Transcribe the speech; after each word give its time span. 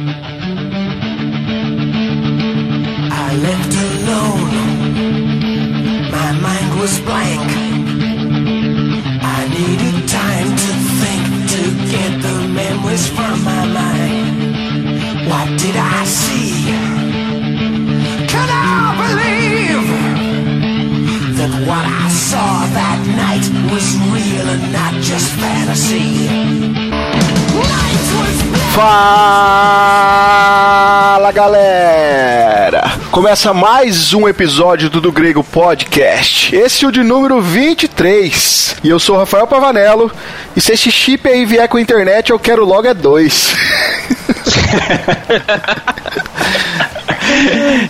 I 0.00 0.06
left 3.36 3.72
alone. 3.88 4.52
My 6.10 6.32
mind 6.40 6.80
was 6.80 6.98
blank. 7.00 7.50
I 9.22 9.40
needed 9.56 10.08
time 10.08 10.56
to 10.56 10.72
think 11.00 11.24
to 11.52 11.62
get 11.92 12.12
the 12.22 12.48
memories 12.48 13.06
from 13.08 13.44
my 13.44 13.66
mind. 13.66 14.40
What 15.28 15.48
did 15.60 15.76
I 15.76 16.04
see? 16.04 16.64
Can 18.32 18.48
I 18.48 18.96
believe 19.04 19.84
that 21.36 21.52
what 21.68 21.84
I 21.84 22.08
saw 22.08 22.64
that 22.78 23.00
night 23.22 23.46
was 23.70 23.86
real 24.14 24.48
and 24.48 24.72
not 24.72 24.94
just 25.02 25.28
fantasy? 25.34 26.89
Fala 30.00 31.30
galera! 31.32 32.90
Começa 33.10 33.52
mais 33.52 34.14
um 34.14 34.26
episódio 34.26 34.88
do 34.88 35.02
Do 35.02 35.12
Grego 35.12 35.44
Podcast. 35.44 36.56
Esse 36.56 36.86
é 36.86 36.88
o 36.88 36.90
de 36.92 37.02
número 37.02 37.42
23. 37.42 38.76
E 38.82 38.88
eu 38.88 38.98
sou 38.98 39.16
o 39.16 39.18
Rafael 39.18 39.46
Pavanello. 39.46 40.10
E 40.56 40.62
se 40.62 40.72
esse 40.72 40.90
chip 40.90 41.28
aí 41.28 41.44
vier 41.44 41.68
com 41.68 41.78
internet, 41.78 42.30
eu 42.30 42.38
quero 42.38 42.64
logo 42.64 42.86
é 42.88 42.94
dois. 42.94 43.54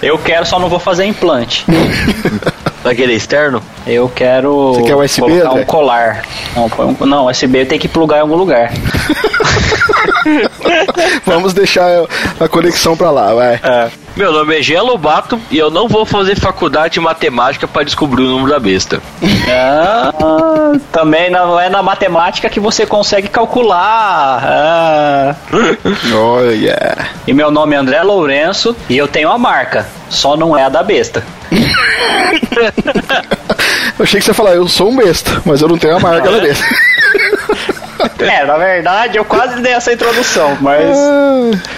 Eu 0.02 0.18
quero, 0.18 0.44
só 0.44 0.58
não 0.58 0.68
vou 0.68 0.78
fazer 0.78 1.04
implante. 1.06 1.64
Vai 2.84 2.94
querer 2.94 3.14
externo? 3.14 3.62
Eu 3.86 4.08
quero 4.08 4.74
Você 4.74 4.82
quer 4.82 4.94
USB, 4.96 5.20
colocar 5.22 5.48
André? 5.50 5.60
um 5.62 5.64
colar. 5.64 6.22
Não, 6.54 6.64
um- 7.00 7.06
não, 7.06 7.26
USB 7.26 7.64
tem 7.64 7.78
que 7.78 7.88
plugar 7.88 8.18
em 8.18 8.20
algum 8.20 8.34
lugar. 8.36 8.70
Vamos 11.24 11.52
deixar 11.54 11.88
a 12.38 12.48
conexão 12.48 12.96
pra 12.96 13.10
lá, 13.10 13.34
vai. 13.34 13.60
Meu 14.16 14.32
nome 14.32 14.58
é 14.58 14.62
Gelo 14.62 14.88
Lobato 14.88 15.40
e 15.50 15.58
eu 15.58 15.70
não 15.70 15.86
vou 15.88 16.04
fazer 16.04 16.38
faculdade 16.38 16.94
de 16.94 17.00
matemática 17.00 17.68
pra 17.68 17.82
descobrir 17.84 18.22
o 18.24 18.28
número 18.28 18.50
da 18.50 18.58
besta. 18.58 19.00
Ah, 19.52 20.72
também 20.92 21.30
não 21.30 21.58
é 21.58 21.68
na 21.68 21.82
matemática 21.82 22.48
que 22.48 22.60
você 22.60 22.86
consegue 22.86 23.28
calcular. 23.28 24.40
Ah. 24.44 25.34
Olha. 26.14 26.96
E 27.26 27.32
meu 27.32 27.50
nome 27.50 27.74
é 27.74 27.78
André 27.78 28.00
Lourenço 28.02 28.76
e 28.88 28.96
eu 28.96 29.08
tenho 29.08 29.30
a 29.30 29.38
marca, 29.38 29.86
só 30.08 30.36
não 30.36 30.56
é 30.56 30.64
a 30.64 30.68
da 30.68 30.82
besta. 30.82 31.24
Eu 33.98 34.04
achei 34.04 34.18
que 34.18 34.24
você 34.24 34.30
ia 34.30 34.34
falar, 34.34 34.54
eu 34.54 34.66
sou 34.66 34.90
um 34.90 34.96
besta, 34.96 35.42
mas 35.44 35.60
eu 35.60 35.68
não 35.68 35.76
tenho 35.76 35.96
a 35.96 36.00
marca 36.00 36.30
da 36.30 36.38
besta. 36.38 36.64
É, 38.20 38.44
na 38.44 38.56
verdade 38.56 39.16
eu 39.18 39.24
quase 39.24 39.60
dei 39.60 39.72
essa 39.72 39.92
introdução, 39.92 40.56
mas 40.60 40.84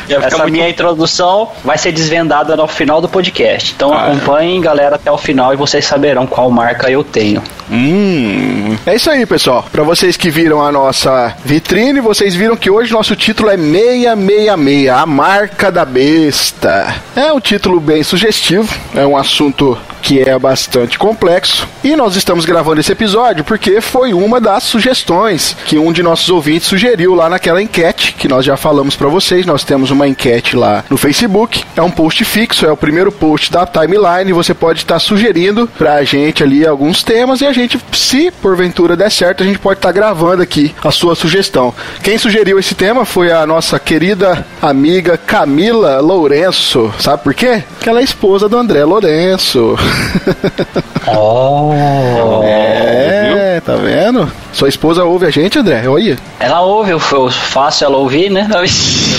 essa 0.08 0.38
muito- 0.38 0.52
minha 0.52 0.68
introdução 0.68 1.50
vai 1.64 1.78
ser 1.78 1.92
desvendada 1.92 2.56
no 2.56 2.66
final 2.66 3.00
do 3.00 3.08
podcast. 3.08 3.72
Então 3.74 3.92
acompanhem, 3.92 4.60
galera, 4.60 4.96
até 4.96 5.10
o 5.10 5.18
final 5.18 5.52
e 5.52 5.56
vocês 5.56 5.84
saberão 5.84 6.26
qual 6.26 6.50
marca 6.50 6.90
eu 6.90 7.02
tenho. 7.04 7.42
Hum. 7.70 8.76
É 8.84 8.94
isso 8.94 9.10
aí, 9.10 9.24
pessoal. 9.24 9.64
Pra 9.70 9.82
vocês 9.82 10.16
que 10.16 10.30
viram 10.30 10.60
a 10.64 10.70
nossa 10.70 11.34
vitrine, 11.44 12.00
vocês 12.00 12.34
viram 12.34 12.56
que 12.56 12.70
hoje 12.70 12.92
nosso 12.92 13.14
título 13.16 13.48
é 13.50 13.56
666, 13.56 14.88
a 14.88 15.06
marca 15.06 15.70
da 15.70 15.84
besta. 15.84 16.94
É 17.16 17.32
um 17.32 17.40
título 17.40 17.80
bem 17.80 18.02
sugestivo, 18.02 18.72
é 18.94 19.06
um 19.06 19.16
assunto 19.16 19.78
que 20.03 20.20
é 20.20 20.36
bastante 20.39 20.98
complexo. 20.98 21.67
E 21.83 21.95
nós 21.97 22.17
estamos 22.17 22.45
gravando 22.45 22.81
esse 22.81 22.92
episódio 22.92 23.45
porque 23.45 23.81
foi 23.81 24.12
uma 24.12 24.41
das 24.41 24.64
sugestões 24.64 25.56
que 25.64 25.78
um 25.78 25.92
de 25.92 26.03
nossos 26.03 26.28
ouvintes 26.28 26.69
sugeriu 26.69 27.14
lá 27.14 27.28
naquela 27.28 27.62
enquete 27.62 28.12
que 28.12 28.28
nós 28.28 28.45
já 28.45 28.56
falamos 28.56 28.97
pra 28.97 29.08
vocês. 29.08 29.47
Nós 29.47 29.64
temos 29.64 29.91
uma 29.91 30.08
enquete 30.08 30.56
lá 30.56 30.84
no 30.91 30.97
Facebook. 30.97 31.64
É 31.77 31.83
um 31.83 31.91
post 31.91 32.25
fixo, 32.25 32.67
é 32.67 32.73
o 32.73 32.77
primeiro 32.77 33.12
post 33.12 33.50
da 33.50 33.64
timeline. 33.64 34.33
Você 34.33 34.53
pode 34.53 34.80
estar 34.80 34.98
sugerindo 34.98 35.69
pra 35.78 36.03
gente 36.03 36.42
ali 36.42 36.67
alguns 36.67 37.03
temas 37.03 37.41
e 37.41 37.47
a 37.47 37.53
gente, 37.53 37.78
se 37.92 38.30
porventura 38.30 38.96
der 38.96 39.11
certo, 39.11 39.42
a 39.42 39.46
gente 39.46 39.58
pode 39.58 39.79
estar 39.79 39.92
gravando 39.92 40.42
aqui 40.42 40.74
a 40.83 40.91
sua 40.91 41.14
sugestão. 41.14 41.73
Quem 42.02 42.18
sugeriu 42.18 42.58
esse 42.58 42.74
tema 42.74 43.05
foi 43.05 43.30
a 43.30 43.46
nossa 43.46 43.79
querida 43.79 44.45
amiga 44.61 45.17
Camila 45.17 46.01
Lourenço. 46.01 46.92
Sabe 46.98 47.23
por 47.23 47.35
quê? 47.35 47.62
Porque 47.74 47.89
ela 47.89 48.01
é 48.01 48.05
esposa 48.05 48.48
do 48.48 48.57
André 48.57 48.85
Lourenço. 48.85 49.77
Oh! 51.14 52.42
É, 52.45 53.61
tá 53.61 53.77
vendo? 53.77 54.30
Sua 54.52 54.68
esposa 54.68 55.05
ouve 55.05 55.27
a 55.27 55.30
gente, 55.30 55.58
André? 55.58 55.89
Olha. 55.89 56.18
Ela 56.39 56.61
ouve, 56.61 56.90
eu, 56.90 57.01
eu 57.13 57.30
faço 57.30 57.85
ela 57.85 57.96
ouvir, 57.96 58.30
né? 58.30 58.48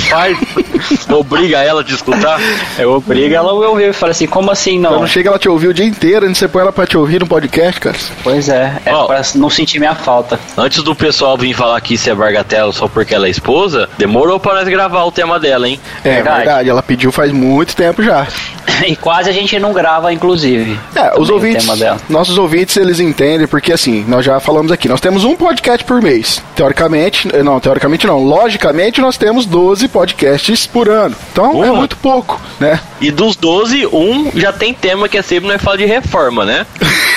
Pai, 0.09 0.37
obriga 1.09 1.63
ela 1.63 1.81
a 1.81 1.83
te 1.83 1.93
escutar. 1.93 2.39
Eu 2.77 2.93
obrigo 2.93 3.33
ela 3.33 3.49
a 3.49 3.53
ouvir. 3.53 3.85
Eu 3.85 3.93
falo 3.93 4.11
assim, 4.11 4.27
como 4.27 4.51
assim 4.51 4.79
não? 4.79 4.93
Quando 4.93 5.07
chega, 5.07 5.29
ela 5.29 5.39
te 5.39 5.49
ouvir 5.49 5.67
o 5.69 5.73
dia 5.73 5.85
inteiro, 5.85 6.29
e 6.29 6.35
você 6.35 6.47
põe 6.47 6.61
ela 6.61 6.71
pra 6.71 6.85
te 6.85 6.97
ouvir 6.97 7.19
no 7.19 7.27
podcast, 7.27 7.79
cara. 7.79 7.95
Pois 8.23 8.49
é, 8.49 8.73
é 8.85 8.93
Ó. 8.93 9.05
pra 9.05 9.21
não 9.35 9.49
sentir 9.49 9.79
minha 9.79 9.95
falta. 9.95 10.39
Antes 10.57 10.83
do 10.83 10.95
pessoal 10.95 11.37
vir 11.37 11.53
falar 11.53 11.79
que 11.81 11.95
isso 11.95 12.09
é 12.09 12.15
bargatela 12.15 12.71
só 12.71 12.87
porque 12.87 13.15
ela 13.15 13.27
é 13.27 13.29
esposa, 13.29 13.89
demorou 13.97 14.39
pra 14.39 14.53
nós 14.55 14.67
gravar 14.67 15.03
o 15.03 15.11
tema 15.11 15.39
dela, 15.39 15.67
hein? 15.67 15.79
É 16.03 16.15
verdade. 16.15 16.37
Verdade. 16.37 16.69
ela 16.69 16.83
pediu 16.83 17.11
faz 17.11 17.31
muito 17.31 17.75
tempo 17.75 18.03
já. 18.03 18.27
E 18.87 18.95
quase 18.95 19.29
a 19.29 19.33
gente 19.33 19.57
não 19.59 19.71
grava, 19.71 20.11
inclusive. 20.11 20.77
É, 20.95 21.13
os 21.17 21.29
ouvintes, 21.29 21.63
tema 21.63 21.77
dela. 21.77 21.97
nossos 22.09 22.37
ouvintes, 22.37 22.75
eles 22.75 22.99
entendem, 22.99 23.47
porque 23.47 23.71
assim, 23.71 24.03
nós 24.07 24.25
já 24.25 24.39
falamos 24.39 24.71
aqui, 24.71 24.89
nós 24.89 24.99
temos 24.99 25.22
um 25.23 25.35
podcast 25.35 25.83
por 25.85 26.01
mês. 26.01 26.41
Teoricamente, 26.55 27.27
não, 27.43 27.59
teoricamente 27.59 28.05
não, 28.07 28.23
logicamente 28.23 29.01
nós 29.01 29.17
temos 29.17 29.45
12 29.45 29.87
podcasts 29.87 30.67
por 30.67 30.89
ano. 30.89 31.15
Então 31.31 31.63
é 31.63 31.71
muito 31.71 31.97
pouco, 31.97 32.39
né? 32.59 32.79
E 32.99 33.11
dos 33.11 33.35
12, 33.35 33.87
um 33.87 34.31
já 34.35 34.51
tem 34.51 34.73
tema 34.73 35.07
que 35.09 35.17
é 35.17 35.21
sempre 35.21 35.49
nós 35.49 35.61
fala 35.61 35.77
de 35.77 35.85
reforma, 35.85 36.45
né? 36.45 36.65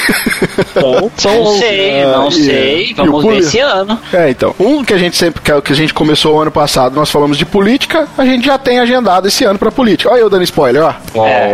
Não 1.25 1.47
sei, 1.57 2.03
Ah, 2.03 2.07
não 2.19 2.29
e- 2.29 2.33
sei. 2.33 2.95
Vamos 2.95 3.25
ver 3.25 3.39
esse 3.39 3.59
ano. 3.59 3.99
É, 4.13 4.31
então. 4.31 4.55
Um 4.59 4.85
que 4.85 4.93
a 4.95 4.99
gente 4.99 5.17
sempre 5.17 5.41
que, 5.43 5.51
é 5.51 5.55
o 5.57 5.63
que 5.63 5.73
a 5.73 5.77
gente 5.77 5.93
começou 5.95 6.37
o 6.37 6.41
ano 6.41 6.51
passado, 6.51 6.95
nós 6.95 7.11
falamos 7.11 7.37
de 7.39 7.45
política, 7.47 8.07
a 8.17 8.25
gente 8.25 8.47
já 8.47 8.59
tem 8.59 8.79
agendado 8.79 9.29
esse 9.29 9.45
ano 9.45 9.59
pra 9.59 9.71
política. 9.71 10.11
Olha 10.11 10.21
eu 10.21 10.31
dando 10.31 10.43
spoiler, 10.45 10.83
ó. 10.83 11.25
É. 11.25 11.53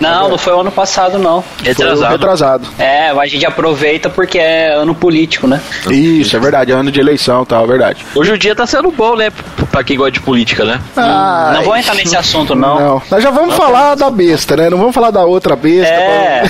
Não, 0.00 0.28
não 0.28 0.38
foi 0.38 0.52
o 0.54 0.60
ano 0.60 0.70
passado, 0.70 1.18
não. 1.18 1.44
Retrasado. 1.62 2.12
retrasado. 2.12 2.68
É, 2.78 3.10
a 3.10 3.26
gente 3.26 3.44
aproveita 3.46 4.08
porque 4.08 4.38
é 4.38 4.72
ano 4.74 4.94
político, 4.94 5.46
né? 5.46 5.60
Isso, 5.90 6.36
é 6.36 6.40
verdade, 6.40 6.72
ano 6.72 6.90
de 6.90 7.00
eleição 7.00 7.42
e 7.42 7.46
tal, 7.46 7.64
é 7.64 7.66
verdade. 7.66 8.04
Hoje 8.14 8.32
o 8.32 8.38
dia 8.38 8.54
tá 8.54 8.66
sendo 8.66 8.90
bom, 8.90 9.16
né? 9.16 9.30
Pra 9.70 9.82
quem 9.84 9.96
gosta 9.96 10.12
de 10.12 10.20
política, 10.20 10.64
né? 10.64 10.80
Ah, 10.96 11.52
não 11.54 11.62
vou 11.64 11.76
entrar 11.76 11.94
nesse 11.94 12.16
assunto, 12.16 12.54
não. 12.54 12.78
Não, 12.80 13.02
nós 13.10 13.22
já 13.22 13.30
vamos 13.30 13.54
falar 13.54 13.94
da 13.94 14.10
besta, 14.10 14.56
né? 14.56 14.70
Não 14.70 14.78
vamos 14.78 14.94
falar 14.94 15.10
da 15.10 15.24
outra 15.24 15.54
besta. 15.56 15.92
É, 15.92 16.42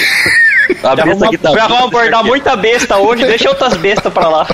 A 0.83 0.97
já 0.97 1.05
besta 1.05 1.26
vamos, 1.27 1.37
que 1.37 1.39
tá 1.39 1.53
já 1.53 1.69
vamos 1.69 1.85
abordar 1.85 2.25
muita 2.25 2.57
besta 2.57 2.97
hoje, 2.97 3.25
deixa 3.27 3.49
outras 3.49 3.75
bestas 3.75 4.13
pra 4.13 4.29
lá. 4.29 4.47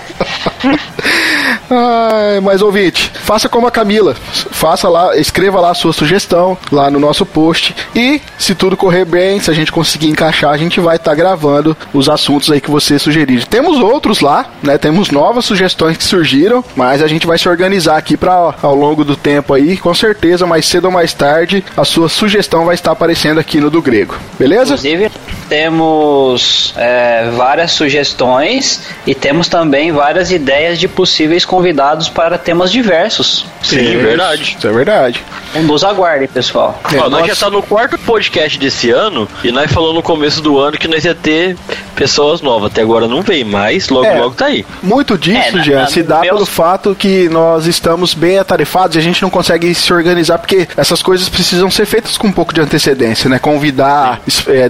Ai, 1.71 2.41
mas 2.41 2.61
ouvinte, 2.61 3.11
faça 3.15 3.49
como 3.49 3.67
a 3.67 3.71
Camila. 3.71 4.15
Faça 4.15 4.89
lá, 4.89 5.17
escreva 5.17 5.61
lá 5.61 5.71
a 5.71 5.75
sua 5.75 5.93
sugestão 5.93 6.57
lá 6.71 6.91
no 6.91 7.01
nosso 7.01 7.25
post. 7.25 7.75
E 7.95 8.21
se 8.39 8.55
tudo 8.55 8.77
correr 8.77 9.05
bem, 9.05 9.41
se 9.41 9.51
a 9.51 9.55
gente 9.55 9.73
conseguir 9.73 10.09
encaixar, 10.09 10.51
a 10.51 10.57
gente 10.57 10.81
vai 10.81 10.97
estar 10.97 11.15
gravando 11.15 11.77
os 11.93 12.09
assuntos 12.09 12.51
aí 12.51 12.61
que 12.61 12.71
você 12.71 12.99
sugerir. 12.99 13.47
Temos 13.47 13.79
outros 13.79 14.21
lá, 14.21 14.47
né? 14.63 14.77
Temos 14.77 15.11
novas 15.11 15.45
sugestões 15.45 15.97
que 15.97 16.05
surgiram, 16.05 16.65
mas 16.77 17.03
a 17.03 17.07
gente 17.07 17.27
vai 17.27 17.39
se 17.39 17.49
organizar 17.49 17.97
aqui 17.97 18.17
para 18.17 18.55
ao 18.63 18.75
longo 18.75 19.05
do 19.05 19.17
tempo 19.17 19.55
aí, 19.55 19.77
com 19.77 19.95
certeza, 19.95 20.47
mais 20.47 20.67
cedo 20.67 20.87
ou 20.87 20.91
mais 20.91 21.13
tarde, 21.13 21.65
a 21.77 21.85
sua 21.85 22.09
sugestão 22.09 22.65
vai 22.65 22.75
estar 22.75 22.93
aparecendo 22.93 23.39
aqui 23.39 23.61
no 23.61 23.71
do 23.71 23.81
grego. 23.81 24.17
Beleza? 24.39 24.75
Inclusive, 24.75 25.11
temos 25.49 26.75
é, 26.77 27.31
várias 27.37 27.73
sugestões 27.73 28.83
e 29.07 29.15
temos 29.15 29.49
também 29.49 29.93
várias 29.93 30.31
ideias 30.31 30.52
de 30.79 30.89
possíveis 30.89 31.45
convidados 31.45 32.09
para 32.09 32.37
temas 32.39 32.71
diversos. 32.71 33.45
Sim, 33.63 33.97
verdade. 33.99 34.57
Isso 34.59 34.67
é 34.67 34.73
verdade. 34.73 35.23
Nos 35.65 35.85
aguardem, 35.85 36.27
pessoal. 36.29 36.79
É, 36.93 36.99
Ó, 36.99 37.09
nós 37.11 37.27
já 37.27 37.37
tá 37.37 37.51
no 37.51 37.63
quarto 37.63 37.99
podcast 37.99 38.59
desse 38.59 38.91
ano 38.91 39.29
e 39.45 39.51
nós 39.53 39.71
falamos 39.71 39.97
no 39.97 40.03
começo 40.03 40.41
do 40.41 40.59
ano 40.59 40.79
que 40.79 40.89
nós 40.89 41.05
ia 41.05 41.15
ter 41.15 41.57
pessoas 41.95 42.41
novas. 42.41 42.71
Até 42.73 42.81
agora 42.83 43.07
não 43.07 43.21
veio, 43.23 43.45
mas 43.47 43.89
logo 43.89 44.07
É. 44.07 44.19
logo 44.19 44.35
tá 44.35 44.47
aí. 44.47 44.65
Muito 44.83 45.19
disso, 45.19 45.59
É, 45.59 45.75
na- 45.75 45.87
se 45.87 46.03
dá 46.03 46.21
meus- 46.21 46.33
pelo 46.35 46.47
fato 46.47 46.95
que 46.95 47.29
nós 47.29 47.67
estamos 47.67 48.15
bem 48.15 48.39
atarefados 48.39 48.97
e 48.97 48.99
a 48.99 49.03
gente 49.03 49.21
não 49.23 49.29
consegue 49.31 49.75
se 49.75 49.93
organizar, 49.93 50.39
porque 50.39 50.67
essas 50.77 51.03
coisas 51.03 51.29
precisam 51.29 51.71
ser 51.71 51.85
feitas 51.87 52.17
com 52.17 52.29
um 52.29 52.33
pouco 52.33 52.53
de 52.55 52.61
antecedência, 52.61 53.29
né? 53.29 53.39
Convidar, 53.39 54.21
é, 54.49 54.69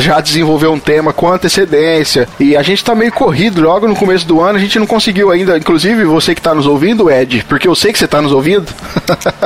já 0.00 0.20
desenvolver 0.20 0.66
um 0.68 0.78
tema 0.78 1.12
com 1.12 1.30
antecedência. 1.32 2.28
E 2.38 2.56
a 2.56 2.62
gente 2.62 2.84
tá 2.84 2.94
meio 2.94 3.12
corrido 3.12 3.60
logo 3.62 3.88
no 3.88 3.96
começo 3.96 4.26
do 4.26 4.40
ano, 4.40 4.58
a 4.58 4.60
gente 4.60 4.78
não 4.78 4.85
conseguiu 4.86 5.30
ainda. 5.30 5.56
Inclusive, 5.56 6.04
você 6.04 6.34
que 6.34 6.42
tá 6.42 6.54
nos 6.54 6.66
ouvindo, 6.66 7.10
Ed, 7.10 7.44
porque 7.48 7.68
eu 7.68 7.74
sei 7.74 7.92
que 7.92 7.98
você 7.98 8.06
tá 8.08 8.20
nos 8.22 8.32
ouvindo. 8.32 8.66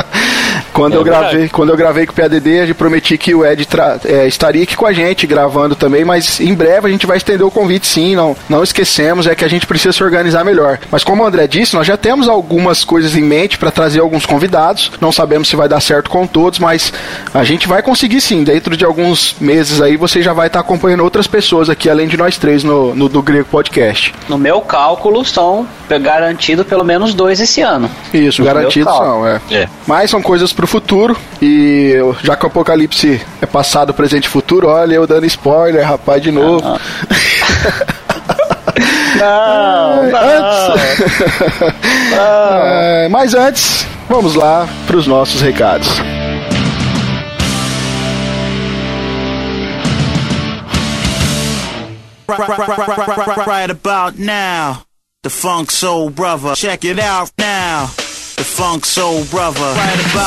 quando, 0.72 0.94
É 0.94 0.96
eu 0.96 1.04
verdade. 1.04 1.28
gravei, 1.30 1.48
quando 1.48 1.70
eu 1.70 1.76
gravei 1.76 2.06
com 2.06 2.12
o 2.12 2.16
PADD, 2.16 2.60
a 2.60 2.66
gente 2.66 2.74
prometi 2.74 3.18
que 3.18 3.34
o 3.34 3.44
Ed 3.44 3.66
é, 4.04 4.26
estaria 4.26 4.62
aqui 4.62 4.76
com 4.76 4.86
a 4.86 4.92
gente 4.92 5.26
gravando 5.26 5.74
também, 5.74 6.04
mas 6.04 6.40
em 6.40 6.54
breve 6.54 6.88
a 6.88 6.90
gente 6.90 7.06
vai 7.06 7.16
estender 7.16 7.46
o 7.46 7.50
convite 7.50 7.86
sim, 7.86 8.14
não, 8.16 8.36
não 8.48 8.62
esquecemos, 8.62 9.26
é 9.26 9.34
que 9.34 9.44
a 9.44 9.48
gente 9.48 9.66
precisa 9.66 9.92
se 9.92 10.02
organizar 10.02 10.44
melhor. 10.44 10.78
Mas 10.90 11.04
como 11.04 11.22
o 11.22 11.26
André 11.26 11.46
disse, 11.46 11.74
nós 11.74 11.86
já 11.86 11.96
temos 11.96 12.28
algumas 12.28 12.84
coisas 12.84 13.16
em 13.16 13.22
mente 13.22 13.58
para 13.58 13.70
trazer 13.70 14.00
alguns 14.00 14.26
convidados, 14.26 14.92
não 15.00 15.12
sabemos 15.12 15.48
se 15.48 15.56
vai 15.56 15.68
dar 15.68 15.80
certo 15.80 16.10
com 16.10 16.26
todos, 16.26 16.58
mas 16.58 16.92
a 17.34 17.44
gente 17.44 17.66
vai 17.68 17.82
conseguir 17.82 18.20
sim, 18.20 18.44
dentro 18.44 18.76
de 18.76 18.84
alguns 18.84 19.36
meses 19.40 19.80
aí 19.80 19.96
você 19.96 20.22
já 20.22 20.32
vai 20.32 20.46
estar 20.46 20.60
acompanhando 20.60 21.04
outras 21.04 21.26
pessoas 21.26 21.68
aqui, 21.68 21.88
além 21.88 22.08
de 22.08 22.16
nós 22.16 22.38
três 22.38 22.64
no, 22.64 22.94
no 22.94 23.08
do 23.08 23.22
Grego 23.22 23.48
Podcast. 23.50 24.14
No 24.28 24.38
meu 24.38 24.60
cálculo, 24.60 25.20
são 25.30 25.66
garantido 26.00 26.64
pelo 26.64 26.84
menos 26.84 27.14
dois 27.14 27.40
esse 27.40 27.60
ano. 27.60 27.90
Isso, 28.12 28.40
No 28.42 28.46
meu 28.46 28.54
garantido 28.54 28.86
cálculo. 28.86 29.08
são, 29.10 29.26
é. 29.26 29.40
É. 29.50 29.68
Mas 29.86 30.10
são 30.10 30.20
coisas 30.22 30.52
pro 30.52 30.66
futuro. 30.66 31.16
E 31.40 31.94
já 32.22 32.36
que 32.36 32.44
o 32.44 32.48
apocalipse 32.48 33.20
é 33.40 33.46
passado, 33.46 33.94
presente 33.94 34.24
e 34.24 34.28
futuro, 34.28 34.68
olha 34.68 34.94
eu 34.94 35.06
dando 35.06 35.26
spoiler, 35.26 35.86
rapaz, 35.86 36.22
de 36.22 36.30
novo. 36.30 36.62
Não, 39.18 40.02
Antes- 40.04 41.74
É, 42.12 43.08
mas 43.10 43.34
antes, 43.34 43.86
vamos 44.08 44.34
lá 44.34 44.66
pros 44.86 45.06
nossos 45.06 45.40
recados. 45.42 45.88
Right, 52.28 52.38
right, 52.38 52.58
right, 52.58 52.68
right, 52.68 52.78
right, 52.78 53.08
right, 53.08 53.26
right, 53.36 53.46
right 53.46 53.70
about 53.70 54.18
now. 54.18 54.82
The 55.22 55.28
Funk 55.28 55.70
Soul 55.70 56.08
Brother. 56.08 56.54
Check 56.54 56.82
it 56.86 56.98
out 56.98 57.30
now. 57.36 57.90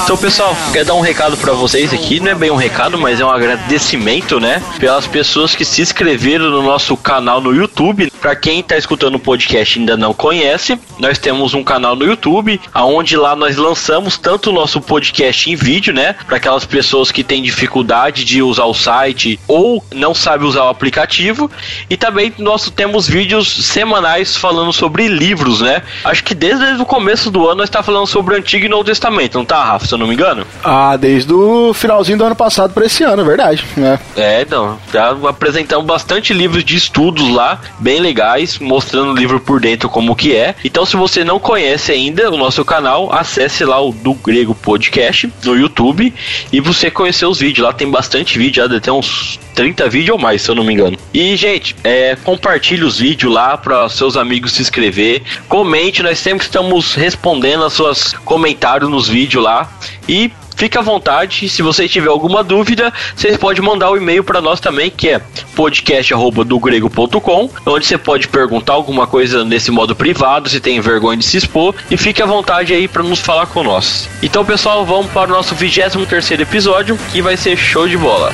Então, 0.04 0.18
pessoal, 0.18 0.54
now. 0.54 0.72
quero 0.72 0.86
dar 0.86 0.94
um 0.94 1.02
recado 1.02 1.36
pra 1.38 1.54
vocês 1.54 1.92
aqui. 1.94 2.20
Não 2.20 2.32
é 2.32 2.36
bem 2.36 2.52
um 2.52 2.56
recado, 2.56 2.98
mas 2.98 3.20
é 3.20 3.26
um 3.26 3.30
agradecimento, 3.30 4.40
né? 4.40 4.62
Pelas 4.80 5.08
pessoas 5.08 5.56
que 5.56 5.66
se 5.66 5.82
inscreveram 5.82 6.50
no 6.50 6.62
nosso 6.62 6.96
canal 6.96 7.42
no 7.42 7.54
YouTube. 7.54 8.12
Pra 8.22 8.36
quem 8.36 8.62
tá 8.62 8.78
escutando 8.78 9.16
o 9.16 9.20
podcast 9.20 9.78
e 9.78 9.82
ainda 9.82 9.98
não 9.98 10.14
conhece, 10.14 10.80
nós 11.00 11.18
temos 11.18 11.54
um 11.54 11.64
canal 11.64 11.96
no 11.96 12.06
YouTube, 12.06 12.60
aonde 12.74 13.18
lá 13.18 13.36
nós 13.36 13.58
lançamos 13.58 14.18
tanto 14.18 14.50
o 14.50 14.54
nosso 14.54 14.80
podcast 14.80 15.50
em 15.50 15.56
vídeo, 15.56 15.94
né? 15.94 16.16
Para 16.26 16.38
aquelas 16.38 16.66
pessoas 16.66 17.12
que 17.12 17.24
têm 17.24 17.42
dificuldade 17.42 18.24
de 18.24 18.42
usar 18.42 18.66
o 18.66 18.74
site 18.74 19.40
ou 19.48 19.84
não 19.94 20.14
sabem 20.14 20.48
usar 20.48 20.66
o 20.66 20.70
aplicativo. 20.70 21.50
E 21.90 21.98
também 21.98 22.34
nós 22.38 22.70
temos 22.70 23.08
vídeos 23.08 23.48
semanais 23.66 24.38
falando 24.38 24.72
sobre 24.72 25.08
livros, 25.08 25.62
né? 25.62 25.82
Acho 26.04 26.24
que 26.24 26.36
desde 26.36 26.82
o 26.82 26.86
começo 26.86 27.30
do 27.32 27.48
ano 27.48 27.58
nós 27.58 27.70
tá 27.70 27.82
falando 27.82 28.03
sobre 28.06 28.36
o 28.36 28.38
Antigo 28.38 28.66
e 28.66 28.70
Novo 28.70 28.84
Testamento, 28.84 29.38
não 29.38 29.46
tá, 29.46 29.64
Rafa, 29.64 29.86
se 29.86 29.94
eu 29.94 29.98
não 29.98 30.08
me 30.08 30.14
engano? 30.14 30.46
Ah, 30.64 30.96
desde 30.98 31.34
o 31.34 31.74
finalzinho 31.74 32.18
do 32.18 32.26
ano 32.26 32.36
passado 32.36 32.74
para 32.74 32.86
esse 32.86 33.04
ano, 33.04 33.22
é 33.22 33.26
verdade. 33.26 33.66
Né? 33.76 34.00
É, 34.16 34.42
então, 34.42 34.78
já 34.92 35.12
apresentamos 35.28 35.86
bastante 35.86 36.34
livros 36.34 36.64
de 36.64 36.76
estudos 36.76 37.30
lá, 37.30 37.60
bem 37.80 38.00
legais, 38.00 38.60
mostrando 38.60 39.12
o 39.12 39.16
livro 39.16 39.40
por 39.40 39.60
dentro 39.60 39.90
como 39.90 40.16
que 40.16 40.36
é. 40.36 40.56
Então, 40.64 40.86
se 40.86 40.96
você 40.96 41.24
não 41.24 41.40
conhece 41.40 41.92
ainda 41.92 42.30
o 42.32 42.38
nosso 42.38 42.64
canal, 42.64 43.14
acesse 43.14 43.66
lá 43.66 43.82
o 43.82 43.92
do 43.92 44.14
Grego 44.14 44.56
Podcast 44.56 45.32
no 45.44 45.56
YouTube 45.56 46.14
e 46.52 46.60
você 46.60 46.90
conhecer 46.90 47.26
os 47.26 47.40
vídeos. 47.40 47.66
Lá 47.66 47.74
tem 47.74 47.90
bastante 47.90 48.38
vídeo, 48.38 48.64
ter 48.80 48.92
uns 48.92 49.40
30 49.54 49.88
vídeos 49.90 50.16
ou 50.16 50.22
mais, 50.22 50.42
se 50.42 50.50
eu 50.50 50.56
não 50.56 50.64
me 50.64 50.74
engano. 50.74 50.98
E, 51.14 51.36
gente, 51.36 51.76
é, 51.84 52.18
compartilhe 52.24 52.84
os 52.84 53.00
vídeos 53.00 53.32
lá 53.32 53.58
para 53.58 53.88
seus 53.90 54.18
amigos 54.18 54.54
se 54.54 54.62
inscrever. 54.62 55.22
Comente, 55.48 56.04
nós 56.04 56.20
sempre 56.20 56.46
estamos 56.46 56.96
respondendo 56.96 57.64
as 57.64 57.74
suas 57.74 57.93
comentários 58.26 58.90
nos 58.90 59.08
vídeos 59.08 59.44
lá. 59.44 59.70
E 60.08 60.32
Fique 60.56 60.78
à 60.78 60.82
vontade, 60.82 61.50
se 61.50 61.62
você 61.62 61.88
tiver 61.90 62.10
alguma 62.10 62.44
dúvida, 62.44 62.94
vocês 63.16 63.36
podem 63.38 63.62
mandar 63.64 63.90
o 63.90 63.98
e-mail 63.98 64.24
para 64.24 64.40
nós 64.40 64.60
também, 64.60 64.90
que 64.90 65.10
é 65.10 65.20
podcast@dogrego.com, 65.56 67.50
onde 67.66 67.86
você 67.86 67.98
pode 67.98 68.28
perguntar 68.28 68.74
alguma 68.74 69.08
coisa 69.08 69.44
nesse 69.44 69.72
modo 69.72 69.96
privado, 69.96 70.48
se 70.50 70.60
tem 70.60 70.80
vergonha 70.80 71.18
de 71.18 71.26
se 71.26 71.38
expor, 71.38 71.74
e 71.90 71.98
fique 71.98 72.22
à 72.22 72.26
vontade 72.26 72.74
aí 72.74 72.88
para 72.88 73.04
nos 73.04 73.20
falar 73.20 73.48
com 73.48 73.64
nós. 73.64 74.08
Então, 74.22 74.46
pessoal, 74.46 74.86
vamos 74.86 75.12
para 75.12 75.32
o 75.32 75.34
nosso 75.34 75.56
23 75.56 76.08
terceiro 76.08 76.44
episódio, 76.44 77.00
que 77.12 77.22
vai 77.22 77.36
ser 77.36 77.58
show 77.58 77.88
de 77.88 77.98
bola. 77.98 78.32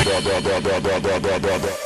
Então, 0.00 1.85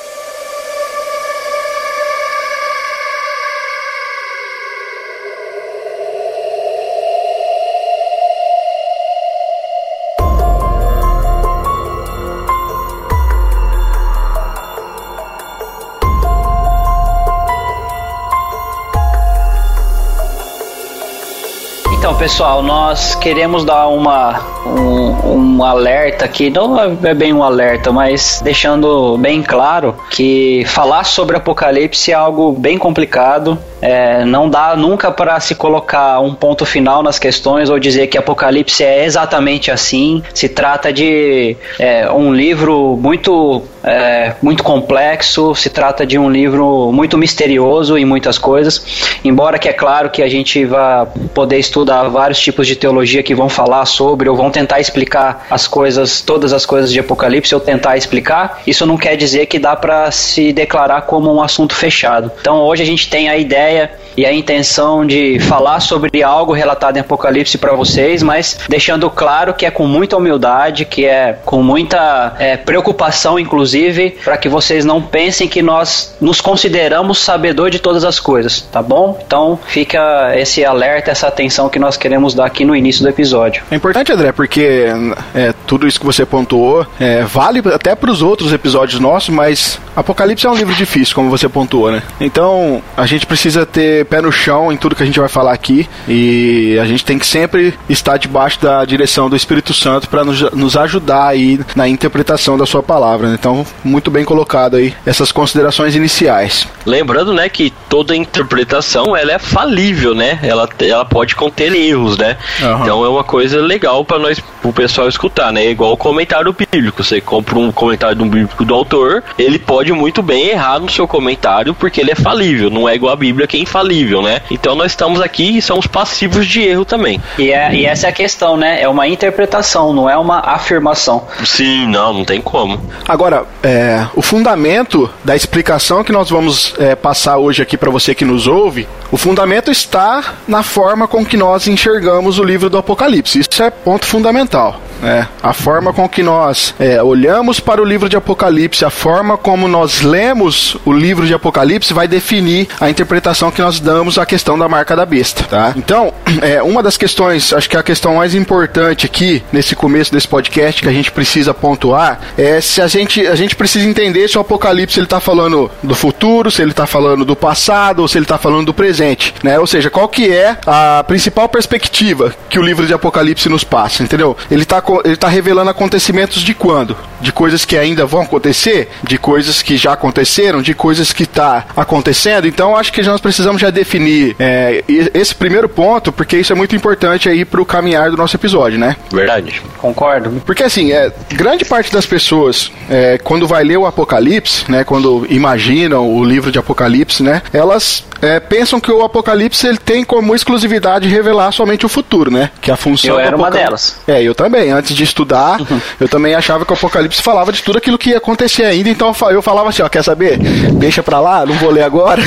pessoal, 22.20 22.62
nós 22.62 23.14
queremos 23.14 23.64
dar 23.64 23.88
uma, 23.88 24.38
um, 24.66 25.56
um 25.56 25.64
alerta 25.64 26.26
aqui, 26.26 26.50
não 26.50 26.78
é 26.78 27.14
bem 27.14 27.32
um 27.32 27.42
alerta, 27.42 27.90
mas 27.90 28.42
deixando 28.44 29.16
bem 29.16 29.42
claro 29.42 29.96
que 30.10 30.62
falar 30.66 31.04
sobre 31.04 31.38
Apocalipse 31.38 32.12
é 32.12 32.14
algo 32.14 32.52
bem 32.52 32.76
complicado. 32.76 33.58
É, 33.80 34.24
não 34.24 34.48
dá 34.48 34.76
nunca 34.76 35.10
para 35.10 35.38
se 35.40 35.54
colocar 35.54 36.20
um 36.20 36.34
ponto 36.34 36.66
final 36.66 37.02
nas 37.02 37.18
questões 37.18 37.70
ou 37.70 37.78
dizer 37.78 38.06
que 38.08 38.18
Apocalipse 38.18 38.84
é 38.84 39.04
exatamente 39.04 39.70
assim. 39.70 40.22
Se 40.34 40.48
trata 40.48 40.92
de 40.92 41.56
é, 41.78 42.10
um 42.10 42.32
livro 42.32 42.98
muito, 43.00 43.62
é, 43.82 44.34
muito 44.42 44.62
complexo, 44.62 45.54
se 45.54 45.70
trata 45.70 46.06
de 46.06 46.18
um 46.18 46.30
livro 46.30 46.90
muito 46.92 47.16
misterioso 47.16 47.96
em 47.96 48.04
muitas 48.04 48.38
coisas. 48.38 48.84
Embora 49.24 49.58
que 49.58 49.68
é 49.68 49.72
claro 49.72 50.10
que 50.10 50.22
a 50.22 50.28
gente 50.28 50.64
vai 50.64 51.06
poder 51.34 51.58
estudar 51.58 52.08
vários 52.08 52.38
tipos 52.38 52.66
de 52.66 52.76
teologia 52.76 53.22
que 53.22 53.34
vão 53.34 53.48
falar 53.48 53.84
sobre 53.86 54.28
ou 54.28 54.36
vão 54.36 54.50
tentar 54.50 54.80
explicar 54.80 55.46
as 55.50 55.66
coisas, 55.66 56.20
todas 56.20 56.52
as 56.52 56.66
coisas 56.66 56.92
de 56.92 57.00
Apocalipse 57.00 57.54
ou 57.54 57.60
tentar 57.60 57.96
explicar, 57.96 58.62
isso 58.66 58.84
não 58.84 58.96
quer 58.96 59.16
dizer 59.16 59.46
que 59.46 59.58
dá 59.58 59.74
para 59.74 60.10
se 60.10 60.52
declarar 60.52 61.02
como 61.02 61.32
um 61.32 61.42
assunto 61.42 61.74
fechado. 61.74 62.30
Então 62.40 62.58
hoje 62.62 62.82
a 62.82 62.86
gente 62.86 63.08
tem 63.08 63.28
a 63.28 63.36
ideia 63.36 63.69
e 64.16 64.26
a 64.26 64.32
intenção 64.32 65.06
de 65.06 65.38
falar 65.40 65.80
sobre 65.80 66.22
algo 66.22 66.52
relatado 66.52 66.96
em 66.96 67.00
Apocalipse 67.00 67.56
para 67.58 67.72
vocês, 67.72 68.22
mas 68.22 68.58
deixando 68.68 69.08
claro 69.10 69.54
que 69.54 69.64
é 69.64 69.70
com 69.70 69.86
muita 69.86 70.16
humildade, 70.16 70.84
que 70.84 71.04
é 71.04 71.38
com 71.44 71.62
muita 71.62 72.34
é, 72.38 72.56
preocupação, 72.56 73.38
inclusive, 73.38 74.18
para 74.24 74.36
que 74.36 74.48
vocês 74.48 74.84
não 74.84 75.00
pensem 75.00 75.48
que 75.48 75.62
nós 75.62 76.16
nos 76.20 76.40
consideramos 76.40 77.18
sabedor 77.18 77.70
de 77.70 77.78
todas 77.78 78.04
as 78.04 78.18
coisas, 78.18 78.60
tá 78.60 78.82
bom? 78.82 79.18
Então 79.26 79.58
fica 79.66 80.32
esse 80.36 80.64
alerta, 80.64 81.10
essa 81.10 81.28
atenção 81.28 81.68
que 81.68 81.78
nós 81.78 81.96
queremos 81.96 82.34
dar 82.34 82.46
aqui 82.46 82.64
no 82.64 82.74
início 82.74 83.02
do 83.02 83.08
episódio. 83.08 83.62
É 83.70 83.76
importante, 83.76 84.12
André, 84.12 84.32
porque 84.32 84.86
é, 85.34 85.54
tudo 85.66 85.86
isso 85.86 85.98
que 85.98 86.06
você 86.06 86.26
pontuou 86.26 86.86
é, 86.98 87.22
vale 87.22 87.62
até 87.72 87.94
para 87.94 88.10
os 88.10 88.22
outros 88.22 88.52
episódios 88.52 89.00
nossos, 89.00 89.28
mas 89.30 89.80
Apocalipse 89.94 90.46
é 90.46 90.50
um 90.50 90.54
livro 90.54 90.74
difícil, 90.74 91.14
como 91.14 91.30
você 91.30 91.48
pontuou, 91.48 91.90
né? 91.90 92.02
Então 92.20 92.82
a 92.96 93.06
gente 93.06 93.26
precisa 93.26 93.59
ter 93.66 94.04
pé 94.06 94.20
no 94.20 94.32
chão 94.32 94.72
em 94.72 94.76
tudo 94.76 94.94
que 94.94 95.02
a 95.02 95.06
gente 95.06 95.20
vai 95.20 95.28
falar 95.28 95.52
aqui 95.52 95.88
e 96.08 96.78
a 96.80 96.84
gente 96.84 97.04
tem 97.04 97.18
que 97.18 97.26
sempre 97.26 97.74
estar 97.88 98.16
debaixo 98.16 98.60
da 98.60 98.84
direção 98.84 99.28
do 99.28 99.36
Espírito 99.36 99.72
Santo 99.72 100.08
para 100.08 100.24
nos, 100.24 100.40
nos 100.52 100.76
ajudar 100.76 101.28
aí 101.28 101.60
na 101.74 101.88
interpretação 101.88 102.56
da 102.56 102.66
sua 102.66 102.82
palavra. 102.82 103.28
Né? 103.28 103.36
Então, 103.38 103.66
muito 103.84 104.10
bem 104.10 104.24
colocado 104.24 104.76
aí 104.76 104.94
essas 105.04 105.32
considerações 105.32 105.94
iniciais. 105.94 106.66
Lembrando, 106.86 107.32
né, 107.32 107.48
que 107.48 107.72
toda 107.88 108.16
interpretação 108.16 109.16
ela 109.16 109.32
é 109.32 109.38
falível, 109.38 110.14
né? 110.14 110.38
Ela, 110.42 110.68
ela 110.80 111.04
pode 111.04 111.34
conter 111.34 111.74
erros, 111.74 112.16
né? 112.16 112.36
Aham. 112.62 112.82
Então 112.82 113.04
é 113.04 113.08
uma 113.08 113.24
coisa 113.24 113.60
legal 113.60 114.04
para 114.04 114.18
nós, 114.18 114.40
pro 114.62 114.72
pessoal 114.72 115.08
escutar, 115.08 115.52
né? 115.52 115.70
Igual 115.70 115.92
o 115.92 115.96
comentário 115.96 116.52
bíblico. 116.52 117.02
Você 117.02 117.20
compra 117.20 117.58
um 117.58 117.72
comentário 117.72 118.16
do 118.16 118.24
bíblico 118.24 118.64
do 118.64 118.74
autor, 118.74 119.22
ele 119.38 119.58
pode 119.58 119.92
muito 119.92 120.22
bem 120.22 120.48
errar 120.48 120.78
no 120.78 120.90
seu 120.90 121.06
comentário 121.06 121.74
porque 121.74 122.00
ele 122.00 122.10
é 122.10 122.14
falível. 122.14 122.70
Não 122.70 122.88
é 122.88 122.94
igual 122.94 123.12
a 123.12 123.16
Bíblia 123.16 123.46
que 123.50 123.56
é 123.56 123.60
infalível, 123.60 124.22
né? 124.22 124.40
Então 124.50 124.74
nós 124.74 124.92
estamos 124.92 125.20
aqui 125.20 125.58
e 125.58 125.62
somos 125.62 125.86
passivos 125.86 126.46
de 126.46 126.62
erro 126.62 126.84
também. 126.84 127.20
E, 127.36 127.50
é, 127.50 127.74
e 127.74 127.84
essa 127.84 128.06
é 128.06 128.10
a 128.10 128.12
questão, 128.12 128.56
né? 128.56 128.80
É 128.80 128.88
uma 128.88 129.08
interpretação, 129.08 129.92
não 129.92 130.08
é 130.08 130.16
uma 130.16 130.38
afirmação. 130.38 131.26
Sim, 131.44 131.86
não, 131.88 132.12
não 132.12 132.24
tem 132.24 132.40
como. 132.40 132.80
Agora, 133.08 133.44
é, 133.62 134.06
o 134.14 134.22
fundamento 134.22 135.10
da 135.24 135.34
explicação 135.34 136.04
que 136.04 136.12
nós 136.12 136.30
vamos 136.30 136.74
é, 136.78 136.94
passar 136.94 137.38
hoje 137.38 137.62
aqui 137.62 137.76
para 137.76 137.90
você 137.90 138.14
que 138.14 138.24
nos 138.24 138.46
ouve, 138.46 138.86
o 139.10 139.16
fundamento 139.16 139.70
está 139.70 140.34
na 140.46 140.62
forma 140.62 141.08
com 141.08 141.24
que 141.24 141.36
nós 141.36 141.66
enxergamos 141.66 142.38
o 142.38 142.44
livro 142.44 142.70
do 142.70 142.78
Apocalipse. 142.78 143.40
Isso 143.40 143.62
é 143.62 143.70
ponto 143.70 144.06
fundamental. 144.06 144.80
É, 145.02 145.26
a 145.42 145.52
forma 145.52 145.92
com 145.92 146.08
que 146.08 146.22
nós 146.22 146.74
é, 146.78 147.02
olhamos 147.02 147.60
para 147.60 147.80
o 147.80 147.84
livro 147.84 148.08
de 148.08 148.16
Apocalipse, 148.16 148.84
a 148.84 148.90
forma 148.90 149.36
como 149.36 149.66
nós 149.68 150.02
lemos 150.02 150.76
o 150.84 150.92
livro 150.92 151.26
de 151.26 151.34
Apocalipse 151.34 151.92
vai 151.92 152.06
definir 152.06 152.68
a 152.80 152.90
interpretação 152.90 153.50
que 153.50 153.62
nós 153.62 153.80
damos 153.80 154.18
à 154.18 154.26
questão 154.26 154.58
da 154.58 154.68
marca 154.68 154.94
da 154.94 155.06
besta, 155.06 155.44
tá? 155.44 155.72
Então, 155.76 156.12
é, 156.42 156.62
uma 156.62 156.82
das 156.82 156.96
questões, 156.96 157.52
acho 157.52 157.68
que 157.68 157.76
a 157.76 157.82
questão 157.82 158.16
mais 158.16 158.34
importante 158.34 159.06
aqui, 159.06 159.42
nesse 159.52 159.74
começo 159.74 160.12
desse 160.12 160.28
podcast, 160.28 160.82
que 160.82 160.88
a 160.88 160.92
gente 160.92 161.10
precisa 161.10 161.54
pontuar, 161.54 162.20
é 162.36 162.60
se 162.60 162.80
a 162.80 162.86
gente, 162.86 163.26
a 163.26 163.34
gente 163.34 163.56
precisa 163.56 163.88
entender 163.88 164.28
se 164.28 164.36
o 164.38 164.40
Apocalipse 164.40 164.98
ele 164.98 165.06
tá 165.06 165.20
falando 165.20 165.70
do 165.82 165.94
futuro, 165.94 166.50
se 166.50 166.62
ele 166.62 166.72
tá 166.72 166.86
falando 166.86 167.24
do 167.24 167.36
passado, 167.36 168.00
ou 168.00 168.08
se 168.08 168.18
ele 168.18 168.26
tá 168.26 168.38
falando 168.38 168.66
do 168.66 168.74
presente, 168.74 169.34
né? 169.42 169.58
Ou 169.58 169.66
seja, 169.66 169.90
qual 169.90 170.08
que 170.08 170.30
é 170.30 170.58
a 170.66 171.04
principal 171.06 171.48
perspectiva 171.48 172.34
que 172.48 172.58
o 172.58 172.62
livro 172.62 172.86
de 172.86 172.94
Apocalipse 172.94 173.48
nos 173.48 173.64
passa, 173.64 174.02
entendeu? 174.02 174.36
Ele 174.50 174.64
tá, 174.64 174.80
ele 175.04 175.16
tá 175.16 175.28
revelando 175.28 175.70
acontecimentos 175.70 176.42
de 176.42 176.54
quando? 176.54 176.96
De 177.20 177.32
coisas 177.32 177.64
que 177.64 177.76
ainda 177.76 178.06
vão 178.06 178.22
acontecer, 178.22 178.88
de 179.02 179.18
coisas 179.18 179.62
que 179.62 179.76
já 179.76 179.92
aconteceram, 179.92 180.62
de 180.62 180.74
coisas 180.74 181.12
que 181.12 181.26
tá 181.26 181.66
acontecendo. 181.76 182.46
Então, 182.46 182.76
acho 182.76 182.92
que 182.92 183.02
nós 183.02 183.20
precisamos 183.20 183.60
já 183.60 183.70
definir 183.70 184.34
é, 184.38 184.82
esse 184.88 185.34
primeiro 185.34 185.68
ponto, 185.68 186.10
porque 186.10 186.38
isso 186.38 186.52
é 186.52 186.56
muito 186.56 186.74
importante 186.74 187.28
aí 187.28 187.44
pro 187.44 187.64
caminhar 187.64 188.10
do 188.10 188.16
nosso 188.16 188.36
episódio, 188.36 188.78
né? 188.78 188.96
Verdade. 189.12 189.62
Concordo. 189.78 190.42
Porque 190.44 190.62
assim, 190.62 190.92
é, 190.92 191.12
grande 191.30 191.64
parte 191.64 191.92
das 191.92 192.06
pessoas, 192.06 192.70
é, 192.88 193.18
quando 193.18 193.46
vai 193.46 193.64
ler 193.64 193.76
o 193.76 193.86
Apocalipse, 193.86 194.70
né, 194.70 194.84
quando 194.84 195.26
imaginam 195.30 196.08
o 196.08 196.24
livro 196.24 196.50
de 196.50 196.58
Apocalipse, 196.58 197.22
né, 197.22 197.42
elas 197.52 198.04
é, 198.22 198.38
pensam 198.38 198.80
que 198.80 198.90
o 198.90 199.02
Apocalipse 199.02 199.66
ele 199.66 199.78
tem 199.78 200.04
como 200.04 200.34
exclusividade 200.34 201.08
revelar 201.08 201.52
somente 201.52 201.86
o 201.86 201.88
futuro, 201.88 202.30
né? 202.30 202.50
Que 202.60 202.70
a 202.70 202.76
função 202.76 203.14
eu 203.14 203.20
era 203.20 203.36
uma 203.36 203.50
delas. 203.50 203.96
É, 204.06 204.22
eu 204.22 204.34
também. 204.34 204.70
Antes 204.80 204.96
de 204.96 205.04
estudar, 205.04 205.60
uhum. 205.60 205.80
eu 206.00 206.08
também 206.08 206.34
achava 206.34 206.64
que 206.64 206.72
o 206.72 206.74
Apocalipse 206.74 207.20
falava 207.20 207.52
de 207.52 207.62
tudo 207.62 207.76
aquilo 207.76 207.98
que 207.98 208.10
ia 208.10 208.16
acontecer 208.16 208.64
ainda. 208.64 208.88
Então 208.88 209.14
eu 209.30 209.42
falava 209.42 209.68
assim, 209.68 209.82
ó, 209.82 209.88
quer 209.90 210.02
saber? 210.02 210.38
Deixa 210.38 211.02
pra 211.02 211.20
lá, 211.20 211.44
não 211.44 211.54
vou 211.56 211.70
ler 211.70 211.82
agora. 211.82 212.22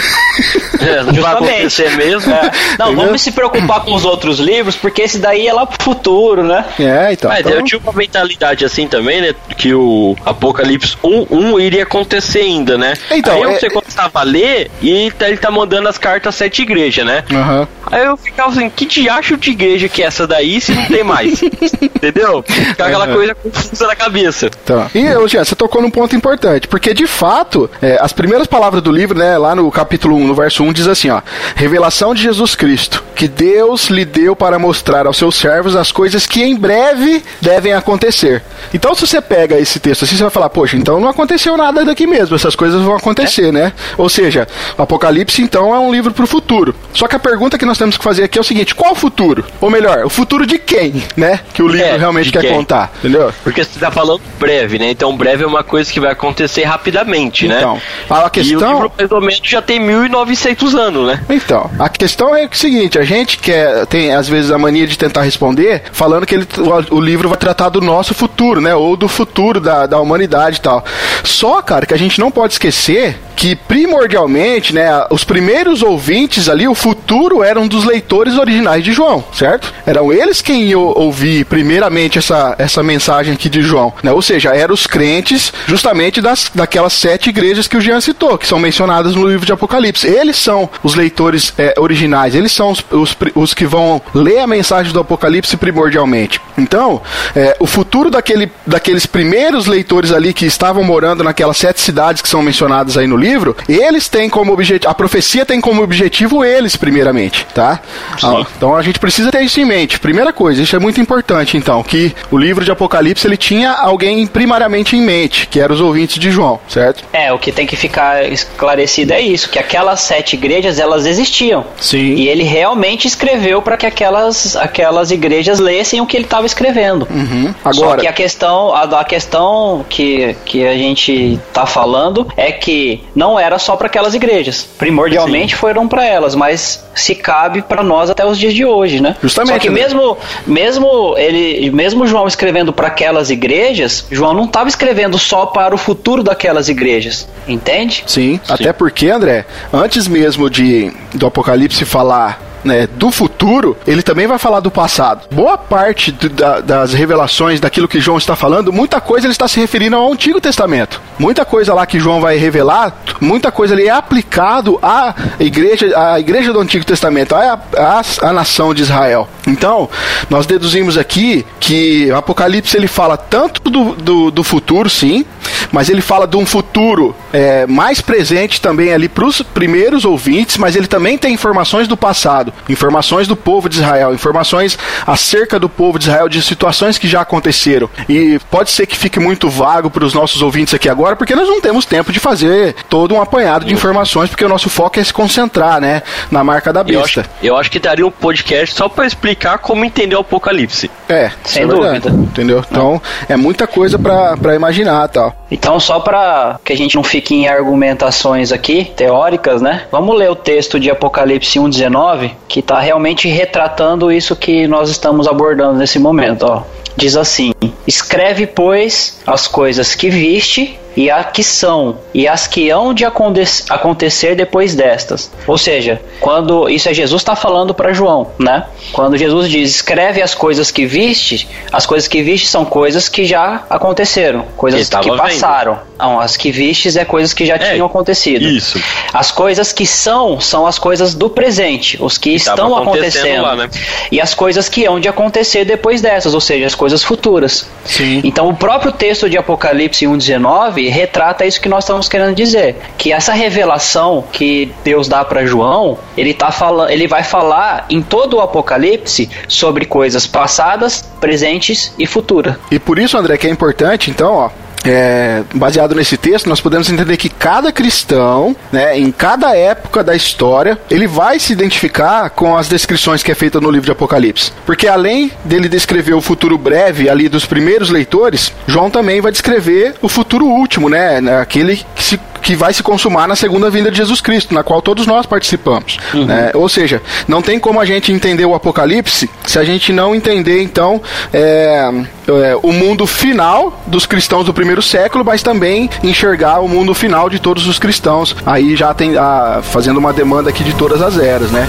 É, 0.79 1.03
não 1.03 1.13
vai 1.13 1.33
acontecer 1.33 1.95
mesmo. 1.97 2.31
É. 2.31 2.51
Não, 2.77 2.87
Entendeu? 2.87 3.05
vamos 3.05 3.21
se 3.21 3.31
preocupar 3.31 3.81
com 3.81 3.93
os 3.93 4.05
outros 4.05 4.39
livros, 4.39 4.75
porque 4.75 5.01
esse 5.01 5.17
daí 5.17 5.47
é 5.47 5.53
lá 5.53 5.65
pro 5.65 5.83
futuro, 5.83 6.43
né? 6.43 6.63
É, 6.79 7.13
então. 7.13 7.31
Mas 7.31 7.39
então... 7.39 7.53
eu 7.53 7.63
tinha 7.63 7.79
uma 7.79 7.93
mentalidade 7.93 8.65
assim 8.65 8.87
também, 8.87 9.21
né? 9.21 9.33
Que 9.57 9.73
o 9.73 10.15
Apocalipse 10.23 10.95
1, 11.03 11.27
1 11.31 11.59
iria 11.59 11.83
acontecer 11.83 12.41
ainda, 12.41 12.77
né? 12.77 12.93
Então, 13.11 13.35
Aí 13.35 13.41
eu 13.41 13.49
é... 13.49 13.59
você 13.59 13.69
começava 13.69 14.19
a 14.19 14.23
ler 14.23 14.69
e 14.81 14.91
ele 14.91 15.37
tá 15.37 15.49
mandando 15.49 15.87
as 15.87 15.97
cartas 15.97 16.35
sete 16.35 16.61
igrejas, 16.61 17.05
né? 17.05 17.23
Uhum. 17.31 17.67
Aí 17.91 18.05
eu 18.05 18.17
ficava 18.17 18.49
assim, 18.49 18.69
que 18.69 18.85
diacho 18.85 19.37
de 19.37 19.51
igreja 19.51 19.89
que 19.89 20.03
é 20.03 20.05
essa 20.05 20.27
daí 20.27 20.59
se 20.59 20.73
não 20.73 20.85
tem 20.85 21.03
mais? 21.03 21.41
Entendeu? 21.81 22.42
Fica 22.73 22.85
aquela 22.85 23.07
uhum. 23.07 23.13
coisa 23.13 23.35
confusa 23.35 23.87
na 23.87 23.95
cabeça. 23.95 24.49
Tá. 24.65 24.89
E, 24.93 25.03
Jean, 25.27 25.43
você 25.43 25.55
tocou 25.55 25.81
num 25.81 25.89
ponto 25.89 26.15
importante, 26.15 26.67
porque 26.67 26.93
de 26.93 27.07
fato, 27.07 27.69
é, 27.81 27.97
as 28.01 28.13
primeiras 28.13 28.47
palavras 28.47 28.81
do 28.81 28.91
livro, 28.91 29.17
né, 29.17 29.37
lá 29.37 29.55
no 29.55 29.69
capítulo 29.71 30.15
1, 30.15 30.27
no 30.27 30.35
verso 30.35 30.63
1, 30.63 30.73
diz 30.73 30.87
assim, 30.87 31.09
ó, 31.09 31.21
revelação 31.55 32.13
de 32.13 32.21
Jesus 32.21 32.55
Cristo, 32.55 33.03
que 33.15 33.27
Deus 33.27 33.89
lhe 33.89 34.05
deu 34.05 34.35
para 34.35 34.59
mostrar 34.59 35.07
aos 35.07 35.17
seus 35.17 35.35
servos 35.35 35.75
as 35.75 35.91
coisas 35.91 36.25
que 36.25 36.43
em 36.43 36.55
breve 36.55 37.23
devem 37.41 37.73
acontecer. 37.73 38.43
Então, 38.73 38.93
se 38.95 39.05
você 39.05 39.21
pega 39.21 39.59
esse 39.59 39.79
texto 39.79 40.03
assim, 40.03 40.15
você 40.15 40.23
vai 40.23 40.31
falar, 40.31 40.49
poxa, 40.49 40.75
então 40.75 40.99
não 40.99 41.09
aconteceu 41.09 41.55
nada 41.57 41.85
daqui 41.85 42.07
mesmo, 42.07 42.35
essas 42.35 42.55
coisas 42.55 42.81
vão 42.81 42.95
acontecer, 42.95 43.49
é. 43.49 43.51
né? 43.51 43.73
Ou 43.97 44.09
seja, 44.09 44.47
o 44.77 44.81
Apocalipse, 44.81 45.41
então, 45.41 45.73
é 45.73 45.79
um 45.79 45.91
livro 45.91 46.11
para 46.11 46.23
o 46.23 46.27
futuro. 46.27 46.75
Só 46.93 47.07
que 47.07 47.15
a 47.15 47.19
pergunta 47.19 47.57
que 47.57 47.65
nós 47.65 47.77
temos 47.77 47.97
que 47.97 48.03
fazer 48.03 48.23
aqui 48.23 48.37
é 48.37 48.41
o 48.41 48.43
seguinte: 48.43 48.75
qual 48.75 48.93
o 48.93 48.95
futuro? 48.95 49.45
Ou 49.61 49.69
melhor, 49.69 50.05
o 50.05 50.09
futuro 50.09 50.45
de 50.45 50.57
quem, 50.57 51.03
né? 51.15 51.39
Que 51.53 51.61
o 51.61 51.67
livro 51.67 51.87
é, 51.87 51.97
realmente 51.97 52.31
quer 52.33 52.47
quem? 52.47 52.55
contar, 52.55 52.91
entendeu? 52.99 53.33
Porque 53.43 53.63
você 53.63 53.71
está 53.71 53.91
falando 53.91 54.21
breve, 54.39 54.79
né? 54.79 54.89
Então, 54.89 55.15
breve 55.15 55.43
é 55.43 55.47
uma 55.47 55.63
coisa 55.63 55.91
que 55.91 55.99
vai 55.99 56.11
acontecer 56.11 56.63
rapidamente, 56.63 57.47
né? 57.47 57.57
Então, 57.57 57.81
a 58.09 58.29
questão. 58.29 58.59
E 58.59 58.63
o 58.63 58.73
livro, 58.73 58.89
pelo 58.89 59.21
menos, 59.21 59.41
já 59.43 59.61
tem 59.61 59.79
1900 59.79 60.75
anos, 60.75 61.07
né? 61.07 61.23
Então, 61.29 61.69
a 61.79 61.89
questão 61.89 62.35
é 62.35 62.45
o 62.45 62.55
seguinte: 62.55 62.97
a 62.97 63.03
gente 63.03 63.37
quer, 63.37 63.85
tem 63.85 64.13
às 64.13 64.27
vezes 64.27 64.51
a 64.51 64.57
mania 64.57 64.87
de 64.87 64.97
tentar 64.97 65.21
responder 65.21 65.83
falando 65.91 66.25
que 66.25 66.35
ele, 66.35 66.47
o, 66.57 66.95
o 66.97 67.01
livro 67.01 67.29
vai 67.29 67.37
tratar 67.37 67.69
do 67.69 67.81
nosso 67.81 68.13
futuro, 68.13 68.59
né? 68.59 68.73
Ou 68.75 68.95
do 68.95 69.07
futuro 69.07 69.59
da, 69.59 69.85
da 69.85 69.99
humanidade 69.99 70.57
e 70.57 70.61
tal. 70.61 70.83
Só, 71.23 71.61
cara, 71.61 71.85
que 71.85 71.93
a 71.93 71.97
gente 71.97 72.19
não 72.19 72.31
pode 72.31 72.53
esquecer 72.53 73.19
que 73.35 73.55
primordialmente, 73.55 74.73
né, 74.73 75.05
os 75.09 75.23
primeiros 75.23 75.81
ouvintes 75.81 76.47
ali, 76.47 76.67
o 76.67 76.75
futuro 76.75 77.43
eram 77.43 77.67
dos 77.67 77.85
leitores 77.85 78.37
originais 78.37 78.83
de 78.83 78.91
João, 78.91 79.23
certo? 79.33 79.73
Eram 79.85 80.11
eles 80.11 80.41
quem 80.41 80.63
iam 80.63 80.81
ouvir 80.81 81.45
primeiramente 81.45 82.17
essa, 82.17 82.55
essa 82.57 82.83
mensagem 82.83 83.33
aqui 83.33 83.49
de 83.49 83.61
João, 83.61 83.93
né? 84.01 84.11
Ou 84.11 84.21
seja, 84.21 84.55
eram 84.55 84.73
os 84.73 84.87
crentes 84.87 85.51
justamente 85.67 86.21
das, 86.21 86.51
daquelas 86.53 86.93
sete 86.93 87.29
igrejas 87.29 87.67
que 87.67 87.77
o 87.77 87.81
Jean 87.81 88.01
citou, 88.01 88.37
que 88.37 88.47
são 88.47 88.59
mencionadas 88.59 89.15
no 89.15 89.27
livro 89.27 89.45
de 89.45 89.51
Apocalipse. 89.51 90.07
Eles 90.07 90.37
são 90.37 90.69
os 90.81 90.95
leitores 90.95 91.53
é, 91.57 91.73
originais, 91.77 92.35
eles 92.35 92.51
são 92.51 92.71
os, 92.71 92.85
os, 92.91 93.17
os, 93.35 93.53
que 93.53 93.65
vão 93.65 94.01
ler 94.13 94.39
a 94.39 94.47
mensagem 94.47 94.93
do 94.93 94.99
Apocalipse 94.99 95.57
primordialmente. 95.57 96.39
Então, 96.57 97.01
é, 97.35 97.55
o 97.59 97.67
futuro 97.67 98.09
daquele, 98.09 98.51
daqueles 98.65 99.05
primeiros 99.05 99.65
leitores 99.65 100.11
ali 100.11 100.33
que 100.33 100.45
estavam 100.45 100.83
morando 100.83 101.23
naquelas 101.23 101.57
sete 101.57 101.81
cidades 101.81 102.21
que 102.21 102.29
são 102.29 102.41
mencionadas 102.41 102.97
aí 102.97 103.07
no 103.07 103.15
livro, 103.23 103.55
eles 103.67 104.09
têm 104.09 104.29
como 104.29 104.51
objetivo, 104.51 104.91
a 104.91 104.93
profecia 104.93 105.45
tem 105.45 105.61
como 105.61 105.81
objetivo 105.81 106.43
eles, 106.43 106.75
primeiramente, 106.75 107.45
tá? 107.53 107.79
Ah, 108.21 108.45
então 108.55 108.75
a 108.75 108.81
gente 108.81 108.99
precisa 108.99 109.31
ter 109.31 109.41
isso 109.41 109.59
em 109.59 109.65
mente. 109.65 109.99
Primeira 109.99 110.33
coisa, 110.33 110.61
isso 110.61 110.75
é 110.75 110.79
muito 110.79 110.99
importante, 110.99 111.57
então, 111.57 111.81
que 111.81 112.13
o 112.29 112.37
livro 112.37 112.65
de 112.65 112.71
Apocalipse 112.71 113.25
ele 113.25 113.37
tinha 113.37 113.71
alguém 113.71 114.27
primariamente 114.27 114.95
em 114.95 115.01
mente, 115.01 115.47
que 115.47 115.59
eram 115.59 115.73
os 115.73 115.81
ouvintes 115.81 116.19
de 116.19 116.29
João, 116.29 116.59
certo? 116.67 117.03
É, 117.13 117.31
o 117.31 117.39
que 117.39 117.51
tem 117.51 117.65
que 117.65 117.75
ficar 117.75 118.25
esclarecido 118.25 119.13
é 119.13 119.21
isso, 119.21 119.49
que 119.49 119.57
aquelas 119.57 120.01
sete 120.01 120.35
igrejas, 120.35 120.79
elas 120.79 121.05
existiam. 121.05 121.65
Sim. 121.77 122.15
E 122.15 122.27
ele 122.27 122.43
realmente 122.43 123.07
escreveu 123.07 123.61
para 123.61 123.77
que 123.77 123.85
aquelas, 123.85 124.55
aquelas 124.55 125.11
igrejas 125.11 125.59
lessem 125.59 126.01
o 126.01 126.05
que 126.05 126.17
ele 126.17 126.25
estava 126.25 126.45
escrevendo. 126.45 127.07
Uhum. 127.09 127.53
Agora... 127.63 127.89
Só 127.91 127.97
que 127.97 128.07
a 128.07 128.13
questão, 128.13 128.73
a, 128.73 128.83
a 128.83 129.03
questão 129.03 129.85
que, 129.89 130.35
que 130.45 130.65
a 130.65 130.75
gente 130.75 131.39
tá 131.53 131.65
falando 131.65 132.27
é 132.35 132.51
que 132.51 133.03
não 133.15 133.39
era 133.39 133.59
só 133.59 133.75
para 133.75 133.87
aquelas 133.87 134.13
igrejas. 134.13 134.67
Primordialmente 134.77 135.53
Sim. 135.53 135.59
foram 135.59 135.87
para 135.87 136.05
elas, 136.05 136.35
mas 136.35 136.83
se 136.95 137.15
cabe 137.15 137.61
para 137.61 137.83
nós 137.83 138.09
até 138.09 138.25
os 138.25 138.37
dias 138.37 138.53
de 138.53 138.65
hoje, 138.65 138.99
né? 138.99 139.15
Justamente. 139.21 139.53
Só 139.53 139.59
que 139.59 139.69
né? 139.69 139.81
mesmo, 139.81 140.17
mesmo 140.45 141.15
ele, 141.17 141.71
mesmo 141.71 142.07
João 142.07 142.27
escrevendo 142.27 142.73
para 142.73 142.87
aquelas 142.87 143.29
igrejas, 143.29 144.05
João 144.11 144.33
não 144.33 144.45
estava 144.45 144.69
escrevendo 144.69 145.17
só 145.17 145.45
para 145.45 145.73
o 145.73 145.77
futuro 145.77 146.23
daquelas 146.23 146.69
igrejas, 146.69 147.27
entende? 147.47 148.03
Sim, 148.07 148.39
Sim. 148.43 148.53
até 148.53 148.73
porque, 148.73 149.09
André, 149.09 149.45
antes 149.71 150.07
mesmo 150.07 150.49
de 150.49 150.91
do 151.13 151.27
Apocalipse 151.27 151.85
falar 151.85 152.52
né, 152.63 152.87
do 152.87 153.11
futuro, 153.11 153.77
ele 153.85 154.01
também 154.01 154.27
vai 154.27 154.37
falar 154.37 154.59
do 154.59 154.71
passado. 154.71 155.27
Boa 155.31 155.57
parte 155.57 156.11
do, 156.11 156.29
da, 156.29 156.59
das 156.59 156.93
revelações 156.93 157.59
daquilo 157.59 157.87
que 157.87 157.99
João 157.99 158.17
está 158.17 158.35
falando, 158.35 158.71
muita 158.71 159.01
coisa 159.01 159.27
ele 159.27 159.31
está 159.31 159.47
se 159.47 159.59
referindo 159.59 159.95
ao 159.95 160.11
Antigo 160.11 160.39
Testamento. 160.39 161.01
Muita 161.17 161.45
coisa 161.45 161.73
lá 161.73 161.85
que 161.85 161.99
João 161.99 162.21
vai 162.21 162.37
revelar, 162.37 162.95
muita 163.19 163.51
coisa 163.51 163.73
ali 163.73 163.87
é 163.87 163.91
aplicado 163.91 164.79
à 164.81 165.13
igreja, 165.39 165.93
à 165.95 166.19
igreja 166.19 166.51
do 166.51 166.59
Antigo 166.59 166.85
Testamento, 166.85 167.35
à, 167.35 167.59
à, 167.77 168.01
à 168.21 168.33
nação 168.33 168.73
de 168.73 168.81
Israel. 168.81 169.27
Então, 169.47 169.89
nós 170.29 170.45
deduzimos 170.45 170.97
aqui 170.97 171.45
que 171.59 172.09
o 172.11 172.15
Apocalipse 172.15 172.75
ele 172.75 172.87
fala 172.87 173.17
tanto 173.17 173.61
do, 173.69 173.95
do, 173.95 174.31
do 174.31 174.43
futuro, 174.43 174.89
sim, 174.89 175.25
mas 175.71 175.89
ele 175.89 176.01
fala 176.01 176.27
de 176.27 176.37
um 176.37 176.45
futuro 176.45 177.15
é, 177.31 177.65
mais 177.67 178.01
presente 178.01 178.61
também 178.61 178.93
ali 178.93 179.07
para 179.07 179.25
os 179.25 179.41
primeiros 179.41 180.05
ouvintes, 180.05 180.57
mas 180.57 180.75
ele 180.75 180.87
também 180.87 181.17
tem 181.17 181.33
informações 181.33 181.87
do 181.87 181.97
passado 181.97 182.53
informações 182.69 183.27
do 183.27 183.35
povo 183.35 183.69
de 183.69 183.77
Israel, 183.77 184.13
informações 184.13 184.77
acerca 185.05 185.59
do 185.59 185.69
povo 185.69 185.97
de 185.99 186.05
Israel, 186.05 186.27
de 186.29 186.41
situações 186.41 186.97
que 186.97 187.07
já 187.07 187.21
aconteceram. 187.21 187.89
E 188.09 188.39
pode 188.49 188.71
ser 188.71 188.85
que 188.85 188.97
fique 188.97 189.19
muito 189.19 189.49
vago 189.49 189.89
para 189.89 190.03
os 190.03 190.13
nossos 190.13 190.41
ouvintes 190.41 190.73
aqui 190.73 190.89
agora, 190.89 191.15
porque 191.15 191.35
nós 191.35 191.47
não 191.47 191.61
temos 191.61 191.85
tempo 191.85 192.11
de 192.11 192.19
fazer 192.19 192.75
todo 192.89 193.13
um 193.13 193.21
apanhado 193.21 193.65
de 193.65 193.73
informações, 193.73 194.29
porque 194.29 194.43
o 194.43 194.49
nosso 194.49 194.69
foco 194.69 194.99
é 194.99 195.03
se 195.03 195.13
concentrar, 195.13 195.79
né, 195.79 196.01
na 196.31 196.43
marca 196.43 196.73
da 196.73 196.83
besta. 196.83 196.99
Eu 196.99 197.03
acho, 197.03 197.29
eu 197.43 197.57
acho 197.57 197.71
que 197.71 197.79
daria 197.79 198.05
um 198.05 198.11
podcast 198.11 198.75
só 198.75 198.89
para 198.89 199.05
explicar 199.05 199.57
como 199.59 199.85
entender 199.85 200.15
o 200.15 200.19
Apocalipse. 200.19 200.89
É, 201.07 201.31
sem 201.43 201.63
é 201.63 201.67
dúvida. 201.67 202.09
Entendeu? 202.09 202.63
Então, 202.69 203.01
é 203.27 203.35
muita 203.35 203.67
coisa 203.67 203.99
para 203.99 204.55
imaginar 204.55 205.07
tal. 205.09 205.35
Então, 205.53 205.79
só 205.79 205.99
para 205.99 206.59
que 206.65 206.73
a 206.73 206.75
gente 206.75 206.95
não 206.95 207.03
fique 207.03 207.35
em 207.35 207.47
argumentações 207.47 208.51
aqui, 208.51 208.85
teóricas, 208.95 209.61
né? 209.61 209.83
Vamos 209.91 210.17
ler 210.17 210.31
o 210.31 210.35
texto 210.35 210.79
de 210.79 210.89
Apocalipse 210.89 211.59
1,19, 211.59 212.31
que 212.47 212.59
está 212.59 212.79
realmente 212.79 213.27
retratando 213.27 214.11
isso 214.11 214.35
que 214.35 214.65
nós 214.65 214.89
estamos 214.89 215.27
abordando 215.27 215.77
nesse 215.77 215.99
momento. 215.99 216.47
Ó. 216.47 216.63
Diz 216.97 217.15
assim: 217.15 217.51
Escreve, 217.85 218.47
pois, 218.47 219.19
as 219.27 219.47
coisas 219.47 219.93
que 219.93 220.09
viste 220.09 220.79
e 220.95 221.09
a 221.09 221.23
que 221.23 221.43
são, 221.43 221.97
e 222.13 222.27
as 222.27 222.47
que 222.47 222.69
hão 222.69 222.93
de 222.93 223.05
aconte 223.05 223.63
acontecer 223.69 224.35
depois 224.35 224.75
destas. 224.75 225.31
Ou 225.47 225.57
seja, 225.57 226.01
quando 226.19 226.69
isso 226.69 226.89
é 226.89 226.93
Jesus 226.93 227.21
está 227.21 227.35
falando 227.35 227.73
para 227.73 227.93
João, 227.93 228.31
né? 228.37 228.65
Quando 228.91 229.17
Jesus 229.17 229.49
diz: 229.49 229.75
"Escreve 229.75 230.21
as 230.21 230.35
coisas 230.35 230.71
que 230.71 230.85
viste", 230.85 231.47
as 231.71 231.85
coisas 231.85 232.07
que 232.07 232.21
viste 232.21 232.47
são 232.47 232.65
coisas 232.65 233.09
que 233.09 233.25
já 233.25 233.63
aconteceram, 233.69 234.45
coisas 234.55 234.89
que 234.89 235.17
passaram. 235.17 235.79
Não, 235.97 236.19
as 236.19 236.35
que 236.35 236.51
vistes 236.51 236.97
é 236.97 237.05
coisas 237.05 237.33
que 237.33 237.45
já 237.45 237.55
é, 237.55 237.71
tinham 237.71 237.85
acontecido. 237.85 238.43
Isso. 238.43 238.81
As 239.13 239.31
coisas 239.31 239.71
que 239.71 239.85
são 239.85 240.39
são 240.39 240.67
as 240.67 240.77
coisas 240.77 241.15
do 241.15 241.29
presente, 241.29 241.97
os 242.01 242.17
que, 242.17 242.31
que 242.31 242.35
estão 242.35 242.75
acontecendo. 242.75 243.43
Lá, 243.43 243.55
né? 243.55 243.69
E 244.11 244.19
as 244.19 244.33
coisas 244.33 244.67
que 244.67 244.85
hão 244.85 244.99
de 244.99 245.07
acontecer 245.07 245.63
depois 245.63 246.01
dessas, 246.01 246.33
ou 246.33 246.41
seja, 246.41 246.65
as 246.65 246.75
coisas 246.75 247.03
futuras. 247.03 247.65
Sim. 247.85 248.21
Então 248.23 248.49
o 248.49 248.55
próprio 248.55 248.91
texto 248.91 249.29
de 249.29 249.37
Apocalipse 249.37 250.05
1:19 250.05 250.82
retrata 250.89 251.45
isso 251.45 251.61
que 251.61 251.69
nós 251.69 251.83
estamos 251.83 252.07
querendo 252.07 252.35
dizer, 252.35 252.75
que 252.97 253.11
essa 253.11 253.33
revelação 253.33 254.23
que 254.31 254.71
Deus 254.83 255.07
dá 255.07 255.23
para 255.23 255.45
João, 255.45 255.97
ele 256.17 256.33
tá 256.33 256.51
falando, 256.51 256.89
ele 256.89 257.07
vai 257.07 257.23
falar 257.23 257.85
em 257.89 258.01
todo 258.01 258.37
o 258.37 258.41
Apocalipse 258.41 259.29
sobre 259.47 259.85
coisas 259.85 260.25
passadas, 260.27 261.01
presentes 261.19 261.93
e 261.97 262.05
futuras. 262.05 262.55
E 262.71 262.79
por 262.79 262.99
isso, 262.99 263.17
André, 263.17 263.37
que 263.37 263.47
é 263.47 263.49
importante, 263.49 264.09
então, 264.09 264.33
ó, 264.33 264.49
é, 264.83 265.43
baseado 265.53 265.95
nesse 265.95 266.17
texto, 266.17 266.47
nós 266.47 266.61
podemos 266.61 266.89
entender 266.89 267.17
que 267.17 267.29
cada 267.29 267.71
cristão, 267.71 268.55
né, 268.71 268.97
em 268.97 269.11
cada 269.11 269.55
época 269.55 270.03
da 270.03 270.15
história, 270.15 270.77
ele 270.89 271.07
vai 271.07 271.39
se 271.39 271.53
identificar 271.53 272.29
com 272.29 272.57
as 272.57 272.67
descrições 272.67 273.23
que 273.23 273.31
é 273.31 273.35
feita 273.35 273.59
no 273.59 273.71
livro 273.71 273.85
de 273.85 273.91
Apocalipse. 273.91 274.51
Porque 274.65 274.87
além 274.87 275.31
dele 275.43 275.69
descrever 275.69 276.13
o 276.13 276.21
futuro 276.21 276.57
breve 276.57 277.09
ali 277.09 277.29
dos 277.29 277.45
primeiros 277.45 277.89
leitores, 277.89 278.51
João 278.67 278.89
também 278.89 279.21
vai 279.21 279.31
descrever 279.31 279.95
o 280.01 280.09
futuro 280.09 280.45
último, 280.45 280.89
né, 280.89 281.19
aquele 281.39 281.81
que 281.95 282.03
se 282.03 282.19
que 282.43 282.55
vai 282.55 282.73
se 282.73 282.83
consumar 282.83 283.27
na 283.27 283.35
segunda 283.35 283.69
vinda 283.69 283.89
de 283.89 283.97
Jesus 283.97 284.21
Cristo, 284.21 284.53
na 284.53 284.63
qual 284.63 284.81
todos 284.81 285.07
nós 285.07 285.25
participamos. 285.25 285.97
Uhum. 286.13 286.25
Né? 286.25 286.51
Ou 286.53 286.67
seja, 286.67 287.01
não 287.27 287.41
tem 287.41 287.57
como 287.57 287.79
a 287.79 287.85
gente 287.85 288.11
entender 288.11 288.45
o 288.45 288.53
Apocalipse 288.53 289.29
se 289.45 289.57
a 289.57 289.63
gente 289.63 289.93
não 289.93 290.13
entender, 290.13 290.61
então, 290.61 291.01
é, 291.33 291.89
é, 292.27 292.57
o 292.61 292.71
mundo 292.71 293.07
final 293.07 293.81
dos 293.87 294.05
cristãos 294.05 294.45
do 294.45 294.53
primeiro 294.53 294.81
século, 294.81 295.23
mas 295.23 295.41
também 295.41 295.89
enxergar 296.03 296.59
o 296.59 296.67
mundo 296.67 296.93
final 296.93 297.29
de 297.29 297.39
todos 297.39 297.65
os 297.65 297.79
cristãos. 297.79 298.35
Aí 298.45 298.75
já 298.75 298.93
tem 298.93 299.17
a, 299.17 299.61
fazendo 299.63 299.97
uma 299.97 300.11
demanda 300.11 300.49
aqui 300.49 300.63
de 300.63 300.73
todas 300.73 301.01
as 301.01 301.17
eras, 301.17 301.49
né? 301.49 301.67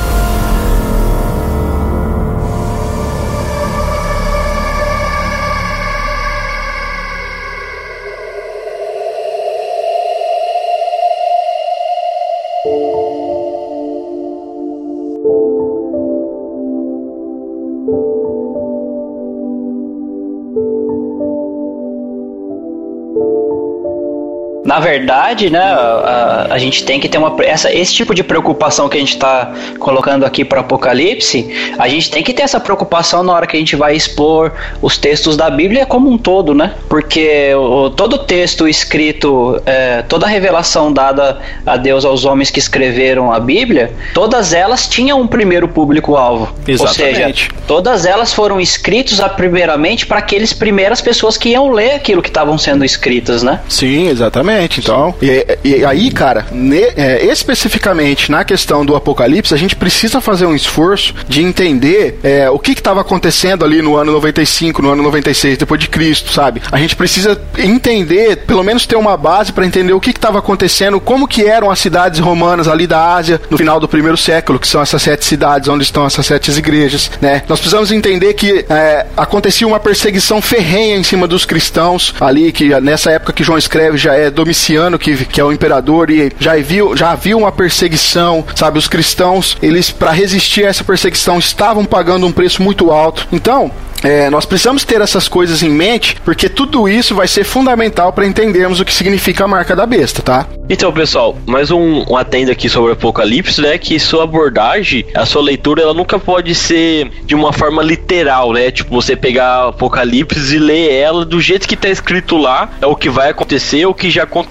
Na 24.75 24.81
verdade, 24.81 25.51
né, 25.51 25.61
a, 25.61 26.49
a, 26.51 26.59
gente 26.59 26.85
tem 26.85 26.99
que 26.99 27.09
ter 27.09 27.17
uma 27.17 27.33
essa, 27.45 27.73
esse 27.73 27.95
tipo 27.95 28.13
de 28.13 28.25
preocupação 28.25 28.89
que 28.89 28.97
a 28.97 29.01
gente 29.01 29.15
está 29.15 29.53
colocando 29.79 30.27
aqui 30.27 30.45
para 30.45 30.63
Apocalipse, 30.63 31.49
a 31.79 31.89
gente 31.89 32.11
tem 32.11 32.25
que 32.25 32.35
ter 32.35 32.43
essa 32.43 32.59
preocupação 32.59 33.23
na 33.23 33.33
hora 33.33 33.47
que 33.47 33.57
a 33.57 33.61
gente 33.61 33.77
vai 33.77 33.95
expor 33.95 34.51
os 34.83 34.99
textos 34.99 35.37
da 35.37 35.49
Bíblia 35.49 35.87
como 35.87 36.11
um 36.11 36.19
todo, 36.19 36.55
né? 36.55 36.73
Porque 36.89 37.55
o, 37.55 37.89
todo 37.89 38.19
texto 38.19 38.67
escrito, 38.67 39.63
é, 39.65 40.03
toda 40.03 40.27
a 40.27 40.29
revelação 40.29 40.93
dada 40.93 41.39
a 41.65 41.77
Deus 41.77 42.05
aos 42.05 42.25
homens 42.25 42.51
que 42.51 42.59
escreveram 42.59 43.33
a 43.33 43.39
Bíblia, 43.39 43.93
todas 44.13 44.53
elas 44.53 44.89
tinham 44.89 45.21
um 45.21 45.27
primeiro 45.29 45.69
público-alvo. 45.69 46.53
Ou 46.81 46.89
seja, 46.89 47.33
todas 47.69 48.05
elas 48.05 48.33
foram 48.33 48.61
escritas 48.61 49.21
primeiramente 49.37 50.05
para 50.05 50.19
aqueles 50.19 50.53
primeiras 50.53 51.01
pessoas 51.01 51.37
que 51.37 51.51
iam 51.51 51.71
ler 51.71 51.93
aquilo 51.93 52.21
que 52.21 52.29
estavam 52.29 52.59
sendo 52.59 52.85
escritas, 52.85 53.45
né? 53.45 53.61
Sim, 53.69 54.09
exatamente. 54.09 54.64
Exatamente. 54.65 54.81
Então, 54.81 55.15
e, 55.21 55.59
e 55.65 55.85
aí, 55.85 56.11
cara, 56.11 56.47
ne, 56.51 56.81
é, 56.97 57.25
especificamente 57.27 58.31
na 58.31 58.45
questão 58.45 58.85
do 58.85 58.97
Apocalipse, 58.97 59.53
a 59.53 59.57
gente 59.57 59.77
precisa 59.77 60.21
fazer 60.21 60.47
um 60.47 60.55
esforço 60.55 61.15
de 61.29 61.43
entender 61.43 62.19
é, 62.23 62.49
o 62.51 62.59
que 62.59 62.73
estava 62.73 63.01
acontecendo 63.01 63.65
ali 63.65 63.83
no 63.83 63.97
ano 63.97 64.13
95, 64.13 64.83
no 64.83 64.91
ano 64.91 65.03
96, 65.03 65.59
depois 65.59 65.81
de 65.81 65.89
Cristo, 65.89 66.33
sabe? 66.33 66.63
A 66.71 66.79
gente 66.79 66.97
precisa 66.97 67.41
entender, 67.59 68.39
pelo 68.39 68.63
menos 68.63 68.87
ter 68.87 68.97
uma 68.97 69.17
base 69.17 69.53
para 69.53 69.67
entender 69.67 69.93
o 69.93 70.01
que 70.01 70.11
estava 70.11 70.39
acontecendo, 70.39 71.01
como 71.01 71.29
que 71.29 71.45
eram 71.45 71.71
as 71.71 71.79
cidades 71.79 72.21
romanas 72.21 72.69
ali 72.69 72.87
da 72.87 73.15
Ásia 73.15 73.41
no 73.51 73.59
final 73.59 73.79
do 73.79 73.89
primeiro 73.89 74.17
século, 74.17 74.59
que 74.59 74.69
são 74.69 74.81
essas 74.81 75.03
sete 75.03 75.25
cidades 75.25 75.69
onde 75.69 75.85
estão 75.85 76.07
essas 76.07 76.27
sete 76.27 76.51
igrejas, 76.53 77.11
né? 77.21 77.43
Nós 77.49 77.59
precisamos 77.59 77.91
entender 77.91 78.35
que 78.35 78.65
é, 78.69 79.07
acontecia 79.17 79.67
uma 79.67 79.81
perseguição 79.81 80.41
ferrenha 80.41 80.97
em 80.97 81.03
cima 81.03 81.27
dos 81.27 81.45
cristãos 81.45 82.15
ali, 82.21 82.53
que 82.53 82.69
nessa 82.81 83.11
época 83.11 83.33
que 83.33 83.43
João 83.43 83.59
escreve 83.59 83.97
já 83.97 84.15
é 84.15 84.31
dominado 84.31 84.54
Domiciano, 84.55 84.99
que, 85.01 85.25
que 85.25 85.41
é 85.41 85.45
o 85.45 85.53
imperador, 85.53 86.11
e 86.11 86.33
já 86.39 86.55
viu, 86.57 86.97
já 86.97 87.11
havia 87.11 87.37
uma 87.37 87.51
perseguição, 87.51 88.45
sabe? 88.55 88.79
Os 88.79 88.87
cristãos, 88.87 89.59
eles, 89.61 89.91
para 89.91 90.13
resistir 90.13 90.65
a 90.65 90.69
essa 90.69 90.85
perseguição, 90.85 91.41
estavam 91.41 91.85
pagando 91.85 92.25
um 92.25 92.31
preço 92.31 92.63
muito 92.63 92.93
alto. 92.93 93.27
Então, 93.33 93.73
é, 94.05 94.29
nós 94.29 94.45
precisamos 94.45 94.85
ter 94.85 95.01
essas 95.01 95.27
coisas 95.27 95.63
em 95.63 95.71
mente, 95.71 96.17
porque 96.23 96.47
tudo 96.47 96.87
isso 96.87 97.15
vai 97.15 97.27
ser 97.27 97.43
fundamental 97.43 98.13
para 98.13 98.27
entendermos 98.27 98.79
o 98.79 98.85
que 98.85 98.93
significa 98.93 99.45
a 99.45 99.49
marca 99.49 99.75
da 99.75 99.87
besta, 99.87 100.21
tá? 100.21 100.47
Então, 100.69 100.93
pessoal, 100.93 101.37
mais 101.47 101.71
um, 101.71 102.05
um 102.09 102.17
atendo 102.17 102.51
aqui 102.51 102.69
sobre 102.69 102.91
o 102.91 102.93
Apocalipse, 102.93 103.61
né? 103.63 103.79
Que 103.79 103.99
sua 103.99 104.25
abordagem, 104.25 105.07
a 105.15 105.25
sua 105.25 105.43
leitura, 105.43 105.83
ela 105.83 105.95
nunca 105.95 106.19
pode 106.19 106.55
ser 106.55 107.11
de 107.25 107.35
uma 107.35 107.53
forma 107.53 107.83
literal, 107.83 108.53
né? 108.53 108.71
Tipo, 108.71 108.95
você 108.95 109.17
pegar 109.17 109.69
Apocalipse 109.69 110.55
e 110.55 110.59
ler 110.59 110.93
ela 110.93 111.25
do 111.25 111.41
jeito 111.41 111.67
que 111.67 111.77
tá 111.77 111.89
escrito 111.89 112.37
lá, 112.37 112.71
é 112.83 112.87
o 112.87 112.97
que 112.97 113.09
vai 113.09 113.31
acontecer, 113.31 113.87
o 113.87 113.95
que 113.95 114.11
já 114.11 114.25
aconteceu, 114.25 114.44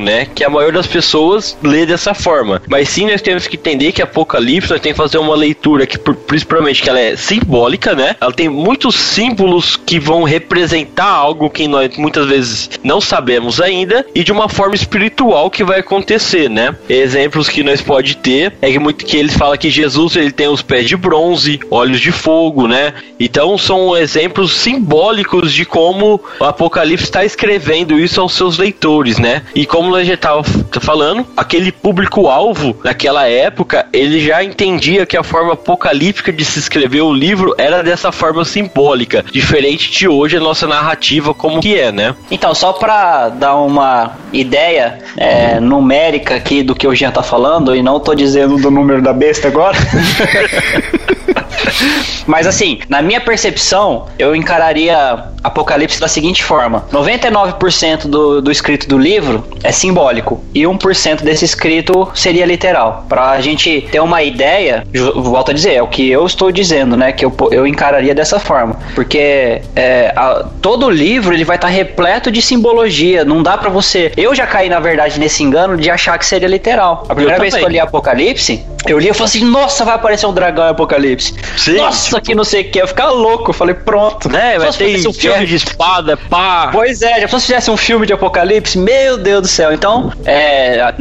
né? 0.00 0.26
Que 0.34 0.44
a 0.44 0.50
maioria 0.50 0.78
das 0.78 0.86
pessoas 0.86 1.56
lê 1.62 1.86
dessa 1.86 2.14
forma. 2.14 2.62
Mas 2.68 2.88
sim, 2.88 3.06
nós 3.10 3.22
temos 3.22 3.46
que 3.46 3.56
entender 3.56 3.92
que 3.92 4.02
Apocalipse, 4.02 4.70
nós 4.70 4.80
temos 4.80 4.96
que 4.96 5.02
fazer 5.02 5.18
uma 5.18 5.34
leitura 5.34 5.86
que, 5.86 5.98
principalmente, 5.98 6.82
que 6.82 6.88
ela 6.88 7.00
é 7.00 7.16
simbólica, 7.16 7.94
né? 7.94 8.16
Ela 8.20 8.32
tem 8.32 8.48
muitos 8.48 8.94
símbolos 8.94 9.76
que 9.76 9.98
vão 9.98 10.22
representar 10.22 11.06
algo 11.06 11.50
que 11.50 11.66
nós 11.66 11.96
muitas 11.96 12.26
vezes 12.26 12.70
não 12.82 13.00
sabemos 13.00 13.60
ainda 13.60 14.06
e 14.14 14.22
de 14.24 14.32
uma 14.32 14.48
forma 14.48 14.74
espiritual 14.74 15.50
que 15.50 15.64
vai 15.64 15.80
acontecer, 15.80 16.48
né? 16.48 16.74
Exemplos 16.88 17.48
que 17.48 17.62
nós 17.62 17.80
pode 17.80 18.16
ter 18.16 18.52
é 18.60 18.70
que 18.70 18.78
muito 18.78 19.04
que 19.04 19.16
eles 19.16 19.36
falam 19.36 19.56
que 19.56 19.70
Jesus 19.70 20.16
ele 20.16 20.32
tem 20.32 20.48
os 20.48 20.62
pés 20.62 20.88
de 20.88 20.96
bronze, 20.96 21.60
olhos 21.70 22.00
de 22.00 22.12
fogo, 22.12 22.66
né? 22.66 22.94
Então 23.18 23.56
são 23.58 23.96
exemplos 23.96 24.52
simbólicos 24.52 25.52
de 25.52 25.64
como 25.64 26.20
o 26.38 26.44
Apocalipse 26.44 27.04
está 27.04 27.24
escrevendo 27.24 27.98
isso 27.98 28.20
aos 28.20 28.34
seus 28.34 28.58
leitores, 28.58 29.18
né? 29.18 29.39
E 29.54 29.66
como 29.66 29.94
a 29.94 30.04
gente 30.04 30.14
estava 30.14 30.42
falando, 30.80 31.26
aquele 31.36 31.72
público-alvo 31.72 32.76
naquela 32.84 33.26
época, 33.26 33.86
ele 33.92 34.20
já 34.20 34.42
entendia 34.42 35.06
que 35.06 35.16
a 35.16 35.22
forma 35.22 35.54
apocalíptica 35.54 36.32
de 36.32 36.44
se 36.44 36.58
escrever 36.58 37.02
o 37.02 37.12
livro 37.12 37.54
era 37.58 37.82
dessa 37.82 38.12
forma 38.12 38.44
simbólica 38.44 39.24
diferente 39.30 39.90
de 39.90 40.08
hoje 40.08 40.36
a 40.36 40.40
nossa 40.40 40.66
narrativa 40.66 41.34
como 41.34 41.60
que 41.60 41.78
é, 41.78 41.92
né? 41.92 42.14
Então, 42.30 42.54
só 42.54 42.72
para 42.72 43.28
dar 43.28 43.56
uma 43.56 44.12
ideia 44.32 44.98
é, 45.16 45.60
numérica 45.60 46.34
aqui 46.34 46.62
do 46.62 46.74
que 46.74 46.86
o 46.86 46.94
Jean 46.94 47.10
tá 47.10 47.22
falando, 47.22 47.74
e 47.74 47.82
não 47.82 48.00
tô 48.00 48.14
dizendo 48.14 48.56
do 48.56 48.70
número 48.70 49.02
da 49.02 49.12
besta 49.12 49.48
agora. 49.48 49.76
Mas 52.26 52.46
assim, 52.46 52.80
na 52.88 53.02
minha 53.02 53.20
percepção, 53.20 54.06
eu 54.18 54.34
encararia 54.34 55.24
Apocalipse 55.42 56.00
da 56.00 56.08
seguinte 56.08 56.44
forma: 56.44 56.84
99% 56.92 58.06
do, 58.06 58.42
do 58.42 58.50
escrito 58.50 58.88
do 58.88 58.98
livro 58.98 59.44
é 59.62 59.72
simbólico 59.72 60.42
e 60.54 60.62
1% 60.62 61.22
desse 61.22 61.44
escrito 61.44 62.08
seria 62.14 62.44
literal. 62.44 63.06
Para 63.08 63.30
a 63.30 63.40
gente 63.40 63.88
ter 63.90 64.00
uma 64.00 64.22
ideia, 64.22 64.86
volto 65.14 65.50
a 65.50 65.54
dizer, 65.54 65.74
é 65.74 65.82
o 65.82 65.88
que 65.88 66.08
eu 66.10 66.26
estou 66.26 66.52
dizendo, 66.52 66.96
né? 66.96 67.12
Que 67.12 67.24
eu, 67.24 67.34
eu 67.50 67.66
encararia 67.66 68.14
dessa 68.14 68.38
forma, 68.38 68.76
porque 68.94 69.62
é, 69.74 70.12
a, 70.14 70.44
todo 70.60 70.90
livro 70.90 71.32
ele 71.32 71.44
vai 71.44 71.56
estar 71.56 71.68
tá 71.68 71.72
repleto 71.72 72.30
de 72.30 72.42
simbologia. 72.42 73.24
Não 73.24 73.42
dá 73.42 73.56
para 73.56 73.70
você. 73.70 74.12
Eu 74.16 74.34
já 74.34 74.46
caí 74.46 74.68
na 74.68 74.80
verdade 74.80 75.18
nesse 75.18 75.42
engano 75.42 75.76
de 75.76 75.90
achar 75.90 76.18
que 76.18 76.26
seria 76.26 76.48
literal. 76.48 77.06
A 77.08 77.14
primeira 77.14 77.40
vez 77.40 77.54
que 77.54 77.62
eu 77.62 77.68
li 77.68 77.80
Apocalipse, 77.80 78.64
Eu 78.86 78.98
li 78.98 79.08
e 79.08 79.12
falei 79.12 79.26
assim, 79.26 79.44
nossa, 79.44 79.84
vai 79.84 79.94
aparecer 79.94 80.26
um 80.26 80.32
dragão 80.32 80.66
em 80.66 80.70
Apocalipse. 80.70 81.34
Sim, 81.56 81.76
nossa, 81.76 82.04
tipo- 82.06 82.20
que 82.22 82.34
não 82.34 82.44
sei 82.44 82.62
o 82.62 82.70
que. 82.70 82.80
Eu 82.80 82.88
ficar 82.88 83.10
louco. 83.10 83.50
Eu 83.50 83.54
falei, 83.54 83.74
pronto. 83.74 84.28
Né, 84.30 84.52
Só 84.54 84.58
vai 84.60 84.72
se 84.72 84.78
ter 84.78 85.08
um 85.08 85.12
filme 85.12 85.46
de 85.46 85.56
espada, 85.56 86.16
pá. 86.16 86.68
Pois 86.72 87.02
é, 87.02 87.20
já 87.20 87.28
se 87.28 87.40
fizesse 87.46 87.70
um 87.70 87.76
filme 87.76 88.06
de 88.06 88.12
apocalipse, 88.12 88.78
meu 88.78 89.16
Deus 89.18 89.42
do 89.42 89.48
céu. 89.48 89.72
Então, 89.72 90.12
é, 90.24 90.80
a, 90.80 90.94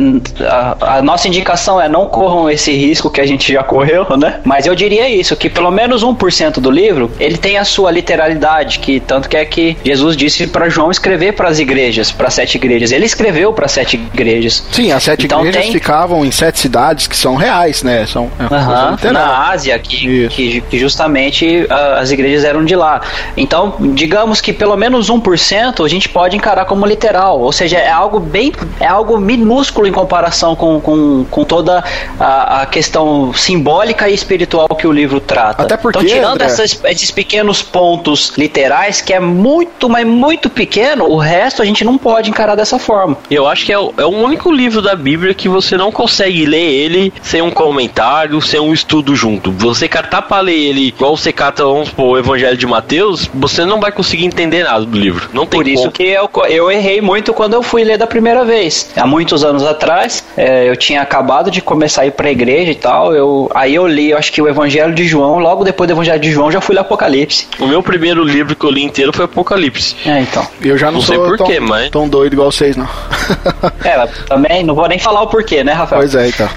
a- 0.79 0.97
a 0.97 1.01
nossa 1.01 1.27
indicação 1.27 1.79
é 1.81 1.88
não 1.89 2.05
corram 2.07 2.49
esse 2.49 2.71
risco 2.71 3.09
que 3.09 3.21
a 3.21 3.25
gente 3.25 3.51
já 3.53 3.63
correu, 3.63 4.05
né? 4.17 4.39
Mas 4.43 4.65
eu 4.65 4.75
diria 4.75 5.07
isso, 5.09 5.35
que 5.35 5.49
pelo 5.49 5.71
menos 5.71 6.03
1% 6.03 6.59
do 6.59 6.71
livro, 6.71 7.12
ele 7.19 7.38
tem 7.38 7.57
a 7.57 7.63
sua 7.65 7.91
literalidade, 7.91 8.79
que 8.79 8.99
tanto 8.99 9.27
que 9.29 9.38
é 9.38 9.45
que 9.45 9.77
Jesus 9.83 10.15
disse 10.17 10.47
para 10.47 10.69
João 10.69 10.91
escrever 10.91 11.33
para 11.33 11.49
as 11.49 11.59
igrejas, 11.59 12.12
para 12.12 12.29
sete 12.29 12.55
igrejas. 12.55 12.91
Ele 12.91 13.05
escreveu 13.05 13.53
para 13.53 13.67
sete 13.67 13.95
igrejas. 13.97 14.63
Sim, 14.71 14.91
as 14.91 15.03
sete 15.03 15.25
Então 15.25 15.39
igrejas 15.41 15.63
tem- 15.63 15.71
ficavam 15.73 16.25
em 16.25 16.31
sete 16.31 16.59
cidades 16.59 17.07
que 17.07 17.15
são 17.17 17.35
reais, 17.35 17.83
né? 17.83 18.05
São 18.05 18.29
é 18.39 18.53
Aham, 18.53 18.91
literal. 18.91 19.13
na 19.13 19.49
Ásia, 19.51 19.77
que, 19.79 20.07
Isso. 20.25 20.35
Que, 20.39 20.62
que 20.62 20.80
justamente 20.80 21.65
ah, 21.69 21.99
as 21.99 22.12
igrejas 22.12 22.43
eram 22.45 22.63
de 22.63 22.75
lá. 22.75 23.02
Então, 23.36 23.75
digamos 23.93 24.39
que 24.41 24.54
pelo 24.54 24.75
menos 24.78 25.10
1% 25.10 25.84
a 25.86 25.88
gente 25.89 26.08
pode 26.10 26.36
encarar 26.38 26.65
como 26.65 26.86
literal, 26.86 27.39
ou 27.39 27.52
seja, 27.52 27.78
é 27.78 27.89
algo 27.91 28.19
bem, 28.19 28.52
é 28.80 28.88
algo 28.88 29.17
minúsculo 29.17 29.88
em 29.88 29.91
comparação 29.91 30.56
com, 30.56 30.80
com, 30.80 31.25
com 31.30 31.43
toda 31.43 31.84
a, 32.19 32.62
a 32.62 32.65
questão 32.65 33.34
simbólica 33.34 34.08
e 34.10 34.13
espiritual 34.13 34.67
que 34.69 34.88
o 34.88 34.91
livro 34.91 35.19
trata. 35.19 35.63
Até 35.63 35.75
porque, 35.78 35.99
então, 35.99 36.10
tirando 36.10 36.34
André- 36.34 36.45
essas- 36.45 36.80
esses 36.86 37.12
pequenos 37.12 37.62
pontos 37.62 38.34
literais, 38.38 39.02
que 39.02 39.13
é 39.13 39.19
muito, 39.19 39.89
mas 39.89 40.06
muito 40.06 40.49
pequeno, 40.49 41.06
o 41.06 41.17
resto 41.17 41.62
a 41.62 41.65
gente 41.65 41.84
não 41.84 41.97
pode 41.97 42.30
encarar 42.30 42.56
dessa 42.56 42.80
forma. 42.80 43.17
Eu 43.30 43.47
acho 43.47 43.65
que 43.65 43.73
é 43.73 43.80
o, 43.80 43.93
é 43.97 44.06
o 44.06 44.10
único 44.10 44.52
livro 44.52 44.82
da 44.82 44.95
Bíblia 44.95 45.34
que 45.34 45.49
você 45.49 45.75
não 45.78 45.91
consegue 45.91 46.45
ler 46.45 46.60
ele 46.71 47.13
sem 47.21 47.41
um 47.41 47.52
comentário, 47.52 48.41
sem 48.41 48.60
um 48.60 48.73
estudo 48.73 49.15
junto. 49.15 49.52
Você 49.52 49.88
catar 49.88 50.21
pra 50.30 50.39
ler 50.42 50.54
ele 50.54 50.88
igual 50.88 51.18
você 51.18 51.34
cata, 51.34 51.63
vamos 51.63 51.89
supor, 51.89 52.10
o 52.15 52.18
Evangelho 52.20 52.56
de 52.56 52.65
Mateus, 52.68 53.30
você 53.34 53.65
não 53.65 53.80
vai 53.80 53.92
conseguir 53.92 54.26
entender 54.26 54.63
nada 54.63 54.86
do 54.86 54.98
livro. 54.98 55.28
Não 55.34 55.46
tem 55.46 55.60
Por 55.60 55.68
isso 55.68 55.82
como. 55.84 55.92
que 55.92 56.04
eu, 56.04 56.30
eu 56.48 56.72
errei 56.72 57.02
muito 57.02 57.34
quando 57.34 57.56
eu 57.56 57.63
fui 57.63 57.84
ler 57.84 57.98
da 57.98 58.06
primeira 58.08 58.46
vez. 58.46 58.89
Há 58.96 59.06
muitos 59.08 59.44
anos 59.44 59.63
atrás, 59.65 60.24
é, 60.38 60.70
eu 60.70 60.78
tinha 60.78 61.02
acabado 61.02 61.50
de 61.52 61.62
começar 61.62 62.04
a 62.04 62.06
ir 62.06 62.12
pra 62.12 62.30
igreja 62.32 62.72
e 62.72 62.76
tal. 62.76 63.13
Eu, 63.13 63.50
aí 63.56 63.74
eu 63.76 63.88
li, 63.88 64.12
eu 64.12 64.18
acho 64.18 64.32
que 64.32 64.42
o 64.42 64.48
Evangelho 64.48 64.94
de 64.94 65.04
João. 65.06 65.39
Logo 65.39 65.63
depois 65.63 65.88
do 65.88 65.94
Evangelho 65.94 66.20
de 66.20 66.32
João, 66.32 66.52
já 66.52 66.62
fui 66.62 66.76
ler 66.76 66.82
Apocalipse. 66.82 67.48
O 67.60 67.65
meu 67.68 67.82
primeiro 67.82 68.24
livro 68.24 68.56
que 68.56 68.65
eu 68.65 68.70
li 68.70 68.84
inteiro 68.84 69.12
foi 69.12 69.26
Apocalipse. 69.26 69.96
É, 70.06 70.20
então. 70.20 70.48
Eu 70.62 70.78
já 70.78 70.88
não, 70.88 70.94
Não 71.00 71.02
sei 71.02 71.15
sou 71.15 71.26
por 71.26 71.38
tão, 71.38 71.48
quê, 71.48 71.60
mas- 71.60 71.89
tão 71.89 72.08
doido 72.08 72.34
igual 72.34 72.52
vocês, 72.52 72.78
não. 72.78 72.88
É, 73.84 74.08
também 74.28 74.63
não 74.63 74.76
vou 74.76 74.88
nem 74.88 75.00
falar 75.00 75.22
o 75.22 75.28
porquê, 75.28 75.63
né, 75.63 75.72
Rafael? 75.74 76.02
Pois 76.02 76.13
é, 76.15 76.28
então. 76.28 76.48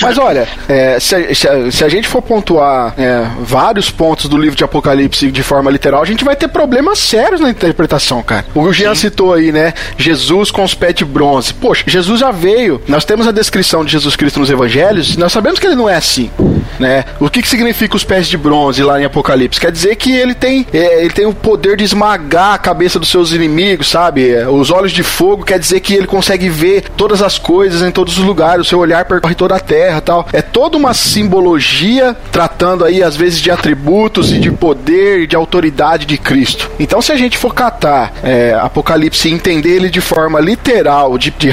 Mas 0.00 0.18
olha, 0.18 0.48
é, 0.68 0.98
se, 0.98 1.14
a- 1.14 1.34
se 1.34 1.48
a- 1.48 1.70
se 1.70 1.84
a 1.84 1.88
gente 1.88 2.08
for 2.08 2.22
pontuar 2.22 2.94
é, 2.98 3.19
vários 3.40 3.90
pontos 3.90 4.26
do 4.26 4.36
livro 4.36 4.56
de 4.56 4.64
Apocalipse 4.64 5.30
de 5.30 5.42
forma 5.42 5.70
literal, 5.70 6.02
a 6.02 6.06
gente 6.06 6.24
vai 6.24 6.36
ter 6.36 6.48
problemas 6.48 6.98
sérios 6.98 7.40
na 7.40 7.50
interpretação, 7.50 8.22
cara. 8.22 8.46
O 8.54 8.72
Jean 8.72 8.94
citou 8.94 9.34
aí, 9.34 9.52
né? 9.52 9.74
Jesus 9.96 10.50
com 10.50 10.64
os 10.64 10.74
pés 10.74 10.94
de 10.94 11.04
bronze. 11.04 11.52
Poxa, 11.54 11.84
Jesus 11.86 12.20
já 12.20 12.30
veio. 12.30 12.80
Nós 12.88 13.04
temos 13.04 13.26
a 13.26 13.32
descrição 13.32 13.84
de 13.84 13.92
Jesus 13.92 14.16
Cristo 14.16 14.40
nos 14.40 14.50
evangelhos, 14.50 15.16
nós 15.16 15.32
sabemos 15.32 15.58
que 15.58 15.66
ele 15.66 15.76
não 15.76 15.88
é 15.88 15.96
assim. 15.96 16.30
Né? 16.78 17.04
O 17.18 17.28
que, 17.28 17.42
que 17.42 17.48
significa 17.48 17.94
os 17.94 18.04
pés 18.04 18.26
de 18.26 18.38
bronze 18.38 18.82
lá 18.82 19.00
em 19.00 19.04
Apocalipse? 19.04 19.60
Quer 19.60 19.70
dizer 19.70 19.96
que 19.96 20.12
ele 20.12 20.34
tem, 20.34 20.66
é, 20.72 21.04
ele 21.04 21.12
tem 21.12 21.26
o 21.26 21.34
poder 21.34 21.76
de 21.76 21.84
esmagar 21.84 22.54
a 22.54 22.58
cabeça 22.58 22.98
dos 22.98 23.10
seus 23.10 23.32
inimigos, 23.32 23.88
sabe? 23.88 24.30
É, 24.30 24.48
Os 24.48 24.70
olhos 24.70 24.92
de 24.92 25.02
fogo 25.02 25.44
quer 25.44 25.58
dizer 25.58 25.80
que 25.80 25.94
ele 25.94 26.06
consegue 26.06 26.48
ver 26.48 26.84
todas 26.96 27.20
as 27.20 27.38
coisas 27.38 27.82
em 27.82 27.90
todos 27.90 28.16
os 28.16 28.24
lugares, 28.24 28.66
o 28.66 28.68
seu 28.68 28.78
olhar 28.78 29.04
percorre 29.04 29.34
toda 29.34 29.56
a 29.56 29.60
terra 29.60 30.00
tal. 30.00 30.26
É 30.32 30.40
toda 30.40 30.76
uma 30.76 30.94
simbologia 30.94 32.16
tratando 32.32 32.84
aí, 32.84 33.02
às 33.10 33.16
vezes, 33.16 33.40
de 33.40 33.50
atributos 33.50 34.32
e 34.32 34.38
de 34.38 34.50
poder 34.52 35.20
e 35.22 35.26
de 35.26 35.34
autoridade 35.34 36.06
de 36.06 36.16
Cristo. 36.16 36.70
Então, 36.78 37.02
se 37.02 37.10
a 37.10 37.16
gente 37.16 37.36
for 37.36 37.52
catar 37.54 38.12
é, 38.22 38.54
Apocalipse 38.60 39.28
e 39.28 39.32
entender 39.32 39.70
ele 39.76 39.90
de 39.90 40.00
forma 40.00 40.38
literal, 40.40 41.18
de, 41.18 41.30
de, 41.32 41.50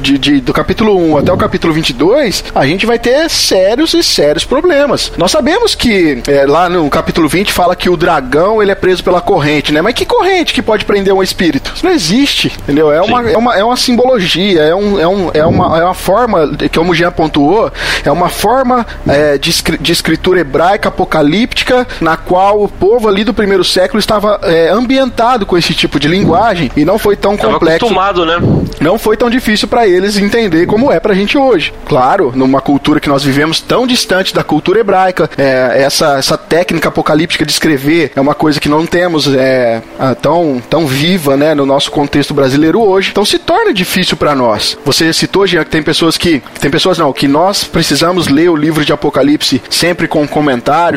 de, 0.00 0.18
de- 0.18 0.40
do 0.40 0.52
capítulo 0.52 0.96
1 0.96 1.16
até 1.18 1.32
o 1.32 1.36
capítulo 1.36 1.72
22, 1.72 2.44
a 2.54 2.66
gente 2.66 2.84
vai 2.84 2.98
ter 2.98 3.28
sérios 3.30 3.94
e 3.94 4.02
sérios 4.02 4.44
problemas. 4.44 5.12
Nós 5.16 5.30
sabemos 5.30 5.74
que 5.74 6.22
é, 6.28 6.44
lá 6.46 6.68
no 6.68 6.88
capítulo 6.90 7.28
20 7.28 7.50
fala 7.52 7.74
que 7.74 7.88
o 7.88 7.96
dragão 7.96 8.62
ele 8.62 8.70
é 8.70 8.74
preso 8.74 9.02
pela 9.02 9.20
corrente, 9.22 9.72
né? 9.72 9.80
Mas 9.80 9.94
que 9.94 10.04
corrente 10.04 10.52
que 10.52 10.60
pode 10.60 10.84
prender 10.84 11.14
um 11.14 11.22
espírito? 11.22 11.72
Isso 11.74 11.84
não 11.86 11.92
existe, 11.92 12.52
entendeu? 12.62 12.92
É 12.92 13.00
uma, 13.00 13.30
é 13.30 13.36
uma, 13.36 13.56
é 13.56 13.64
uma 13.64 13.76
simbologia, 13.76 14.60
é, 14.62 14.74
um, 14.74 15.00
é, 15.00 15.08
um, 15.08 15.30
é, 15.32 15.46
uma, 15.46 15.78
é 15.78 15.84
uma 15.84 15.94
forma, 15.94 16.56
que 16.70 16.78
o 16.78 16.94
Jean 16.94 17.12
pontuou, 17.12 17.72
é 18.04 18.10
uma 18.10 18.28
forma 18.28 18.86
é, 19.08 19.38
de, 19.38 19.52
de 19.80 19.92
escritura 19.92 20.40
hebraica 20.40 20.89
apocalíptica 20.90 21.86
na 22.00 22.16
qual 22.16 22.62
o 22.62 22.68
povo 22.68 23.08
ali 23.08 23.24
do 23.24 23.34
primeiro 23.34 23.64
século 23.64 23.98
estava 23.98 24.40
é, 24.42 24.68
ambientado 24.68 25.46
com 25.46 25.56
esse 25.56 25.74
tipo 25.74 25.98
de 25.98 26.08
linguagem 26.08 26.70
e 26.76 26.84
não 26.84 26.98
foi 26.98 27.16
tão 27.16 27.36
Tava 27.36 27.54
complexo 27.54 27.86
acostumado, 27.86 28.26
né? 28.26 28.38
não 28.80 28.98
foi 28.98 29.16
tão 29.16 29.28
difícil 29.30 29.68
para 29.68 29.86
eles 29.86 30.16
entender 30.16 30.66
como 30.66 30.90
é 30.90 30.98
pra 30.98 31.14
gente 31.14 31.36
hoje. 31.36 31.72
Claro, 31.86 32.32
numa 32.34 32.60
cultura 32.60 32.98
que 32.98 33.08
nós 33.08 33.22
vivemos 33.22 33.60
tão 33.60 33.86
distante 33.86 34.34
da 34.34 34.42
cultura 34.42 34.80
hebraica, 34.80 35.30
é, 35.36 35.82
essa, 35.82 36.18
essa 36.18 36.36
técnica 36.36 36.88
apocalíptica 36.88 37.44
de 37.44 37.52
escrever 37.52 38.12
é 38.16 38.20
uma 38.20 38.34
coisa 38.34 38.60
que 38.60 38.68
não 38.68 38.86
temos 38.86 39.32
é, 39.32 39.82
tão, 40.22 40.62
tão 40.68 40.86
viva 40.86 41.36
né, 41.36 41.54
no 41.54 41.66
nosso 41.66 41.90
contexto 41.90 42.32
brasileiro 42.32 42.80
hoje. 42.80 43.10
Então 43.10 43.24
se 43.24 43.38
torna 43.38 43.72
difícil 43.72 44.16
para 44.16 44.34
nós. 44.34 44.78
Você 44.84 45.12
citou, 45.12 45.46
Jean, 45.46 45.64
que 45.64 45.70
tem 45.70 45.82
pessoas 45.82 46.16
que. 46.16 46.42
Tem 46.60 46.70
pessoas 46.70 46.98
não, 46.98 47.12
que 47.12 47.28
nós 47.28 47.64
precisamos 47.64 48.28
ler 48.28 48.48
o 48.48 48.56
livro 48.56 48.84
de 48.84 48.92
Apocalipse 48.92 49.62
sempre 49.68 50.08
com 50.08 50.26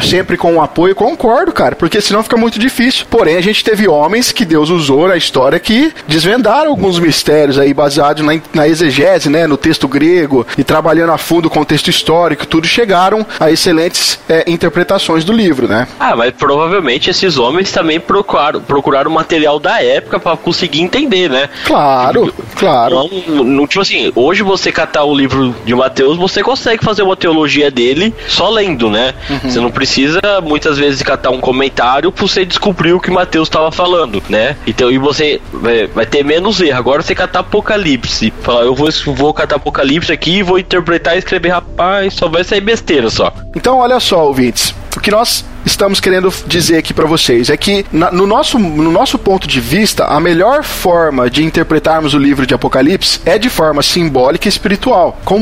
sempre 0.01 0.37
com 0.37 0.53
um 0.53 0.61
apoio. 0.61 0.95
Concordo, 0.95 1.51
cara, 1.51 1.75
porque 1.75 2.01
senão 2.01 2.23
fica 2.23 2.37
muito 2.37 2.59
difícil. 2.59 3.05
Porém, 3.09 3.37
a 3.37 3.41
gente 3.41 3.63
teve 3.63 3.87
homens 3.87 4.31
que 4.31 4.45
Deus 4.45 4.69
usou 4.69 5.07
na 5.07 5.17
história 5.17 5.59
que 5.59 5.93
desvendaram 6.07 6.69
alguns 6.69 6.99
mistérios 6.99 7.57
aí 7.57 7.73
baseados 7.73 8.23
na, 8.23 8.39
na 8.53 8.67
exegese, 8.67 9.29
né, 9.29 9.47
no 9.47 9.57
texto 9.57 9.87
grego 9.87 10.45
e 10.57 10.63
trabalhando 10.63 11.11
a 11.11 11.17
fundo 11.17 11.47
o 11.47 11.49
contexto 11.49 11.89
histórico, 11.89 12.45
tudo 12.45 12.67
chegaram 12.67 13.25
a 13.39 13.51
excelentes 13.51 14.19
é, 14.29 14.49
interpretações 14.49 15.23
do 15.23 15.33
livro, 15.33 15.67
né? 15.67 15.87
Ah, 15.99 16.15
mas 16.15 16.33
provavelmente 16.33 17.09
esses 17.09 17.37
homens 17.37 17.71
também 17.71 17.99
procuraram, 17.99 18.61
procuraram 18.61 19.11
material 19.11 19.59
da 19.59 19.81
época 19.81 20.19
pra 20.19 20.37
conseguir 20.37 20.81
entender, 20.81 21.29
né? 21.29 21.49
Claro, 21.65 22.33
claro. 22.55 23.09
Não, 23.27 23.43
não, 23.43 23.67
tipo 23.67 23.81
assim, 23.81 24.11
hoje 24.15 24.43
você 24.43 24.71
catar 24.71 25.03
o 25.03 25.15
livro 25.15 25.55
de 25.65 25.73
Mateus, 25.73 26.17
você 26.17 26.43
consegue 26.43 26.83
fazer 26.83 27.03
uma 27.03 27.15
teologia 27.15 27.71
dele 27.71 28.13
só 28.27 28.49
lendo, 28.49 28.89
né? 28.89 29.13
Você 29.43 29.59
não 29.63 29.71
precisa 29.71 30.19
muitas 30.43 30.77
vezes 30.77 31.01
catar 31.01 31.29
um 31.29 31.39
comentário 31.39 32.11
pra 32.11 32.21
você 32.21 32.45
descobrir 32.45 32.93
o 32.93 32.99
que 32.99 33.09
Mateus 33.09 33.47
estava 33.47 33.71
falando, 33.71 34.21
né? 34.29 34.55
Então, 34.67 34.91
e 34.91 34.97
você 34.97 35.41
é, 35.65 35.87
vai 35.87 36.05
ter 36.05 36.23
menos 36.23 36.61
erro. 36.61 36.77
Agora 36.77 37.01
você 37.01 37.15
catar 37.15 37.39
Apocalipse, 37.39 38.33
falar, 38.41 38.63
eu 38.63 38.75
vou, 38.75 38.89
vou 39.15 39.33
catar 39.33 39.55
Apocalipse 39.55 40.11
aqui, 40.11 40.43
vou 40.43 40.59
interpretar 40.59 41.15
e 41.15 41.19
escrever, 41.19 41.49
rapaz, 41.49 42.13
só 42.13 42.27
vai 42.27 42.43
sair 42.43 42.61
besteira 42.61 43.09
só. 43.09 43.33
Então, 43.55 43.77
olha 43.77 43.99
só, 43.99 44.27
ouvintes. 44.27 44.75
Que 45.03 45.11
nós 45.11 45.43
estamos 45.65 45.99
querendo 45.99 46.33
dizer 46.47 46.77
aqui 46.77 46.93
para 46.93 47.05
vocês 47.05 47.49
é 47.49 47.57
que, 47.57 47.85
na- 47.91 48.09
no, 48.09 48.25
nosso, 48.25 48.57
no 48.57 48.89
nosso 48.89 49.19
ponto 49.19 49.45
de 49.47 49.59
vista, 49.59 50.05
a 50.05 50.17
melhor 50.19 50.63
forma 50.63 51.29
de 51.29 51.43
interpretarmos 51.43 52.13
o 52.13 52.17
livro 52.17 52.45
de 52.47 52.53
Apocalipse 52.53 53.19
é 53.25 53.37
de 53.37 53.49
forma 53.49 53.83
simbólica 53.83 54.47
e 54.47 54.49
espiritual, 54.49 55.19
com, 55.25 55.37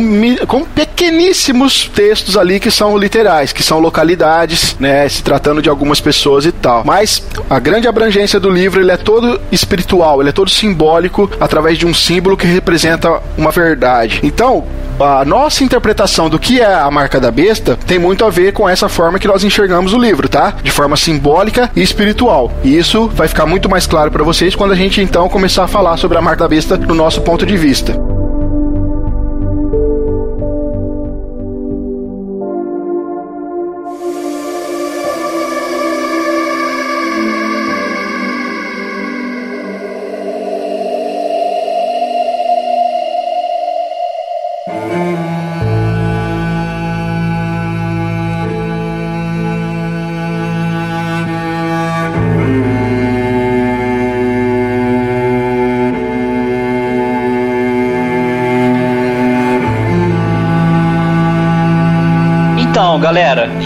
com 0.47 0.65
pequeníssimos 0.65 1.89
textos 1.93 2.35
ali 2.37 2.59
que 2.59 2.71
são 2.71 2.97
literais, 2.97 3.53
que 3.53 3.61
são 3.61 3.79
localidades, 3.79 4.75
né, 4.79 5.07
se 5.07 5.21
tratando 5.21 5.61
de 5.61 5.69
algumas 5.69 5.99
pessoas 6.01 6.43
e 6.45 6.51
tal. 6.51 6.83
Mas 6.83 7.23
a 7.49 7.59
grande 7.59 7.87
abrangência 7.87 8.39
do 8.39 8.49
livro 8.49 8.81
ele 8.81 8.91
é 8.91 8.97
todo 8.97 9.39
espiritual, 9.51 10.21
ele 10.21 10.29
é 10.29 10.33
todo 10.33 10.49
simbólico 10.49 11.29
através 11.39 11.77
de 11.77 11.85
um 11.85 11.93
símbolo 11.93 12.35
que 12.35 12.47
representa 12.47 13.21
uma 13.37 13.51
verdade. 13.51 14.19
Então, 14.23 14.63
a 15.03 15.25
nossa 15.25 15.63
interpretação 15.63 16.29
do 16.29 16.39
que 16.39 16.61
é 16.61 16.73
a 16.73 16.89
marca 16.91 17.19
da 17.19 17.31
besta 17.31 17.77
tem 17.87 17.97
muito 17.97 18.23
a 18.25 18.29
ver 18.29 18.53
com 18.53 18.67
essa 18.67 18.87
forma 18.87 19.19
que 19.19 19.27
nós 19.27 19.43
enxergamos 19.43 19.93
o 19.93 19.97
livro, 19.97 20.29
tá? 20.29 20.53
De 20.61 20.71
forma 20.71 20.95
simbólica 20.95 21.69
e 21.75 21.81
espiritual. 21.81 22.51
E 22.63 22.77
isso 22.77 23.07
vai 23.07 23.27
ficar 23.27 23.45
muito 23.45 23.69
mais 23.69 23.87
claro 23.87 24.11
para 24.11 24.23
vocês 24.23 24.55
quando 24.55 24.71
a 24.71 24.75
gente 24.75 25.01
então 25.01 25.27
começar 25.29 25.63
a 25.63 25.67
falar 25.67 25.97
sobre 25.97 26.17
a 26.17 26.21
marca 26.21 26.43
da 26.43 26.47
besta 26.47 26.77
no 26.77 26.95
nosso 26.95 27.21
ponto 27.21 27.45
de 27.45 27.57
vista. 27.57 28.20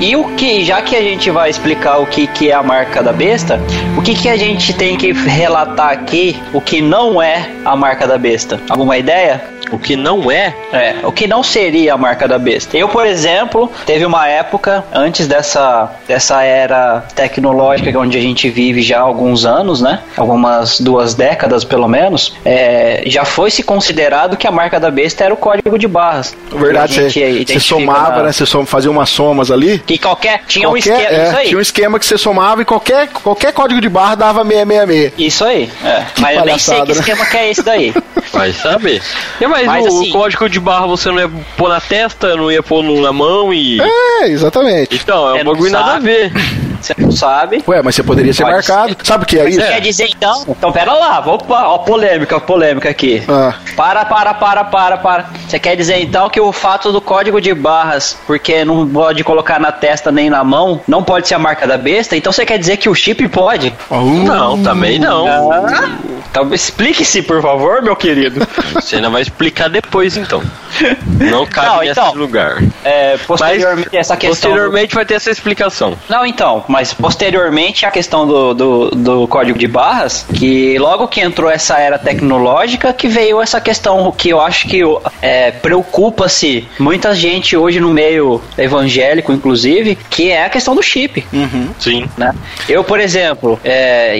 E 0.01 0.15
o 0.15 0.35
que, 0.35 0.63
já 0.63 0.81
que 0.81 0.95
a 0.95 1.01
gente 1.01 1.31
vai 1.31 1.49
explicar 1.49 1.97
o 1.97 2.05
que, 2.05 2.27
que 2.27 2.49
é 2.49 2.53
a 2.53 2.61
marca 2.61 3.01
da 3.01 3.13
besta, 3.13 3.59
o 3.97 4.01
que, 4.01 4.13
que 4.13 4.29
a 4.29 4.35
gente 4.35 4.73
tem 4.73 4.97
que 4.97 5.11
relatar 5.11 5.89
aqui, 5.89 6.41
o 6.53 6.59
que 6.59 6.81
não 6.81 7.21
é 7.21 7.49
a 7.63 7.75
marca 7.75 8.05
da 8.07 8.17
besta? 8.17 8.59
Alguma 8.69 8.97
ideia? 8.97 9.54
O 9.75 9.79
que 9.79 9.95
não 9.95 10.31
é, 10.31 10.53
É, 10.71 10.95
o 11.03 11.11
que 11.11 11.27
não 11.27 11.43
seria 11.43 11.93
a 11.93 11.97
marca 11.97 12.27
da 12.27 12.37
besta? 12.39 12.77
Eu, 12.77 12.87
por 12.87 13.05
exemplo, 13.05 13.71
teve 13.85 14.05
uma 14.05 14.27
época 14.27 14.83
antes 14.93 15.27
dessa, 15.27 15.91
dessa 16.07 16.41
era 16.43 17.03
tecnológica 17.13 17.97
onde 17.99 18.17
a 18.17 18.21
gente 18.21 18.49
vive 18.49 18.81
já 18.81 18.97
há 18.99 19.01
alguns 19.01 19.45
anos, 19.45 19.81
né? 19.81 19.99
Algumas 20.17 20.79
duas 20.79 21.13
décadas 21.13 21.63
pelo 21.63 21.87
menos, 21.87 22.33
é, 22.45 23.03
já 23.05 23.25
foi 23.25 23.51
se 23.51 23.63
considerado 23.63 24.37
que 24.37 24.47
a 24.47 24.51
marca 24.51 24.79
da 24.79 24.89
besta 24.89 25.23
era 25.23 25.33
o 25.33 25.37
código 25.37 25.77
de 25.77 25.87
barras. 25.87 26.35
Verdade, 26.51 26.93
você, 26.95 27.09
você 27.09 27.29
identifica 27.31 27.59
somava, 27.59 28.17
na- 28.17 28.23
né? 28.23 28.31
Você 28.31 28.45
fazia 28.65 28.89
umas 28.91 29.09
somas 29.09 29.51
ali. 29.51 29.79
Que 29.79 29.97
qualquer. 29.97 30.41
Tinha 30.47 30.67
um 30.69 30.71
Qualquer- 30.73 31.01
esquema. 31.01 31.21
é, 31.21 31.27
isso 31.27 31.37
aí. 31.37 31.45
Tinha 31.47 31.57
um 31.57 31.61
esquema 31.61 31.99
que 31.99 32.05
você 32.05 32.17
somava 32.17 32.61
e 32.61 32.65
qualquer, 32.65 33.07
qualquer 33.09 33.51
código 33.53 33.81
de 33.81 33.89
barra 33.89 34.15
dava 34.15 34.43
666. 34.43 35.13
Isso 35.17 35.43
aí. 35.43 35.69
É. 35.83 36.03
Mas 36.19 36.37
eu 36.37 36.45
nem 36.45 36.57
sei 36.59 36.81
que 36.81 36.85
né? 36.87 36.91
esquema 36.99 37.25
que 37.25 37.37
é 37.37 37.49
esse 37.51 37.61
daí. 37.63 37.93
vai 38.37 38.53
saber. 38.53 39.01
E, 39.39 39.47
mas 39.47 39.65
Mas, 39.65 39.83
o, 39.85 39.87
assim- 39.87 40.09
o 40.09 40.13
código 40.13 40.49
de 40.49 40.59
barra 40.59 40.85
você 40.87 41.09
não 41.11 41.19
ia 41.19 41.29
pôr 41.57 41.69
na 41.69 41.79
testa, 41.81 42.35
não 42.35 42.51
ia 42.51 42.61
pôr 42.61 42.83
na 42.83 43.11
mão 43.13 43.53
e. 43.53 43.79
É, 43.81 44.27
exatamente. 44.27 44.95
Então, 44.95 45.35
é 45.35 45.39
É, 45.39 45.41
um 45.41 45.45
bagulho 45.45 45.71
nada 45.71 45.93
a 45.95 45.99
ver. 45.99 46.31
Você 46.85 46.93
não 46.97 47.11
sabe. 47.11 47.63
Ué, 47.67 47.81
mas 47.81 47.95
você 47.95 48.03
poderia 48.03 48.33
ser 48.33 48.43
Pode 48.43 48.55
marcado. 48.55 48.95
Sabe 49.03 49.23
o 49.23 49.27
que 49.27 49.39
é 49.39 49.49
isso? 49.49 49.59
Quer 49.59 49.81
dizer 49.81 50.07
então? 50.15 50.43
Então 50.47 50.71
pera 50.71 50.93
lá, 50.93 51.19
vou 51.19 51.37
pa- 51.37 51.67
ó, 51.67 51.79
polêmica, 51.79 52.39
polêmica 52.39 52.89
aqui. 52.89 53.23
Ah. 53.27 53.53
Para, 53.75 54.05
para, 54.05 54.33
para, 54.33 54.63
para, 54.63 54.97
para. 54.97 55.25
Você 55.47 55.57
quer 55.59 55.75
dizer 55.75 55.99
então 56.01 56.29
que 56.29 56.39
o 56.39 56.51
fato 56.51 56.91
do 56.91 57.01
código 57.01 57.41
de 57.41 57.53
barras, 57.53 58.15
porque 58.27 58.63
não 58.63 58.87
pode 58.87 59.23
colocar 59.23 59.59
na 59.59 59.71
testa 59.71 60.11
nem 60.11 60.29
na 60.29 60.43
mão, 60.43 60.79
não 60.87 61.03
pode 61.03 61.27
ser 61.27 61.35
a 61.35 61.39
marca 61.39 61.65
da 61.65 61.77
besta? 61.77 62.15
Então 62.15 62.31
você 62.31 62.45
quer 62.45 62.57
dizer 62.59 62.77
que 62.77 62.87
o 62.89 62.93
chip 62.95 63.27
pode? 63.29 63.73
Uh, 63.89 64.23
Não, 64.23 64.61
também 64.61 64.99
não. 64.99 65.27
Ah, 65.51 65.89
então 66.29 66.53
explique-se, 66.53 67.21
por 67.23 67.41
favor, 67.41 67.81
meu 67.81 67.95
querido. 67.95 68.45
Você 68.73 68.97
ainda 68.97 69.09
vai 69.09 69.21
explicar 69.21 69.69
depois, 69.69 70.15
então. 70.17 70.41
Não 71.31 71.45
cabe 71.45 71.67
Não, 71.67 71.79
nesse 71.79 71.91
então. 71.91 72.13
lugar. 72.15 72.63
É, 72.83 73.17
posteriormente, 73.25 73.95
essa 73.95 74.15
questão. 74.17 74.51
do- 74.51 74.55
Posteriormente 74.55 74.95
vai 74.95 75.05
ter 75.05 75.13
essa 75.15 75.31
explicação. 75.31 75.97
Não, 76.09 76.25
então, 76.25 76.63
mas 76.67 76.93
posteriormente 76.93 77.85
a 77.85 77.91
questão 77.91 78.27
do, 78.27 78.53
do, 78.53 78.89
do 78.91 79.27
código 79.27 79.57
de 79.57 79.67
barras, 79.67 80.25
que 80.33 80.77
logo 80.77 81.07
que 81.07 81.21
entrou 81.21 81.49
essa 81.49 81.77
era 81.79 81.97
tecnológica, 81.97 82.91
que 82.93 83.07
veio 83.07 83.41
essa 83.41 83.59
questão 83.61 84.11
que 84.11 84.29
eu 84.29 84.41
acho 84.41 84.67
que 84.67 84.81
é, 85.21 85.51
preocupa-se 85.51 86.67
muita 86.79 87.15
gente 87.15 87.55
hoje 87.55 87.79
no 87.79 87.89
meio 87.89 88.41
evangélico, 88.57 89.31
inclusive, 89.31 89.95
que 90.09 90.29
é 90.31 90.45
a 90.45 90.49
questão 90.49 90.75
do 90.75 90.81
chip. 90.83 91.25
Sim. 91.79 92.09
Né? 92.17 92.33
Eu, 92.67 92.83
por 92.83 92.99
exemplo, 92.99 93.59
é, 93.63 94.17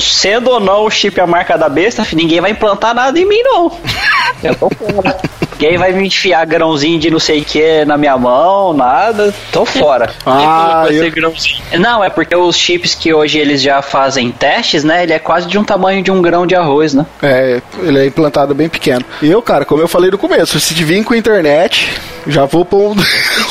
sendo 0.00 0.50
ou 0.50 0.60
não 0.60 0.84
o 0.84 0.90
chip 0.90 1.20
a 1.20 1.26
marca 1.26 1.56
da 1.58 1.68
besta, 1.68 2.06
ninguém 2.12 2.40
vai 2.40 2.50
implantar 2.52 2.94
nada 2.94 3.18
em 3.18 3.26
mim, 3.26 3.40
não. 3.42 3.70
Eu 4.42 4.54
tô 4.54 4.70
fora. 4.70 5.16
Ninguém 5.52 5.76
vai 5.76 5.89
me 5.92 6.06
enfiar 6.06 6.44
grãozinho 6.46 6.98
de 6.98 7.10
não 7.10 7.18
sei 7.20 7.40
o 7.40 7.44
que 7.44 7.84
na 7.84 7.96
minha 7.96 8.16
mão, 8.16 8.72
nada. 8.72 9.32
Tô 9.52 9.64
fora. 9.64 10.10
Ah, 10.26 10.84
vai 10.86 10.98
eu-. 10.98 11.80
Não, 11.80 12.02
é 12.04 12.08
porque 12.10 12.34
os 12.36 12.56
chips 12.56 12.94
que 12.94 13.12
hoje 13.12 13.38
eles 13.38 13.60
já 13.60 13.82
fazem 13.82 14.30
testes, 14.30 14.84
né? 14.84 15.02
Ele 15.02 15.12
é 15.12 15.18
quase 15.18 15.46
de 15.48 15.58
um 15.58 15.64
tamanho 15.64 16.02
de 16.02 16.10
um 16.10 16.22
grão 16.22 16.46
de 16.46 16.54
arroz, 16.54 16.94
né? 16.94 17.04
É, 17.22 17.60
ele 17.82 17.98
é 18.00 18.06
implantado 18.06 18.54
bem 18.54 18.68
pequeno. 18.68 19.04
E 19.20 19.30
eu, 19.30 19.42
cara, 19.42 19.64
como 19.64 19.82
eu 19.82 19.88
falei 19.88 20.10
no 20.10 20.18
começo, 20.18 20.58
se 20.60 20.74
te 20.74 20.84
vir 20.84 21.02
com 21.04 21.14
internet, 21.14 21.88
já 22.26 22.44
vou 22.44 22.64
pôr 22.64 22.92
um- 22.92 22.96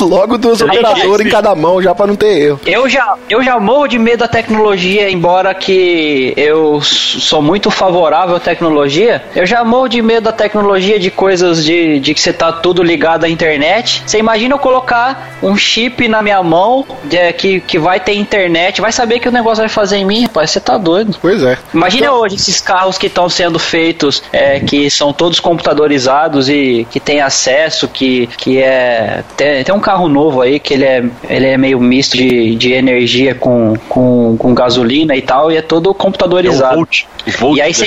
logo 0.06 0.38
duas 0.38 0.60
operadoras 0.60 1.26
em 1.26 1.30
cada 1.30 1.54
mão 1.54 1.80
já 1.82 1.94
pra 1.94 2.06
não 2.06 2.16
ter 2.16 2.38
erro. 2.46 2.60
Eu 2.66 2.88
já, 2.88 3.14
eu 3.28 3.42
já 3.42 3.58
morro 3.60 3.86
de 3.86 3.98
medo 3.98 4.20
da 4.20 4.28
tecnologia, 4.28 5.10
embora 5.10 5.52
que 5.54 6.32
eu 6.36 6.80
sou 6.82 7.42
muito 7.42 7.70
favorável 7.70 8.36
à 8.36 8.40
tecnologia. 8.40 9.22
Eu 9.34 9.46
já 9.46 9.62
morro 9.64 9.88
de 9.88 10.00
medo 10.02 10.24
da 10.24 10.32
tecnologia 10.32 10.98
de 10.98 11.10
coisas 11.10 11.64
de, 11.64 11.98
de 12.00 12.14
que 12.14 12.20
você 12.20 12.29
tá 12.32 12.52
tudo 12.52 12.82
ligado 12.82 13.24
à 13.24 13.28
internet. 13.28 14.02
Você 14.06 14.18
imagina 14.18 14.54
eu 14.54 14.58
colocar 14.58 15.30
um 15.42 15.56
chip 15.56 16.06
na 16.08 16.22
minha 16.22 16.42
mão 16.42 16.84
de- 17.04 17.32
que, 17.34 17.60
que 17.60 17.78
vai 17.78 17.98
ter 18.00 18.14
internet, 18.14 18.80
vai 18.80 18.92
saber 18.92 19.18
que 19.20 19.28
o 19.28 19.32
negócio 19.32 19.62
vai 19.62 19.68
fazer 19.68 19.96
em 19.96 20.04
mim, 20.04 20.22
rapaz, 20.24 20.50
você 20.50 20.60
tá 20.60 20.76
doido. 20.76 21.16
Pois 21.20 21.42
é. 21.42 21.56
Imagina 21.72 22.12
hoje 22.12 22.36
esses 22.36 22.60
carros 22.60 22.98
que 22.98 23.06
estão 23.06 23.28
sendo 23.28 23.58
feitos, 23.58 24.22
é, 24.32 24.60
que 24.60 24.90
são 24.90 25.12
todos 25.12 25.40
computadorizados 25.40 26.48
e 26.48 26.86
que 26.90 27.00
tem 27.00 27.20
acesso, 27.20 27.88
que, 27.88 28.26
que 28.36 28.58
é. 28.62 29.22
Tem, 29.36 29.64
tem 29.64 29.74
um 29.74 29.80
carro 29.80 30.08
novo 30.08 30.40
aí 30.42 30.58
que 30.60 30.74
ele 30.74 30.84
é, 30.84 31.04
ele 31.28 31.46
é 31.46 31.56
meio 31.56 31.80
misto 31.80 32.16
de, 32.16 32.54
de 32.56 32.72
energia 32.72 33.34
com, 33.34 33.74
com, 33.88 34.36
com 34.38 34.54
gasolina 34.54 35.14
e 35.16 35.22
tal, 35.22 35.50
e 35.50 35.56
é 35.56 35.62
todo 35.62 35.88
É 35.88 35.90
o 35.90 35.94
computadorizado. 35.94 36.76
Volt. 36.76 37.02
O 37.26 37.30
Volt 37.38 37.58
E 37.58 37.62
aí 37.62 37.74
cê- 37.74 37.86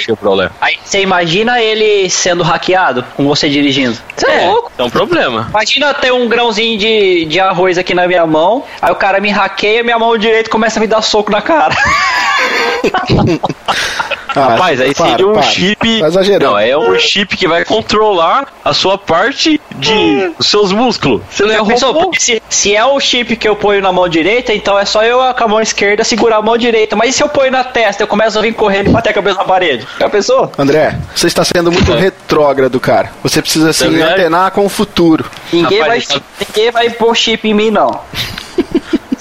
você 0.83 1.01
imagina 1.01 1.61
ele 1.61 2.09
sendo 2.09 2.43
hackeado 2.43 3.03
com 3.15 3.25
você 3.25 3.49
dirigindo. 3.49 3.97
Você 4.15 4.27
é, 4.33 4.47
louco. 4.47 4.71
é 4.77 4.83
um 4.83 4.89
problema. 4.89 5.47
Imagina 5.49 5.93
ter 5.93 6.11
um 6.11 6.27
grãozinho 6.27 6.77
de, 6.77 7.25
de 7.25 7.39
arroz 7.39 7.77
aqui 7.77 7.93
na 7.93 8.07
minha 8.07 8.25
mão, 8.25 8.63
aí 8.81 8.91
o 8.91 8.95
cara 8.95 9.19
me 9.19 9.29
hackeia, 9.29 9.83
minha 9.83 9.99
mão 9.99 10.17
direita 10.17 10.49
começa 10.49 10.79
a 10.79 10.81
me 10.81 10.87
dar 10.87 11.01
soco 11.01 11.31
na 11.31 11.41
cara. 11.41 11.75
Ah, 14.35 14.47
Rapaz, 14.49 14.81
aí 14.81 14.93
para, 14.93 15.09
seria 15.11 15.27
um 15.27 15.33
para. 15.33 15.41
chip. 15.43 15.99
Tá 15.99 16.07
exagerando. 16.07 16.51
Não, 16.53 16.59
é 16.59 16.77
um 16.77 16.97
chip 16.99 17.35
que 17.37 17.47
vai 17.47 17.63
controlar 17.65 18.47
a 18.63 18.73
sua 18.73 18.97
parte 18.97 19.59
de 19.75 20.31
os 20.39 20.47
seus 20.47 20.71
músculos. 20.71 21.21
Você 21.29 21.43
não 21.43 21.53
é 21.53 21.57
robô. 21.57 22.11
Se, 22.17 22.41
se 22.49 22.75
é 22.75 22.83
o 22.85 22.99
chip 22.99 23.35
que 23.35 23.47
eu 23.47 23.55
ponho 23.55 23.81
na 23.81 23.91
mão 23.91 24.07
direita, 24.09 24.53
então 24.53 24.77
é 24.77 24.85
só 24.85 25.03
eu 25.03 25.19
com 25.33 25.43
a 25.43 25.47
mão 25.47 25.61
esquerda 25.61 26.03
segurar 26.03 26.37
a 26.37 26.41
mão 26.41 26.57
direita. 26.57 26.95
Mas 26.95 27.09
e 27.09 27.13
se 27.13 27.23
eu 27.23 27.29
ponho 27.29 27.51
na 27.51 27.63
testa, 27.63 28.03
eu 28.03 28.07
começo 28.07 28.37
a 28.37 28.41
vir 28.41 28.53
correndo 28.53 28.89
e 28.89 28.93
bater 28.93 29.09
a 29.09 29.13
cabeça 29.13 29.37
na 29.37 29.43
parede? 29.45 29.87
Já 29.99 30.09
pensou? 30.09 30.51
André, 30.57 30.97
você 31.15 31.27
está 31.27 31.43
sendo 31.43 31.71
muito 31.71 31.91
retrógrado, 31.93 32.79
cara. 32.79 33.11
Você 33.23 33.41
precisa 33.41 33.71
se 33.73 33.83
Também 33.85 34.01
é. 34.01 34.05
antenar 34.13 34.51
com 34.51 34.65
o 34.65 34.69
futuro. 34.69 35.25
Ninguém, 35.51 35.79
Rapaz, 35.81 36.05
vai, 36.07 36.17
tá- 36.19 36.25
ninguém 36.47 36.71
vai 36.71 36.89
pôr 36.89 37.15
chip 37.15 37.47
em 37.47 37.53
mim, 37.53 37.69
não. 37.71 37.99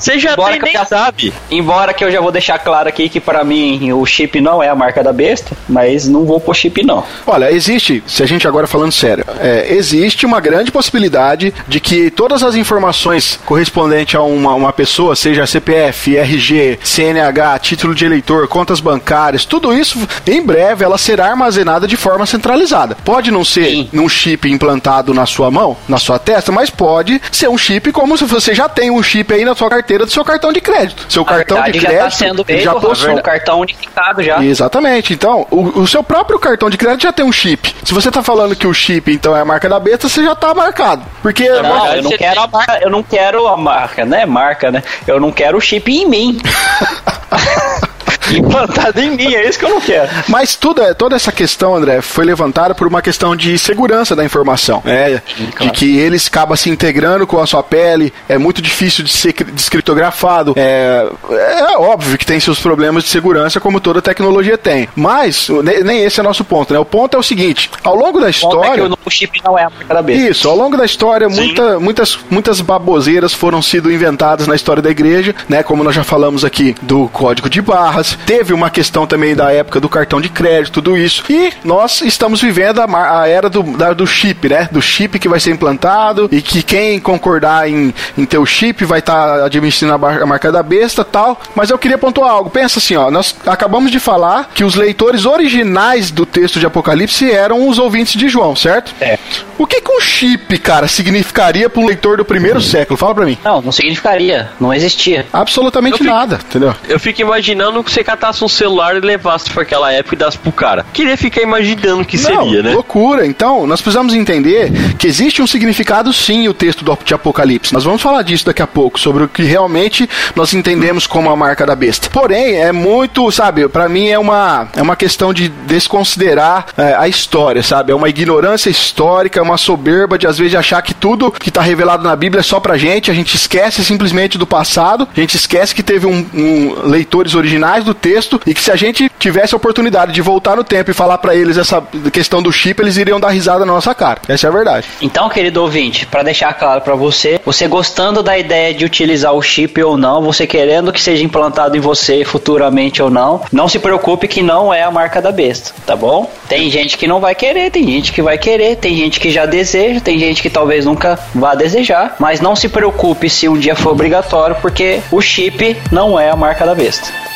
Você 0.02 0.18
já 0.18 0.34
Bora 0.34 0.50
tem, 0.50 0.58
que 0.58 0.64
eu 0.64 0.66
nem 0.66 0.72
já- 0.74 0.84
sabe. 0.84 1.32
Embora 1.48 1.94
que 1.94 2.04
eu 2.04 2.10
já 2.10 2.20
vou 2.20 2.32
deixar 2.32 2.58
claro 2.58 2.88
aqui 2.88 3.08
que 3.08 3.20
pra 3.20 3.44
mim 3.44 3.92
o 3.92 4.04
chip 4.04 4.40
não 4.40 4.60
é 4.60 4.68
a 4.68 4.74
marca 4.74 5.00
da 5.00 5.12
besta, 5.12 5.56
mas 5.68 6.08
não 6.08 6.24
vou 6.24 6.40
pôr 6.40 6.54
chip 6.56 6.82
não. 6.84 7.04
Olha, 7.24 7.52
existe, 7.52 8.02
se 8.04 8.20
a 8.20 8.26
gente 8.26 8.48
agora 8.48 8.66
falando 8.66 8.90
sério, 8.90 9.24
é, 9.38 9.72
existe 9.72 10.26
uma 10.26 10.40
grande 10.40 10.72
possibilidade 10.72 11.54
de 11.68 11.78
que 11.78 12.10
todas 12.10 12.42
as 12.42 12.56
informações 12.56 13.38
correspondentes 13.46 14.16
a 14.16 14.22
uma, 14.22 14.52
uma 14.56 14.72
pessoa, 14.72 15.14
seja 15.14 15.46
CPF, 15.46 16.16
RG, 16.16 16.80
CNH, 16.82 17.58
título 17.60 17.94
de 17.94 18.04
eleitor, 18.04 18.48
contas 18.48 18.80
bancárias, 18.80 19.44
tudo 19.44 19.72
isso, 19.72 19.96
em 20.26 20.42
breve, 20.42 20.84
ela 20.84 20.98
será 20.98 21.26
armazenada 21.28 21.86
de 21.86 21.96
forma 21.96 22.26
centralizada. 22.26 22.96
Pode 23.04 23.30
não 23.30 23.44
ser 23.44 23.66
Sim. 23.66 23.88
num 23.92 24.08
chip 24.08 24.50
implantado 24.50 25.14
na 25.14 25.26
sua 25.26 25.48
mão, 25.48 25.76
na 25.88 25.98
sua 25.98 26.18
testa, 26.18 26.50
mas 26.50 26.70
pode 26.70 27.22
ser 27.30 27.48
um 27.48 27.56
chip 27.56 27.92
como 27.92 28.18
se 28.18 28.24
você 28.24 28.52
já 28.52 28.68
tem 28.68 28.90
um 28.90 29.00
chip 29.00 29.32
aí 29.32 29.44
na 29.44 29.54
sua 29.54 29.70
carteira 29.70 29.91
do 29.98 30.10
seu 30.10 30.24
cartão 30.24 30.52
de 30.52 30.60
crédito. 30.60 31.06
Seu 31.08 31.24
Na 31.24 31.28
cartão 31.32 31.62
de 31.62 31.72
crédito 31.72 31.92
já 31.92 32.04
tá 32.04 32.10
sendo 32.10 32.44
feito, 32.44 32.64
já 32.64 32.74
possui. 32.74 33.10
um 33.10 33.22
cartão 33.22 33.60
unificado 33.60 34.22
já. 34.22 34.42
Exatamente. 34.42 35.12
Então, 35.12 35.46
o, 35.50 35.80
o 35.80 35.86
seu 35.86 36.02
próprio 36.02 36.38
cartão 36.38 36.68
de 36.70 36.76
crédito 36.76 37.02
já 37.02 37.12
tem 37.12 37.24
um 37.24 37.32
chip. 37.32 37.74
Se 37.84 37.92
você 37.94 38.10
tá 38.10 38.22
falando 38.22 38.56
que 38.56 38.66
o 38.66 38.74
chip 38.74 39.12
então 39.12 39.36
é 39.36 39.40
a 39.40 39.44
marca 39.44 39.68
da 39.68 39.78
besta, 39.78 40.08
você 40.08 40.24
já 40.24 40.34
tá 40.34 40.54
marcado. 40.54 41.02
Porque 41.22 41.48
Não, 41.48 41.62
verdade, 41.62 41.96
eu 41.96 42.02
não 42.02 42.10
quero 42.16 42.40
a 42.40 42.46
marca, 42.46 42.78
eu 42.82 42.90
não 42.90 43.02
quero 43.02 43.48
a 43.48 43.56
marca, 43.56 44.04
né? 44.04 44.26
Marca, 44.26 44.70
né? 44.70 44.82
Eu 45.06 45.20
não 45.20 45.30
quero 45.32 45.58
o 45.58 45.60
chip 45.60 45.90
em 45.92 46.06
mim. 46.08 46.40
Implantado 48.30 49.00
em 49.00 49.10
mim, 49.10 49.34
é 49.34 49.48
isso 49.48 49.58
que 49.58 49.64
eu 49.64 49.70
não 49.70 49.80
quero. 49.80 50.08
Mas 50.28 50.54
tudo, 50.56 50.82
é- 50.82 50.94
toda 50.94 51.16
essa 51.16 51.32
questão, 51.32 51.74
André, 51.74 52.00
foi 52.00 52.24
levantada 52.24 52.74
por 52.74 52.86
uma 52.86 53.02
questão 53.02 53.34
de 53.36 53.58
segurança 53.58 54.14
da 54.14 54.24
informação. 54.24 54.82
É, 54.84 55.20
De 55.60 55.70
que 55.70 55.98
eles 55.98 56.26
acabam 56.26 56.56
se 56.56 56.70
integrando 56.70 57.26
com 57.26 57.40
a 57.40 57.46
sua 57.46 57.62
pele, 57.62 58.12
é 58.28 58.38
muito 58.38 58.60
difícil 58.62 59.04
de 59.04 59.10
ser 59.12 59.32
cri- 59.32 59.50
descriptografado. 59.52 60.54
É, 60.56 61.06
é 61.30 61.76
óbvio 61.78 62.16
que 62.18 62.24
tem 62.26 62.38
seus 62.40 62.58
problemas 62.60 63.04
de 63.04 63.10
segurança, 63.10 63.60
como 63.60 63.80
toda 63.80 64.00
tecnologia 64.02 64.56
tem. 64.56 64.88
Mas 64.94 65.48
nem 65.84 66.02
esse 66.04 66.20
é 66.20 66.22
nosso 66.22 66.44
ponto, 66.44 66.72
né? 66.72 66.78
O 66.78 66.84
ponto 66.84 67.16
é 67.16 67.20
o 67.20 67.22
seguinte: 67.22 67.70
ao 67.82 67.94
longo 67.96 68.20
da 68.20 68.26
é 68.28 68.30
história. 68.30 68.84
o 68.84 68.98
o 69.04 69.10
chip 69.10 69.40
não 69.44 69.58
é 69.58 69.64
a. 69.64 69.70
Isso, 70.12 70.48
ao 70.48 70.56
longo 70.56 70.76
da 70.76 70.84
história, 70.84 71.28
muita, 71.28 71.78
muitas, 71.80 72.18
muitas 72.30 72.60
baboseiras 72.60 73.32
foram 73.34 73.60
sido 73.60 73.90
inventadas 73.92 74.46
na 74.46 74.54
história 74.54 74.82
da 74.82 74.90
igreja, 74.90 75.34
né? 75.48 75.62
Como 75.62 75.82
nós 75.84 75.94
já 75.94 76.04
falamos 76.04 76.44
aqui 76.44 76.74
do 76.82 77.08
código 77.08 77.48
de 77.50 77.60
barras, 77.60 78.11
teve 78.26 78.52
uma 78.52 78.70
questão 78.70 79.06
também 79.06 79.34
da 79.34 79.52
época 79.52 79.80
do 79.80 79.88
cartão 79.88 80.20
de 80.20 80.28
crédito, 80.28 80.74
tudo 80.82 80.96
isso. 80.96 81.22
E 81.30 81.52
nós 81.64 82.00
estamos 82.02 82.40
vivendo 82.40 82.80
a, 82.80 83.20
a 83.22 83.28
era 83.28 83.48
do, 83.50 83.62
da- 83.62 83.92
do 83.92 84.06
chip, 84.06 84.48
né? 84.48 84.68
Do 84.70 84.80
chip 84.82 85.18
que 85.18 85.28
vai 85.28 85.40
ser 85.40 85.50
implantado 85.52 86.28
e 86.30 86.40
que 86.42 86.62
quem 86.62 86.98
concordar 87.00 87.68
em, 87.68 87.92
em 88.16 88.24
ter 88.24 88.38
o 88.38 88.46
chip 88.46 88.84
vai 88.84 88.98
estar 89.00 89.44
administrando 89.44 89.94
a, 90.06 90.26
marca 90.26 90.50
da 90.52 90.62
besta 90.62 91.04
tal. 91.04 91.40
Mas 91.54 91.70
eu 91.70 91.78
queria 91.78 91.98
pontuar 91.98 92.30
algo. 92.30 92.50
Pensa 92.50 92.78
assim, 92.78 92.96
ó. 92.96 93.10
Nós 93.10 93.34
acabamos 93.46 93.90
de 93.90 93.98
falar 93.98 94.50
que 94.54 94.64
os 94.64 94.74
leitores 94.74 95.26
originais 95.26 96.10
do 96.10 96.24
texto 96.26 96.58
de 96.58 96.66
Apocalipse 96.66 97.30
eram 97.30 97.68
os 97.68 97.78
ouvintes 97.78 98.14
de 98.14 98.28
João, 98.28 98.54
certo? 98.56 98.94
É. 99.00 99.18
O 99.58 99.66
que, 99.66 99.80
que 99.80 99.90
um 99.92 100.00
chip, 100.00 100.58
cara, 100.58 100.88
significaria 100.88 101.68
para 101.68 101.80
um 101.80 101.86
leitor 101.86 102.16
do 102.16 102.24
primeiro 102.24 102.60
século? 102.60 102.96
Fala 102.96 103.14
pra 103.14 103.24
mim. 103.26 103.38
Não, 103.44 103.60
não 103.62 103.72
significaria. 103.72 104.50
Não 104.60 104.72
existia. 104.72 105.26
Absolutamente 105.32 105.98
fico- 105.98 106.10
nada, 106.10 106.38
entendeu? 106.44 106.74
Eu 106.88 106.98
fico 106.98 107.20
imaginando 107.20 107.82
que 107.84 107.90
você 107.92 108.01
catasse 108.04 108.44
um 108.44 108.48
celular 108.48 108.96
e 108.96 109.00
levasse 109.00 109.50
pra 109.50 109.62
aquela 109.62 109.92
época 109.92 110.14
e 110.14 110.18
dasse 110.18 110.38
pro 110.38 110.52
cara. 110.52 110.84
Queria 110.92 111.16
ficar 111.16 111.42
imaginando 111.42 112.02
o 112.02 112.04
que 112.04 112.16
Não, 112.16 112.44
seria, 112.44 112.62
né? 112.62 112.72
loucura. 112.72 113.26
Então, 113.26 113.66
nós 113.66 113.80
precisamos 113.80 114.14
entender 114.14 114.70
que 114.98 115.06
existe 115.06 115.42
um 115.42 115.46
significado 115.46 116.12
sim 116.12 116.48
o 116.48 116.54
texto 116.54 116.84
do, 116.84 116.98
de 117.04 117.14
Apocalipse. 117.14 117.72
Nós 117.72 117.84
vamos 117.84 118.02
falar 118.02 118.22
disso 118.22 118.46
daqui 118.46 118.62
a 118.62 118.66
pouco, 118.66 118.98
sobre 118.98 119.24
o 119.24 119.28
que 119.28 119.42
realmente 119.42 120.08
nós 120.34 120.52
entendemos 120.54 121.06
como 121.06 121.30
a 121.30 121.36
marca 121.36 121.64
da 121.66 121.74
besta. 121.74 122.08
Porém, 122.10 122.56
é 122.60 122.72
muito, 122.72 123.30
sabe, 123.30 123.68
pra 123.68 123.88
mim 123.88 124.08
é 124.08 124.18
uma, 124.18 124.68
é 124.76 124.82
uma 124.82 124.96
questão 124.96 125.32
de 125.32 125.48
desconsiderar 125.48 126.66
é, 126.76 126.94
a 126.94 127.08
história, 127.08 127.62
sabe? 127.62 127.92
É 127.92 127.94
uma 127.94 128.08
ignorância 128.08 128.70
histórica, 128.70 129.38
é 129.38 129.42
uma 129.42 129.56
soberba 129.56 130.18
de 130.18 130.26
às 130.26 130.38
vezes 130.38 130.54
achar 130.54 130.80
que 130.82 130.94
tudo 130.94 131.30
que 131.30 131.50
tá 131.50 131.60
revelado 131.60 132.02
na 132.02 132.16
Bíblia 132.16 132.40
é 132.40 132.42
só 132.42 132.58
pra 132.60 132.76
gente, 132.76 133.10
a 133.10 133.14
gente 133.14 133.36
esquece 133.36 133.84
simplesmente 133.84 134.38
do 134.38 134.46
passado, 134.46 135.06
a 135.14 135.20
gente 135.20 135.36
esquece 135.36 135.74
que 135.74 135.82
teve 135.82 136.06
um, 136.06 136.26
um 136.34 136.88
leitores 136.88 137.34
originais 137.34 137.84
do 137.84 137.91
texto 137.94 138.40
e 138.46 138.54
que 138.54 138.62
se 138.62 138.70
a 138.70 138.76
gente 138.76 139.10
tivesse 139.18 139.54
a 139.54 139.56
oportunidade 139.56 140.12
de 140.12 140.20
voltar 140.20 140.56
no 140.56 140.64
tempo 140.64 140.90
e 140.90 140.94
falar 140.94 141.18
pra 141.18 141.34
eles 141.34 141.56
essa 141.56 141.82
questão 142.12 142.42
do 142.42 142.52
chip, 142.52 142.80
eles 142.80 142.96
iriam 142.96 143.20
dar 143.20 143.30
risada 143.30 143.64
na 143.64 143.72
nossa 143.72 143.94
cara. 143.94 144.20
Essa 144.28 144.46
é 144.46 144.50
a 144.50 144.52
verdade. 144.52 144.86
Então, 145.00 145.28
querido 145.28 145.62
ouvinte, 145.62 146.06
para 146.06 146.22
deixar 146.22 146.52
claro 146.54 146.80
para 146.80 146.94
você, 146.94 147.40
você 147.44 147.66
gostando 147.68 148.22
da 148.22 148.38
ideia 148.38 148.74
de 148.74 148.84
utilizar 148.84 149.32
o 149.32 149.42
chip 149.42 149.82
ou 149.82 149.96
não, 149.96 150.22
você 150.22 150.46
querendo 150.46 150.92
que 150.92 151.00
seja 151.00 151.24
implantado 151.24 151.76
em 151.76 151.80
você 151.80 152.24
futuramente 152.24 153.02
ou 153.02 153.10
não, 153.10 153.42
não 153.52 153.68
se 153.68 153.78
preocupe 153.78 154.28
que 154.28 154.42
não 154.42 154.72
é 154.72 154.82
a 154.82 154.90
marca 154.90 155.20
da 155.20 155.32
besta, 155.32 155.72
tá 155.86 155.96
bom? 155.96 156.30
Tem 156.48 156.70
gente 156.70 156.98
que 156.98 157.06
não 157.06 157.20
vai 157.20 157.34
querer, 157.34 157.70
tem 157.70 157.86
gente 157.86 158.12
que 158.12 158.22
vai 158.22 158.38
querer, 158.38 158.76
tem 158.76 158.96
gente 158.96 159.20
que 159.20 159.30
já 159.30 159.46
deseja, 159.46 160.00
tem 160.00 160.18
gente 160.18 160.42
que 160.42 160.50
talvez 160.50 160.84
nunca 160.84 161.18
vá 161.34 161.54
desejar, 161.54 162.16
mas 162.18 162.40
não 162.40 162.54
se 162.56 162.68
preocupe 162.68 163.28
se 163.30 163.48
um 163.48 163.58
dia 163.58 163.76
for 163.76 163.92
obrigatório, 163.92 164.56
porque 164.60 165.00
o 165.10 165.20
chip 165.20 165.76
não 165.90 166.18
é 166.18 166.30
a 166.30 166.36
marca 166.36 166.66
da 166.66 166.74
besta. 166.74 167.31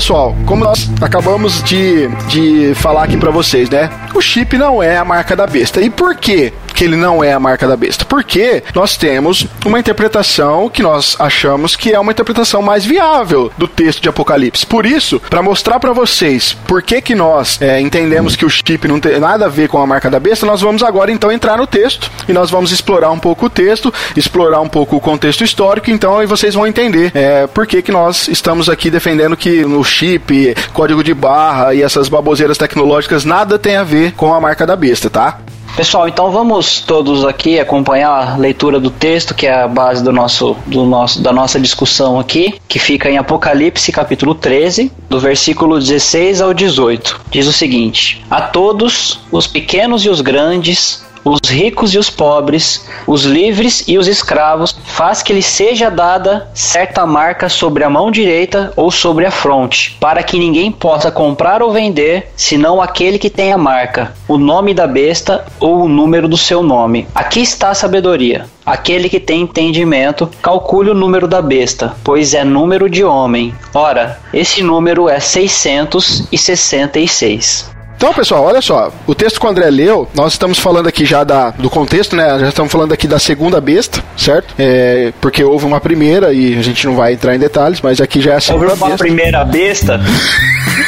Pessoal, 0.00 0.34
como 0.46 0.64
nós 0.64 0.90
acabamos 1.02 1.62
de, 1.62 2.08
de 2.26 2.74
falar 2.74 3.04
aqui 3.04 3.18
pra 3.18 3.30
vocês, 3.30 3.68
né? 3.68 3.90
O 4.14 4.20
chip 4.22 4.56
não 4.56 4.82
é 4.82 4.96
a 4.96 5.04
marca 5.04 5.36
da 5.36 5.46
besta. 5.46 5.78
E 5.82 5.90
por 5.90 6.16
quê? 6.16 6.54
Que 6.80 6.86
ele 6.86 6.96
não 6.96 7.22
é 7.22 7.30
a 7.30 7.38
marca 7.38 7.68
da 7.68 7.76
besta. 7.76 8.06
Porque 8.06 8.62
nós 8.74 8.96
temos 8.96 9.46
uma 9.66 9.78
interpretação 9.78 10.66
que 10.70 10.82
nós 10.82 11.14
achamos 11.18 11.76
que 11.76 11.92
é 11.92 12.00
uma 12.00 12.10
interpretação 12.10 12.62
mais 12.62 12.86
viável 12.86 13.52
do 13.58 13.68
texto 13.68 14.00
de 14.00 14.08
Apocalipse. 14.08 14.64
Por 14.64 14.86
isso, 14.86 15.20
para 15.28 15.42
mostrar 15.42 15.78
pra 15.78 15.92
vocês 15.92 16.56
por 16.66 16.80
que, 16.80 17.02
que 17.02 17.14
nós 17.14 17.60
é, 17.60 17.78
entendemos 17.82 18.34
que 18.34 18.46
o 18.46 18.48
chip 18.48 18.88
não 18.88 18.98
tem 18.98 19.20
nada 19.20 19.44
a 19.44 19.48
ver 19.50 19.68
com 19.68 19.76
a 19.76 19.86
marca 19.86 20.08
da 20.08 20.18
besta, 20.18 20.46
nós 20.46 20.62
vamos 20.62 20.82
agora 20.82 21.12
então 21.12 21.30
entrar 21.30 21.58
no 21.58 21.66
texto 21.66 22.10
e 22.26 22.32
nós 22.32 22.50
vamos 22.50 22.72
explorar 22.72 23.10
um 23.10 23.18
pouco 23.18 23.44
o 23.44 23.50
texto, 23.50 23.92
explorar 24.16 24.62
um 24.62 24.68
pouco 24.68 24.96
o 24.96 25.00
contexto 25.02 25.44
histórico, 25.44 25.90
então 25.90 26.18
aí 26.18 26.26
vocês 26.26 26.54
vão 26.54 26.66
entender 26.66 27.12
é, 27.14 27.46
por 27.46 27.66
que, 27.66 27.82
que 27.82 27.92
nós 27.92 28.26
estamos 28.26 28.70
aqui 28.70 28.88
defendendo 28.88 29.36
que 29.36 29.66
no 29.66 29.84
chip, 29.84 30.56
código 30.72 31.04
de 31.04 31.12
barra 31.12 31.74
e 31.74 31.82
essas 31.82 32.08
baboseiras 32.08 32.56
tecnológicas 32.56 33.26
nada 33.26 33.58
tem 33.58 33.76
a 33.76 33.84
ver 33.84 34.12
com 34.12 34.32
a 34.32 34.40
marca 34.40 34.66
da 34.66 34.74
besta, 34.74 35.10
tá? 35.10 35.40
Pessoal, 35.76 36.08
então 36.08 36.30
vamos 36.30 36.80
todos 36.80 37.24
aqui 37.24 37.58
acompanhar 37.58 38.10
a 38.10 38.36
leitura 38.36 38.78
do 38.78 38.90
texto, 38.90 39.34
que 39.34 39.46
é 39.46 39.62
a 39.62 39.68
base 39.68 40.02
do 40.02 40.12
nosso, 40.12 40.56
do 40.66 40.84
nosso, 40.84 41.22
da 41.22 41.32
nossa 41.32 41.58
discussão 41.58 42.18
aqui, 42.18 42.60
que 42.68 42.78
fica 42.78 43.08
em 43.08 43.16
Apocalipse, 43.16 43.90
capítulo 43.92 44.34
13, 44.34 44.92
do 45.08 45.18
versículo 45.18 45.78
16 45.78 46.40
ao 46.42 46.52
18. 46.52 47.20
Diz 47.30 47.46
o 47.46 47.52
seguinte: 47.52 48.22
A 48.30 48.42
todos, 48.42 49.20
os 49.30 49.46
pequenos 49.46 50.04
e 50.04 50.10
os 50.10 50.20
grandes, 50.20 51.04
os 51.24 51.40
ricos 51.48 51.94
e 51.94 51.98
os 51.98 52.10
pobres, 52.10 52.86
os 53.06 53.24
livres 53.24 53.84
e 53.86 53.98
os 53.98 54.06
escravos, 54.06 54.76
faz 54.84 55.22
que 55.22 55.32
lhes 55.32 55.46
seja 55.46 55.90
dada 55.90 56.48
certa 56.54 57.06
marca 57.06 57.48
sobre 57.48 57.84
a 57.84 57.90
mão 57.90 58.10
direita 58.10 58.72
ou 58.76 58.90
sobre 58.90 59.26
a 59.26 59.30
fronte, 59.30 59.96
para 60.00 60.22
que 60.22 60.38
ninguém 60.38 60.72
possa 60.72 61.10
comprar 61.10 61.62
ou 61.62 61.72
vender, 61.72 62.30
senão 62.36 62.80
aquele 62.80 63.18
que 63.18 63.28
tem 63.30 63.52
a 63.52 63.58
marca, 63.58 64.14
o 64.28 64.38
nome 64.38 64.74
da 64.74 64.86
besta 64.86 65.44
ou 65.58 65.82
o 65.82 65.88
número 65.88 66.28
do 66.28 66.36
seu 66.36 66.62
nome. 66.62 67.08
Aqui 67.14 67.40
está 67.40 67.70
a 67.70 67.74
sabedoria. 67.74 68.46
Aquele 68.64 69.08
que 69.08 69.18
tem 69.18 69.40
entendimento, 69.40 70.30
calcule 70.40 70.90
o 70.90 70.94
número 70.94 71.26
da 71.26 71.42
besta, 71.42 71.96
pois 72.04 72.34
é 72.34 72.44
número 72.44 72.88
de 72.88 73.02
homem. 73.02 73.52
Ora, 73.74 74.20
esse 74.32 74.62
número 74.62 75.08
é 75.08 75.18
666. 75.18 77.79
Então, 78.00 78.14
pessoal, 78.14 78.44
olha 78.44 78.62
só. 78.62 78.90
O 79.06 79.14
texto 79.14 79.38
que 79.38 79.44
o 79.44 79.48
André 79.50 79.68
leu, 79.68 80.08
nós 80.14 80.32
estamos 80.32 80.58
falando 80.58 80.86
aqui 80.86 81.04
já 81.04 81.22
da, 81.22 81.50
do 81.50 81.68
contexto, 81.68 82.16
né? 82.16 82.38
Já 82.38 82.48
estamos 82.48 82.72
falando 82.72 82.94
aqui 82.94 83.06
da 83.06 83.18
segunda 83.18 83.60
besta, 83.60 84.02
certo? 84.16 84.54
É, 84.58 85.12
porque 85.20 85.44
houve 85.44 85.66
uma 85.66 85.78
primeira 85.82 86.32
e 86.32 86.58
a 86.58 86.62
gente 86.62 86.86
não 86.86 86.96
vai 86.96 87.12
entrar 87.12 87.36
em 87.36 87.38
detalhes, 87.38 87.82
mas 87.82 88.00
aqui 88.00 88.22
já 88.22 88.30
é 88.30 88.32
a 88.32 88.36
Houve 88.36 88.46
segunda 88.46 88.72
uma 88.72 88.86
besta. 88.88 89.04
primeira 89.04 89.44
besta 89.44 90.00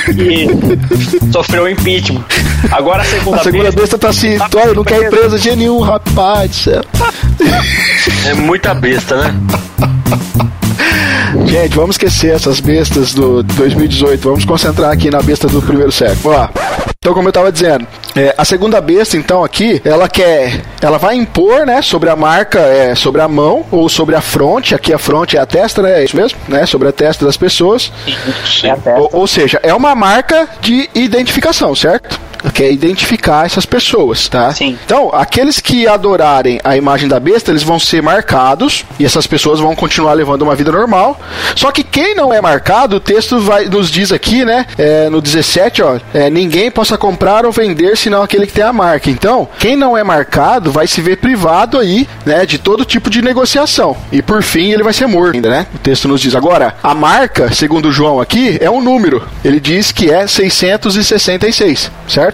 e 0.08 1.30
sofreu 1.30 1.68
impeachment. 1.68 2.24
Agora 2.70 3.02
a 3.02 3.04
segunda, 3.04 3.36
A 3.36 3.44
segunda 3.44 3.64
besta. 3.64 3.80
besta 3.82 3.98
tá 3.98 4.08
assim, 4.08 4.38
olha, 4.54 4.72
não 4.72 4.82
quer 4.82 5.02
empresa 5.02 5.38
de 5.38 5.54
nenhum, 5.54 5.80
rapaz. 5.80 6.66
É 8.26 8.32
muita 8.32 8.72
besta, 8.72 9.16
né? 9.16 9.34
Gente, 11.46 11.74
vamos 11.74 11.94
esquecer 11.94 12.34
essas 12.34 12.60
bestas 12.60 13.14
do 13.14 13.42
2018. 13.42 14.22
Vamos 14.22 14.44
concentrar 14.44 14.90
aqui 14.90 15.10
na 15.10 15.22
besta 15.22 15.48
do 15.48 15.62
primeiro 15.62 15.90
século. 15.90 16.20
Vamos 16.22 16.38
lá. 16.38 16.50
Então, 16.98 17.14
como 17.14 17.26
eu 17.26 17.30
estava 17.30 17.50
dizendo, 17.50 17.86
é, 18.14 18.32
a 18.38 18.44
segunda 18.44 18.80
besta, 18.80 19.16
então, 19.16 19.42
aqui, 19.42 19.82
ela 19.84 20.08
quer, 20.08 20.62
ela 20.80 20.98
vai 20.98 21.16
impor, 21.16 21.66
né, 21.66 21.82
sobre 21.82 22.08
a 22.08 22.14
marca, 22.14 22.60
é, 22.60 22.94
sobre 22.94 23.20
a 23.20 23.26
mão 23.26 23.66
ou 23.72 23.88
sobre 23.88 24.14
a 24.14 24.20
fronte. 24.20 24.74
Aqui 24.74 24.92
a 24.92 24.98
fronte 24.98 25.36
é 25.36 25.40
a 25.40 25.46
testa, 25.46 25.82
né? 25.82 26.00
É 26.00 26.04
isso 26.04 26.16
mesmo, 26.16 26.38
né? 26.46 26.64
Sobre 26.64 26.88
a 26.88 26.92
testa 26.92 27.24
das 27.24 27.36
pessoas. 27.36 27.90
É 28.62 28.70
a 28.70 28.76
testa. 28.76 29.00
Ou, 29.00 29.10
ou 29.12 29.26
seja, 29.26 29.58
é 29.64 29.74
uma 29.74 29.94
marca 29.94 30.48
de 30.60 30.88
identificação, 30.94 31.74
certo? 31.74 32.20
Quer 32.52 32.70
identificar 32.72 33.46
essas 33.46 33.66
pessoas, 33.66 34.28
tá? 34.28 34.52
Sim. 34.52 34.78
Então, 34.84 35.10
aqueles 35.12 35.60
que 35.60 35.86
adorarem 35.86 36.60
a 36.64 36.76
imagem 36.76 37.08
da 37.08 37.18
besta, 37.20 37.50
eles 37.50 37.62
vão 37.62 37.78
ser 37.78 38.02
marcados 38.02 38.84
e 38.98 39.04
essas 39.04 39.26
pessoas 39.26 39.60
vão 39.60 39.74
continuar 39.74 40.12
levando 40.14 40.42
uma 40.42 40.54
vida 40.54 40.72
normal. 40.72 41.20
Só 41.54 41.70
que 41.70 41.82
quem 41.82 42.14
não 42.14 42.32
é 42.32 42.40
marcado, 42.40 42.96
o 42.96 43.00
texto 43.00 43.40
vai, 43.40 43.66
nos 43.66 43.90
diz 43.90 44.12
aqui, 44.12 44.44
né? 44.44 44.66
é, 44.78 45.08
no 45.08 45.20
17, 45.20 45.82
ó, 45.82 45.98
é, 46.12 46.30
ninguém 46.30 46.70
possa 46.70 46.96
comprar 46.96 47.44
ou 47.44 47.52
vender 47.52 47.96
senão 47.96 48.22
aquele 48.22 48.46
que 48.46 48.52
tem 48.52 48.64
a 48.64 48.72
marca. 48.72 49.10
Então, 49.10 49.48
quem 49.58 49.76
não 49.76 49.96
é 49.96 50.02
marcado 50.02 50.70
vai 50.70 50.86
se 50.86 51.00
ver 51.00 51.16
privado 51.16 51.78
aí, 51.78 52.08
né? 52.24 52.44
De 52.46 52.58
todo 52.58 52.84
tipo 52.84 53.10
de 53.10 53.22
negociação. 53.22 53.96
E 54.10 54.22
por 54.22 54.42
fim, 54.42 54.72
ele 54.72 54.82
vai 54.82 54.92
ser 54.92 55.06
morto 55.06 55.34
ainda, 55.34 55.50
né? 55.50 55.66
O 55.74 55.78
texto 55.78 56.08
nos 56.08 56.20
diz. 56.20 56.34
Agora, 56.34 56.74
a 56.82 56.94
marca, 56.94 57.52
segundo 57.54 57.92
João 57.92 58.20
aqui, 58.20 58.58
é 58.60 58.70
um 58.70 58.80
número. 58.80 59.26
Ele 59.44 59.60
diz 59.60 59.92
que 59.92 60.10
é 60.10 60.26
666, 60.26 61.90
certo? 62.08 62.31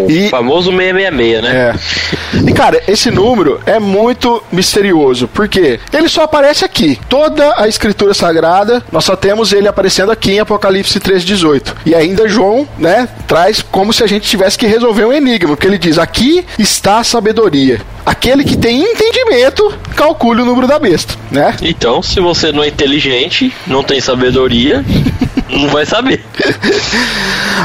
O 0.00 0.10
E 0.10 0.28
famoso 0.28 0.70
666, 0.70 1.42
né? 1.42 1.72
é. 1.72 2.46
E 2.48 2.52
cara, 2.52 2.82
esse 2.88 3.10
número 3.10 3.60
é 3.64 3.78
muito 3.78 4.42
misterioso, 4.52 5.28
porque 5.28 5.78
ele 5.92 6.08
só 6.08 6.24
aparece 6.24 6.64
aqui. 6.64 6.98
Toda 7.08 7.54
a 7.56 7.68
escritura 7.68 8.12
sagrada, 8.12 8.82
nós 8.90 9.04
só 9.04 9.14
temos 9.16 9.52
ele 9.52 9.68
aparecendo 9.68 10.10
aqui 10.10 10.32
em 10.32 10.40
Apocalipse 10.40 10.98
3:18. 11.00 11.74
E 11.86 11.94
ainda 11.94 12.28
João, 12.28 12.68
né, 12.78 13.08
traz 13.26 13.62
como 13.62 13.92
se 13.92 14.02
a 14.02 14.06
gente 14.06 14.28
tivesse 14.28 14.58
que 14.58 14.66
resolver 14.66 15.04
um 15.04 15.12
enigma, 15.12 15.50
porque 15.50 15.66
ele 15.66 15.78
diz: 15.78 15.98
"Aqui 15.98 16.44
está 16.58 16.98
a 16.98 17.04
sabedoria". 17.04 17.80
aquele 18.04 18.44
que 18.44 18.56
tem 18.56 18.80
entendimento 18.82 19.74
calcule 19.96 20.42
o 20.42 20.44
número 20.44 20.68
da 20.68 20.78
besta, 20.78 21.14
né? 21.28 21.56
Então, 21.60 22.00
se 22.00 22.20
você 22.20 22.52
não 22.52 22.62
é 22.62 22.68
inteligente, 22.68 23.52
não 23.66 23.82
tem 23.82 24.00
sabedoria, 24.00 24.84
não 25.50 25.68
vai 25.68 25.84
saber. 25.84 26.24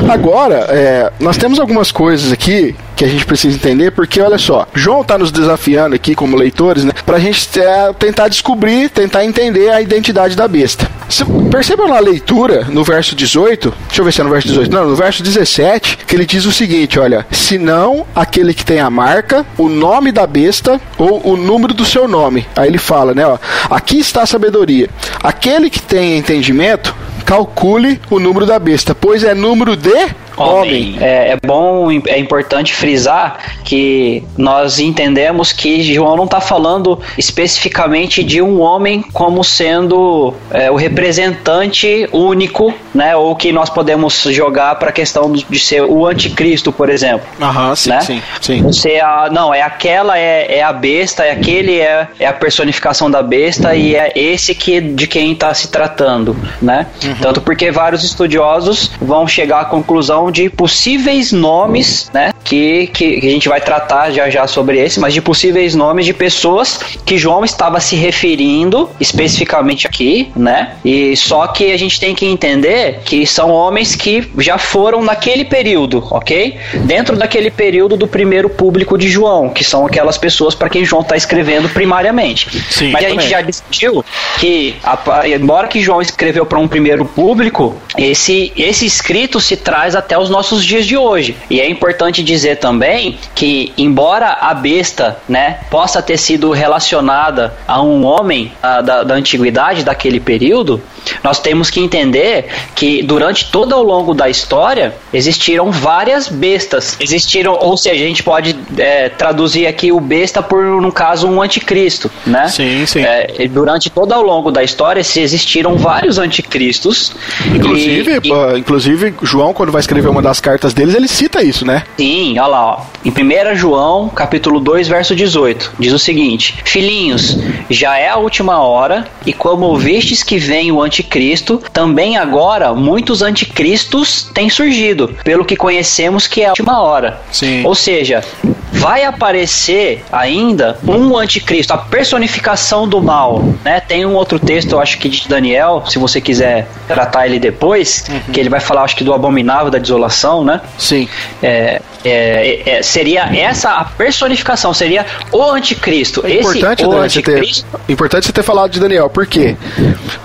Agora, 0.10 0.65
é, 0.69 1.12
nós 1.19 1.38
temos 1.38 1.60
algumas 1.62 1.91
coisas 1.91 2.32
aqui 2.32 2.76
que 2.95 3.06
a 3.06 3.08
gente 3.08 3.26
precisa 3.26 3.56
entender, 3.56 3.91
porque 3.91 4.21
olha 4.21 4.38
só, 4.38 4.67
João 4.76 5.02
está 5.02 5.17
nos 5.17 5.32
desafiando 5.32 5.95
aqui 5.95 6.13
como 6.13 6.38
leitores, 6.38 6.84
né, 6.84 6.91
pra 7.04 7.17
gente 7.17 7.60
é, 7.60 7.91
tentar 7.93 8.28
descobrir, 8.28 8.89
tentar 8.89 9.26
entender 9.26 9.69
a 9.69 9.82
identidade 9.82 10.36
da 10.36 10.47
besta. 10.47 10.88
Você 11.10 11.26
percebam 11.50 11.88
na 11.88 12.00
leitura, 12.00 12.65
no 12.65 12.84
verso 12.84 13.15
18, 13.15 13.74
deixa 13.88 14.02
eu 14.02 14.06
ver 14.06 14.12
se 14.12 14.21
é 14.21 14.24
no 14.24 14.30
verso 14.30 14.47
18, 14.47 14.71
não, 14.71 14.88
no 14.88 14.95
verso 14.95 15.24
17, 15.24 15.97
que 16.06 16.15
ele 16.15 16.26
diz 16.26 16.45
o 16.45 16.52
seguinte, 16.52 17.00
olha, 17.00 17.26
se 17.32 17.58
não 17.58 18.06
aquele 18.15 18.54
que 18.54 18.63
tem 18.63 18.80
a 18.80 18.89
marca, 18.89 19.45
o 19.58 19.67
nome 19.67 20.12
da 20.12 20.28
besta 20.28 20.80
ou 20.97 21.28
o 21.28 21.36
número 21.36 21.74
do 21.74 21.86
seu 21.86 22.08
nome. 22.08 22.47
Aí 22.56 22.67
ele 22.67 22.78
fala, 22.78 23.15
né, 23.15 23.26
ó, 23.26 23.38
aqui 23.69 24.00
está 24.00 24.21
a 24.21 24.28
sabedoria. 24.28 24.89
Aquele 25.24 25.69
que 25.69 25.82
tem 25.82 26.17
entendimento, 26.17 26.95
calcule 27.26 28.00
o 28.10 28.19
número 28.19 28.45
da 28.45 28.60
besta, 28.60 28.93
pois 28.93 29.24
é 29.24 29.34
número 29.34 29.76
de 29.76 30.10
homem. 30.41 30.95
É, 30.99 31.32
é 31.32 31.38
bom, 31.45 31.89
é 31.91 32.19
importante 32.19 32.73
frisar 32.73 33.38
que 33.63 34.24
nós 34.38 34.80
entendemos 34.80 35.51
que 35.51 35.82
João 35.84 36.15
não 36.15 36.26
está 36.26 36.39
falando 36.39 36.99
especificamente 37.18 38.24
de 38.24 38.41
um 38.41 38.59
homem 38.61 39.01
como 39.13 39.43
sendo 39.43 40.34
é, 40.49 40.70
o 40.72 40.76
representante 40.76 42.07
único, 42.11 42.74
né? 42.93 43.15
Ou 43.15 43.36
que 43.36 43.51
nós 43.51 43.70
podemos 43.70 44.24
jogar 44.24 44.76
para 44.76 44.89
a 44.89 44.91
questão 44.91 45.32
de 45.32 45.59
ser 45.59 45.84
o 45.84 46.05
anticristo, 46.05 46.72
por 46.72 46.89
exemplo. 46.89 47.28
Aham, 47.39 47.76
sim, 47.76 47.89
né? 47.89 48.01
sim, 48.01 48.22
sim. 48.39 48.61
Você, 48.63 48.99
a, 48.99 49.30
não, 49.32 49.53
é 49.53 49.61
aquela, 49.61 50.18
é, 50.18 50.57
é 50.57 50.63
a 50.63 50.74
besta, 50.74 51.24
é 51.24 51.32
aquele, 51.32 51.80
é, 51.80 52.07
é 52.20 52.28
a 52.28 52.34
personificação 52.34 53.09
da 53.09 53.22
besta 53.22 53.76
e 53.76 53.95
é 53.95 54.11
esse 54.15 54.55
que 54.55 54.80
de 54.80 55.07
quem 55.07 55.34
está 55.34 55.53
se 55.53 55.68
tratando, 55.70 56.36
né? 56.61 56.88
Tanto 57.22 57.41
porque 57.41 57.72
vários 57.72 58.03
estudiosos 58.03 58.91
vão 59.01 59.28
chegar 59.28 59.61
à 59.61 59.65
conclusão 59.65 60.30
de 60.32 60.49
possíveis 60.49 61.32
nomes, 61.32 62.09
né? 62.13 62.32
Que, 62.43 62.88
que, 62.88 63.19
que 63.21 63.27
a 63.27 63.32
gente 63.32 63.47
vai 63.47 63.61
tratar 63.61 64.11
já 64.11 64.29
já 64.29 64.47
sobre 64.47 64.79
esse, 64.79 64.99
mas 64.99 65.13
de 65.13 65.21
possíveis 65.21 65.75
nomes 65.75 66.05
de 66.05 66.13
pessoas 66.13 66.79
que 67.05 67.17
João 67.17 67.45
estava 67.45 67.79
se 67.79 67.95
referindo 67.95 68.89
especificamente 68.99 69.86
aqui, 69.88 70.32
né? 70.36 70.73
E 70.84 71.15
só 71.15 71.47
que 71.47 71.71
a 71.71 71.77
gente 71.77 71.99
tem 71.99 72.15
que 72.15 72.25
entender 72.25 72.99
que 73.05 73.25
são 73.25 73.49
homens 73.51 73.95
que 73.95 74.27
já 74.39 74.57
foram 74.57 75.03
naquele 75.03 75.45
período, 75.45 76.05
ok? 76.09 76.57
Dentro 76.86 77.15
daquele 77.15 77.51
período 77.51 77.95
do 77.95 78.07
primeiro 78.07 78.49
público 78.49 78.97
de 78.97 79.07
João, 79.07 79.49
que 79.49 79.63
são 79.63 79.86
aquelas 79.86 80.17
pessoas 80.17 80.55
para 80.55 80.69
quem 80.69 80.84
João 80.84 81.01
está 81.01 81.15
escrevendo 81.15 81.69
primariamente. 81.69 82.49
Sim, 82.71 82.91
mas 82.91 83.05
a 83.05 83.09
gente 83.09 83.27
já 83.29 83.41
discutiu 83.41 84.03
que, 84.39 84.75
a- 84.84 85.27
embora 85.27 85.67
que 85.67 85.79
João 85.82 86.01
escreveu 86.01 86.45
para 86.45 86.59
um 86.59 86.67
primeiro 86.67 87.05
público, 87.05 87.75
esse, 87.97 88.51
esse 88.57 88.86
escrito 88.86 89.39
se 89.39 89.55
traz 89.57 89.95
até 89.95 90.17
os 90.22 90.30
nossos 90.30 90.63
dias 90.63 90.86
de 90.86 90.97
hoje. 90.97 91.36
E 91.49 91.59
é 91.59 91.69
importante 91.69 92.24
dizer 92.24 92.57
também 92.57 93.17
que, 93.36 93.74
embora 93.78 94.38
a 94.39 94.53
besta 94.53 95.17
né, 95.28 95.59
possa 95.69 96.01
ter 96.01 96.17
sido 96.17 96.51
relacionada 96.51 97.53
a 97.67 97.82
um 97.82 98.05
homem 98.05 98.51
ah, 98.61 98.82
da, 98.82 99.03
da 99.03 99.15
antiguidade, 99.15 99.84
daquele 99.84 100.19
período, 100.19 100.82
nós 101.24 101.39
temos 101.39 101.69
que 101.69 101.80
entender 101.80 102.45
que 102.76 103.01
durante 103.03 103.51
todo 103.51 103.76
o 103.76 103.84
longo 103.84 104.13
da 104.13 104.30
história 104.30 104.93
existiram 105.13 105.72
várias 105.72 106.28
bestas. 106.28 106.95
Existiram, 106.99 107.57
ou 107.59 107.76
seja, 107.76 108.03
a 108.03 108.07
gente 108.07 108.24
pode 108.24 108.55
é, 108.78 109.09
traduzir 109.09 109.67
aqui 109.67 109.91
o 109.91 109.99
besta 109.99 110.41
por, 110.41 110.63
no 110.82 110.91
caso, 110.91 111.28
um 111.28 111.41
anticristo, 111.41 112.09
né? 112.26 112.47
Sim, 112.47 112.86
sim. 112.86 113.01
É, 113.01 113.47
durante 113.47 113.89
todo 113.89 114.13
o 114.15 114.22
longo 114.22 114.51
da 114.51 114.63
história 114.63 115.03
se 115.03 115.19
existiram 115.19 115.78
vários 115.78 116.17
anticristos. 116.17 117.13
Inclusive, 117.53 118.19
e, 118.24 118.28
e- 118.28 118.34
ah, 118.34 118.57
inclusive, 118.57 119.13
João, 119.22 119.53
quando 119.53 119.72
vai 119.72 119.80
escrever 119.82 120.01
uma 120.10 120.22
das 120.22 120.39
cartas 120.39 120.74
deles, 120.74 120.95
ele 120.95 121.08
cita 121.08 121.43
isso, 121.43 121.66
né? 121.66 121.84
Sim, 121.97 122.38
olha 122.39 122.47
lá, 122.47 122.66
ó. 122.66 122.82
Em 123.04 123.10
1 123.10 123.56
João, 123.56 124.10
capítulo 124.10 124.60
2, 124.60 124.88
verso 124.88 125.16
18, 125.16 125.74
diz 125.80 125.93
o 125.93 125.99
seguinte: 125.99 126.56
Filhinhos, 126.64 127.38
já 127.70 127.97
é 127.97 128.10
a 128.10 128.18
última 128.18 128.62
hora, 128.62 129.08
e 129.26 129.34
como 129.34 129.66
ouvistes 129.66 130.24
que 130.24 130.38
vem 130.38 130.72
o 130.72 130.82
anticristo, 130.82 131.62
também 131.74 132.18
agora 132.18 132.74
muitos 132.74 133.22
anticristos 133.22 134.30
têm 134.34 134.49
surgido, 134.49 135.16
pelo 135.24 135.45
que 135.45 135.56
conhecemos 135.56 136.28
que 136.28 136.41
é 136.41 136.47
a 136.47 136.49
última 136.49 136.82
hora. 136.82 137.20
Sim. 137.32 137.66
Ou 137.66 137.76
seja, 137.76 138.24
vai 138.72 139.03
aparecer 139.03 140.03
ainda 140.11 140.78
um 140.88 141.17
anticristo, 141.17 141.74
a 141.74 141.78
personificação 141.78 142.88
do 142.88 143.01
mal, 143.01 143.43
né? 143.63 143.80
Tem 143.80 144.05
um 144.05 144.13
outro 144.13 144.39
texto, 144.39 144.72
eu 144.72 144.80
acho 144.80 144.97
que 144.97 145.09
de 145.09 145.28
Daniel, 145.28 145.84
se 145.88 145.99
você 145.99 146.22
quiser 146.22 146.67
tratar 146.88 147.28
ele 147.28 147.39
depois, 147.39 148.05
que 148.32 148.39
ele 148.39 148.49
vai 148.49 148.59
falar, 148.59 148.84
acho 148.84 148.95
que 148.95 149.03
do 149.03 149.13
abominável 149.13 149.69
da 149.69 149.78
desolação, 149.78 150.43
né? 150.43 150.61
Sim. 150.78 151.07
É, 151.43 151.82
é, 152.04 152.78
é, 152.78 152.84
seria 152.84 153.24
essa 153.36 153.72
a 153.72 153.86
personificação, 153.86 154.74
seria 154.74 155.06
o 155.32 155.43
anticristo. 155.52 156.26
É 156.26 156.32
Esse 156.32 156.39
importante, 156.39 156.84
o 156.86 156.89
Daniel, 156.89 157.10
você 157.10 157.22
ter, 157.22 157.32
anticristo. 157.32 157.66
importante 157.89 158.26
você 158.26 158.32
ter 158.34 158.43
falado 158.43 158.72
de 158.72 158.80
Daniel. 158.80 159.10
Por 159.10 159.26
quê? 159.26 159.56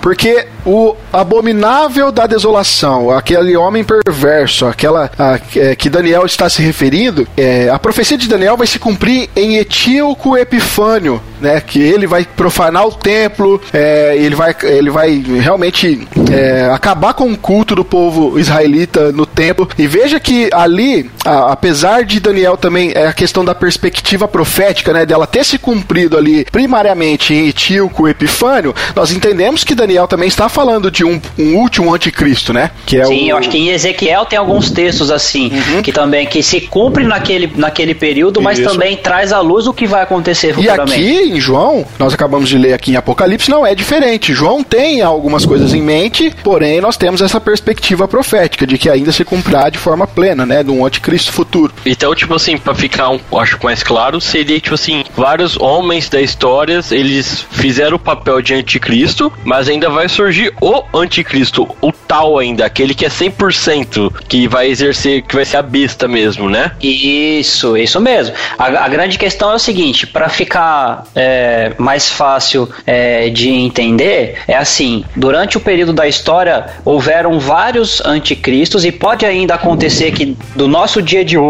Porque 0.01 0.47
o 0.65 0.95
abominável 1.11 2.11
da 2.11 2.25
desolação, 2.27 3.11
aquele 3.11 3.55
homem 3.55 3.83
perverso, 3.83 4.65
aquela 4.65 5.09
a- 5.17 5.39
é, 5.55 5.75
que 5.75 5.89
Daniel 5.89 6.25
está 6.25 6.49
se 6.49 6.61
referindo, 6.61 7.27
é, 7.37 7.69
a 7.69 7.79
profecia 7.79 8.17
de 8.17 8.27
Daniel 8.27 8.57
vai 8.57 8.67
se 8.67 8.79
cumprir 8.79 9.29
em 9.35 9.57
Etíoco 9.57 10.37
Epifânio, 10.37 11.21
né? 11.39 11.61
Que 11.61 11.79
ele 11.79 12.07
vai 12.07 12.25
profanar 12.25 12.85
o 12.87 12.91
templo, 12.91 13.61
é, 13.73 14.15
ele 14.17 14.35
vai 14.35 14.55
ele 14.63 14.89
vai 14.89 15.23
realmente 15.41 16.07
é, 16.31 16.69
acabar 16.73 17.13
com 17.13 17.31
o 17.31 17.37
culto 17.37 17.75
do 17.75 17.85
povo 17.85 18.39
israelita 18.39 19.11
no 19.11 19.25
templo. 19.25 19.69
E 19.77 19.87
veja 19.87 20.19
que 20.19 20.49
ali, 20.53 21.09
a- 21.25 21.51
apesar 21.67 22.05
de 22.05 22.21
Daniel 22.21 22.55
também 22.55 22.93
é 22.95 23.07
a 23.07 23.13
questão 23.13 23.43
da 23.43 23.53
perspectiva 23.53 24.25
profética, 24.25 24.93
né, 24.93 25.05
dela 25.05 25.27
ter 25.27 25.43
se 25.43 25.57
cumprido 25.57 26.17
ali 26.17 26.45
primariamente 26.45 27.33
em 27.33 27.49
Etíoco 27.49 28.07
Epifânio, 28.07 28.73
nós 28.95 29.11
entendemos 29.11 29.65
que 29.65 29.75
Daniel 29.75 30.07
também 30.07 30.29
está 30.29 30.47
falando 30.47 30.89
de 30.89 31.03
um, 31.03 31.19
um 31.37 31.55
último 31.57 31.93
anticristo, 31.93 32.53
né? 32.53 32.71
Que 32.85 33.01
é 33.01 33.05
Sim, 33.05 33.25
o, 33.25 33.29
eu 33.31 33.37
acho 33.37 33.49
que 33.49 33.57
em 33.57 33.67
Ezequiel 33.69 34.25
tem 34.25 34.39
alguns 34.39 34.71
textos 34.71 35.11
assim, 35.11 35.51
Uhum. 35.51 35.81
que 35.81 35.91
também 35.91 36.25
que 36.25 36.41
se 36.41 36.61
cumpre 36.61 37.03
naquele, 37.03 37.51
naquele 37.55 37.93
período, 37.93 38.41
mas 38.41 38.59
Isso. 38.59 38.69
também 38.69 38.95
traz 38.95 39.33
à 39.33 39.41
luz 39.41 39.67
o 39.67 39.73
que 39.73 39.85
vai 39.85 40.03
acontecer 40.03 40.51
E 40.51 40.53
futuramente. 40.53 40.93
aqui 40.93 41.31
em 41.33 41.39
João, 41.41 41.85
nós 41.99 42.13
acabamos 42.13 42.47
de 42.47 42.57
ler 42.57 42.73
aqui 42.73 42.91
em 42.91 42.95
Apocalipse, 42.95 43.49
não 43.51 43.65
é 43.65 43.75
diferente. 43.75 44.33
João 44.33 44.63
tem 44.63 45.01
algumas 45.01 45.45
coisas 45.45 45.73
em 45.73 45.81
mente, 45.81 46.33
porém 46.43 46.79
nós 46.79 46.95
temos 46.95 47.21
essa 47.21 47.41
perspectiva 47.41 48.07
profética 48.07 48.65
de 48.65 48.77
que 48.77 48.89
ainda 48.89 49.11
se 49.11 49.25
cumprirá 49.25 49.69
de 49.69 49.77
forma 49.77 50.07
plena, 50.07 50.45
né, 50.45 50.63
de 50.63 50.71
um 50.71 50.85
anticristo 50.85 51.31
futuro. 51.31 51.56
Então, 51.85 52.13
tipo 52.13 52.35
assim, 52.35 52.57
pra 52.57 52.75
ficar, 52.75 53.09
um, 53.09 53.19
acho 53.37 53.57
mais 53.63 53.81
claro, 53.81 54.21
seria 54.21 54.59
tipo 54.59 54.75
assim, 54.75 55.03
vários 55.15 55.57
homens 55.59 56.09
da 56.09 56.21
história, 56.21 56.79
eles 56.91 57.45
fizeram 57.51 57.95
o 57.95 57.99
papel 57.99 58.41
de 58.41 58.53
anticristo, 58.53 59.31
mas 59.43 59.67
ainda 59.67 59.89
vai 59.89 60.07
surgir 60.07 60.53
o 60.61 60.83
anticristo, 60.93 61.67
o 61.81 61.91
tal 61.91 62.37
ainda, 62.37 62.65
aquele 62.65 62.93
que 62.93 63.05
é 63.05 63.09
100%, 63.09 64.13
que 64.27 64.47
vai 64.47 64.67
exercer, 64.67 65.23
que 65.23 65.35
vai 65.35 65.45
ser 65.45 65.57
a 65.57 65.61
besta 65.61 66.07
mesmo, 66.07 66.49
né? 66.49 66.71
Isso, 66.81 67.75
isso 67.75 67.99
mesmo. 67.99 68.35
A, 68.57 68.65
a 68.65 68.87
grande 68.87 69.17
questão 69.17 69.51
é 69.51 69.55
o 69.55 69.59
seguinte, 69.59 70.05
para 70.05 70.29
ficar 70.29 71.05
é, 71.15 71.73
mais 71.77 72.09
fácil 72.09 72.69
é, 72.85 73.29
de 73.29 73.49
entender, 73.49 74.37
é 74.47 74.55
assim: 74.55 75.03
durante 75.15 75.57
o 75.57 75.59
período 75.59 75.93
da 75.93 76.07
história 76.07 76.67
houveram 76.85 77.39
vários 77.39 78.01
anticristos 78.05 78.85
e 78.85 78.91
pode 78.91 79.25
ainda 79.25 79.55
acontecer 79.55 80.11
que 80.11 80.37
do 80.55 80.67
nosso 80.67 81.01
dia 81.01 81.23
de 81.23 81.37
hoje 81.37 81.46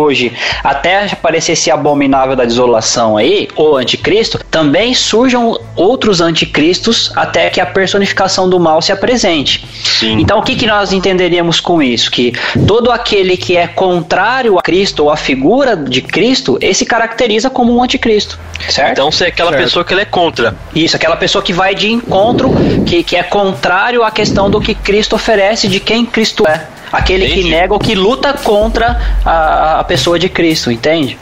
até 0.63 1.05
aparecer 1.05 1.53
esse 1.53 1.71
abominável 1.71 2.35
da 2.35 2.45
desolação 2.45 3.17
aí, 3.17 3.47
o 3.55 3.75
anticristo, 3.75 4.39
também 4.51 4.93
surjam 4.93 5.59
outros 5.75 6.21
anticristos 6.21 7.11
até 7.15 7.49
que 7.49 7.59
a 7.59 7.65
personificação 7.65 8.49
do 8.49 8.59
mal 8.59 8.81
se 8.81 8.91
apresente. 8.91 9.65
Sim. 9.83 10.19
Então, 10.19 10.39
o 10.39 10.43
que, 10.43 10.55
que 10.55 10.65
nós 10.65 10.91
entenderíamos 10.93 11.59
com 11.59 11.81
isso? 11.81 12.11
Que 12.11 12.33
todo 12.67 12.91
aquele 12.91 13.37
que 13.37 13.55
é 13.57 13.67
contrário 13.67 14.57
a 14.57 14.61
Cristo 14.61 15.03
ou 15.05 15.11
a 15.11 15.17
figura 15.17 15.75
de 15.75 16.01
Cristo, 16.01 16.57
esse 16.61 16.85
caracteriza 16.85 17.49
como 17.49 17.75
um 17.75 17.83
anticristo, 17.83 18.39
certo? 18.69 18.91
Então, 18.91 19.11
se 19.11 19.23
é 19.25 19.27
aquela 19.27 19.51
Certo. 19.51 19.63
pessoa 19.63 19.85
que 19.85 19.93
ele 19.93 20.01
é 20.01 20.05
contra. 20.05 20.55
Isso, 20.75 20.95
aquela 20.95 21.15
pessoa 21.15 21.43
que 21.43 21.53
vai 21.53 21.73
de 21.75 21.91
encontro, 21.91 22.51
que, 22.85 23.03
que 23.03 23.15
é 23.15 23.23
contrário 23.23 24.03
à 24.03 24.11
questão 24.11 24.49
do 24.49 24.59
que 24.59 24.75
Cristo 24.75 25.15
oferece, 25.15 25.67
de 25.67 25.79
quem 25.79 26.05
Cristo 26.05 26.47
é. 26.47 26.65
Aquele 26.91 27.25
que 27.27 27.33
Entendi. 27.33 27.49
nega 27.49 27.73
ou 27.73 27.79
que 27.79 27.95
luta 27.95 28.33
contra 28.33 29.19
a, 29.25 29.79
a 29.79 29.83
pessoa 29.83 30.17
de 30.17 30.29
Cristo, 30.29 30.71
entende? 30.71 31.17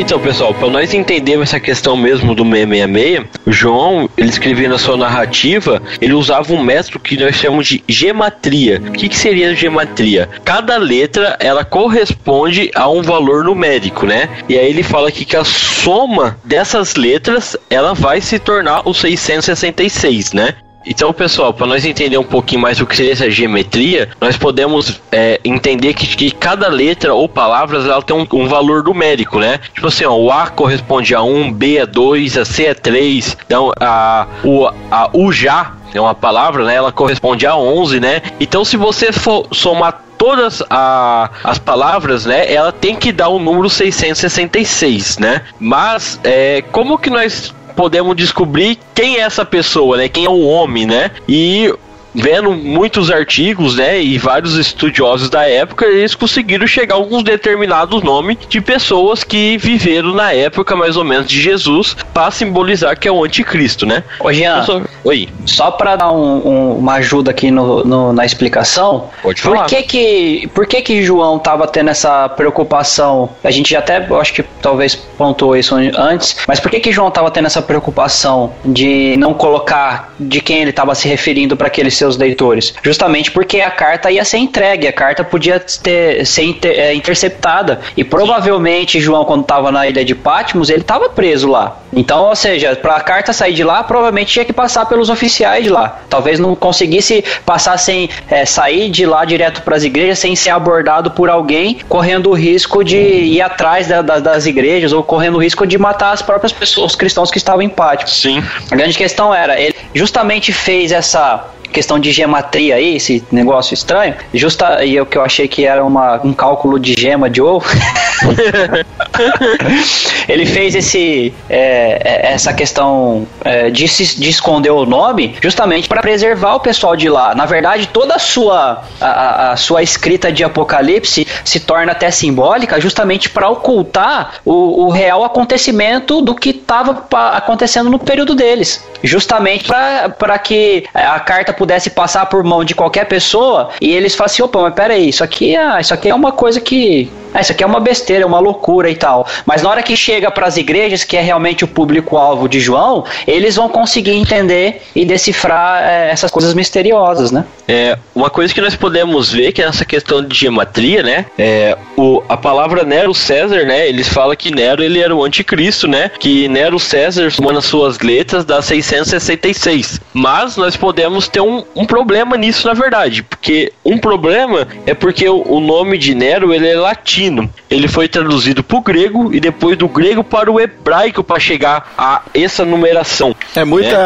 Então, 0.00 0.18
pessoal, 0.18 0.54
para 0.54 0.70
nós 0.70 0.94
entendermos 0.94 1.50
essa 1.50 1.60
questão 1.60 1.94
mesmo 1.94 2.34
do 2.34 2.42
666, 2.42 3.26
o 3.44 3.52
João, 3.52 4.08
ele 4.16 4.30
escrevia 4.30 4.66
na 4.66 4.78
sua 4.78 4.96
narrativa, 4.96 5.80
ele 6.00 6.14
usava 6.14 6.54
um 6.54 6.64
método 6.64 6.98
que 6.98 7.18
nós 7.18 7.36
chamamos 7.36 7.66
de 7.66 7.84
gematria. 7.86 8.80
O 8.88 8.92
que, 8.92 9.10
que 9.10 9.16
seria 9.16 9.54
gematria? 9.54 10.26
Cada 10.42 10.78
letra, 10.78 11.36
ela 11.38 11.66
corresponde 11.66 12.70
a 12.74 12.88
um 12.88 13.02
valor 13.02 13.44
numérico, 13.44 14.06
né? 14.06 14.30
E 14.48 14.58
aí 14.58 14.70
ele 14.70 14.82
fala 14.82 15.10
aqui 15.10 15.22
que 15.26 15.36
a 15.36 15.44
soma 15.44 16.38
dessas 16.42 16.96
letras, 16.96 17.54
ela 17.68 17.92
vai 17.92 18.22
se 18.22 18.38
tornar 18.38 18.88
o 18.88 18.94
666, 18.94 20.32
né? 20.32 20.54
Então, 20.84 21.12
pessoal, 21.12 21.52
para 21.52 21.66
nós 21.66 21.84
entender 21.84 22.16
um 22.16 22.24
pouquinho 22.24 22.62
mais 22.62 22.80
o 22.80 22.86
que 22.86 22.96
seria 22.96 23.12
essa 23.12 23.30
geometria, 23.30 24.08
nós 24.20 24.36
podemos 24.36 25.00
é, 25.12 25.38
entender 25.44 25.92
que, 25.92 26.06
que, 26.06 26.30
cada 26.30 26.68
letra 26.68 27.12
ou 27.12 27.28
palavras 27.28 27.84
ela 27.84 28.02
tem 28.02 28.16
um, 28.16 28.26
um, 28.32 28.48
valor 28.48 28.82
numérico, 28.82 29.38
né? 29.38 29.60
Tipo 29.74 29.88
assim, 29.88 30.04
ó, 30.04 30.14
o 30.14 30.32
A 30.32 30.48
corresponde 30.48 31.14
a 31.14 31.22
1, 31.22 31.52
B 31.52 31.80
a 31.80 31.84
2, 31.84 32.38
a 32.38 32.44
C 32.44 32.68
a 32.68 32.74
3, 32.74 33.36
então 33.44 33.72
a, 33.78 34.26
o, 34.42 34.66
a 34.90 35.10
U 35.12 35.30
já 35.30 35.74
é 35.92 36.00
uma 36.00 36.14
palavra, 36.14 36.64
né? 36.64 36.74
Ela 36.76 36.92
corresponde 36.92 37.46
a 37.46 37.54
11, 37.54 38.00
né? 38.00 38.22
Então, 38.40 38.64
se 38.64 38.76
você 38.76 39.12
for 39.12 39.46
somar 39.52 40.02
todas 40.16 40.62
a, 40.68 41.30
as 41.42 41.58
palavras, 41.58 42.26
né, 42.26 42.52
ela 42.52 42.70
tem 42.70 42.94
que 42.94 43.10
dar 43.10 43.28
o 43.28 43.38
número 43.38 43.70
666, 43.70 45.16
né? 45.18 45.42
Mas 45.58 46.20
é, 46.22 46.62
como 46.70 46.98
que 46.98 47.08
nós 47.08 47.54
podemos 47.80 48.14
descobrir 48.14 48.78
quem 48.94 49.16
é 49.16 49.20
essa 49.20 49.42
pessoa, 49.42 49.96
né? 49.96 50.06
Quem 50.06 50.26
é 50.26 50.28
o 50.28 50.42
homem, 50.42 50.84
né? 50.84 51.12
E 51.26 51.74
vendo 52.14 52.52
muitos 52.52 53.10
artigos, 53.10 53.76
né, 53.76 54.00
e 54.00 54.18
vários 54.18 54.56
estudiosos 54.56 55.30
da 55.30 55.48
época, 55.48 55.86
eles 55.86 56.14
conseguiram 56.14 56.66
chegar 56.66 56.94
a 56.94 56.98
alguns 56.98 57.22
determinados 57.22 58.02
nomes 58.02 58.36
de 58.48 58.60
pessoas 58.60 59.24
que 59.24 59.56
viveram 59.58 60.12
na 60.12 60.32
época 60.32 60.74
mais 60.76 60.96
ou 60.96 61.04
menos 61.04 61.26
de 61.26 61.40
Jesus 61.40 61.96
para 62.12 62.30
simbolizar 62.30 62.98
que 62.98 63.08
é 63.08 63.12
o 63.12 63.24
anticristo, 63.24 63.86
né? 63.86 64.04
Ô 64.18 64.32
Jean, 64.32 64.64
só... 64.64 64.80
Oi. 65.04 65.28
Só 65.46 65.70
para 65.70 65.96
dar 65.96 66.12
um, 66.12 66.46
um, 66.46 66.76
uma 66.76 66.94
ajuda 66.94 67.30
aqui 67.30 67.50
no, 67.50 67.84
no, 67.84 68.12
na 68.12 68.24
explicação, 68.24 69.08
Pode 69.22 69.40
falar. 69.40 69.60
Por 69.60 69.68
que 69.68 69.82
que, 69.82 70.50
por 70.54 70.66
que 70.66 70.82
que 70.82 71.02
João 71.02 71.38
tava 71.38 71.66
tendo 71.66 71.90
essa 71.90 72.28
preocupação? 72.28 73.30
A 73.42 73.50
gente 73.50 73.74
até, 73.74 73.96
acho 73.96 74.32
que 74.32 74.42
talvez 74.60 74.94
pontuou 74.94 75.56
isso 75.56 75.74
antes, 75.74 76.36
mas 76.46 76.60
por 76.60 76.70
que 76.70 76.80
que 76.80 76.92
João 76.92 77.10
tava 77.10 77.30
tendo 77.30 77.46
essa 77.46 77.62
preocupação 77.62 78.52
de 78.64 79.16
não 79.16 79.34
colocar 79.34 80.12
de 80.18 80.40
quem 80.40 80.60
ele 80.60 80.70
estava 80.70 80.94
se 80.94 81.08
referindo 81.08 81.56
para 81.56 81.66
aqueles 81.66 81.94
seus 82.00 82.16
leitores? 82.16 82.74
Justamente 82.82 83.30
porque 83.30 83.60
a 83.60 83.70
carta 83.70 84.10
ia 84.10 84.24
ser 84.24 84.38
entregue, 84.38 84.88
a 84.88 84.92
carta 84.92 85.22
podia 85.22 85.60
ter, 85.60 86.26
ser 86.26 86.44
inter, 86.44 86.72
é, 86.78 86.94
interceptada. 86.94 87.80
E 87.96 88.02
provavelmente 88.02 89.00
João, 89.00 89.24
quando 89.24 89.42
estava 89.42 89.70
na 89.70 89.86
ilha 89.86 90.04
de 90.04 90.14
Patmos, 90.14 90.68
ele 90.70 90.80
estava 90.80 91.08
preso 91.08 91.48
lá. 91.48 91.78
Então, 91.92 92.24
ou 92.24 92.36
seja, 92.36 92.76
para 92.76 92.96
a 92.96 93.00
carta 93.00 93.32
sair 93.32 93.52
de 93.52 93.64
lá, 93.64 93.82
provavelmente 93.82 94.32
tinha 94.32 94.44
que 94.44 94.52
passar 94.52 94.86
pelos 94.86 95.10
oficiais 95.10 95.64
de 95.64 95.70
lá. 95.70 96.00
Talvez 96.08 96.38
não 96.38 96.54
conseguisse 96.54 97.24
passar 97.44 97.76
sem 97.78 98.08
é, 98.28 98.44
sair 98.44 98.88
de 98.90 99.04
lá 99.04 99.24
direto 99.24 99.62
para 99.62 99.76
as 99.76 99.82
igrejas 99.82 100.18
sem 100.18 100.36
ser 100.36 100.50
abordado 100.50 101.10
por 101.10 101.28
alguém, 101.28 101.80
correndo 101.88 102.30
o 102.30 102.34
risco 102.34 102.84
de 102.84 102.96
ir 102.96 103.42
atrás 103.42 103.88
da, 103.88 104.02
da, 104.02 104.18
das 104.18 104.46
igrejas 104.46 104.92
ou 104.92 105.02
correndo 105.02 105.36
o 105.36 105.42
risco 105.42 105.66
de 105.66 105.78
matar 105.78 106.12
as 106.12 106.22
próprias 106.22 106.52
pessoas, 106.52 106.92
os 106.92 106.96
cristãos 106.96 107.30
que 107.30 107.38
estavam 107.38 107.62
em 107.62 107.68
Patmos. 107.68 108.20
Sim. 108.20 108.42
A 108.70 108.76
grande 108.76 108.96
questão 108.96 109.34
era, 109.34 109.60
ele 109.60 109.74
justamente 109.94 110.52
fez 110.52 110.92
essa 110.92 111.44
questão 111.70 111.98
de 111.98 112.12
gematria 112.12 112.76
aí, 112.76 112.96
esse 112.96 113.24
negócio 113.30 113.74
estranho, 113.74 114.14
justa 114.34 114.84
e 114.84 115.00
o 115.00 115.06
que 115.06 115.16
eu 115.16 115.22
achei 115.22 115.48
que 115.48 115.64
era 115.64 115.84
uma, 115.84 116.20
um 116.24 116.32
cálculo 116.32 116.78
de 116.78 116.94
gema 116.98 117.30
de 117.30 117.40
ovo. 117.40 117.66
ele 120.28 120.46
fez 120.46 120.74
esse 120.74 121.32
é, 121.48 122.32
essa 122.32 122.52
questão 122.52 123.26
é, 123.44 123.70
de, 123.70 123.88
se, 123.88 124.20
de 124.20 124.28
esconder 124.28 124.70
o 124.70 124.86
nome 124.86 125.36
justamente 125.42 125.88
para 125.88 126.00
preservar 126.00 126.56
o 126.56 126.60
pessoal 126.60 126.96
de 126.96 127.08
lá. 127.08 127.34
Na 127.34 127.46
verdade, 127.46 127.88
toda 127.88 128.14
a 128.14 128.18
sua 128.18 128.82
a, 129.00 129.52
a 129.52 129.56
sua 129.56 129.82
escrita 129.82 130.32
de 130.32 130.44
Apocalipse 130.44 131.26
se 131.44 131.60
torna 131.60 131.92
até 131.92 132.10
simbólica 132.10 132.80
justamente 132.80 133.30
para 133.30 133.48
ocultar 133.48 134.34
o, 134.44 134.86
o, 134.86 134.90
real 134.90 135.24
acontecimento 135.24 136.20
do 136.20 136.34
que 136.34 136.50
estava 136.50 137.06
acontecendo 137.32 137.90
no 137.90 137.98
período 137.98 138.34
deles. 138.34 138.84
Justamente 139.02 139.64
para 139.64 140.38
que 140.38 140.84
a 140.92 141.18
carta 141.20 141.52
pudesse 141.52 141.90
passar 141.90 142.26
por 142.26 142.44
mão 142.44 142.64
de 142.64 142.74
qualquer 142.74 143.06
pessoa 143.06 143.70
e 143.80 143.90
eles 143.90 144.14
falassem, 144.14 144.44
opa, 144.44 144.60
mas 144.60 144.74
peraí, 144.74 145.08
isso 145.08 145.24
aqui 145.24 145.56
é, 145.56 145.80
isso 145.80 145.94
aqui 145.94 146.08
é 146.08 146.14
uma 146.14 146.32
coisa 146.32 146.60
que 146.60 147.10
ah, 147.32 147.40
isso 147.40 147.52
aqui 147.52 147.62
é 147.62 147.66
uma 147.66 147.80
besteira, 147.80 148.24
é 148.24 148.26
uma 148.26 148.40
loucura 148.40 148.90
e 148.90 148.96
tal. 148.96 149.26
Mas 149.46 149.62
na 149.62 149.70
hora 149.70 149.82
que 149.82 149.96
chega 149.96 150.30
para 150.30 150.46
as 150.46 150.56
igrejas, 150.56 151.04
que 151.04 151.16
é 151.16 151.20
realmente 151.20 151.64
o 151.64 151.68
público-alvo 151.68 152.48
de 152.48 152.60
João, 152.60 153.04
eles 153.26 153.56
vão 153.56 153.68
conseguir 153.68 154.12
entender 154.12 154.82
e 154.94 155.04
decifrar 155.04 155.82
é, 155.82 156.10
essas 156.10 156.30
coisas 156.30 156.54
misteriosas, 156.54 157.30
né? 157.30 157.44
É, 157.68 157.96
uma 158.14 158.28
coisa 158.28 158.52
que 158.52 158.60
nós 158.60 158.74
podemos 158.74 159.32
ver 159.32 159.52
que 159.52 159.62
é 159.62 159.64
essa 159.64 159.84
questão 159.84 160.24
de 160.24 160.36
gematria, 160.36 161.02
né? 161.02 161.26
É, 161.38 161.76
o, 161.96 162.22
a 162.28 162.36
palavra 162.36 162.82
Nero 162.82 163.14
César, 163.14 163.64
né? 163.64 163.88
Eles 163.88 164.08
falam 164.08 164.34
que 164.34 164.52
Nero 164.52 164.82
ele 164.82 165.00
era 165.00 165.14
o 165.14 165.24
anticristo, 165.24 165.86
né? 165.86 166.10
Que 166.18 166.48
Nero 166.48 166.78
César, 166.80 167.30
somando 167.30 167.58
as 167.58 167.64
suas 167.64 168.00
letras, 168.00 168.44
dá 168.44 168.60
666. 168.60 170.00
Mas 170.12 170.56
nós 170.56 170.76
podemos 170.76 171.28
ter 171.28 171.40
um, 171.40 171.62
um 171.76 171.84
problema 171.84 172.36
nisso, 172.36 172.66
na 172.66 172.74
verdade. 172.74 173.22
Porque 173.22 173.72
um 173.84 173.98
problema 173.98 174.66
é 174.84 174.94
porque 174.94 175.28
o, 175.28 175.42
o 175.46 175.60
nome 175.60 175.96
de 175.96 176.14
Nero 176.14 176.52
ele 176.52 176.68
é 176.68 176.74
latino 176.74 177.19
latino. 177.20 177.50
Ele 177.68 177.86
foi 177.86 178.08
traduzido 178.08 178.62
para 178.62 178.76
o 178.76 178.80
grego 178.80 179.34
e 179.34 179.40
depois 179.40 179.76
do 179.76 179.86
grego 179.86 180.24
para 180.24 180.50
o 180.50 180.58
hebraico 180.58 181.22
para 181.22 181.38
chegar 181.38 181.92
a 181.96 182.22
essa 182.32 182.64
numeração. 182.64 183.34
É 183.54 183.64
muita. 183.64 183.96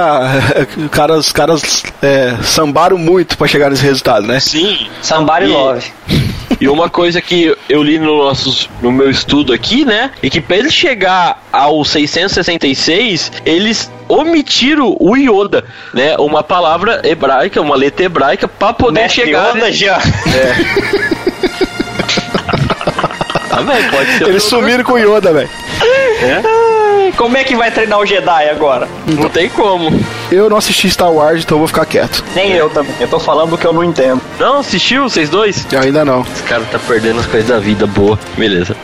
É. 0.57 0.89
Cara, 0.91 1.15
os 1.17 1.33
caras 1.33 1.85
é, 2.03 2.37
sambaram 2.43 2.99
muito 2.99 3.39
para 3.39 3.47
chegar 3.47 3.71
nesse 3.71 3.83
resultado, 3.83 4.27
né? 4.27 4.41
Sim. 4.41 4.89
Sambar 5.01 5.43
e 5.43 5.47
love. 5.47 5.93
E 6.61 6.69
uma 6.69 6.89
coisa 6.89 7.21
que 7.21 7.55
eu 7.69 7.83
li 7.83 7.99
no, 7.99 8.19
nosso, 8.19 8.71
no 8.81 8.93
meu 8.93 9.11
estudo 9.11 9.53
aqui, 9.53 9.85
né? 9.85 10.12
É 10.23 10.31
que 10.31 10.41
para 10.41 10.57
ele 10.57 10.71
chegar 10.71 11.43
ao 11.53 11.85
666, 11.85 13.33
eles 13.45 13.91
omitiram 14.09 14.97
o 15.01 15.17
Yoda, 15.17 15.65
né? 15.93 16.17
Uma 16.17 16.45
palavra 16.45 17.03
hebraica, 17.05 17.61
uma 17.61 17.75
letra 17.75 18.07
hebraica, 18.07 18.47
para 18.47 18.73
poder 18.73 19.01
Mestre 19.01 19.25
chegar. 19.25 19.57
Yoda 19.57 19.73
já. 19.73 19.99
É. 19.99 21.25
Ah, 23.57 23.62
véio, 23.62 23.90
pode 23.90 24.18
ser 24.18 24.28
Eles 24.28 24.42
sumiram 24.42 24.82
com 24.82 24.94
o 24.94 24.98
Yoda, 24.98 25.32
velho. 25.32 25.48
É? 25.80 27.12
Como 27.16 27.36
é 27.36 27.44
que 27.44 27.55
vai 27.55 27.70
treinar 27.70 28.00
o 28.00 28.07
Jedi 28.07 28.48
agora? 28.48 28.88
Não 29.07 29.28
tem 29.28 29.48
como. 29.48 29.90
Eu 30.32 30.50
não 30.50 30.57
assisti 30.57 30.90
Star 30.90 31.12
Wars, 31.12 31.44
então 31.44 31.57
eu 31.57 31.61
vou 31.61 31.68
ficar 31.68 31.86
quieto. 31.86 32.24
Nem 32.34 32.52
eu 32.52 32.68
também. 32.68 32.92
Eu 32.98 33.07
tô 33.07 33.20
falando 33.20 33.57
que 33.57 33.64
eu 33.64 33.72
não 33.72 33.84
entendo. 33.84 34.20
Não 34.40 34.59
assistiu 34.59 35.05
vocês 35.05 35.28
dois? 35.28 35.64
Ainda 35.80 36.05
não. 36.05 36.22
Esse 36.22 36.42
cara 36.42 36.64
tá 36.72 36.78
perdendo 36.80 37.20
as 37.20 37.26
coisas 37.26 37.48
da 37.48 37.61
vida 37.61 37.86
boa. 37.86 38.18
Beleza. 38.36 38.76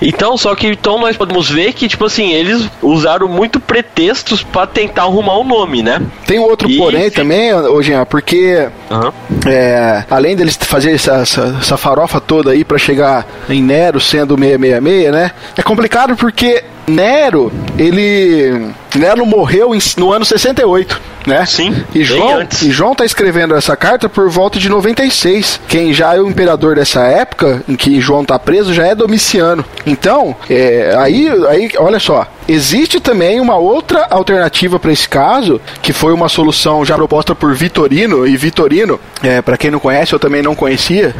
Então, 0.00 0.36
só 0.36 0.54
que 0.54 0.68
então 0.68 0.98
nós 0.98 1.16
podemos 1.16 1.50
ver 1.50 1.72
que, 1.72 1.88
tipo 1.88 2.04
assim, 2.04 2.32
eles 2.32 2.68
usaram 2.82 3.28
muito 3.28 3.58
pretextos 3.58 4.42
para 4.42 4.66
tentar 4.66 5.02
arrumar 5.02 5.34
o 5.34 5.42
um 5.42 5.44
nome, 5.44 5.82
né? 5.82 6.00
Tem 6.26 6.38
outro 6.38 6.70
e... 6.70 6.76
porém 6.76 7.10
também, 7.10 7.52
hoje, 7.54 7.92
porque 8.08 8.68
uhum. 8.90 9.12
é, 9.46 10.04
além 10.10 10.36
deles 10.36 10.58
fazer 10.60 10.92
essa, 10.92 11.16
essa, 11.16 11.56
essa, 11.60 11.76
farofa 11.76 12.20
toda 12.20 12.52
aí 12.52 12.64
para 12.64 12.78
chegar 12.78 13.26
em 13.48 13.62
Nero 13.62 14.00
sendo 14.00 14.36
666, 14.38 15.12
né? 15.12 15.30
É 15.56 15.62
complicado 15.62 16.16
porque 16.16 16.62
Nero, 16.88 17.52
ele. 17.78 18.70
Nero 18.94 19.26
morreu 19.26 19.70
no 19.96 20.12
ano 20.12 20.24
68, 20.24 21.00
né? 21.26 21.44
Sim. 21.46 21.84
E 21.94 22.02
João, 22.02 22.46
e 22.62 22.70
João 22.70 22.94
tá 22.94 23.04
escrevendo 23.04 23.54
essa 23.54 23.76
carta 23.76 24.08
por 24.08 24.28
volta 24.28 24.58
de 24.58 24.68
96. 24.68 25.60
Quem 25.68 25.92
já 25.92 26.14
é 26.14 26.20
o 26.20 26.28
imperador 26.28 26.76
dessa 26.76 27.02
época, 27.02 27.62
em 27.68 27.76
que 27.76 28.00
João 28.00 28.24
tá 28.24 28.38
preso, 28.38 28.72
já 28.72 28.86
é 28.86 28.94
Domiciano. 28.94 29.64
Então, 29.86 30.34
é, 30.48 30.94
aí, 30.98 31.28
aí, 31.48 31.70
olha 31.78 31.98
só, 31.98 32.26
Existe 32.48 32.98
também 32.98 33.40
uma 33.40 33.56
outra 33.56 34.06
alternativa 34.08 34.78
para 34.78 34.90
esse 34.90 35.06
caso, 35.06 35.60
que 35.82 35.92
foi 35.92 36.14
uma 36.14 36.30
solução 36.30 36.82
já 36.82 36.94
proposta 36.94 37.34
por 37.34 37.54
Vitorino, 37.54 38.26
e 38.26 38.38
Vitorino, 38.38 38.98
é, 39.22 39.42
para 39.42 39.58
quem 39.58 39.70
não 39.70 39.78
conhece, 39.78 40.14
eu 40.14 40.18
também 40.18 40.42
não 40.42 40.54
conhecia, 40.54 41.14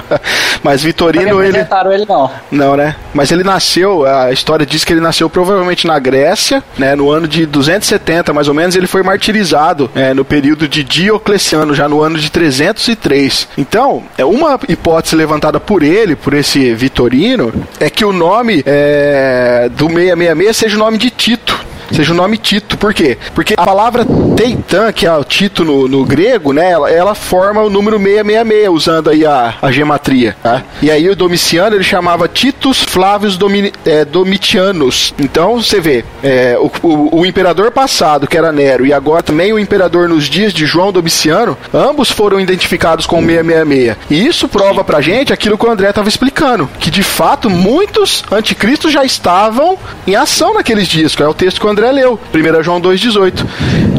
mas 0.64 0.82
Vitorino 0.82 1.42
ele... 1.42 1.58
ele 1.58 2.06
não. 2.08 2.30
Não, 2.50 2.76
né? 2.76 2.96
Mas 3.12 3.30
ele 3.30 3.44
nasceu, 3.44 4.06
a 4.06 4.32
história 4.32 4.64
diz 4.64 4.82
que 4.82 4.94
ele 4.94 5.02
nasceu 5.02 5.28
provavelmente 5.28 5.86
na 5.86 5.98
Grécia, 5.98 6.64
né, 6.78 6.94
no 6.94 7.10
ano 7.10 7.28
de 7.28 7.44
270 7.44 8.32
mais 8.32 8.48
ou 8.48 8.54
menos, 8.54 8.74
ele 8.74 8.86
foi 8.86 9.02
martirizado 9.02 9.90
é, 9.94 10.14
no 10.14 10.24
período 10.24 10.66
de 10.66 10.82
Diocleciano, 10.82 11.74
já 11.74 11.88
no 11.88 12.00
ano 12.00 12.18
de 12.18 12.30
303. 12.30 13.48
Então, 13.58 14.02
é 14.16 14.24
uma 14.24 14.58
hipótese 14.66 15.14
levantada 15.14 15.60
por 15.60 15.82
ele, 15.82 16.16
por 16.16 16.32
esse 16.32 16.72
Vitorino, 16.72 17.52
é 17.78 17.90
que 17.90 18.04
o 18.04 18.12
nome 18.12 18.62
é, 18.64 19.68
do 19.70 19.86
666 19.88 20.69
seja 20.69 20.69
seja 20.70 20.76
o 20.76 20.78
nome 20.78 20.98
de 20.98 21.10
Tito. 21.10 21.59
Seja 21.92 22.12
o 22.12 22.16
nome 22.16 22.38
Tito. 22.38 22.76
Por 22.78 22.94
quê? 22.94 23.18
Porque 23.34 23.54
a 23.56 23.64
palavra 23.64 24.04
Teitan, 24.36 24.92
que 24.92 25.06
é 25.06 25.12
o 25.12 25.24
Tito 25.24 25.64
no, 25.64 25.88
no 25.88 26.04
grego, 26.04 26.52
né, 26.52 26.70
ela, 26.70 26.90
ela, 26.90 27.14
forma 27.14 27.62
o 27.62 27.70
número 27.70 27.98
666, 27.98 28.68
usando 28.70 29.10
aí 29.10 29.26
a, 29.26 29.54
a 29.60 29.70
gematria. 29.70 30.36
Tá? 30.42 30.62
E 30.80 30.90
aí 30.90 31.08
o 31.08 31.16
Domiciano 31.16 31.76
ele 31.76 31.84
chamava 31.84 32.28
Titus 32.28 32.82
Flávios 32.82 33.38
é, 33.84 34.04
Domitianos. 34.04 35.14
Então 35.18 35.60
você 35.60 35.80
vê, 35.80 36.04
é, 36.22 36.56
o, 36.58 36.70
o, 36.82 37.20
o, 37.20 37.26
imperador 37.26 37.70
passado, 37.70 38.26
que 38.26 38.36
era 38.36 38.52
Nero, 38.52 38.86
e 38.86 38.92
agora 38.92 39.22
também 39.22 39.52
o 39.52 39.58
imperador 39.58 40.08
nos 40.08 40.24
dias 40.24 40.52
de 40.52 40.66
João 40.66 40.92
Domiciano, 40.92 41.56
ambos 41.72 42.10
foram 42.10 42.40
identificados 42.40 43.06
com 43.06 43.20
666. 43.20 43.96
E 44.10 44.26
isso 44.26 44.48
prova 44.48 44.82
pra 44.84 45.00
gente 45.00 45.32
aquilo 45.32 45.58
que 45.58 45.66
o 45.66 45.70
André 45.70 45.90
estava 45.90 46.08
explicando, 46.08 46.68
que 46.78 46.90
de 46.90 47.02
fato 47.02 47.50
muitos 47.50 48.24
anticristos 48.30 48.92
já 48.92 49.04
estavam 49.04 49.78
em 50.06 50.14
ação 50.14 50.54
naqueles 50.54 50.88
dias, 50.88 51.14
que 51.14 51.22
é 51.22 51.28
o 51.28 51.34
texto 51.34 51.60
que 51.60 51.66
o 51.66 51.70
André 51.70 51.79
leu, 51.88 52.18
1 52.34 52.62
João 52.62 52.80
2,18. 52.80 53.46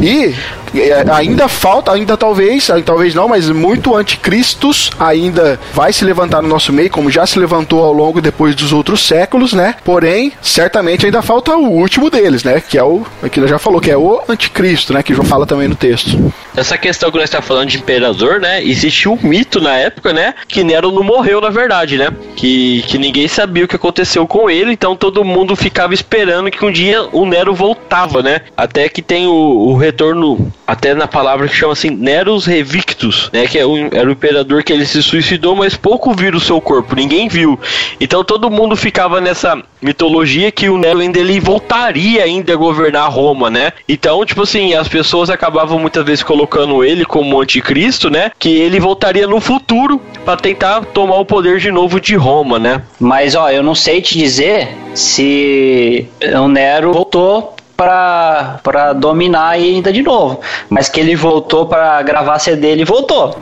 E 0.01 0.35
é, 0.73 1.03
ainda 1.11 1.47
falta, 1.47 1.91
ainda 1.91 2.15
talvez, 2.15 2.69
talvez 2.85 3.13
não, 3.13 3.27
mas 3.27 3.49
muito 3.49 3.95
anticristos 3.95 4.89
ainda 4.97 5.59
vai 5.73 5.91
se 5.91 6.05
levantar 6.05 6.41
no 6.41 6.47
nosso 6.47 6.71
meio, 6.71 6.89
como 6.89 7.11
já 7.11 7.25
se 7.25 7.37
levantou 7.37 7.83
ao 7.83 7.91
longo 7.91 8.21
depois 8.21 8.55
dos 8.55 8.71
outros 8.71 9.05
séculos, 9.05 9.53
né? 9.53 9.75
Porém, 9.83 10.31
certamente 10.41 11.05
ainda 11.05 11.21
falta 11.21 11.55
o 11.55 11.69
último 11.69 12.09
deles, 12.09 12.43
né? 12.43 12.61
Que 12.61 12.77
é 12.77 12.83
o, 12.83 13.05
aquilo 13.21 13.47
já 13.47 13.59
falou, 13.59 13.81
que 13.81 13.91
é 13.91 13.97
o 13.97 14.21
anticristo, 14.29 14.93
né? 14.93 15.03
Que 15.03 15.13
João 15.13 15.25
fala 15.25 15.45
também 15.45 15.67
no 15.67 15.75
texto. 15.75 16.33
Essa 16.55 16.77
questão 16.77 17.11
que 17.11 17.17
nós 17.17 17.25
estamos 17.25 17.47
falando 17.47 17.69
de 17.69 17.77
imperador, 17.77 18.39
né? 18.39 18.63
Existe 18.63 19.09
um 19.09 19.17
mito 19.21 19.59
na 19.59 19.75
época, 19.75 20.13
né? 20.13 20.33
Que 20.47 20.63
Nero 20.63 20.91
não 20.91 21.03
morreu, 21.03 21.41
na 21.41 21.49
verdade, 21.49 21.97
né? 21.97 22.09
Que, 22.35 22.83
que 22.87 22.97
ninguém 22.97 23.27
sabia 23.27 23.65
o 23.65 23.67
que 23.67 23.75
aconteceu 23.75 24.25
com 24.25 24.49
ele, 24.49 24.71
então 24.71 24.95
todo 24.95 25.23
mundo 25.23 25.55
ficava 25.55 25.93
esperando 25.93 26.49
que 26.49 26.63
um 26.63 26.71
dia 26.71 27.03
o 27.11 27.25
Nero 27.25 27.53
voltava, 27.71 28.21
né? 28.21 28.41
Até 28.55 28.89
que 28.89 29.01
tem 29.01 29.27
o, 29.27 29.31
o 29.31 29.75
retorno 29.75 30.51
até 30.67 30.93
na 30.93 31.07
palavra 31.07 31.47
que 31.47 31.55
chama 31.55 31.73
assim 31.73 31.89
Neros 31.89 32.45
Revictus, 32.45 33.29
né? 33.31 33.47
Que 33.47 33.59
é 33.59 33.65
um, 33.65 33.89
era 33.91 34.07
o 34.07 34.11
imperador 34.11 34.63
que 34.63 34.73
ele 34.73 34.85
se 34.85 35.01
suicidou, 35.01 35.55
mas 35.55 35.75
pouco 35.75 36.13
viram 36.13 36.37
o 36.37 36.41
seu 36.41 36.59
corpo, 36.59 36.95
ninguém 36.95 37.27
viu. 37.27 37.59
Então 37.99 38.23
todo 38.23 38.49
mundo 38.49 38.75
ficava 38.75 39.21
nessa 39.21 39.61
mitologia 39.81 40.51
que 40.51 40.69
o 40.69 40.77
Nero 40.77 40.99
ainda 40.99 41.19
ele 41.19 41.39
voltaria 41.39 42.23
ainda 42.23 42.53
a 42.53 42.55
governar 42.55 43.11
Roma, 43.11 43.49
né? 43.49 43.71
Então, 43.87 44.23
tipo 44.25 44.43
assim, 44.43 44.73
as 44.73 44.87
pessoas 44.87 45.29
acabavam 45.29 45.79
muitas 45.79 46.05
vezes 46.05 46.23
colocando 46.23 46.83
ele 46.83 47.05
como 47.05 47.41
anticristo, 47.41 48.09
né? 48.09 48.31
Que 48.37 48.49
ele 48.49 48.79
voltaria 48.79 49.27
no 49.27 49.39
futuro 49.39 50.01
para 50.23 50.37
tentar 50.37 50.85
tomar 50.85 51.17
o 51.17 51.25
poder 51.25 51.59
de 51.59 51.71
novo 51.71 51.99
de 51.99 52.15
Roma, 52.15 52.59
né? 52.59 52.81
Mas 52.99 53.35
ó, 53.35 53.49
eu 53.49 53.63
não 53.63 53.73
sei 53.73 54.01
te 54.01 54.17
dizer 54.17 54.69
se 54.93 56.07
o 56.39 56.47
Nero 56.47 56.93
voltou 56.93 57.55
para 57.83 58.93
dominar 58.93 59.49
ainda 59.49 59.91
de 59.91 60.01
novo. 60.01 60.39
Mas 60.69 60.89
que 60.89 60.99
ele 60.99 61.15
voltou 61.15 61.65
para 61.65 62.01
gravar 62.01 62.39
CD, 62.39 62.67
ele 62.67 62.85
voltou. 62.85 63.37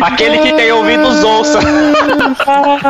Aquele 0.00 0.38
que 0.38 0.52
tem 0.52 0.72
ouvidos 0.72 1.22
ouça. 1.22 1.58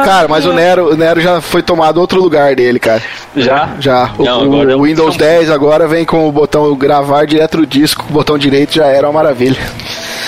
Cara, 0.05 0.29
mas 0.29 0.47
o 0.47 0.53
Nero, 0.53 0.93
o 0.93 0.97
Nero 0.97 1.21
já 1.21 1.41
foi 1.41 1.63
tomado 1.63 2.01
outro 2.01 2.21
lugar 2.21 2.55
dele, 2.55 2.79
cara. 2.79 3.03
Já? 3.37 3.71
Já. 3.79 4.13
O, 4.19 4.25
Não, 4.25 4.49
o, 4.49 4.79
o 4.79 4.83
Windows 4.83 5.17
10 5.17 5.51
agora 5.51 5.87
vem 5.87 6.05
com 6.05 6.29
o 6.29 6.33
botão 6.33 6.75
gravar 6.77 7.27
direto 7.27 7.59
do 7.59 7.67
disco, 7.67 8.05
o 8.09 8.13
botão 8.13 8.39
direito 8.39 8.75
já 8.75 8.87
era 8.87 9.07
uma 9.07 9.15
maravilha. 9.15 9.61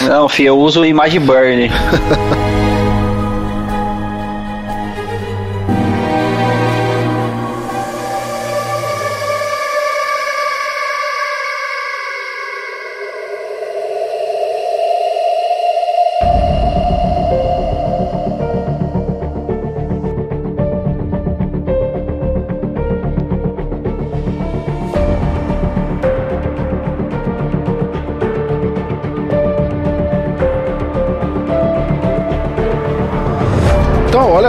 Não, 0.03 0.29
filho, 0.29 0.49
eu 0.49 0.59
uso 0.59 0.81
o 0.81 0.87
Image 0.87 1.19
Burn. 1.19 1.71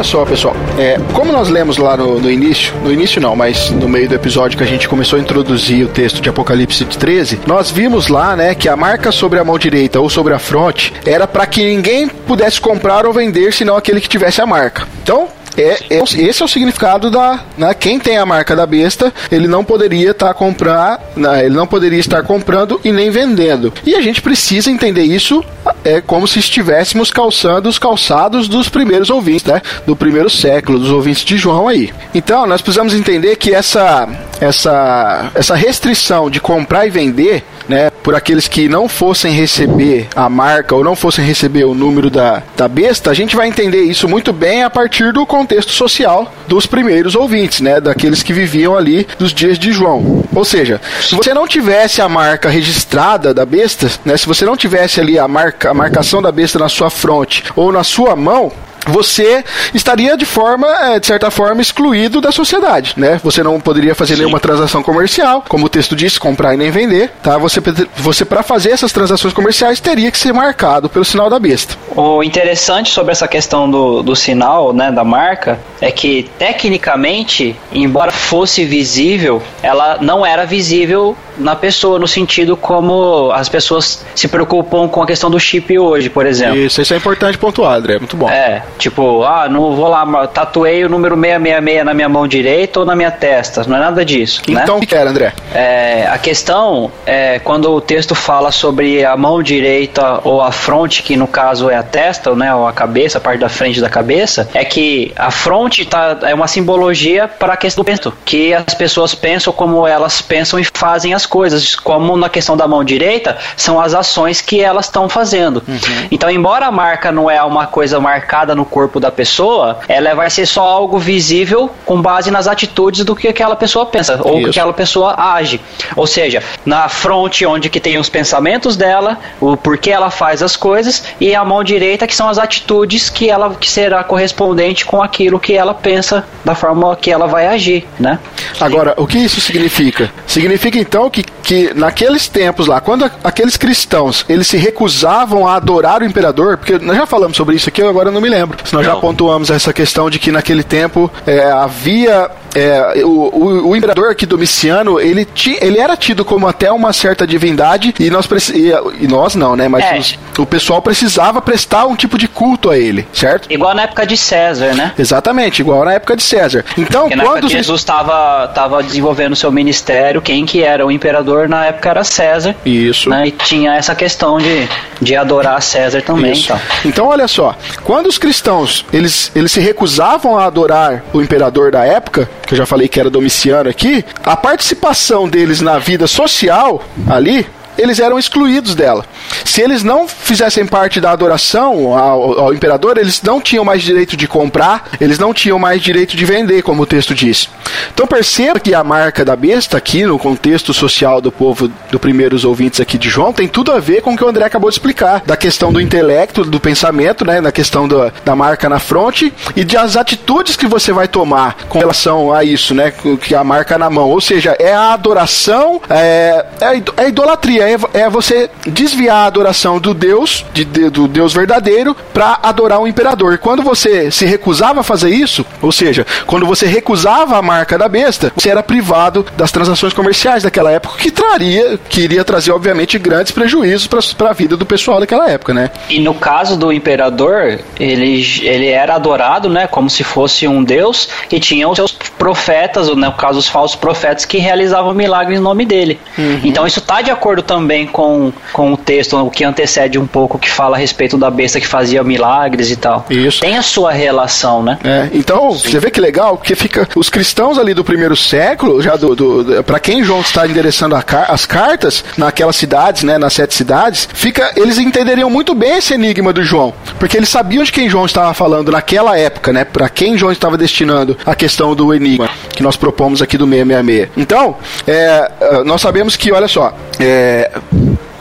olha 0.02 0.04
só, 0.04 0.26
pessoal. 0.26 0.56
É, 0.80 0.99
como 1.14 1.32
nós 1.32 1.49
lemos 1.49 1.78
lá 1.78 1.95
no, 1.95 2.20
no, 2.20 2.30
início, 2.30 2.74
no 2.84 2.91
início 2.91 3.22
não, 3.22 3.36
mas 3.36 3.70
no 3.70 3.88
meio 3.88 4.10
do 4.10 4.16
episódio 4.16 4.58
que 4.58 4.64
a 4.64 4.68
gente 4.68 4.89
começou 4.89 5.18
a 5.18 5.22
introduzir 5.22 5.86
o 5.86 5.89
texto 5.89 6.20
de 6.20 6.28
Apocalipse 6.28 6.84
13, 6.86 7.41
nós 7.45 7.70
vimos 7.70 8.08
lá, 8.08 8.36
né, 8.36 8.56
que 8.56 8.68
a 8.68 8.76
marca 8.76 9.12
sobre 9.12 9.38
a 9.38 9.43
mão 9.43 9.60
direita 9.60 9.99
ou 9.99 10.10
sobre 10.10 10.34
a 10.34 10.39
fronte 10.39 10.91
era 11.06 11.28
para 11.28 11.45
que 11.45 11.64
ninguém 11.64 12.08
pudesse 12.08 12.60
comprar 12.60 13.06
ou 13.06 13.14
vender 13.14 13.54
senão 13.54 13.78
aquele 13.78 14.02
que 14.02 14.10
tivesse 14.10 14.41
a 14.41 14.45
marca. 14.45 14.88
Então, 15.04 15.28
é, 15.58 15.78
é, 15.89 16.04
esse 16.04 16.41
é 16.41 16.45
o 16.45 16.47
significado 16.47 17.10
da. 17.10 17.41
Né, 17.58 17.74
quem 17.74 17.99
tem 17.99 18.18
a 18.18 18.26
marca 18.26 18.56
da 18.56 18.66
besta, 18.66 19.14
ele 19.32 19.47
não 19.47 19.64
poderia 19.64 20.12
estar 20.12 20.34
tá 20.34 20.99
né, 21.16 21.45
ele 21.45 21.56
não 21.56 21.68
poderia 21.68 21.99
estar 21.99 22.24
comprando 22.24 22.80
e 22.84 22.91
nem 22.91 23.10
vendendo. 23.10 23.74
E 23.86 23.95
a 23.95 24.02
gente 24.02 24.22
precisa 24.22 24.72
entender 24.72 25.04
isso 25.04 25.43
é 25.84 26.02
como 26.02 26.28
se 26.28 26.40
estivéssemos 26.40 27.12
calçando 27.12 27.68
os 27.68 27.80
calçados 27.80 28.48
dos 28.48 28.70
primeiros 28.70 29.10
ouvintes, 29.10 29.46
né? 29.46 29.62
Do 29.86 29.96
primeiro 29.96 30.30
século, 30.30 30.80
dos 30.80 30.90
ouvintes 30.90 31.24
de 31.24 31.38
João 31.38 31.68
aí. 31.68 31.94
Então, 32.14 32.46
nós 32.46 32.62
precisamos 32.62 32.94
entender 32.94 33.36
que 33.36 33.54
essa 33.54 34.08
essa 34.40 35.32
essa 35.36 35.56
restrição 35.56 36.30
de 36.30 36.40
comprar 36.40 36.86
e 36.86 36.90
vender 36.90 37.44
né, 37.68 37.89
por 38.03 38.16
aqueles 38.16 38.47
que 38.47 38.68
não 38.68 38.88
fossem 38.88 39.34
receber 39.34 40.07
a 40.16 40.30
marca 40.30 40.76
ou 40.76 40.84
não 40.84 40.95
fossem 40.95 41.24
receber 41.26 41.66
o 41.66 41.74
número 41.74 42.09
da, 42.09 42.43
da 42.55 42.68
besta, 42.68 43.12
a 43.12 43.14
gente 43.14 43.36
vai 43.36 43.47
entender 43.47 43.84
isso 43.84 44.07
muito 44.07 44.34
bem 44.34 44.64
a 44.64 44.70
partir 44.70 45.12
do 45.14 45.26
contexto 45.26 45.72
social 45.72 46.34
dos 46.47 46.66
primeiros 46.66 47.16
ouvintes, 47.16 47.62
né, 47.62 47.80
daqueles 47.80 48.24
que 48.24 48.34
viviam 48.34 48.76
ali 48.76 49.07
dos 49.18 49.34
dias 49.34 49.57
de 49.57 49.72
João. 49.72 50.24
Ou 50.34 50.45
seja, 50.45 50.80
se 51.01 51.16
você 51.16 51.34
não 51.34 51.47
tivesse 51.47 52.01
a 52.01 52.09
marca 52.09 52.49
registrada 52.49 53.34
da 53.34 53.45
besta, 53.45 53.89
né, 54.05 54.18
se 54.18 54.26
você 54.26 54.45
não 54.45 54.57
tivesse 54.57 54.99
ali 54.99 55.18
a 55.18 55.28
marca, 55.28 55.70
a 55.70 55.74
marcação 55.74 56.22
da 56.22 56.32
besta 56.32 56.59
na 56.59 56.70
sua 56.70 56.89
fronte 56.89 57.43
ou 57.55 57.72
na 57.72 57.84
sua 57.84 58.16
mão, 58.16 58.51
você 58.88 59.44
estaria 59.74 60.18
de 60.18 60.26
forma, 60.26 60.68
é, 60.68 61.00
de 61.00 61.08
certa 61.08 61.30
forma, 61.30 61.62
excluído 61.62 62.22
da 62.22 62.32
sociedade, 62.32 62.94
né? 62.98 63.20
Você 63.24 63.44
não 63.44 63.60
poderia 63.60 63.96
fazer 63.96 64.14
Sim. 64.14 64.22
nenhuma 64.22 64.40
transação 64.40 64.82
comercial, 64.82 65.44
como 65.48 65.66
o 65.66 65.70
texto 65.70 65.96
diz, 65.96 66.18
comprar 66.18 66.54
e 66.54 66.58
nem 66.58 66.72
vender, 66.72 67.12
tá? 67.22 67.38
Você, 67.38 67.62
você 67.98 68.26
para 68.26 68.44
fazer 68.44 68.72
essas 68.72 68.92
transações 68.92 69.34
comerciais 69.34 69.80
teria 69.80 70.12
que 70.12 70.18
ser 70.18 70.34
marcado 70.34 70.90
pelo 70.90 71.06
sinal 71.06 71.30
da 71.30 71.40
besta. 71.40 71.76
O 71.96 72.24
interessante 72.24 72.92
sobre 72.92 73.12
essa 73.12 73.28
questão 73.28 73.70
do, 73.70 74.02
do 74.02 74.16
sinal, 74.16 74.74
né, 74.74 74.92
da 74.92 75.04
marca, 75.04 75.60
é 75.80 75.92
que 75.92 76.30
tecnicamente, 76.38 77.56
embora 77.72 78.12
fosse 78.12 78.66
visível, 78.66 79.42
ela 79.62 79.98
não 80.02 80.26
era 80.26 80.46
visível 80.46 81.16
na 81.42 81.56
pessoa, 81.56 82.00
no 82.00 82.08
sentido 82.08 82.56
como 82.56 83.32
as 83.32 83.50
pessoas 83.50 84.06
se 84.16 84.28
preocupam 84.28 84.88
com 84.88 85.02
a 85.02 85.08
questão 85.08 85.30
do 85.30 85.39
chip 85.39 85.78
hoje, 85.78 86.10
por 86.10 86.26
exemplo. 86.26 86.58
Isso, 86.58 86.82
isso 86.82 86.94
é 86.94 86.98
importante 86.98 87.38
pontuar, 87.38 87.78
André, 87.78 87.98
muito 87.98 88.16
bom. 88.16 88.30
É, 88.30 88.62
Tipo, 88.78 89.24
ah, 89.24 89.48
não 89.50 89.76
vou 89.76 89.88
lá, 89.88 90.28
tatuei 90.28 90.84
o 90.84 90.89
número 90.89 91.16
666 91.16 91.86
na 91.86 91.94
minha 91.94 92.10
mão 92.10 92.28
direita 92.28 92.80
ou 92.80 92.86
na 92.86 92.96
minha 92.96 93.12
testa. 93.12 93.64
Não 93.68 93.78
é 93.78 93.80
nada 93.80 94.04
disso. 94.04 94.42
Né? 94.48 94.62
Então, 94.64 94.80
né? 94.80 94.84
o 94.84 94.88
que 94.88 94.96
era, 94.96 95.10
André? 95.10 95.34
É, 95.54 96.08
a 96.08 96.18
questão 96.18 96.92
é 97.06 97.39
quando 97.39 97.72
o 97.72 97.82
texto 97.82 98.16
fala 98.16 98.52
sobre 98.52 99.06
a 99.06 99.16
mão 99.16 99.42
direita 99.44 100.22
ou 100.24 100.42
a 100.42 100.52
fronte, 100.52 101.04
que 101.04 101.16
no 101.16 101.28
caso 101.28 101.70
é 101.70 101.76
a 101.76 101.84
testa, 101.84 102.34
né, 102.36 102.54
ou 102.54 102.68
a 102.68 102.74
cabeça, 102.74 103.18
a 103.18 103.22
parte 103.22 103.39
da 103.39 103.50
frente 103.50 103.80
da 103.80 103.89
cabeça, 103.89 104.50
é 104.54 104.66
que 104.66 105.12
a 105.16 105.30
fronte 105.30 105.86
tá, 105.86 106.18
é 106.24 106.34
uma 106.34 106.48
simbologia 106.48 107.28
para 107.28 107.54
a 107.54 107.58
questão 107.58 107.84
do 107.84 107.86
pensamento, 107.86 108.18
que 108.26 108.54
as 108.54 108.74
pessoas 108.74 109.14
pensam 109.14 109.54
como 109.54 109.86
elas 109.86 110.22
pensam 110.22 110.60
e 110.60 110.64
fazem 110.74 111.14
as 111.14 111.26
coisas, 111.32 111.78
como 111.78 112.18
na 112.18 112.28
questão 112.28 112.58
da 112.58 112.68
mão 112.68 112.84
direita, 112.84 113.38
são 113.56 113.80
as 113.80 113.94
ações 113.94 114.42
que 114.42 114.60
elas 114.60 114.88
estão 114.88 115.08
fazendo. 115.08 115.64
Uhum. 115.66 116.08
Então, 116.12 116.30
embora 116.30 116.66
a 116.66 116.72
marca 116.72 117.10
não 117.10 117.32
é 117.32 117.42
uma 117.42 117.66
coisa 117.66 118.02
marcada 118.02 118.54
no 118.54 118.66
corpo 118.66 119.00
da 119.00 119.10
pessoa, 119.10 119.80
ela 119.88 120.14
vai 120.14 120.30
ser 120.30 120.46
só 120.46 120.62
algo 120.62 121.00
visível 121.00 121.72
com 121.86 122.02
base 122.02 122.30
nas 122.30 122.48
atitudes 122.48 123.06
do 123.06 123.16
que 123.16 123.30
aquela 123.30 123.56
pessoa 123.56 123.86
pensa 123.86 124.20
ou 124.22 124.42
que 124.44 124.50
aquela 124.50 124.74
pessoa 124.74 125.16
age. 125.18 125.62
Ou 125.96 126.06
seja, 126.06 126.44
na 126.66 126.90
fronte 126.90 127.46
onde 127.46 127.70
que 127.70 127.80
tem 127.80 127.98
os 127.98 128.10
pensamentos 128.10 128.76
dela, 128.76 129.18
o 129.40 129.56
porquê 129.56 129.92
ela 129.92 130.10
faz 130.10 130.44
as 130.44 130.58
coisas 130.58 131.02
e 131.18 131.34
a 131.34 131.46
mão 131.46 131.64
direita 131.64 132.06
que 132.06 132.14
são 132.14 132.28
as 132.28 132.38
atitudes 132.38 133.10
que 133.10 133.30
ela 133.30 133.56
que 133.56 133.70
será 133.70 134.04
correspondente 134.04 134.84
com 134.86 135.02
aquilo 135.02 135.40
que 135.40 135.54
ela 135.54 135.74
pensa 135.74 136.26
da 136.44 136.54
forma 136.54 136.94
que 136.98 137.10
ela 137.10 137.28
vai 137.28 137.48
agir, 137.48 137.88
né? 137.98 138.20
Agora, 138.60 138.94
o 138.98 139.08
que 139.08 139.18
isso 139.18 139.40
significa? 139.40 140.12
Significa 140.28 140.78
então 140.78 141.10
que, 141.12 141.24
que 141.24 141.74
naqueles 141.74 142.28
tempos 142.28 142.68
lá, 142.68 142.80
quando 142.80 143.09
aqueles 143.24 143.57
cristãos 143.57 144.26
eles 144.30 144.47
se 144.47 144.57
recusavam 144.57 145.47
a 145.47 145.55
adorar 145.55 146.01
o 146.01 146.05
imperador, 146.05 146.57
porque 146.57 146.80
nós 146.80 146.95
já 146.95 147.05
falamos 147.05 147.38
sobre 147.38 147.55
isso 147.55 147.70
aqui, 147.70 147.82
eu 147.82 147.89
agora 147.89 148.12
não 148.12 148.22
me 148.22 148.30
lembro. 148.30 148.57
Se 148.64 148.74
nós 148.74 148.86
já 148.86 148.95
pontuamos 148.95 149.49
essa 149.49 149.74
questão 149.74 150.09
de 150.09 150.20
que 150.20 150.32
naquele 150.32 150.64
tempo 150.64 151.12
é, 151.26 151.51
havia 151.51 152.30
é, 152.56 153.04
o, 153.06 153.08
o, 153.10 153.70
o 153.70 153.76
imperador 153.76 154.12
aqui 154.12 154.26
Domiciano, 154.26 154.99
ele, 154.99 155.26
ti, 155.26 155.58
ele 155.62 155.80
era 155.80 155.95
tido 155.95 156.24
como 156.26 156.47
até 156.47 156.72
uma 156.72 156.91
certa 156.93 157.26
divindade 157.26 157.93
e 157.99 158.10
nós 158.10 158.28
e, 158.49 158.72
e 158.99 159.08
nós 159.08 159.36
não, 159.36 159.56
né? 159.56 159.68
Mas 159.68 159.84
É. 159.86 159.97
os- 159.99 160.20
o 160.38 160.45
pessoal 160.45 160.82
precisava 160.82 161.41
prestar 161.41 161.86
um 161.86 161.95
tipo 161.95 162.18
de 162.18 162.28
culto 162.28 162.70
a 162.70 162.78
ele, 162.78 163.08
certo? 163.14 163.52
Igual 163.52 163.74
na 163.76 163.84
época 163.84 164.06
de 164.06 164.18
César, 164.18 164.74
né? 164.74 164.93
Exatamente, 164.97 165.62
igual 165.62 165.86
na 165.86 165.93
época 165.93 166.16
de 166.16 166.24
César. 166.24 166.66
Então, 166.78 167.08
Porque 167.10 167.24
quando 167.24 167.49
Jesus 167.49 167.82
estava 167.82 168.47
tava 168.49 168.82
desenvolvendo 168.82 169.34
o 169.34 169.36
seu 169.36 169.52
ministério, 169.52 170.22
quem 170.22 170.45
que 170.45 170.62
era 170.64 170.86
o 170.86 170.91
imperador 170.91 171.47
na 171.49 171.66
época 171.68 171.89
era 171.89 172.04
César. 172.04 172.56
Isso. 172.66 173.10
Né? 173.10 173.28
E 173.28 173.32
tinha 173.32 173.74
essa 173.76 173.93
questão 173.95 174.38
de, 174.38 174.68
de 175.02 175.16
adorar 175.16 175.62
César 175.62 176.02
também. 176.02 176.32
Isso. 176.34 176.45
Então. 176.52 176.62
Então, 176.86 177.08
olha 177.08 177.28
só, 177.28 177.56
quando 177.84 178.08
os 178.08 178.18
cristãos 178.18 178.86
eles, 178.91 179.32
eles 179.36 179.52
se 179.52 179.60
recusavam 179.60 180.38
a 180.38 180.45
adorar 180.45 181.04
o 181.14 181.22
imperador 181.22 181.72
da 181.72 181.84
época, 181.86 182.30
que 182.46 182.54
eu 182.54 182.58
já 182.58 182.66
falei 182.66 182.88
que 182.88 183.00
era 183.00 183.10
Domiciano 183.10 183.70
aqui, 183.70 184.04
a 184.24 184.36
participação 184.36 185.28
deles 185.28 185.62
na 185.62 185.80
vida 185.80 186.08
social 186.08 186.84
ali 187.08 187.46
eles 187.78 187.99
eram 187.99 188.17
excluídos 188.19 188.76
dela. 188.76 189.05
Se 189.45 189.61
eles 189.61 189.84
não 189.84 190.07
fizessem 190.07 190.65
parte 190.65 190.99
da 190.99 191.11
adoração 191.11 191.97
ao, 191.97 192.39
ao 192.39 192.53
imperador, 192.53 192.97
eles 192.97 193.22
não 193.22 193.41
tinham 193.41 193.63
mais 193.65 193.82
direito 193.82 194.15
de 194.17 194.28
comprar, 194.28 194.89
eles 194.99 195.17
não 195.19 195.34
tinham 195.34 195.57
mais 195.59 195.82
direito 195.82 196.15
de 196.15 196.26
vender, 196.26 196.61
como 196.61 196.84
o 196.84 196.86
texto 196.86 197.13
diz. 197.13 197.49
Então 197.93 198.05
perceba 198.07 198.59
que 198.59 198.74
a 198.74 198.84
marca 198.84 199.24
da 199.26 199.36
besta 199.36 199.78
aqui 199.78 200.05
no 200.05 200.17
contexto 200.19 200.74
social 200.74 201.22
do 201.22 201.32
povo, 201.32 201.67
dos 201.89 201.99
primeiros 202.01 202.43
ouvintes 202.45 202.80
aqui 202.80 202.97
de 202.97 203.09
João, 203.09 203.34
tem 203.34 203.47
tudo 203.47 203.72
a 203.72 203.80
ver 203.80 204.01
com 204.01 204.13
o 204.13 204.17
que 204.17 204.24
o 204.24 204.28
André 204.28 204.45
acabou 204.45 204.69
de 204.69 204.76
explicar, 204.76 205.22
da 205.26 205.36
questão 205.38 205.72
do 205.72 205.80
intelecto, 205.82 206.43
do 206.43 206.59
pensamento, 206.59 207.26
né, 207.26 207.41
da 207.41 207.51
questão 207.51 207.88
do- 207.88 208.11
da 208.24 208.36
marca 208.36 208.67
na 208.69 208.80
fronte 208.80 209.34
e 209.55 209.63
das 209.63 209.95
atitudes 209.97 210.55
que 210.55 210.67
você 210.67 210.91
vai 210.91 211.07
tomar 211.07 211.55
com 211.69 211.80
relação 211.80 212.34
a 212.34 212.43
isso, 212.43 212.74
né, 212.74 212.91
que 213.22 213.34
a 213.36 213.43
marca 213.43 213.78
na 213.78 213.89
mão. 213.89 214.09
Ou 214.09 214.22
seja, 214.22 214.55
é 214.59 214.74
a 214.74 214.93
adoração, 214.93 215.82
é, 215.89 216.45
é 216.59 216.65
a 216.65 216.72
é 216.76 217.05
a 217.05 217.07
idolatria, 217.07 217.61
é, 217.62 217.78
é 217.93 218.09
você 218.09 218.49
desviar 218.66 219.18
a 219.18 219.26
adoração 219.26 219.80
do 219.80 219.93
Deus, 219.93 220.45
de- 220.53 220.66
do 220.66 221.07
Deus 221.07 221.34
verdadeiro, 221.34 221.95
para 222.14 222.39
adorar 222.43 222.80
o 222.82 222.88
imperador. 222.88 223.38
Quando 223.38 223.62
você 223.64 224.09
se 224.12 224.26
recusava 224.26 224.82
a 224.82 224.84
fazer 224.84 225.09
isso, 225.09 225.45
ou 225.62 225.72
seja, 225.72 226.05
quando 226.26 226.45
você 226.45 226.66
recusava 226.66 227.38
a 227.38 227.41
marca 227.41 227.78
da 227.78 227.88
besta, 227.88 228.32
você 228.36 228.49
era 228.49 228.64
privado 228.64 229.26
das 229.38 229.51
transações 229.51 229.93
comerciais 229.93 230.43
daquela 230.43 230.72
época, 230.72 230.97
que 230.97 231.12
traria, 231.12 231.80
que 231.89 232.01
iria 232.01 232.24
trazer, 232.24 232.51
obviamente, 232.51 232.97
grandes 232.97 233.32
prejuízos 233.32 233.88
para 233.88 234.30
a 234.30 234.34
vida 234.34 234.55
do 234.57 234.66
pessoal 234.66 234.99
daquela 234.99 235.30
época, 235.30 235.53
né? 235.53 235.70
E 235.89 235.99
no 235.99 236.14
caso 236.14 236.57
do 236.57 236.72
imperador, 236.72 237.59
ele, 237.80 238.26
ele 238.43 238.68
era 238.68 238.95
adorado, 238.95 239.49
né, 239.49 239.68
como 239.68 239.89
se 239.89 240.03
fosse 240.03 240.47
um 240.47 240.64
deus, 240.64 241.09
e 241.32 241.39
tinha 241.39 241.68
os 241.68 241.76
seus 241.76 241.91
profetas, 242.22 242.88
ou 242.88 242.95
no 242.95 243.11
caso 243.13 243.39
os 243.39 243.47
falsos 243.47 243.76
profetas, 243.76 244.26
que 244.26 244.38
realizavam 244.38 244.93
milagres 244.93 245.39
em 245.39 245.41
nome 245.41 245.65
dele. 245.65 245.99
Então 246.43 246.67
isso 246.67 246.78
está 246.78 247.01
de 247.01 247.09
acordo 247.09 247.41
também 247.41 247.88
com, 247.88 248.32
com 248.53 248.74
o 248.74 248.78
texto, 248.78 249.17
o 249.17 249.32
que 249.32 249.43
antecede 249.43 249.97
um 249.97 250.05
pouco, 250.05 250.38
que 250.38 250.47
fala 250.47 250.76
a 250.78 250.80
respeito 250.80 251.17
da 251.17 251.32
besta 251.32 251.59
que 251.59 251.65
fazia 251.65 252.03
milagres 252.03 252.69
e 252.69 252.76
tal. 252.76 253.07
Isso. 253.09 253.39
Tem 253.39 253.57
a 253.57 253.63
sua 253.63 253.91
relação, 253.91 254.61
né? 254.61 254.78
É, 254.84 255.09
então, 255.13 255.49
você 255.51 255.80
vê 255.80 255.89
que 255.89 255.99
legal, 255.99 256.38
porque 256.38 256.53
fica 256.53 256.88
os 256.95 257.09
cristãos 257.09 257.57
ali 257.57 257.74
do 257.74 257.84
primeiro 257.84 258.15
século, 258.15 258.84
já 258.84 258.95
do, 258.95 259.15
do, 259.15 259.63
para 259.63 259.80
quem 259.80 260.03
João 260.03 260.22
está 260.22 260.47
endereçando 260.47 260.95
car- 261.03 261.26
as 261.32 261.47
cartas 261.47 262.05
naquelas 262.15 262.55
cidades, 262.55 263.01
né, 263.01 263.17
nas 263.17 263.34
sete 263.34 263.55
cidades, 263.55 264.07
fica, 264.13 264.51
eles 264.55 264.78
entenderiam 264.78 265.30
muito 265.30 265.55
bem 265.55 265.78
esse 265.78 265.95
enigma 265.95 266.32
do 266.32 266.43
João, 266.43 266.72
porque 266.99 267.17
eles 267.17 267.30
sabiam 267.30 267.63
de 267.63 267.72
quem 267.72 267.89
João 267.89 268.05
estava 268.05 268.32
falando 268.36 268.72
naquela 268.72 269.17
época, 269.17 269.51
né, 269.51 269.65
para 269.65 269.89
quem 269.89 270.15
João 270.15 270.32
estava 270.32 270.55
destinando 270.55 271.17
a 271.26 271.34
questão 271.34 271.74
do 271.74 271.91
enigma 271.91 272.11
que 272.55 272.64
nós 272.64 272.78
propomos 272.78 273.22
aqui 273.22 273.38
do 273.38 273.45
666. 273.45 274.09
Então, 274.18 274.55
é, 274.88 275.64
nós 275.66 275.82
sabemos 275.82 276.16
que, 276.16 276.32
olha 276.32 276.47
só, 276.47 276.74
é, 276.99 277.51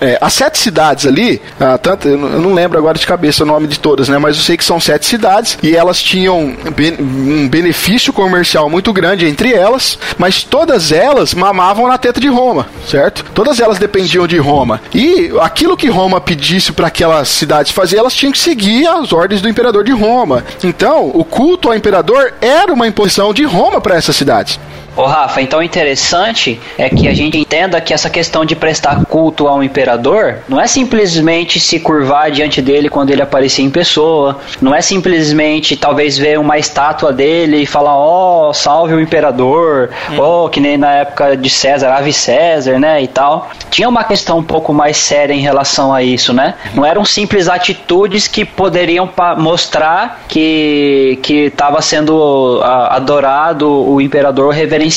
é, 0.01 0.19
as 0.21 0.33
sete 0.33 0.59
cidades 0.59 1.07
ali, 1.07 1.41
ah, 1.59 1.77
tanto, 1.77 2.09
eu 2.09 2.17
não 2.17 2.55
lembro 2.55 2.79
agora 2.79 2.99
de 2.99 3.07
cabeça 3.07 3.45
o 3.45 3.47
nome 3.47 3.67
de 3.67 3.79
todas, 3.79 4.09
né? 4.09 4.19
Mas 4.19 4.37
eu 4.37 4.43
sei 4.43 4.57
que 4.57 4.65
são 4.65 4.81
sete 4.81 5.07
cidades 5.07 5.59
e 5.63 5.77
elas 5.77 6.03
tinham 6.03 6.55
um 6.99 7.49
benefício 7.49 8.13
comercial 8.13 8.71
muito 8.71 8.93
grande 8.93 9.27
entre 9.27 9.53
elas, 9.53 9.99
mas 10.19 10.43
todas 10.43 10.93
elas 10.93 11.35
mamavam 11.35 11.87
na 11.87 11.99
teta 11.99 12.21
de 12.21 12.29
Roma, 12.29 12.69
certo? 12.89 13.25
Todas 13.35 13.61
elas 13.61 13.79
dependiam 13.79 14.27
de 14.27 14.39
Roma. 14.39 14.81
E 14.95 15.31
aquilo 15.41 15.77
que 15.77 15.89
Roma 15.89 16.21
pedisse 16.21 16.73
para 16.73 16.87
aquelas 16.87 17.29
cidades 17.29 17.73
fazer, 17.73 17.99
elas 17.99 18.15
tinham 18.15 18.33
que 18.33 18.39
seguir 18.39 18.87
as 18.87 19.13
ordens 19.13 19.43
do 19.43 19.49
imperador 19.49 19.85
de 19.85 19.93
Roma. 19.93 20.45
Então, 20.65 21.11
o 21.13 21.25
culto 21.25 21.69
ao 21.69 21.75
imperador 21.75 22.35
era 22.41 22.73
uma 22.73 22.87
imposição 22.89 23.35
de 23.35 23.45
Roma 23.45 23.81
para 23.81 23.97
essas 23.97 24.17
cidades. 24.17 24.59
Ô 25.01 25.07
Rafa, 25.07 25.41
então 25.41 25.61
o 25.61 25.63
interessante 25.63 26.61
é 26.77 26.91
que 26.91 27.09
a 27.09 27.15
gente 27.15 27.39
entenda 27.39 27.81
que 27.81 27.95
essa 27.95 28.11
questão 28.11 28.45
de 28.45 28.55
prestar 28.55 29.03
culto 29.07 29.49
ao 29.49 29.65
imperador 29.65 30.41
não 30.47 30.61
é 30.61 30.67
simplesmente 30.67 31.59
se 31.59 31.81
curvar 31.81 32.31
diante 32.31 32.61
dele 32.61 32.91
quando 32.91 33.09
ele 33.09 33.23
aparecer 33.23 33.63
em 33.63 33.71
pessoa, 33.71 34.39
não 34.61 34.75
é 34.75 34.83
simplesmente 34.83 35.75
talvez 35.75 36.19
ver 36.19 36.39
uma 36.39 36.59
estátua 36.59 37.15
dele 37.15 37.63
e 37.63 37.67
falar, 37.67 37.97
ó, 37.97 38.53
salve 38.53 38.93
o 38.93 39.01
imperador, 39.01 39.89
ó, 40.19 40.51
que 40.51 40.61
nem 40.61 40.77
na 40.77 40.93
época 40.93 41.35
de 41.35 41.49
César, 41.49 41.95
ave 41.95 42.13
César, 42.13 42.79
né, 42.79 43.03
e 43.03 43.09
tal. 43.09 43.51
Tinha 43.71 43.89
uma 43.89 44.05
questão 44.05 44.37
um 44.37 44.45
pouco 44.45 44.75
mais 44.75 44.99
séria 44.99 45.33
em 45.33 45.41
relação 45.41 45.95
a 45.95 46.03
isso, 46.03 46.35
né? 46.35 46.57
Não 46.75 46.85
eram 46.85 47.07
simples 47.07 47.49
atitudes 47.49 48.29
que 48.29 48.45
poderiam 48.45 49.09
mostrar 49.39 50.25
que 50.29 51.19
que 51.23 51.47
estava 51.47 51.81
sendo 51.81 52.61
adorado 52.63 53.67
o 53.67 53.99
imperador 53.99 54.53
reverenciado. 54.53 54.90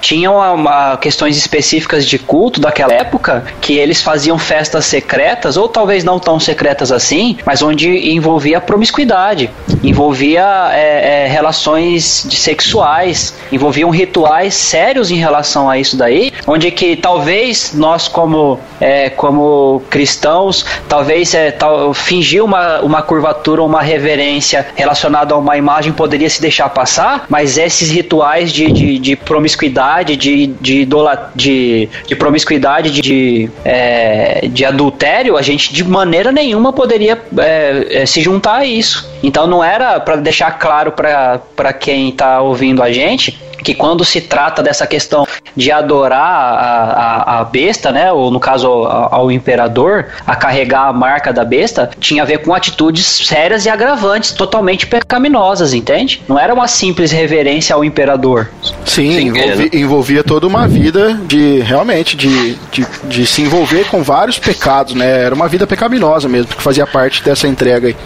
Tinham 0.00 0.36
uma- 0.36 0.52
uma- 0.52 0.96
questões 0.96 1.36
específicas 1.36 2.06
de 2.06 2.18
culto 2.18 2.60
daquela 2.60 2.92
época 2.94 3.44
que 3.60 3.76
eles 3.76 4.02
faziam 4.02 4.38
festas 4.38 4.84
secretas 4.86 5.56
ou 5.56 5.68
talvez 5.68 6.04
não 6.04 6.18
tão 6.18 6.38
secretas 6.40 6.90
assim, 6.92 7.36
mas 7.44 7.62
onde 7.62 8.10
envolvia 8.14 8.60
promiscuidade, 8.60 9.50
envolvia 9.82 10.70
é, 10.72 11.24
é, 11.24 11.28
relações 11.28 12.26
sexuais, 12.30 13.34
envolviam 13.52 13.90
rituais 13.90 14.54
sérios 14.54 15.10
em 15.10 15.16
relação 15.16 15.68
a 15.68 15.78
isso 15.78 15.96
daí, 15.96 16.32
onde 16.46 16.70
que 16.70 16.96
talvez 16.96 17.72
nós 17.74 18.08
como 18.08 18.58
é, 18.80 19.10
como 19.10 19.82
cristãos 19.90 20.64
talvez 20.88 21.34
é, 21.34 21.50
tal, 21.50 21.92
fingir 21.94 22.44
uma, 22.44 22.80
uma 22.80 23.02
curvatura, 23.02 23.62
uma 23.62 23.82
reverência 23.82 24.66
relacionada 24.74 25.34
a 25.34 25.38
uma 25.38 25.56
imagem 25.56 25.92
poderia 25.92 26.28
se 26.28 26.40
deixar 26.40 26.68
passar, 26.68 27.26
mas 27.28 27.58
esses 27.58 27.90
rituais 27.90 28.52
de, 28.52 28.70
de, 28.70 28.98
de 28.98 29.15
promiscuidade, 29.16 30.16
de, 30.16 30.46
de, 30.46 30.80
idola, 30.80 31.32
de, 31.34 31.88
de 32.06 32.16
promiscuidade, 32.16 32.90
de, 32.90 33.00
de, 33.00 33.50
é, 33.64 34.48
de 34.48 34.64
adultério, 34.64 35.36
a 35.36 35.42
gente 35.42 35.72
de 35.72 35.84
maneira 35.84 36.32
nenhuma 36.32 36.72
poderia 36.72 37.20
é, 37.38 38.02
é, 38.02 38.06
se 38.06 38.20
juntar 38.20 38.56
a 38.56 38.64
isso. 38.64 39.08
Então 39.22 39.46
não 39.46 39.62
era 39.62 39.98
para 40.00 40.16
deixar 40.16 40.58
claro 40.58 40.92
para 40.92 41.72
quem 41.72 42.10
está 42.10 42.40
ouvindo 42.40 42.82
a 42.82 42.92
gente 42.92 43.38
que 43.66 43.74
quando 43.74 44.04
se 44.04 44.20
trata 44.20 44.62
dessa 44.62 44.86
questão 44.86 45.26
de 45.56 45.72
adorar 45.72 46.20
a, 46.20 47.38
a, 47.38 47.40
a 47.40 47.44
besta, 47.44 47.90
né, 47.90 48.12
ou 48.12 48.30
no 48.30 48.38
caso 48.38 48.68
ao, 48.68 49.14
ao 49.14 49.32
imperador, 49.32 50.06
a 50.24 50.36
carregar 50.36 50.88
a 50.88 50.92
marca 50.92 51.32
da 51.32 51.44
besta, 51.44 51.90
tinha 51.98 52.22
a 52.22 52.26
ver 52.26 52.38
com 52.38 52.54
atitudes 52.54 53.04
sérias 53.04 53.66
e 53.66 53.68
agravantes, 53.68 54.30
totalmente 54.30 54.86
pecaminosas, 54.86 55.74
entende? 55.74 56.22
Não 56.28 56.38
era 56.38 56.54
uma 56.54 56.68
simples 56.68 57.10
reverência 57.10 57.74
ao 57.74 57.84
imperador. 57.84 58.48
Sim, 58.84 59.05
Sim, 59.12 59.28
envolvi- 59.28 59.70
é. 59.72 59.78
envolvia 59.78 60.24
toda 60.24 60.46
uma 60.46 60.66
vida 60.66 61.18
de 61.26 61.60
realmente 61.60 62.16
de, 62.16 62.54
de, 62.72 62.86
de 63.04 63.26
se 63.26 63.42
envolver 63.42 63.84
com 63.86 64.02
vários 64.02 64.38
pecados, 64.38 64.94
né? 64.94 65.22
Era 65.24 65.34
uma 65.34 65.48
vida 65.48 65.66
pecaminosa 65.66 66.28
mesmo, 66.28 66.54
que 66.54 66.62
fazia 66.62 66.86
parte 66.86 67.22
dessa 67.22 67.46
entrega 67.48 67.88
aí. 67.88 67.96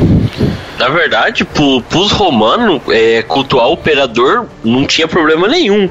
Na 0.80 0.88
verdade, 0.88 1.44
pro, 1.44 1.82
pros 1.82 2.10
romanos, 2.10 2.80
é, 2.88 3.22
cultuar 3.22 3.68
o 3.68 3.74
imperador 3.74 4.46
não 4.64 4.86
tinha 4.86 5.06
problema 5.06 5.46
nenhum. 5.46 5.90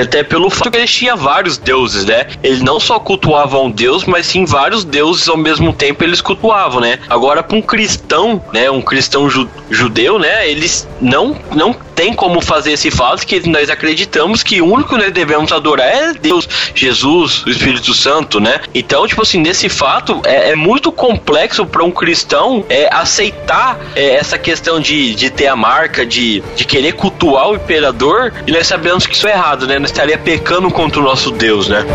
Até 0.00 0.22
pelo 0.22 0.48
fato 0.48 0.70
que 0.70 0.76
eles 0.76 0.92
tinham 0.92 1.16
vários 1.16 1.58
deuses, 1.58 2.04
né? 2.04 2.28
Eles 2.40 2.62
não 2.62 2.78
só 2.78 3.00
cultuavam 3.00 3.64
um 3.64 3.70
deus, 3.70 4.04
mas 4.04 4.26
sim 4.26 4.44
vários 4.44 4.84
deuses 4.84 5.28
ao 5.28 5.36
mesmo 5.36 5.72
tempo 5.72 6.04
eles 6.04 6.20
cultuavam, 6.20 6.80
né? 6.80 7.00
Agora, 7.10 7.42
para 7.42 7.56
um 7.56 7.62
cristão, 7.62 8.40
né? 8.52 8.70
Um 8.70 8.80
cristão 8.80 9.28
ju- 9.28 9.48
judeu, 9.68 10.20
né? 10.20 10.48
Eles 10.48 10.86
não, 11.00 11.36
não 11.52 11.72
tem 11.72 12.14
como 12.14 12.40
fazer 12.40 12.70
esse 12.74 12.92
fato 12.92 13.26
que 13.26 13.48
nós 13.48 13.68
acreditamos 13.68 14.44
que 14.44 14.62
o 14.62 14.66
único 14.72 14.90
que 14.90 15.02
nós 15.02 15.10
devemos 15.12 15.50
adorar 15.50 15.88
é 15.88 16.12
Deus, 16.12 16.48
Jesus, 16.76 17.44
o 17.44 17.50
Espírito 17.50 17.92
Santo, 17.92 18.38
né? 18.38 18.60
Então, 18.72 19.04
tipo 19.04 19.22
assim, 19.22 19.40
nesse 19.40 19.68
fato 19.68 20.20
é, 20.24 20.50
é 20.50 20.54
muito 20.54 20.92
complexo 20.92 21.66
para 21.66 21.82
um 21.82 21.90
cristão 21.90 22.64
é, 22.68 22.88
aceitar 22.94 23.76
é, 23.96 24.14
essa 24.14 24.27
questão 24.36 24.80
de, 24.80 25.14
de 25.14 25.30
ter 25.30 25.46
a 25.46 25.54
marca, 25.54 26.04
de, 26.04 26.42
de 26.56 26.64
querer 26.64 26.92
cultuar 26.92 27.48
o 27.48 27.54
imperador, 27.54 28.32
e 28.46 28.50
nós 28.50 28.66
sabemos 28.66 29.06
que 29.06 29.14
isso 29.14 29.28
é 29.28 29.32
errado, 29.32 29.66
né? 29.66 29.78
Nós 29.78 29.90
estaria 29.90 30.18
pecando 30.18 30.68
contra 30.70 31.00
o 31.00 31.02
nosso 31.04 31.30
Deus, 31.30 31.68
né? 31.68 31.86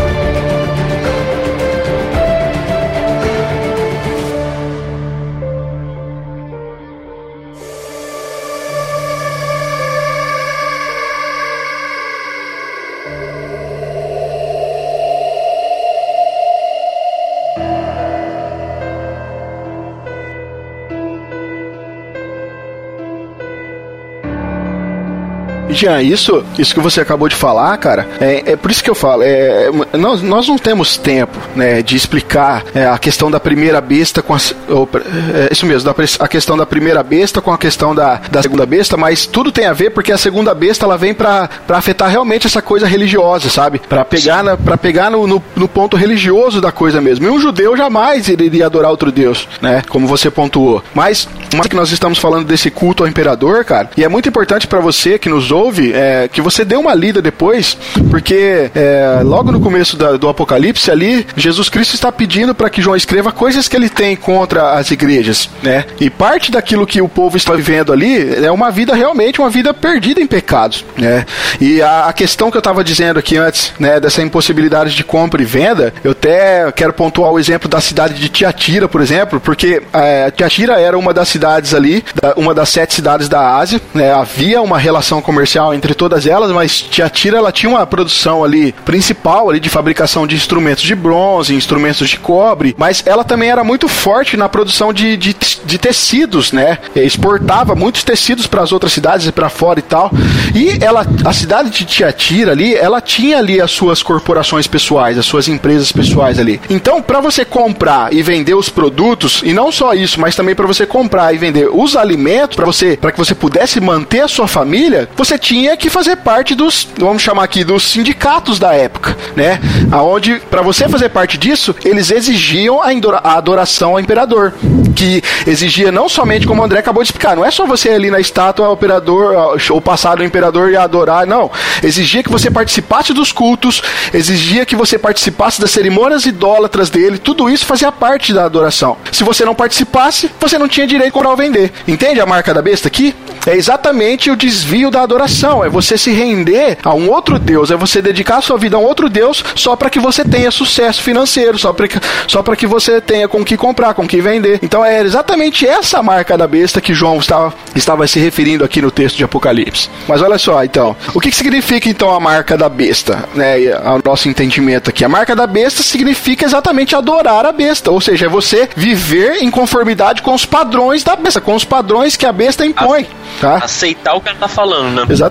Jean, 25.74 26.02
isso, 26.02 26.44
isso 26.58 26.74
que 26.74 26.80
você 26.80 27.00
acabou 27.00 27.28
de 27.28 27.34
falar, 27.34 27.76
cara, 27.78 28.08
é, 28.20 28.52
é 28.52 28.56
por 28.56 28.70
isso 28.70 28.82
que 28.82 28.90
eu 28.90 28.94
falo, 28.94 29.22
é, 29.22 29.70
nós, 29.92 30.22
nós 30.22 30.48
não 30.48 30.56
temos 30.56 30.96
tempo, 30.96 31.38
né, 31.54 31.82
de 31.82 31.96
explicar 31.96 32.64
é, 32.74 32.86
a 32.86 32.98
questão 32.98 33.30
da 33.30 33.40
primeira 33.40 33.80
besta 33.80 34.22
com 34.22 34.34
a, 34.34 34.38
ou, 34.68 34.88
é, 35.34 35.52
isso 35.52 35.66
mesmo, 35.66 35.92
da, 35.92 35.94
a 36.20 36.28
questão 36.28 36.56
da 36.56 36.64
primeira 36.64 37.02
besta 37.02 37.40
com 37.40 37.52
a 37.52 37.58
questão 37.58 37.94
da, 37.94 38.20
da 38.30 38.42
segunda 38.42 38.64
besta, 38.66 38.96
mas 38.96 39.26
tudo 39.26 39.50
tem 39.50 39.66
a 39.66 39.72
ver 39.72 39.90
porque 39.90 40.12
a 40.12 40.18
segunda 40.18 40.54
besta 40.54 40.84
ela 40.84 40.96
vem 40.96 41.14
para 41.14 41.48
afetar 41.68 42.10
realmente 42.10 42.46
essa 42.46 42.62
coisa 42.62 42.86
religiosa, 42.86 43.48
sabe? 43.48 43.78
Para 43.80 44.04
pegar, 44.04 44.42
na, 44.42 44.56
pra 44.56 44.76
pegar 44.76 45.10
no, 45.10 45.26
no, 45.26 45.42
no, 45.56 45.68
ponto 45.68 45.96
religioso 45.96 46.60
da 46.60 46.70
coisa 46.70 47.00
mesmo. 47.00 47.26
E 47.26 47.30
um 47.30 47.40
judeu 47.40 47.76
jamais 47.76 48.28
iria 48.28 48.66
adorar 48.66 48.90
outro 48.90 49.10
deus, 49.10 49.48
né? 49.60 49.82
Como 49.88 50.06
você 50.06 50.30
pontuou. 50.30 50.82
Mas, 50.94 51.28
mas 51.54 51.66
que 51.66 51.76
nós 51.76 51.90
estamos 51.90 52.18
falando 52.18 52.46
desse 52.46 52.70
culto 52.70 53.02
ao 53.02 53.08
imperador, 53.08 53.64
cara, 53.64 53.90
e 53.96 54.04
é 54.04 54.08
muito 54.08 54.28
importante 54.28 54.66
para 54.66 54.80
você 54.80 55.18
que 55.18 55.28
nos 55.28 55.50
ouve 55.50 55.63
ouve, 55.64 55.92
é, 55.94 56.28
que 56.28 56.42
você 56.42 56.64
dê 56.64 56.76
uma 56.76 56.94
lida 56.94 57.22
depois, 57.22 57.76
porque 58.10 58.70
é, 58.74 59.20
logo 59.22 59.50
no 59.50 59.60
começo 59.60 59.96
da, 59.96 60.12
do 60.16 60.28
Apocalipse 60.28 60.90
ali, 60.90 61.26
Jesus 61.36 61.68
Cristo 61.68 61.94
está 61.94 62.12
pedindo 62.12 62.54
para 62.54 62.68
que 62.68 62.82
João 62.82 62.96
escreva 62.96 63.32
coisas 63.32 63.66
que 63.66 63.76
ele 63.76 63.88
tem 63.88 64.14
contra 64.14 64.72
as 64.72 64.90
igrejas, 64.90 65.48
né? 65.62 65.84
E 65.98 66.10
parte 66.10 66.50
daquilo 66.50 66.86
que 66.86 67.00
o 67.00 67.08
povo 67.08 67.36
está 67.36 67.54
vivendo 67.54 67.92
ali 67.92 68.44
é 68.44 68.50
uma 68.50 68.70
vida 68.70 68.94
realmente 68.94 69.40
uma 69.40 69.50
vida 69.50 69.72
perdida 69.72 70.20
em 70.20 70.26
pecados, 70.26 70.84
né? 70.96 71.24
E 71.60 71.80
a, 71.80 72.06
a 72.06 72.12
questão 72.12 72.50
que 72.50 72.56
eu 72.56 72.60
estava 72.60 72.84
dizendo 72.84 73.18
aqui 73.18 73.36
antes, 73.36 73.72
né, 73.78 73.98
dessa 73.98 74.22
impossibilidade 74.22 74.94
de 74.94 75.04
compra 75.04 75.40
e 75.40 75.44
venda, 75.44 75.92
eu 76.02 76.12
até 76.12 76.70
quero 76.72 76.92
pontuar 76.92 77.32
o 77.32 77.38
exemplo 77.38 77.68
da 77.68 77.80
cidade 77.80 78.14
de 78.14 78.28
Tiatira, 78.28 78.88
por 78.88 79.00
exemplo, 79.00 79.40
porque 79.40 79.82
é, 79.92 80.30
Tiatira 80.30 80.78
era 80.78 80.98
uma 80.98 81.14
das 81.14 81.28
cidades 81.28 81.72
ali, 81.72 82.04
da, 82.20 82.34
uma 82.36 82.54
das 82.54 82.68
sete 82.68 82.94
cidades 82.94 83.28
da 83.28 83.56
Ásia, 83.56 83.80
né? 83.94 84.12
Havia 84.12 84.60
uma 84.60 84.78
relação 84.78 85.22
comercial 85.22 85.53
comercial 85.54 85.74
entre 85.74 85.94
todas 85.94 86.26
elas, 86.26 86.50
mas 86.50 86.80
Tiatira 86.80 87.38
ela 87.38 87.52
tinha 87.52 87.70
uma 87.70 87.86
produção 87.86 88.42
ali 88.42 88.72
principal 88.84 89.48
ali 89.48 89.60
de 89.60 89.68
fabricação 89.68 90.26
de 90.26 90.34
instrumentos 90.34 90.82
de 90.82 90.94
bronze, 90.94 91.54
instrumentos 91.54 92.08
de 92.08 92.18
cobre, 92.18 92.74
mas 92.76 93.02
ela 93.06 93.24
também 93.24 93.50
era 93.50 93.62
muito 93.62 93.88
forte 93.88 94.36
na 94.36 94.48
produção 94.48 94.92
de, 94.92 95.16
de, 95.16 95.36
de 95.64 95.78
tecidos, 95.78 96.52
né? 96.52 96.78
Exportava 96.96 97.74
muitos 97.74 98.02
tecidos 98.02 98.46
para 98.46 98.62
as 98.62 98.72
outras 98.72 98.92
cidades 98.92 99.26
e 99.26 99.32
para 99.32 99.48
fora 99.48 99.78
e 99.78 99.82
tal. 99.82 100.10
E 100.54 100.82
ela, 100.82 101.06
a 101.24 101.32
cidade 101.32 101.70
de 101.70 101.84
Tiatira 101.84 102.52
ali, 102.52 102.74
ela 102.74 103.00
tinha 103.00 103.38
ali 103.38 103.60
as 103.60 103.70
suas 103.70 104.02
corporações 104.02 104.66
pessoais, 104.66 105.18
as 105.18 105.26
suas 105.26 105.48
empresas 105.48 105.92
pessoais 105.92 106.38
ali. 106.38 106.60
Então, 106.68 107.00
para 107.00 107.20
você 107.20 107.44
comprar 107.44 108.12
e 108.12 108.22
vender 108.22 108.54
os 108.54 108.68
produtos, 108.68 109.42
e 109.44 109.52
não 109.52 109.70
só 109.70 109.94
isso, 109.94 110.20
mas 110.20 110.34
também 110.34 110.54
para 110.54 110.66
você 110.66 110.86
comprar 110.86 111.34
e 111.34 111.38
vender 111.38 111.68
os 111.70 111.96
alimentos, 111.96 112.56
para 112.56 112.66
você, 112.66 112.96
para 112.96 113.12
que 113.12 113.18
você 113.18 113.34
pudesse 113.34 113.80
manter 113.80 114.20
a 114.20 114.28
sua 114.28 114.48
família, 114.48 115.08
você 115.16 115.38
tinha 115.44 115.76
que 115.76 115.90
fazer 115.90 116.16
parte 116.16 116.54
dos, 116.54 116.88
vamos 116.96 117.22
chamar 117.22 117.44
aqui, 117.44 117.62
dos 117.62 117.82
sindicatos 117.90 118.58
da 118.58 118.72
época, 118.72 119.14
né? 119.36 119.60
Aonde, 119.92 120.40
para 120.50 120.62
você 120.62 120.88
fazer 120.88 121.10
parte 121.10 121.36
disso, 121.36 121.76
eles 121.84 122.10
exigiam 122.10 122.80
a 122.82 123.36
adoração 123.36 123.90
ao 123.90 124.00
imperador, 124.00 124.54
que 124.96 125.22
exigia 125.46 125.92
não 125.92 126.08
somente, 126.08 126.46
como 126.46 126.62
o 126.62 126.64
André 126.64 126.78
acabou 126.78 127.02
de 127.02 127.08
explicar, 127.08 127.36
não 127.36 127.44
é 127.44 127.50
só 127.50 127.66
você 127.66 127.90
ali 127.90 128.10
na 128.10 128.18
estátua, 128.20 128.70
o 128.70 128.72
imperador, 128.72 129.58
ou 129.68 129.80
passar 129.82 130.18
o 130.18 130.24
imperador 130.24 130.70
e 130.70 130.76
adorar, 130.78 131.26
não. 131.26 131.50
Exigia 131.82 132.22
que 132.22 132.30
você 132.30 132.50
participasse 132.50 133.12
dos 133.12 133.30
cultos, 133.30 133.82
exigia 134.14 134.64
que 134.64 134.74
você 134.74 134.98
participasse 134.98 135.60
das 135.60 135.72
cerimônias 135.72 136.24
idólatras 136.24 136.88
dele, 136.88 137.18
tudo 137.18 137.50
isso 137.50 137.66
fazia 137.66 137.92
parte 137.92 138.32
da 138.32 138.46
adoração. 138.46 138.96
Se 139.12 139.22
você 139.22 139.44
não 139.44 139.54
participasse, 139.54 140.30
você 140.40 140.56
não 140.56 140.68
tinha 140.68 140.86
direito 140.86 141.10
a 141.10 141.12
comprar 141.12 141.30
ou 141.32 141.36
vender. 141.36 141.70
Entende 141.86 142.18
a 142.18 142.24
marca 142.24 142.54
da 142.54 142.62
besta 142.62 142.88
aqui? 142.88 143.14
É 143.46 143.54
exatamente 143.54 144.30
o 144.30 144.36
desvio 144.36 144.90
da 144.90 145.02
adoração 145.02 145.33
é 145.42 145.68
você 145.68 145.98
se 145.98 146.12
render 146.12 146.78
a 146.84 146.94
um 146.94 147.10
outro 147.10 147.38
Deus, 147.38 147.70
é 147.70 147.76
você 147.76 148.00
dedicar 148.00 148.38
a 148.38 148.42
sua 148.42 148.56
vida 148.56 148.76
a 148.76 148.78
um 148.78 148.84
outro 148.84 149.08
Deus 149.08 149.44
só 149.54 149.76
para 149.76 149.90
que 149.90 149.98
você 149.98 150.24
tenha 150.24 150.50
sucesso 150.50 151.02
financeiro, 151.02 151.58
só 151.58 151.72
para 151.72 151.88
que, 151.88 151.98
só 152.26 152.42
que 152.42 152.66
você 152.66 153.00
tenha 153.00 153.26
com 153.26 153.44
que 153.44 153.56
comprar, 153.56 153.94
com 153.94 154.06
que 154.06 154.20
vender. 154.20 154.60
Então 154.62 154.84
é 154.84 155.00
exatamente 155.00 155.66
essa 155.66 156.02
marca 156.02 156.38
da 156.38 156.46
besta 156.46 156.80
que 156.80 156.94
João 156.94 157.18
estava, 157.18 157.52
estava 157.74 158.06
se 158.06 158.18
referindo 158.18 158.64
aqui 158.64 158.80
no 158.80 158.90
texto 158.90 159.16
de 159.16 159.24
Apocalipse. 159.24 159.88
Mas 160.06 160.22
olha 160.22 160.38
só, 160.38 160.62
então, 160.62 160.96
o 161.12 161.20
que, 161.20 161.30
que 161.30 161.36
significa 161.36 161.88
então 161.88 162.14
a 162.14 162.20
marca 162.20 162.56
da 162.56 162.68
besta, 162.68 163.28
né? 163.34 163.72
Ao 163.82 164.00
nosso 164.04 164.28
entendimento 164.28 164.90
aqui, 164.90 165.04
a 165.04 165.08
marca 165.08 165.34
da 165.34 165.46
besta 165.46 165.82
significa 165.82 166.44
exatamente 166.44 166.94
adorar 166.94 167.44
a 167.46 167.52
besta, 167.52 167.90
ou 167.90 168.00
seja, 168.00 168.26
é 168.26 168.28
você 168.28 168.68
viver 168.76 169.42
em 169.42 169.50
conformidade 169.50 170.22
com 170.22 170.34
os 170.34 170.46
padrões 170.46 171.02
da 171.02 171.16
besta, 171.16 171.40
com 171.40 171.54
os 171.54 171.64
padrões 171.64 172.16
que 172.16 172.26
a 172.26 172.32
besta 172.32 172.64
impõe. 172.64 173.06
Tá? 173.40 173.56
Aceitar 173.56 174.14
o 174.14 174.20
que 174.20 174.28
ela 174.28 174.38
tá 174.38 174.48
falando, 174.48 174.94
né? 174.94 175.06
Exatamente. 175.08 175.23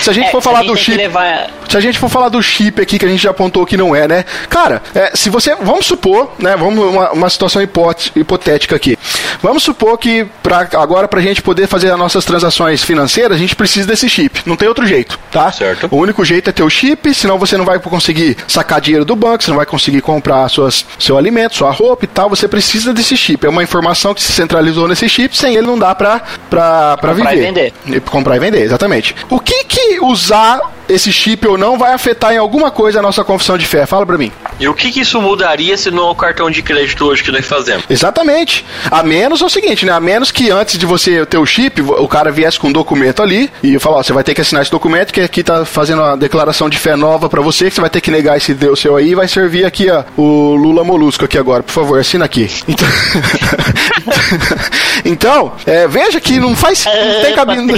Se 0.00 0.10
a 0.10 0.12
gente 0.12 0.28
é, 0.28 0.30
for 0.30 0.42
falar 0.42 0.62
do 0.62 0.76
chip. 0.76 0.96
Levar... 0.96 1.50
Se 1.68 1.76
a 1.76 1.80
gente 1.80 1.98
for 1.98 2.08
falar 2.08 2.28
do 2.28 2.42
chip 2.42 2.80
aqui 2.80 2.98
que 2.98 3.04
a 3.04 3.08
gente 3.08 3.22
já 3.22 3.30
apontou 3.30 3.66
que 3.66 3.76
não 3.76 3.94
é, 3.94 4.06
né? 4.06 4.24
Cara, 4.48 4.82
é, 4.94 5.12
se 5.14 5.28
você. 5.30 5.54
Vamos 5.56 5.86
supor, 5.86 6.32
né? 6.38 6.56
Vamos 6.56 6.84
uma, 6.84 7.10
uma 7.12 7.30
situação 7.30 7.62
hipotética 7.62 8.76
aqui. 8.76 8.98
Vamos 9.42 9.62
supor 9.62 9.98
que 9.98 10.26
pra, 10.42 10.68
agora, 10.74 11.08
pra 11.08 11.20
gente 11.20 11.42
poder 11.42 11.66
fazer 11.66 11.90
as 11.90 11.98
nossas 11.98 12.24
transações 12.24 12.82
financeiras, 12.82 13.36
a 13.36 13.38
gente 13.38 13.56
precisa 13.56 13.86
desse 13.86 14.08
chip. 14.08 14.40
Não 14.46 14.56
tem 14.56 14.68
outro 14.68 14.86
jeito, 14.86 15.18
tá? 15.30 15.50
Certo. 15.50 15.88
O 15.90 15.96
único 15.96 16.24
jeito 16.24 16.50
é 16.50 16.52
ter 16.52 16.62
o 16.62 16.70
chip, 16.70 17.12
senão 17.14 17.38
você 17.38 17.56
não 17.56 17.64
vai 17.64 17.78
conseguir 17.78 18.36
sacar 18.46 18.80
dinheiro 18.80 19.04
do 19.04 19.16
banco, 19.16 19.42
você 19.42 19.50
não 19.50 19.56
vai 19.56 19.66
conseguir 19.66 20.00
comprar 20.00 20.48
suas, 20.48 20.84
seu 20.98 21.18
alimento, 21.18 21.56
sua 21.56 21.70
roupa 21.70 22.04
e 22.04 22.08
tal. 22.08 22.28
Você 22.30 22.46
precisa 22.46 22.92
desse 22.92 23.16
chip. 23.16 23.44
É 23.44 23.48
uma 23.48 23.62
informação 23.62 24.14
que 24.14 24.22
se 24.22 24.32
centralizou 24.32 24.88
nesse 24.88 25.08
chip, 25.08 25.36
sem 25.36 25.56
ele 25.56 25.66
não 25.66 25.78
dá 25.78 25.94
pra, 25.94 26.22
pra, 26.48 26.96
pra 26.98 27.12
viver. 27.12 27.28
Comprar 27.28 27.36
e 27.36 27.40
vender. 27.40 28.00
Comprar 28.02 28.36
e 28.36 28.38
vender, 28.38 28.62
exatamente. 28.62 29.14
O 29.34 29.40
que 29.40 29.64
que 29.64 29.98
usar 30.00 30.60
esse 30.88 31.12
chip 31.12 31.44
ou 31.48 31.58
não 31.58 31.76
vai 31.76 31.92
afetar 31.92 32.32
em 32.32 32.36
alguma 32.36 32.70
coisa 32.70 33.00
a 33.00 33.02
nossa 33.02 33.24
confissão 33.24 33.58
de 33.58 33.66
fé? 33.66 33.84
Fala 33.84 34.06
pra 34.06 34.16
mim. 34.16 34.30
E 34.60 34.68
o 34.68 34.74
que, 34.74 34.92
que 34.92 35.00
isso 35.00 35.20
mudaria 35.20 35.76
se 35.76 35.90
não 35.90 36.06
é 36.06 36.10
o 36.12 36.14
cartão 36.14 36.48
de 36.48 36.62
crédito 36.62 37.04
hoje 37.04 37.20
que 37.20 37.32
nós 37.32 37.44
fazemos? 37.44 37.84
Exatamente. 37.90 38.64
A 38.88 39.02
menos 39.02 39.42
é 39.42 39.44
o 39.44 39.48
seguinte, 39.48 39.84
né? 39.84 39.90
A 39.90 39.98
menos 39.98 40.30
que 40.30 40.52
antes 40.52 40.78
de 40.78 40.86
você 40.86 41.26
ter 41.26 41.36
o 41.38 41.44
chip, 41.44 41.82
o 41.82 42.06
cara 42.06 42.30
viesse 42.30 42.60
com 42.60 42.68
um 42.68 42.72
documento 42.72 43.24
ali 43.24 43.50
e 43.60 43.76
falar, 43.80 43.96
ó, 43.96 44.02
você 44.04 44.12
vai 44.12 44.22
ter 44.22 44.36
que 44.36 44.40
assinar 44.40 44.62
esse 44.62 44.70
documento 44.70 45.12
que 45.12 45.20
aqui 45.20 45.42
tá 45.42 45.64
fazendo 45.64 46.00
uma 46.00 46.16
declaração 46.16 46.70
de 46.70 46.78
fé 46.78 46.94
nova 46.94 47.28
para 47.28 47.42
você, 47.42 47.68
que 47.68 47.74
você 47.74 47.80
vai 47.80 47.90
ter 47.90 48.00
que 48.00 48.12
negar 48.12 48.36
esse 48.36 48.54
Deus 48.54 48.78
seu 48.78 48.94
aí 48.94 49.08
e 49.10 49.14
vai 49.16 49.26
servir 49.26 49.64
aqui, 49.64 49.90
ó, 49.90 50.04
o 50.16 50.54
Lula 50.54 50.84
Molusco 50.84 51.24
aqui 51.24 51.38
agora. 51.38 51.64
Por 51.64 51.72
favor, 51.72 51.98
assina 51.98 52.24
aqui. 52.24 52.48
Então, 52.68 52.88
então 55.04 55.52
é, 55.66 55.88
veja 55.88 56.20
que 56.20 56.38
não 56.38 56.54
faz... 56.54 56.84
Não 56.84 57.22
tem 57.22 57.34
cabine... 57.34 57.74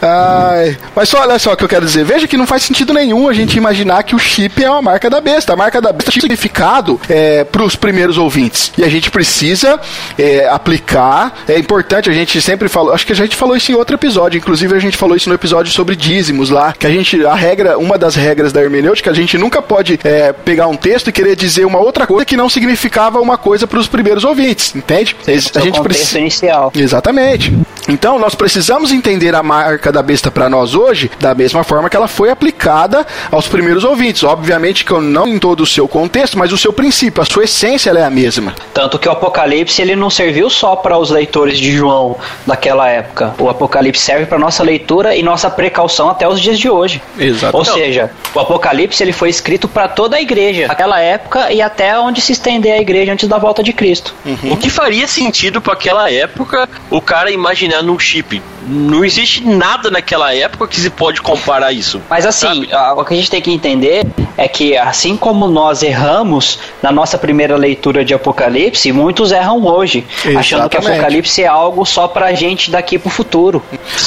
Ai, 0.00 0.76
mas 0.94 1.08
só 1.08 1.20
olha 1.20 1.38
só 1.38 1.52
o 1.52 1.56
que 1.56 1.64
eu 1.64 1.68
quero 1.68 1.84
dizer. 1.84 2.04
Veja 2.04 2.26
que 2.26 2.36
não 2.36 2.46
faz 2.46 2.62
sentido 2.62 2.92
nenhum 2.92 3.28
a 3.28 3.32
gente 3.32 3.56
imaginar 3.56 4.02
que 4.02 4.14
o 4.14 4.18
chip 4.18 4.62
é 4.62 4.70
uma 4.70 4.82
marca 4.82 5.10
da 5.10 5.20
besta. 5.20 5.52
A 5.52 5.56
marca 5.56 5.80
da 5.80 5.92
besta 5.92 6.12
tem 6.12 6.20
significado 6.20 7.00
é, 7.08 7.44
para 7.44 7.62
os 7.62 7.76
primeiros 7.76 8.16
ouvintes. 8.18 8.72
E 8.78 8.84
a 8.84 8.88
gente 8.88 9.10
precisa 9.10 9.80
é, 10.18 10.48
aplicar. 10.48 11.42
É 11.48 11.58
importante, 11.58 12.08
a 12.08 12.12
gente 12.12 12.40
sempre 12.40 12.68
falou. 12.68 12.92
Acho 12.92 13.06
que 13.06 13.12
a 13.12 13.16
gente 13.16 13.36
falou 13.36 13.56
isso 13.56 13.72
em 13.72 13.74
outro 13.74 13.96
episódio. 13.96 14.38
Inclusive, 14.38 14.74
a 14.74 14.78
gente 14.78 14.96
falou 14.96 15.16
isso 15.16 15.28
no 15.28 15.34
episódio 15.34 15.72
sobre 15.72 15.96
dízimos 15.96 16.50
lá. 16.50 16.72
Que 16.72 16.86
a 16.86 16.90
gente, 16.90 17.24
a 17.24 17.34
regra, 17.34 17.78
uma 17.78 17.98
das 17.98 18.14
regras 18.14 18.52
da 18.52 18.62
hermenêutica, 18.62 19.10
a 19.10 19.14
gente 19.14 19.36
nunca 19.36 19.60
pode 19.60 19.98
é, 20.04 20.32
pegar 20.32 20.68
um 20.68 20.76
texto 20.76 21.08
e 21.08 21.12
querer 21.12 21.34
dizer 21.34 21.64
uma 21.64 21.78
outra 21.78 22.06
coisa 22.06 22.24
que 22.24 22.36
não 22.36 22.48
significava 22.48 23.20
uma 23.20 23.36
coisa 23.36 23.66
para 23.66 23.78
os 23.78 23.88
primeiros 23.88 24.24
ouvintes. 24.24 24.74
Entende? 24.74 25.16
A 25.26 25.60
gente 25.60 25.80
precisa. 25.80 26.18
Inicial. 26.18 26.72
Exatamente. 26.74 27.52
Então, 27.88 28.18
nós 28.18 28.34
precisamos 28.34 28.92
entender 28.92 29.34
a 29.34 29.42
marca 29.42 29.87
da 29.92 30.02
besta 30.02 30.30
para 30.30 30.48
nós 30.48 30.74
hoje, 30.74 31.10
da 31.20 31.34
mesma 31.34 31.64
forma 31.64 31.88
que 31.88 31.96
ela 31.96 32.08
foi 32.08 32.30
aplicada 32.30 33.06
aos 33.30 33.48
primeiros 33.48 33.84
ouvintes. 33.84 34.22
Obviamente 34.24 34.84
que 34.84 34.92
eu 34.92 35.00
não 35.00 35.26
em 35.26 35.38
todo 35.38 35.62
o 35.62 35.66
seu 35.66 35.86
contexto, 35.88 36.38
mas 36.38 36.52
o 36.52 36.58
seu 36.58 36.72
princípio, 36.72 37.22
a 37.22 37.26
sua 37.26 37.44
essência 37.44 37.90
ela 37.90 38.00
é 38.00 38.04
a 38.04 38.10
mesma. 38.10 38.54
Tanto 38.72 38.98
que 38.98 39.08
o 39.08 39.12
Apocalipse 39.12 39.80
ele 39.80 39.96
não 39.96 40.10
serviu 40.10 40.50
só 40.50 40.76
para 40.76 40.98
os 40.98 41.10
leitores 41.10 41.58
de 41.58 41.72
João 41.72 42.16
daquela 42.46 42.88
época. 42.88 43.34
O 43.38 43.48
Apocalipse 43.48 44.02
serve 44.02 44.26
para 44.26 44.38
nossa 44.38 44.62
leitura 44.62 45.14
e 45.14 45.22
nossa 45.22 45.50
precaução 45.50 46.10
até 46.10 46.26
os 46.26 46.40
dias 46.40 46.58
de 46.58 46.68
hoje. 46.68 47.02
Exato. 47.18 47.56
Ou 47.56 47.64
seja, 47.64 48.10
o 48.34 48.40
Apocalipse 48.40 49.02
ele 49.02 49.12
foi 49.12 49.28
escrito 49.28 49.68
para 49.68 49.88
toda 49.88 50.16
a 50.16 50.20
igreja, 50.20 50.66
naquela 50.66 51.00
época 51.00 51.52
e 51.52 51.62
até 51.62 51.98
onde 51.98 52.20
se 52.20 52.32
estender 52.32 52.72
a 52.72 52.80
igreja 52.80 53.12
antes 53.12 53.28
da 53.28 53.38
volta 53.38 53.62
de 53.62 53.72
Cristo. 53.72 54.14
O 54.50 54.56
que 54.56 54.70
faria 54.70 55.06
sentido 55.06 55.60
para 55.60 55.74
aquela 55.74 56.10
época 56.10 56.68
o 56.90 57.00
cara 57.00 57.30
imaginar 57.30 57.82
num 57.82 57.98
chip? 57.98 58.42
Não 58.66 59.04
existe 59.04 59.46
nada 59.46 59.77
naquela 59.90 60.34
época 60.34 60.66
que 60.66 60.80
se 60.80 60.90
pode 60.90 61.20
comparar 61.22 61.72
isso. 61.72 62.00
Mas 62.10 62.26
assim, 62.26 62.68
a- 62.72 62.94
o 62.94 63.04
que 63.04 63.14
a 63.14 63.16
gente 63.16 63.30
tem 63.30 63.40
que 63.40 63.50
entender 63.50 64.06
é 64.36 64.46
que 64.48 64.76
assim 64.76 65.16
como 65.16 65.48
nós 65.48 65.82
erramos 65.82 66.58
na 66.82 66.92
nossa 66.92 67.16
primeira 67.18 67.56
leitura 67.56 68.04
de 68.04 68.14
Apocalipse, 68.14 68.90
muitos 68.92 69.32
erram 69.32 69.64
hoje, 69.66 70.04
achando 70.36 70.68
que 70.68 70.76
Exatamente. 70.76 70.88
Apocalipse 70.92 71.42
é 71.42 71.46
algo 71.46 71.84
só 71.84 72.06
pra 72.08 72.32
gente 72.34 72.70
daqui 72.70 72.98
pro 72.98 73.10
futuro. 73.10 73.62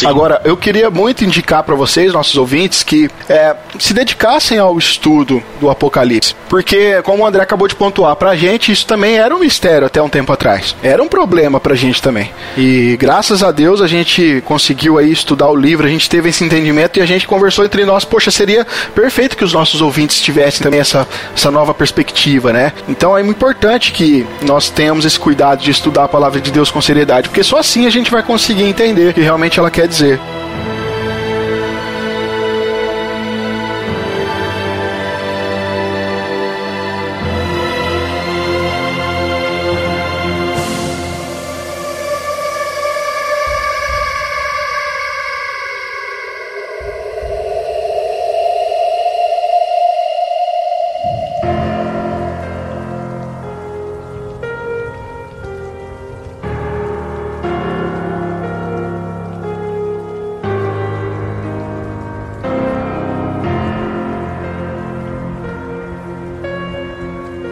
Agora, 0.06 0.42
eu 0.44 0.56
queria 0.58 0.90
muito 0.90 1.24
indicar 1.24 1.64
para 1.64 1.76
vocês, 1.76 2.14
nossos 2.14 2.36
ouvintes, 2.38 2.84
que 2.84 3.10
é, 3.30 3.56
se 3.80 3.94
dedicassem 3.94 4.58
ao 4.58 4.78
estudo 4.78 5.42
do 5.60 5.70
Apocalipse. 5.70 6.36
Porque, 6.50 7.02
como 7.04 7.24
o 7.24 7.26
André 7.26 7.42
acabou 7.44 7.68
de 7.68 7.76
pontuar 7.76 8.16
pra 8.16 8.36
gente, 8.36 8.72
isso 8.72 8.86
também 8.86 9.18
era 9.18 9.36
um 9.36 9.40
mistério 9.40 9.88
até 9.88 10.02
um 10.02 10.10
tempo 10.10 10.32
atrás. 10.34 10.76
Era 10.84 11.02
um 11.02 11.08
problema 11.08 11.60
pra 11.60 11.76
gente 11.76 12.02
também. 12.02 12.32
E 12.58 12.96
graças 13.00 13.44
a 13.44 13.52
Deus 13.52 13.82
a 13.82 13.88
gente 13.88 14.42
conseguiu 14.46 14.98
aí 14.98 15.12
estudar 15.12 15.48
o 15.50 15.56
livro, 15.62 15.86
a 15.86 15.90
gente 15.90 16.10
teve 16.10 16.30
esse 16.30 16.44
entendimento 16.44 16.98
e 16.98 17.02
a 17.02 17.06
gente 17.06 17.28
conversou 17.28 17.64
entre 17.64 17.86
nós, 17.86 18.04
poxa, 18.04 18.32
seria 18.32 18.66
perfeito 18.94 19.38
que 19.38 19.44
os 19.44 19.54
nossos 19.54 19.82
ouvintes 19.82 20.20
tivessem 20.20 20.62
também 20.62 20.80
essa, 20.80 21.08
essa 21.36 21.52
nova 21.52 21.74
perspectiva, 21.74 22.52
né? 22.52 22.74
Então 22.88 23.18
é 23.18 23.22
importante 23.22 23.92
que 23.92 24.26
nós 24.42 24.70
tenhamos 24.70 25.06
esse 25.06 25.20
cuidado 25.20 25.62
de 25.62 25.72
estudar 25.72 26.06
a 26.06 26.08
palavra 26.08 26.42
de 26.42 26.52
Deus 26.52 26.72
com 26.72 26.82
seriedade, 26.82 27.30
porque 27.30 27.44
só 27.44 27.58
assim 27.58 27.86
a 27.86 27.90
gente 27.90 28.12
vai 28.12 28.24
conseguir 28.24 28.64
entender 28.64 29.12
o 29.12 29.14
que 29.14 29.22
realmente 29.22 29.60
ela 29.60 29.70
quer 29.72 29.88
dizer. 29.88 30.20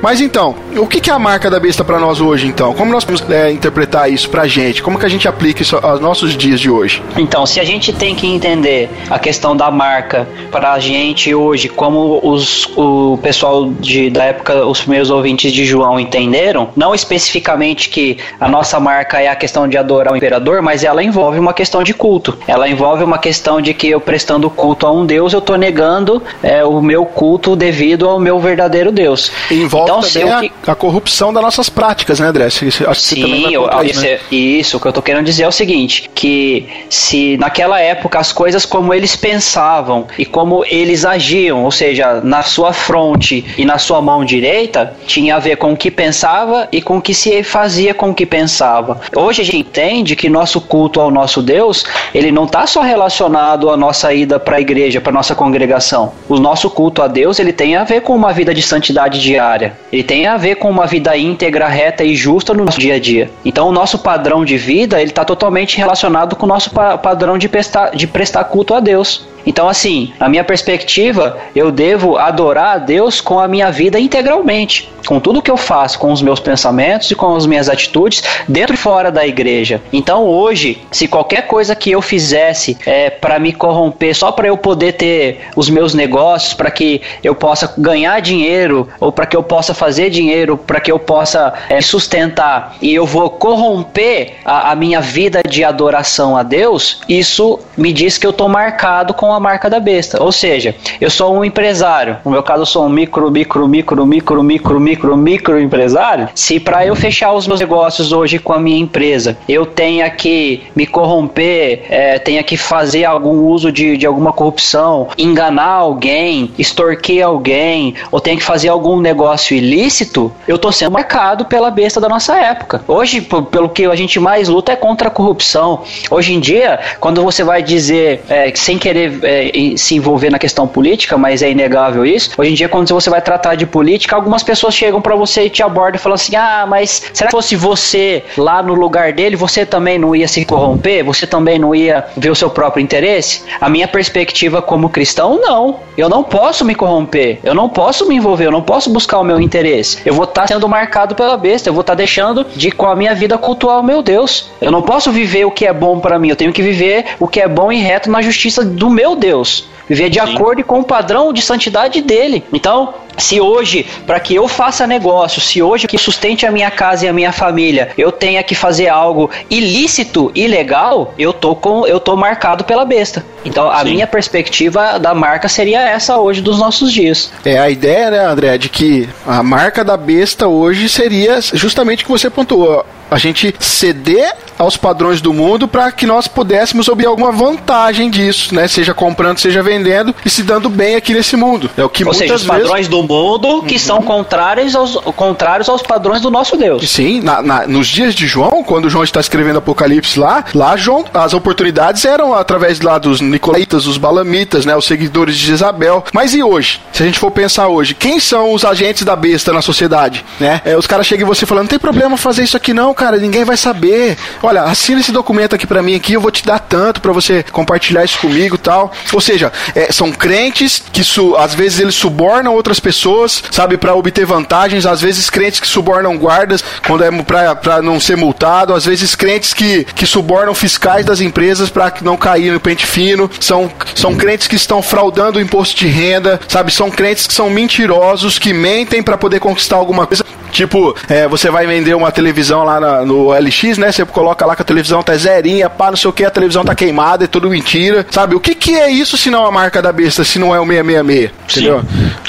Mas 0.01 0.21
então, 0.21 0.55
o 0.77 0.87
que 0.87 0.99
que 0.99 1.09
é 1.09 1.13
a 1.13 1.19
marca 1.19 1.49
da 1.49 1.59
besta 1.59 1.83
pra 1.83 1.99
nós 1.99 2.21
hoje, 2.21 2.47
então? 2.47 2.73
Como 2.73 2.91
nós 2.91 3.03
podemos 3.03 3.29
é, 3.31 3.51
interpretar 3.51 4.11
isso 4.11 4.29
pra 4.29 4.47
gente? 4.47 4.81
Como 4.81 4.99
que 4.99 5.05
a 5.05 5.09
gente 5.09 5.27
aplica 5.27 5.61
isso 5.61 5.77
aos 5.77 5.99
nossos 5.99 6.35
dias 6.35 6.59
de 6.59 6.69
hoje? 6.69 7.01
Então, 7.17 7.45
se 7.45 7.59
a 7.59 7.63
gente 7.63 7.91
tem 7.93 8.15
que 8.15 8.27
entender 8.27 8.89
a 9.09 9.17
questão 9.17 9.55
da 9.55 9.71
marca 9.71 10.27
pra 10.51 10.77
gente 10.79 11.33
hoje, 11.33 11.69
como 11.69 12.19
os, 12.23 12.69
o 12.77 13.17
pessoal 13.21 13.69
de, 13.79 14.09
da 14.09 14.25
época, 14.25 14.65
os 14.65 14.81
primeiros 14.81 15.09
ouvintes 15.09 15.51
de 15.51 15.65
João 15.65 15.99
entenderam, 15.99 16.69
não 16.75 16.93
especificamente 16.93 17.89
que 17.89 18.17
a 18.39 18.47
nossa 18.47 18.79
marca 18.79 19.21
é 19.21 19.27
a 19.27 19.35
questão 19.35 19.67
de 19.67 19.77
adorar 19.77 20.13
o 20.13 20.17
imperador, 20.17 20.61
mas 20.61 20.83
ela 20.83 21.03
envolve 21.03 21.39
uma 21.39 21.53
questão 21.53 21.83
de 21.83 21.93
culto. 21.93 22.37
Ela 22.47 22.69
envolve 22.69 23.03
uma 23.03 23.17
questão 23.17 23.61
de 23.61 23.73
que 23.73 23.89
eu 23.89 23.99
prestando 23.99 24.49
culto 24.49 24.85
a 24.85 24.91
um 24.91 25.05
Deus, 25.05 25.33
eu 25.33 25.41
tô 25.41 25.55
negando 25.55 26.21
é, 26.43 26.63
o 26.63 26.81
meu 26.81 27.05
culto 27.05 27.55
devido 27.55 28.07
ao 28.07 28.19
meu 28.19 28.39
verdadeiro 28.39 28.91
Deus. 28.91 29.31
Envolve 29.49 29.89
então, 29.89 30.01
se 30.01 30.19
também 30.19 30.29
eu 30.29 30.49
a, 30.49 30.58
a 30.67 30.75
corrupção 30.75 31.33
das 31.33 31.41
nossas 31.43 31.69
práticas, 31.69 32.19
né, 32.19 32.27
André? 32.27 32.45
Acho 32.45 32.69
Sim, 32.95 33.53
eu- 33.53 33.69
isso, 33.83 33.91
isso, 33.91 34.01
né? 34.01 34.19
isso, 34.31 34.77
o 34.77 34.79
que 34.79 34.87
eu 34.87 34.93
tô 34.93 35.01
querendo 35.01 35.25
dizer 35.25 35.43
é 35.43 35.47
o 35.47 35.51
seguinte, 35.51 36.09
que 36.13 36.67
se 36.89 37.37
naquela 37.37 37.79
época 37.79 38.19
as 38.19 38.31
coisas 38.31 38.65
como 38.65 38.93
eles 38.93 39.15
pensavam 39.15 40.07
e 40.17 40.25
como 40.25 40.63
eles 40.65 41.05
agiam, 41.05 41.63
ou 41.63 41.71
seja, 41.71 42.21
na 42.23 42.43
sua 42.43 42.73
fronte 42.73 43.45
e 43.57 43.65
na 43.65 43.77
sua 43.77 44.01
mão 44.01 44.23
direita, 44.25 44.93
tinha 45.05 45.35
a 45.35 45.39
ver 45.39 45.57
com 45.57 45.73
o 45.73 45.77
que 45.77 45.89
pensava 45.89 46.67
e 46.71 46.81
com 46.81 46.97
o 46.97 47.01
que 47.01 47.13
se 47.13 47.41
fazia 47.43 47.93
com 47.93 48.09
o 48.09 48.13
que 48.13 48.25
pensava. 48.25 48.99
Hoje 49.15 49.41
a 49.41 49.45
gente 49.45 49.57
entende 49.57 50.15
que 50.15 50.29
nosso 50.29 50.59
culto 50.61 50.99
ao 50.99 51.09
nosso 51.11 51.41
Deus, 51.41 51.83
ele 52.13 52.31
não 52.31 52.45
está 52.45 52.65
só 52.67 52.81
relacionado 52.81 53.69
à 53.69 53.77
nossa 53.77 54.13
ida 54.13 54.39
para 54.39 54.57
a 54.57 54.61
igreja, 54.61 54.99
para 55.01 55.11
nossa 55.11 55.35
congregação. 55.35 56.13
O 56.27 56.37
nosso 56.39 56.69
culto 56.69 57.01
a 57.01 57.07
Deus, 57.07 57.39
ele 57.39 57.53
tem 57.53 57.75
a 57.75 57.83
ver 57.83 58.01
com 58.01 58.15
uma 58.15 58.33
vida 58.33 58.53
de 58.53 58.61
santidade 58.61 59.19
diária. 59.21 59.77
Ele 59.91 60.03
tem 60.03 60.27
a 60.27 60.37
ver 60.37 60.48
com 60.55 60.69
uma 60.69 60.85
vida 60.87 61.15
íntegra, 61.17 61.67
reta 61.67 62.03
e 62.03 62.15
justa 62.15 62.53
no 62.53 62.65
nosso 62.65 62.79
dia 62.79 62.95
a 62.95 62.99
dia. 62.99 63.29
Então, 63.43 63.67
o 63.67 63.71
nosso 63.71 63.99
padrão 63.99 64.43
de 64.45 64.57
vida, 64.57 64.99
ele 65.01 65.11
está 65.11 65.23
totalmente 65.25 65.77
relacionado 65.77 66.35
com 66.35 66.45
o 66.45 66.49
nosso 66.49 66.71
pa- 66.71 66.97
padrão 66.97 67.37
de 67.37 67.47
prestar, 67.49 67.91
de 67.95 68.07
prestar 68.07 68.43
culto 68.45 68.73
a 68.73 68.79
Deus. 68.79 69.27
Então, 69.45 69.67
assim, 69.67 70.13
na 70.19 70.29
minha 70.29 70.43
perspectiva, 70.43 71.37
eu 71.55 71.71
devo 71.71 72.17
adorar 72.17 72.75
a 72.75 72.77
Deus 72.77 73.21
com 73.21 73.39
a 73.39 73.47
minha 73.47 73.71
vida 73.71 73.99
integralmente, 73.99 74.89
com 75.05 75.19
tudo 75.19 75.41
que 75.41 75.49
eu 75.49 75.57
faço, 75.57 75.97
com 75.97 76.11
os 76.11 76.21
meus 76.21 76.39
pensamentos 76.39 77.09
e 77.09 77.15
com 77.15 77.35
as 77.35 77.45
minhas 77.45 77.69
atitudes, 77.69 78.23
dentro 78.47 78.73
e 78.73 78.77
fora 78.77 79.11
da 79.11 79.25
igreja. 79.25 79.81
Então, 79.91 80.25
hoje, 80.25 80.81
se 80.91 81.07
qualquer 81.07 81.47
coisa 81.47 81.75
que 81.75 81.91
eu 81.91 82.01
fizesse 82.01 82.77
é, 82.85 83.09
para 83.09 83.39
me 83.39 83.53
corromper, 83.53 84.15
só 84.15 84.31
para 84.31 84.47
eu 84.47 84.57
poder 84.57 84.93
ter 84.93 85.41
os 85.55 85.69
meus 85.69 85.93
negócios, 85.93 86.53
para 86.53 86.69
que 86.69 87.01
eu 87.23 87.33
possa 87.33 87.73
ganhar 87.77 88.19
dinheiro, 88.19 88.87
ou 88.99 89.11
para 89.11 89.25
que 89.25 89.35
eu 89.35 89.43
possa 89.43 89.73
fazer 89.73 90.09
dinheiro, 90.09 90.57
para 90.57 90.79
que 90.79 90.91
eu 90.91 90.99
possa 90.99 91.53
é, 91.69 91.81
sustentar, 91.81 92.75
e 92.81 92.93
eu 92.93 93.05
vou 93.05 93.29
corromper 93.29 94.33
a, 94.45 94.71
a 94.71 94.75
minha 94.75 95.01
vida 95.01 95.41
de 95.47 95.63
adoração 95.63 96.37
a 96.37 96.43
Deus, 96.43 97.01
isso 97.07 97.59
me 97.77 97.91
diz 97.91 98.17
que 98.17 98.27
eu 98.27 98.33
tô 98.33 98.47
marcado 98.47 99.13
com 99.13 99.33
a 99.33 99.38
marca 99.39 99.69
da 99.69 99.79
besta. 99.79 100.21
Ou 100.21 100.31
seja, 100.31 100.75
eu 100.99 101.09
sou 101.09 101.35
um 101.35 101.43
empresário. 101.43 102.17
No 102.25 102.31
meu 102.31 102.43
caso, 102.43 102.61
eu 102.61 102.65
sou 102.65 102.85
um 102.85 102.89
micro, 102.89 103.29
micro, 103.31 103.67
micro, 103.67 104.05
micro, 104.05 104.43
micro, 104.43 104.79
micro, 104.79 105.17
micro 105.17 105.59
empresário. 105.59 106.29
Se 106.35 106.59
para 106.59 106.85
eu 106.85 106.95
fechar 106.95 107.33
os 107.33 107.47
meus 107.47 107.59
negócios 107.59 108.11
hoje 108.11 108.39
com 108.39 108.53
a 108.53 108.59
minha 108.59 108.79
empresa, 108.79 109.37
eu 109.47 109.65
tenha 109.65 110.09
que 110.09 110.63
me 110.75 110.85
corromper, 110.85 111.85
é, 111.89 112.19
tenha 112.19 112.43
que 112.43 112.57
fazer 112.57 113.05
algum 113.05 113.45
uso 113.45 113.71
de, 113.71 113.97
de 113.97 114.05
alguma 114.05 114.33
corrupção, 114.33 115.07
enganar 115.17 115.65
alguém, 115.65 116.51
extorquir 116.57 117.25
alguém, 117.25 117.95
ou 118.11 118.19
tenha 118.19 118.37
que 118.37 118.43
fazer 118.43 118.69
algum 118.69 118.99
negócio 118.99 119.55
ilícito, 119.55 120.31
eu 120.47 120.57
tô 120.57 120.71
sendo 120.71 120.91
marcado 120.91 121.45
pela 121.45 121.71
besta 121.71 121.99
da 121.99 122.09
nossa 122.09 122.35
época. 122.37 122.83
Hoje, 122.87 123.21
pelo 123.51 123.69
que 123.69 123.85
a 123.85 123.95
gente 123.95 124.19
mais 124.19 124.47
luta 124.47 124.71
é 124.71 124.75
contra 124.75 125.07
a 125.07 125.11
corrupção. 125.11 125.83
Hoje 126.09 126.33
em 126.33 126.39
dia, 126.39 126.79
quando 126.99 127.23
você 127.23 127.43
vai 127.43 127.61
dizer, 127.61 128.23
é, 128.29 128.51
sem 128.55 128.77
querer 128.77 129.18
é, 129.23 129.51
se 129.77 129.95
envolver 129.95 130.29
na 130.29 130.39
questão 130.39 130.67
política, 130.67 131.17
mas 131.17 131.41
é 131.41 131.49
inegável 131.49 132.05
isso, 132.05 132.31
hoje 132.37 132.51
em 132.51 132.53
dia, 132.53 132.69
quando 132.69 132.87
você 132.89 133.09
vai 133.09 133.21
tratar 133.21 133.55
de 133.55 133.65
política, 133.65 134.15
algumas 134.15 134.43
pessoas 134.43 134.73
chegam 134.73 135.01
pra 135.01 135.15
você 135.15 135.45
e 135.45 135.49
te 135.49 135.63
abordam 135.63 135.99
e 135.99 135.99
falam 135.99 136.15
assim: 136.15 136.35
ah, 136.35 136.65
mas 136.67 137.03
será 137.13 137.29
que 137.29 137.35
fosse 137.35 137.55
você 137.55 138.23
lá 138.37 138.61
no 138.61 138.73
lugar 138.73 139.13
dele, 139.13 139.35
você 139.35 139.65
também 139.65 139.97
não 139.99 140.15
ia 140.15 140.27
se 140.27 140.43
corromper? 140.45 141.03
Você 141.03 141.27
também 141.27 141.59
não 141.59 141.73
ia 141.73 142.05
ver 142.15 142.29
o 142.29 142.35
seu 142.35 142.49
próprio 142.49 142.81
interesse? 142.81 143.43
A 143.59 143.69
minha 143.69 143.87
perspectiva 143.87 144.61
como 144.61 144.89
cristão, 144.89 145.39
não. 145.41 145.79
Eu 145.97 146.09
não 146.09 146.23
posso 146.23 146.63
me 146.63 146.75
corromper, 146.75 147.39
eu 147.43 147.53
não 147.53 147.67
posso 147.67 148.07
me 148.07 148.15
envolver, 148.15 148.45
eu 148.45 148.51
não 148.51 148.61
posso 148.61 148.89
buscar 148.89 149.19
o 149.19 149.23
meu 149.23 149.39
interesse. 149.39 149.99
Eu 150.05 150.13
vou 150.13 150.23
estar 150.23 150.47
sendo 150.47 150.67
marcado 150.67 151.13
pela 151.13 151.35
besta, 151.35 151.69
eu 151.69 151.73
vou 151.73 151.81
estar 151.81 151.95
deixando 151.95 152.45
de 152.55 152.71
com 152.71 152.85
a 152.85 152.95
minha 152.95 153.13
vida 153.13 153.37
cultuar 153.37 153.79
o 153.79 153.83
meu 153.83 154.01
Deus. 154.01 154.49
Eu 154.61 154.71
não 154.71 154.81
posso 154.81 155.11
viver 155.11 155.45
o 155.45 155.51
que 155.51 155.65
é 155.65 155.73
bom 155.73 155.99
pra 155.99 156.17
mim, 156.17 156.29
eu 156.29 156.35
tenho 156.35 156.53
que 156.53 156.61
viver 156.61 157.05
o 157.19 157.27
que 157.27 157.41
é 157.41 157.47
bom 157.47 157.71
e 157.71 157.77
reto 157.77 158.09
na 158.09 158.21
justiça 158.21 158.63
do 158.63 158.89
meu 158.89 159.08
Deus. 159.15 159.67
Viver 159.89 160.09
de 160.09 160.19
acordo 160.19 160.63
com 160.63 160.81
o 160.81 160.83
padrão 160.83 161.33
de 161.33 161.41
santidade 161.41 161.99
dele. 162.01 162.43
Então, 162.53 162.93
se 163.17 163.41
hoje, 163.41 163.85
para 164.05 164.19
que 164.19 164.35
eu 164.35 164.47
faça 164.47 164.85
negócio, 164.85 165.41
se 165.41 165.63
hoje 165.63 165.87
que 165.87 165.97
sustente 165.97 166.45
a 166.45 166.51
minha 166.51 166.69
casa 166.69 167.05
e 167.05 167.09
a 167.09 167.13
minha 167.13 167.31
família, 167.31 167.89
eu 167.97 168.11
tenha 168.11 168.43
que 168.43 168.53
fazer 168.53 168.87
algo 168.87 169.31
ilícito, 169.49 170.31
ilegal, 170.35 171.13
eu 171.17 171.33
tô 171.33 171.55
com, 171.55 171.87
eu 171.87 171.99
tô 171.99 172.15
marcado 172.15 172.63
pela 172.63 172.85
besta. 172.85 173.25
Então, 173.43 173.69
a 173.69 173.79
Sim. 173.79 173.93
minha 173.93 174.05
perspectiva 174.07 174.99
da 174.99 175.15
marca 175.15 175.49
seria 175.49 175.81
essa 175.81 176.17
hoje 176.17 176.41
dos 176.41 176.59
nossos 176.59 176.93
dias. 176.93 177.31
É 177.43 177.57
a 177.57 177.69
ideia, 177.69 178.11
né, 178.11 178.19
André, 178.19 178.57
de 178.59 178.69
que 178.69 179.09
a 179.25 179.41
marca 179.41 179.83
da 179.83 179.97
besta 179.97 180.47
hoje 180.47 180.87
seria 180.87 181.39
justamente 181.41 182.03
o 182.03 182.05
que 182.05 182.11
você 182.11 182.29
pontuou. 182.29 182.85
A 183.09 183.17
gente 183.17 183.55
ceder 183.59 184.33
aos 184.57 184.75
padrões 184.75 185.21
do 185.21 185.33
mundo 185.33 185.67
para 185.67 185.89
que 185.91 186.05
nós 186.05 186.27
pudéssemos 186.27 186.87
obter 186.89 187.07
alguma 187.07 187.31
vantagem 187.31 188.09
disso, 188.09 188.53
né? 188.53 188.67
Seja 188.67 188.93
comprando, 188.93 189.39
seja 189.39 189.63
vendendo 189.63 190.13
e 190.25 190.29
se 190.29 190.43
dando 190.43 190.69
bem 190.69 190.95
aqui 190.95 191.13
nesse 191.13 191.35
mundo. 191.37 191.69
É 191.77 191.83
o 191.83 191.89
que 191.89 192.03
Ou 192.03 192.07
muitas 192.07 192.19
seja, 192.19 192.35
os 192.35 192.41
vezes 192.43 192.63
padrões 192.63 192.87
do 192.87 193.01
mundo 193.03 193.63
que 193.63 193.79
são 193.79 194.01
contrários 194.01 194.75
aos, 194.75 194.95
contrários 195.15 195.69
aos 195.69 195.81
padrões 195.81 196.21
do 196.21 196.29
nosso 196.29 196.57
Deus. 196.57 196.89
Sim, 196.89 197.21
na- 197.21 197.41
na- 197.41 197.67
nos 197.67 197.87
dias 197.87 198.13
de 198.13 198.27
João, 198.27 198.63
quando 198.63 198.89
João 198.89 199.03
está 199.03 199.19
escrevendo 199.21 199.59
Apocalipse 199.59 200.19
lá, 200.19 200.43
lá 200.53 200.75
João, 200.75 201.05
as 201.13 201.33
oportunidades 201.33 202.03
eram 202.03 202.33
através 202.33 202.81
lá 202.81 202.97
dos 202.97 203.21
Nicolaitas, 203.21 203.85
os 203.87 203.97
Balamitas, 203.97 204.65
né, 204.65 204.75
os 204.75 204.85
seguidores 204.85 205.37
de 205.37 205.45
Jezabel. 205.45 206.03
Mas 206.13 206.33
e 206.33 206.43
hoje? 206.43 206.81
Se 206.91 207.01
a 207.03 207.05
gente 207.05 207.17
for 207.19 207.31
pensar 207.31 207.67
hoje, 207.69 207.93
quem 207.95 208.19
são 208.19 208.53
os 208.53 208.65
agentes 208.65 209.03
da 209.03 209.15
besta 209.15 209.53
na 209.53 209.61
sociedade, 209.61 210.25
né? 210.39 210.61
É, 210.65 210.75
os 210.77 210.85
caras 210.85 211.07
chegam 211.07 211.25
em 211.25 211.27
você 211.29 211.45
falando, 211.45 211.63
não 211.63 211.69
tem 211.69 211.79
problema 211.79 212.17
fazer 212.17 212.43
isso 212.43 212.57
aqui 212.57 212.73
não, 212.73 212.93
cara, 212.99 213.17
ninguém 213.17 213.45
vai 213.45 213.55
saber. 213.55 214.17
Olha, 214.43 214.63
assina 214.63 214.99
esse 214.99 215.13
documento 215.13 215.55
aqui 215.55 215.65
pra 215.65 215.81
mim 215.81 215.95
aqui, 215.95 216.13
eu 216.13 216.21
vou 216.21 216.31
te 216.31 216.45
dar 216.45 216.59
tanto 216.59 216.99
pra 216.99 217.13
você 217.13 217.45
compartilhar 217.49 218.03
isso 218.03 218.19
comigo, 218.19 218.57
tal. 218.57 218.91
Ou 219.13 219.21
seja, 219.21 219.53
é, 219.73 219.89
são 219.89 220.11
crentes 220.11 220.83
que 220.91 221.01
às 221.37 221.55
vezes 221.55 221.79
eles 221.79 221.95
subornam 221.95 222.53
outras 222.53 222.77
pessoas, 222.79 223.41
sabe, 223.51 223.77
pra 223.77 223.95
obter 223.95 224.25
vantagens, 224.25 224.85
às 224.85 224.99
vezes 224.99 225.29
crentes 225.29 225.61
que 225.61 225.67
subornam 225.67 226.17
guardas 226.17 226.61
quando 226.85 227.05
é 227.05 227.55
pra 227.55 227.81
não 227.81 227.99
ser 228.01 228.17
multado, 228.17 228.73
às 228.73 228.85
vezes 228.85 229.15
crentes 229.15 229.53
que, 229.53 229.85
que 229.95 230.05
subornam 230.05 230.53
fiscais 230.53 231.05
das 231.05 231.21
empresas 231.21 231.69
pra 231.69 231.93
não 232.01 232.17
cair 232.17 232.51
no 232.51 232.59
pente 232.59 232.85
fino, 232.85 233.31
são, 233.39 233.71
são 233.95 234.13
crentes 234.13 234.47
que 234.47 234.57
estão 234.57 234.81
fraudando 234.81 235.39
o 235.39 235.41
imposto 235.41 235.77
de 235.77 235.87
renda, 235.87 236.39
sabe, 236.49 236.69
são 236.73 236.91
crentes 236.91 237.25
que 237.25 237.33
são 237.33 237.49
mentirosos, 237.49 238.37
que 238.37 238.51
mentem 238.51 239.01
pra 239.01 239.17
poder 239.17 239.39
conquistar 239.39 239.77
alguma 239.77 240.05
coisa. 240.05 240.25
Tipo, 240.51 240.95
é, 241.07 241.27
você 241.27 241.49
vai 241.49 241.65
vender 241.67 241.93
uma 241.95 242.11
televisão 242.11 242.63
lá 242.63 242.79
na- 242.79 243.05
no 243.05 243.31
LX, 243.33 243.77
né? 243.77 243.91
Você 243.91 244.05
coloca 244.05 244.45
lá 244.45 244.55
que 244.55 244.61
a 244.61 244.65
televisão 244.65 245.01
tá 245.03 245.15
zerinha, 245.15 245.69
pá, 245.69 245.89
não 245.89 245.97
sei 245.97 246.09
o 246.09 246.13
que, 246.13 246.23
a 246.25 246.29
televisão 246.29 246.63
tá 246.63 246.75
queimada, 246.75 247.23
é 247.25 247.27
tudo 247.27 247.49
mentira. 247.49 248.05
Sabe, 248.09 248.35
o 248.35 248.39
que 248.39 248.55
que 248.55 248.75
é 248.75 248.89
isso 248.89 249.17
se 249.17 249.29
não 249.29 249.45
a 249.45 249.51
marca 249.51 249.81
da 249.81 249.91
besta, 249.91 250.23
se 250.23 250.39
não 250.39 250.53
é 250.55 250.59
o 250.59 250.65
666? 250.65 251.31
Entendeu? 251.49 251.81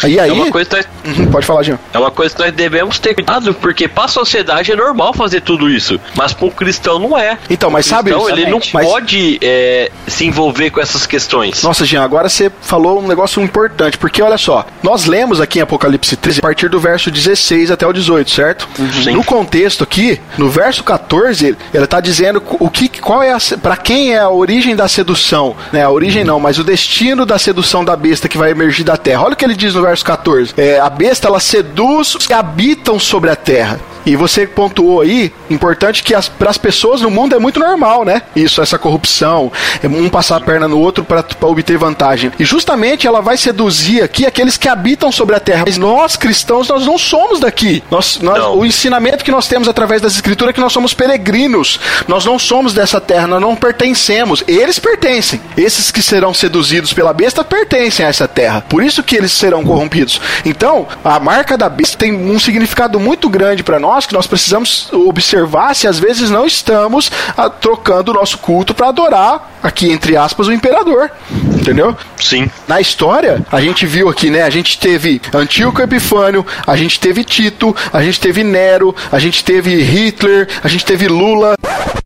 E 0.04 0.18
aí... 0.20 0.30
É 0.30 0.32
uma 0.32 0.50
coisa 0.50 0.68
que 0.70 0.76
nós 0.76 0.86
Uhum, 1.02 1.30
pode 1.30 1.46
falar, 1.46 1.62
Jean. 1.62 1.78
É 1.94 1.98
uma 1.98 2.10
coisa 2.10 2.34
que 2.34 2.42
nós 2.42 2.52
devemos 2.52 2.98
ter 2.98 3.14
cuidado, 3.14 3.54
porque 3.54 3.88
pra 3.88 4.06
sociedade 4.06 4.70
é 4.70 4.76
normal 4.76 5.14
fazer 5.14 5.40
tudo 5.40 5.68
isso, 5.70 5.98
mas 6.14 6.36
um 6.42 6.50
cristão 6.50 6.98
não 6.98 7.16
é. 7.18 7.38
Então, 7.48 7.70
mas 7.70 7.86
sabe... 7.86 8.10
cristão, 8.12 8.28
ele 8.28 8.50
não 8.50 8.60
mas- 8.74 8.86
pode 8.86 9.38
é, 9.42 9.90
se 10.06 10.26
envolver 10.26 10.68
com 10.70 10.78
essas 10.80 11.06
questões. 11.06 11.62
Nossa, 11.62 11.86
Jean, 11.86 12.02
agora 12.02 12.28
você 12.28 12.52
falou 12.60 13.00
um 13.02 13.08
negócio 13.08 13.42
importante, 13.42 13.96
porque 13.96 14.20
olha 14.22 14.36
só, 14.36 14.66
nós 14.82 15.06
lemos 15.06 15.40
aqui 15.40 15.58
em 15.58 15.62
Apocalipse 15.62 16.16
13 16.16 16.40
a 16.40 16.42
partir 16.42 16.68
do 16.68 16.78
verso 16.78 17.10
16 17.10 17.70
até 17.70 17.86
o 17.86 17.92
18, 17.94 18.09
certo? 18.30 18.68
Sim. 19.02 19.12
No 19.12 19.24
contexto 19.24 19.84
aqui, 19.84 20.20
no 20.36 20.48
verso 20.48 20.82
14, 20.84 21.56
ele 21.72 21.86
tá 21.86 22.00
dizendo 22.00 22.42
o 22.58 22.70
que, 22.70 22.88
qual 22.88 23.22
é 23.22 23.32
a, 23.32 23.38
para 23.62 23.76
quem 23.76 24.14
é 24.14 24.20
a 24.20 24.30
origem 24.30 24.74
da 24.74 24.88
sedução, 24.88 25.56
né? 25.72 25.82
A 25.82 25.90
origem 25.90 26.24
não, 26.24 26.40
mas 26.40 26.58
o 26.58 26.64
destino 26.64 27.24
da 27.24 27.38
sedução 27.38 27.84
da 27.84 27.96
besta 27.96 28.28
que 28.28 28.38
vai 28.38 28.50
emergir 28.50 28.84
da 28.84 28.96
terra. 28.96 29.22
Olha 29.22 29.34
o 29.34 29.36
que 29.36 29.44
ele 29.44 29.54
diz 29.54 29.74
no 29.74 29.82
verso 29.82 30.04
14. 30.04 30.54
É, 30.56 30.78
a 30.78 30.90
besta 30.90 31.28
ela 31.28 31.40
seduz 31.40 32.14
os 32.14 32.26
que 32.26 32.32
habitam 32.32 32.98
sobre 32.98 33.30
a 33.30 33.36
terra. 33.36 33.80
E 34.06 34.16
você 34.16 34.46
pontuou 34.46 35.00
aí, 35.02 35.32
importante 35.50 36.02
que 36.02 36.14
para 36.38 36.50
as 36.50 36.58
pessoas 36.58 37.00
no 37.02 37.10
mundo 37.10 37.34
é 37.34 37.38
muito 37.38 37.60
normal, 37.60 38.04
né? 38.04 38.22
Isso, 38.34 38.60
essa 38.62 38.78
corrupção, 38.78 39.52
é 39.82 39.86
um 39.86 40.08
passar 40.08 40.36
a 40.36 40.40
perna 40.40 40.66
no 40.66 40.78
outro 40.78 41.04
para 41.04 41.24
obter 41.42 41.76
vantagem. 41.76 42.32
E 42.38 42.44
justamente 42.44 43.06
ela 43.06 43.20
vai 43.20 43.36
seduzir 43.36 44.02
aqui 44.02 44.26
aqueles 44.26 44.56
que 44.56 44.68
habitam 44.68 45.12
sobre 45.12 45.36
a 45.36 45.40
terra. 45.40 45.64
Mas 45.66 45.76
nós 45.76 46.16
cristãos, 46.16 46.68
nós 46.68 46.86
não 46.86 46.96
somos 46.98 47.40
daqui. 47.40 47.82
Nós, 47.90 48.18
nós- 48.20 48.42
o 48.56 48.64
ensinamento 48.64 49.24
que 49.24 49.30
nós 49.30 49.46
temos 49.46 49.68
através 49.68 50.00
das 50.00 50.14
escrituras 50.14 50.50
é 50.50 50.54
que 50.54 50.60
nós 50.60 50.72
somos 50.72 50.94
peregrinos. 50.94 51.78
Nós 52.08 52.24
não 52.24 52.38
somos 52.38 52.72
dessa 52.72 53.00
terra, 53.00 53.26
nós 53.26 53.40
não 53.40 53.54
pertencemos. 53.54 54.42
Eles 54.48 54.78
pertencem. 54.78 55.40
Esses 55.56 55.90
que 55.90 56.02
serão 56.02 56.32
seduzidos 56.32 56.92
pela 56.92 57.12
besta 57.12 57.44
pertencem 57.44 58.04
a 58.04 58.08
essa 58.08 58.26
terra. 58.26 58.64
Por 58.68 58.82
isso 58.82 59.02
que 59.02 59.16
eles 59.16 59.32
serão 59.32 59.62
corrompidos. 59.64 60.20
Então, 60.44 60.86
a 61.04 61.18
marca 61.20 61.56
da 61.58 61.68
besta 61.68 61.98
tem 61.98 62.12
um 62.14 62.38
significado 62.38 62.98
muito 62.98 63.28
grande 63.28 63.62
para 63.62 63.78
nós 63.78 63.89
que 64.08 64.14
nós 64.14 64.26
precisamos 64.26 64.92
observar 64.92 65.74
se 65.74 65.86
às 65.86 65.98
vezes 65.98 66.30
não 66.30 66.46
estamos 66.46 67.10
ah, 67.36 67.48
trocando 67.48 68.10
o 68.10 68.14
nosso 68.14 68.38
culto 68.38 68.74
para 68.74 68.88
adorar 68.88 69.58
aqui 69.62 69.90
entre 69.90 70.16
aspas 70.16 70.48
o 70.48 70.52
imperador. 70.52 71.10
Entendeu? 71.30 71.96
Sim. 72.16 72.50
Na 72.66 72.80
história, 72.80 73.44
a 73.50 73.60
gente 73.60 73.86
viu 73.86 74.08
aqui, 74.08 74.30
né? 74.30 74.42
A 74.42 74.50
gente 74.50 74.78
teve 74.78 75.20
Antíoco 75.32 75.82
Epifânio, 75.82 76.44
a 76.66 76.76
gente 76.76 76.98
teve 76.98 77.22
Tito, 77.22 77.74
a 77.92 78.02
gente 78.02 78.18
teve 78.20 78.42
Nero, 78.42 78.94
a 79.12 79.18
gente 79.18 79.44
teve 79.44 79.82
Hitler, 79.82 80.48
a 80.62 80.68
gente 80.68 80.84
teve 80.84 81.06
Lula. 81.08 81.54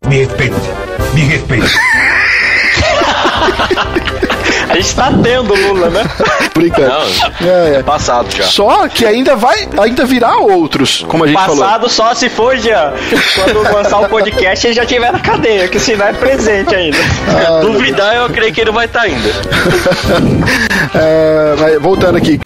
Me 0.07 0.17
respeite. 0.17 0.55
Me 1.13 1.21
respeite. 1.21 1.75
A 4.69 4.75
gente 4.75 4.95
tá 4.95 5.11
tendo 5.23 5.53
Lula, 5.53 5.89
né? 5.89 6.03
Brincando. 6.53 6.89
Não, 6.89 7.47
É, 7.49 7.75
é. 7.77 7.83
passado 7.83 8.29
já. 8.35 8.43
Só 8.43 8.87
que 8.87 9.05
ainda 9.05 9.35
vai, 9.35 9.67
ainda 9.77 10.05
virá 10.05 10.37
outros, 10.37 11.05
como 11.07 11.23
a 11.23 11.27
gente 11.27 11.39
falou. 11.39 11.57
Passado 11.57 11.89
só 11.89 12.13
se 12.13 12.29
for, 12.29 12.57
Jean. 12.57 12.93
Quando 13.35 13.61
lançar 13.73 13.99
o 14.01 14.09
podcast, 14.09 14.65
ele 14.67 14.73
já 14.73 14.85
tiver 14.85 15.11
na 15.11 15.19
cadeia, 15.19 15.67
que 15.67 15.79
senão 15.79 16.07
é 16.07 16.13
presente 16.13 16.73
ainda. 16.75 16.97
Duvidar, 17.61 18.15
eu 18.15 18.29
creio 18.29 18.53
que 18.53 18.61
ele 18.61 18.71
vai 18.71 18.85
estar 18.85 19.01
ainda. 19.01 19.29
É, 20.93 21.55
mas 21.59 21.81
voltando 21.81 22.17
aqui. 22.17 22.39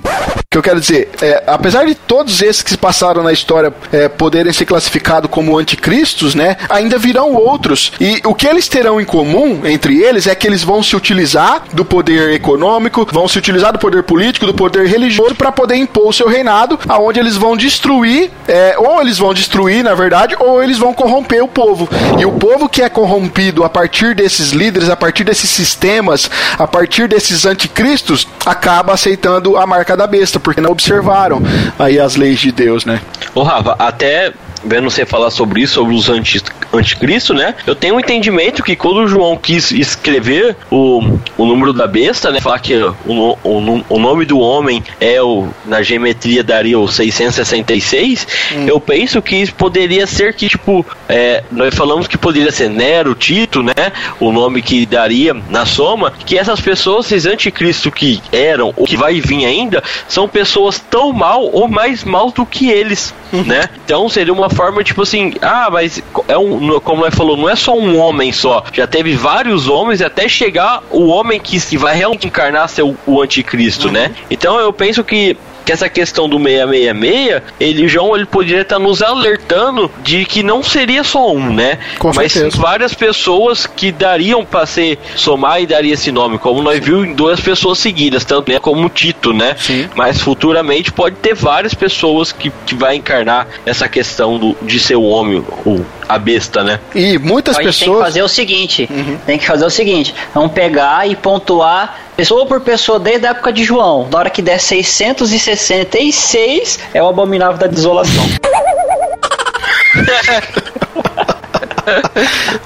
Eu 0.60 0.64
quero 0.64 0.82
dizer, 0.82 1.08
é, 1.22 1.42
apesar 1.48 1.86
de 1.86 1.96
todos 1.96 2.42
esses 2.42 2.62
que 2.62 2.70
se 2.70 2.78
passaram 2.78 3.24
na 3.24 3.32
história 3.32 3.74
é, 3.94 4.10
poderem 4.10 4.52
ser 4.52 4.66
classificados 4.66 5.32
como 5.32 5.58
anticristos, 5.58 6.36
né, 6.36 6.58
ainda 6.68 6.98
virão 6.98 7.34
outros. 7.34 7.94
E 7.98 8.20
o 8.26 8.36
que 8.36 8.46
eles 8.46 8.68
terão 8.68 9.00
em 9.00 9.06
comum 9.06 9.62
entre 9.64 10.04
eles 10.04 10.28
é 10.28 10.36
que 10.36 10.46
eles 10.46 10.62
vão 10.62 10.84
se 10.84 10.98
utilizar 10.98 11.64
do 11.72 11.86
poder 11.86 12.34
econômico, 12.34 13.08
vão 13.10 13.26
se 13.26 13.38
utilizar 13.38 13.72
do 13.72 13.80
poder 13.80 14.04
político, 14.04 14.46
do 14.46 14.54
poder 14.54 14.86
religioso 14.86 15.34
para 15.34 15.50
poder 15.50 15.78
impor 15.78 16.10
o 16.10 16.14
seu 16.14 16.28
reinado, 16.28 16.78
aonde 16.90 17.22
eles 17.22 17.38
vão 17.38 17.56
destruir, 17.56 18.30
é, 18.46 18.76
ou 18.78 19.00
eles 19.00 19.18
vão 19.18 19.34
destruir, 19.34 19.82
na 19.82 19.96
verdade, 19.96 20.36
ou 20.42 20.62
eles 20.62 20.78
vão 20.78 20.94
corromper 20.94 21.42
o 21.42 21.48
povo. 21.48 21.88
E 22.20 22.26
o 22.26 22.34
povo 22.34 22.68
que 22.68 22.82
é 22.82 22.90
corrompido 22.90 23.64
a 23.64 23.70
partir 23.70 24.14
desses 24.14 24.52
líderes, 24.52 24.90
a 24.90 24.98
partir 24.98 25.24
desses 25.24 25.50
sistemas, 25.50 26.30
a 26.58 26.68
partir 26.68 27.08
desses 27.08 27.46
anticristos, 27.46 28.28
acaba 28.46 28.92
aceitando 28.92 29.56
a 29.56 29.66
marca 29.66 29.96
da 29.96 30.06
besta, 30.06 30.38
porque 30.50 30.62
não 30.62 30.72
observaram 30.72 31.44
aí 31.78 32.00
as 32.00 32.16
leis 32.16 32.40
de 32.40 32.52
Deus, 32.52 32.84
né? 32.84 33.00
Ô 33.36 33.44
Rafa, 33.44 33.76
até 33.78 34.34
vendo 34.64 34.90
você 34.90 35.06
falar 35.06 35.30
sobre 35.30 35.62
isso, 35.62 35.76
sobre 35.76 35.96
os 35.96 36.10
anti, 36.10 36.42
anticristo, 36.74 37.34
né? 37.34 37.56
Eu 37.66 37.76
tenho 37.76 37.96
um 37.96 38.00
entendimento 38.00 38.64
que 38.64 38.76
quando 38.76 38.98
o 38.98 39.08
João 39.08 39.38
quis 39.38 39.72
escrever 39.72 40.56
o, 40.72 41.02
o 41.38 41.46
número 41.46 41.74
da 41.74 41.88
besta, 41.88 42.32
né? 42.32 42.40
Falar 42.40 42.60
que 42.60 42.76
o, 42.76 43.38
o, 43.44 43.84
o 43.90 44.00
nome 44.00 44.26
do 44.26 44.40
homem 44.40 44.84
é 45.00 45.22
o, 45.22 45.48
na 45.66 45.82
geometria 45.82 46.44
daria 46.44 46.80
o 46.80 46.88
666, 46.88 48.28
eu 48.68 48.80
penso 48.80 49.22
que 49.22 49.36
isso 49.36 49.54
poderia 49.54 50.06
ser 50.06 50.34
que, 50.34 50.48
tipo, 50.48 50.86
é, 51.08 51.44
nós 51.52 51.74
falamos 51.74 52.08
que 52.08 52.18
poderia 52.18 52.52
ser 52.52 52.70
Nero, 52.70 53.16
Tito, 53.16 53.64
né? 53.64 53.92
O 54.20 54.32
nome 54.32 54.62
que 54.62 54.86
daria 54.86 55.34
na 55.50 55.66
soma, 55.66 56.12
que 56.26 56.38
essas 56.38 56.60
pessoas, 56.60 57.06
esses 57.06 57.26
anticristos 57.26 57.92
que 57.94 58.22
eram, 58.32 58.74
ou 58.76 58.86
que 58.86 58.98
vai 58.98 59.20
vir 59.20 59.46
ainda, 59.46 59.84
são 60.08 60.28
pessoas 60.28 60.80
tão 60.80 61.12
mal 61.14 61.44
ou 61.52 61.68
mais 61.68 62.04
mal 62.04 62.32
do 62.32 62.46
que 62.46 62.70
eles, 62.70 63.14
né? 63.32 63.70
Então 63.86 64.08
seria 64.10 64.34
uma 64.34 64.49
forma, 64.50 64.84
tipo 64.84 65.02
assim, 65.02 65.34
ah, 65.42 65.70
mas 65.72 66.02
é 66.28 66.38
um, 66.38 66.80
como 66.80 67.02
nós 67.02 67.14
falou, 67.14 67.38
não 67.38 67.50
é 67.50 67.56
só 67.56 67.78
um 67.78 67.98
homem 67.98 68.32
só, 68.32 68.64
já 68.74 68.88
teve 68.88 69.16
vários 69.16 69.68
homens 69.68 70.02
até 70.02 70.28
chegar 70.28 70.84
o 70.92 71.08
homem 71.08 71.40
que, 71.40 71.60
que 71.60 71.78
vai 71.78 71.96
realmente 71.96 72.28
encarnar 72.28 72.68
ser 72.70 72.84
o, 72.84 72.96
o 73.06 73.22
anticristo, 73.22 73.92
né? 73.92 74.14
Então 74.30 74.60
eu 74.60 74.72
penso 74.74 75.04
que 75.04 75.38
que 75.70 75.74
essa 75.74 75.88
questão 75.88 76.28
do 76.28 76.40
666, 76.40 77.44
ele, 77.60 77.88
João, 77.88 78.16
ele 78.16 78.26
poderia 78.26 78.62
estar 78.62 78.80
nos 78.80 79.04
alertando 79.04 79.92
de 80.02 80.26
que 80.26 80.42
não 80.42 80.64
seria 80.64 81.04
só 81.04 81.32
um, 81.32 81.54
né? 81.54 81.78
Com 82.00 82.12
Mas 82.12 82.32
certeza. 82.34 82.58
várias 82.60 82.96
pessoas 82.96 83.68
que 83.68 83.92
dariam 83.92 84.44
para 84.44 84.66
ser 84.66 84.98
somar 85.16 85.62
e 85.62 85.68
daria 85.68 85.94
esse 85.94 86.12
nome, 86.12 86.40
como 86.40 86.64
nós 86.64 86.80
viu 86.84 87.06
em 87.06 87.14
duas 87.14 87.40
pessoas 87.40 87.78
seguidas, 87.78 88.26
tanto 88.26 88.52
né, 88.52 88.58
como 88.58 88.90
Tito, 88.90 89.32
né? 89.32 89.56
Sim. 89.60 89.88
Mas 89.94 90.20
futuramente 90.20 90.92
pode 90.92 91.18
ter 91.18 91.36
várias 91.36 91.76
pessoas 91.76 92.32
que, 92.32 92.52
que 92.66 92.74
vai 92.74 92.96
encarnar 92.96 93.48
essa 93.64 93.88
questão 93.88 94.40
do, 94.40 94.58
de 94.64 94.80
ser 94.80 94.96
o 94.96 95.04
homem, 95.04 95.46
o, 95.68 95.86
a 96.08 96.18
besta, 96.18 96.64
né? 96.64 96.80
E 96.96 97.20
muitas 97.20 97.56
A 97.58 97.62
gente 97.62 97.74
tem 97.74 97.74
que 97.74 97.86
pessoas. 97.86 98.04
fazer 98.06 98.24
o 98.24 98.28
seguinte: 98.28 98.90
tem 99.28 99.38
que 99.38 99.46
fazer 99.46 99.66
o 99.66 99.70
seguinte, 99.70 100.16
vamos 100.34 100.52
pegar 100.52 101.08
e 101.08 101.16
pontuar 101.16 102.09
pessoa 102.20 102.46
por 102.46 102.60
pessoa 102.60 103.00
desde 103.00 103.26
a 103.28 103.30
época 103.30 103.54
de 103.54 103.64
João. 103.64 104.10
Na 104.12 104.20
hora 104.20 104.30
que 104.30 104.42
der 104.42 104.60
666, 104.60 106.78
é 106.94 107.02
o 107.02 107.08
abominável 107.08 107.58
da 107.58 107.68
desolação. 107.68 108.26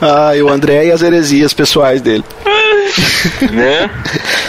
Ah, 0.01 0.35
e 0.35 0.43
o 0.43 0.49
André 0.49 0.87
e 0.87 0.91
as 0.91 1.01
heresias 1.01 1.53
pessoais 1.53 2.01
dele. 2.01 2.25
né? 3.51 3.89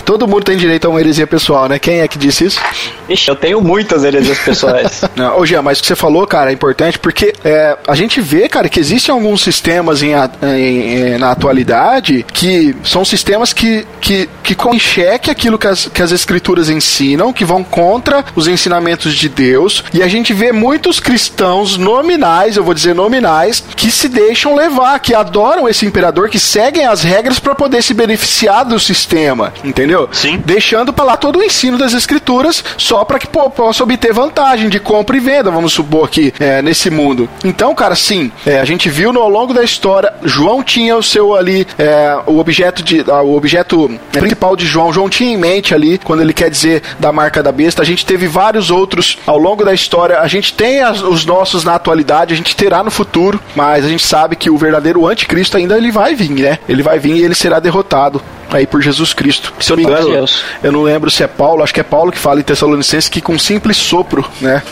Todo 0.04 0.26
mundo 0.26 0.44
tem 0.44 0.56
direito 0.56 0.86
a 0.86 0.90
uma 0.90 1.00
heresia 1.00 1.26
pessoal, 1.26 1.68
né? 1.68 1.78
Quem 1.78 2.00
é 2.00 2.08
que 2.08 2.18
disse 2.18 2.44
isso? 2.44 2.60
Ixi, 3.08 3.28
eu 3.28 3.36
tenho 3.36 3.60
muitas 3.60 4.04
heresias 4.04 4.38
pessoais. 4.38 5.02
Não, 5.16 5.38
Ô, 5.38 5.46
Jean, 5.46 5.62
mas 5.62 5.78
o 5.78 5.82
que 5.82 5.88
você 5.88 5.96
falou, 5.96 6.26
cara, 6.26 6.50
é 6.50 6.54
importante 6.54 6.98
porque 6.98 7.32
é, 7.44 7.76
a 7.86 7.94
gente 7.94 8.20
vê, 8.20 8.48
cara, 8.48 8.68
que 8.68 8.78
existem 8.80 9.12
alguns 9.12 9.42
sistemas 9.42 10.02
em, 10.02 10.12
em- 10.12 11.14
em- 11.14 11.18
na 11.18 11.30
atualidade 11.30 12.24
que 12.32 12.74
são 12.84 13.04
sistemas 13.04 13.52
que, 13.52 13.86
que, 14.00 14.28
que 14.42 14.54
colocam 14.54 14.74
em 14.76 14.80
xeque 14.80 15.30
aquilo 15.30 15.58
que 15.58 15.66
as, 15.66 15.86
que 15.86 16.02
as 16.02 16.10
escrituras 16.10 16.68
ensinam, 16.68 17.32
que 17.32 17.44
vão 17.44 17.62
contra 17.62 18.24
os 18.34 18.48
ensinamentos 18.48 19.14
de 19.14 19.28
Deus. 19.28 19.84
E 19.92 20.02
a 20.02 20.08
gente 20.08 20.32
vê 20.32 20.50
muitos 20.52 20.98
cristãos 21.00 21.76
nominais, 21.76 22.56
eu 22.56 22.64
vou 22.64 22.74
dizer 22.74 22.94
nominais, 22.94 23.62
que 23.76 23.90
se 23.90 24.08
deixam 24.08 24.54
levar, 24.56 24.98
que 24.98 25.14
adoram 25.14 25.68
esse 25.68 25.84
imperador, 25.86 26.28
que 26.28 26.38
seguem 26.38 26.86
as 26.86 27.02
regras 27.02 27.38
para 27.38 27.54
poder 27.54 27.82
se 27.82 27.94
beneficiar 27.94 28.33
do 28.66 28.80
sistema, 28.80 29.52
entendeu? 29.62 30.08
Sim. 30.12 30.42
deixando 30.44 30.92
para 30.92 31.04
lá 31.04 31.16
todo 31.16 31.38
o 31.38 31.42
ensino 31.42 31.78
das 31.78 31.92
escrituras 31.92 32.64
só 32.76 33.04
para 33.04 33.18
que 33.18 33.26
pô, 33.26 33.48
possa 33.48 33.82
obter 33.82 34.12
vantagem 34.12 34.68
de 34.68 34.80
compra 34.80 35.16
e 35.16 35.20
venda, 35.20 35.50
vamos 35.50 35.72
supor 35.72 36.06
aqui, 36.06 36.32
é, 36.40 36.60
nesse 36.60 36.90
mundo. 36.90 37.28
Então, 37.44 37.74
cara, 37.74 37.94
sim, 37.94 38.30
é, 38.44 38.58
a 38.60 38.64
gente 38.64 38.88
viu 38.88 39.12
no, 39.12 39.20
ao 39.20 39.28
longo 39.28 39.54
da 39.54 39.62
história, 39.62 40.12
João 40.24 40.62
tinha 40.62 40.96
o 40.96 41.02
seu 41.02 41.34
ali, 41.34 41.66
é, 41.78 42.18
o 42.26 42.38
objeto 42.38 42.82
de, 42.82 43.04
ah, 43.08 43.22
o 43.22 43.36
objeto 43.36 43.88
principal 44.12 44.56
de 44.56 44.66
João, 44.66 44.92
João 44.92 45.08
tinha 45.08 45.32
em 45.32 45.36
mente 45.36 45.74
ali, 45.74 45.98
quando 45.98 46.20
ele 46.20 46.32
quer 46.32 46.50
dizer 46.50 46.82
da 46.98 47.12
marca 47.12 47.42
da 47.42 47.52
besta, 47.52 47.82
a 47.82 47.84
gente 47.84 48.04
teve 48.04 48.26
vários 48.26 48.70
outros 48.70 49.18
ao 49.26 49.38
longo 49.38 49.64
da 49.64 49.72
história, 49.72 50.18
a 50.20 50.26
gente 50.26 50.52
tem 50.54 50.82
as- 50.82 51.02
os 51.02 51.24
nossos 51.24 51.64
na 51.64 51.74
atualidade, 51.76 52.34
a 52.34 52.36
gente 52.36 52.56
terá 52.56 52.82
no 52.82 52.90
futuro, 52.90 53.40
mas 53.54 53.84
a 53.84 53.88
gente 53.88 54.04
sabe 54.04 54.36
que 54.36 54.50
o 54.50 54.56
verdadeiro 54.58 55.06
anticristo 55.06 55.56
ainda 55.56 55.76
ele 55.76 55.90
vai 55.92 56.14
vir, 56.14 56.30
né? 56.30 56.58
Ele 56.68 56.82
vai 56.82 56.98
vir 56.98 57.14
e 57.16 57.22
ele 57.22 57.34
será 57.34 57.58
derrotado 57.60 58.20
aí 58.50 58.66
por 58.66 58.80
Jesus 58.80 59.12
Cristo. 59.12 59.52
Se 59.60 59.72
eu 59.72 59.76
não 59.76 59.84
me 59.84 59.90
engano, 59.90 60.10
Deus. 60.10 60.42
eu 60.62 60.72
não 60.72 60.82
lembro 60.82 61.10
se 61.10 61.22
é 61.22 61.26
Paulo, 61.26 61.62
acho 61.62 61.74
que 61.74 61.80
é 61.80 61.84
Paulo 61.84 62.12
que 62.12 62.18
fala 62.18 62.40
em 62.40 62.42
Tessalonicenses 62.42 63.08
que 63.08 63.20
com 63.20 63.38
simples 63.38 63.76
sopro, 63.76 64.24
né, 64.40 64.62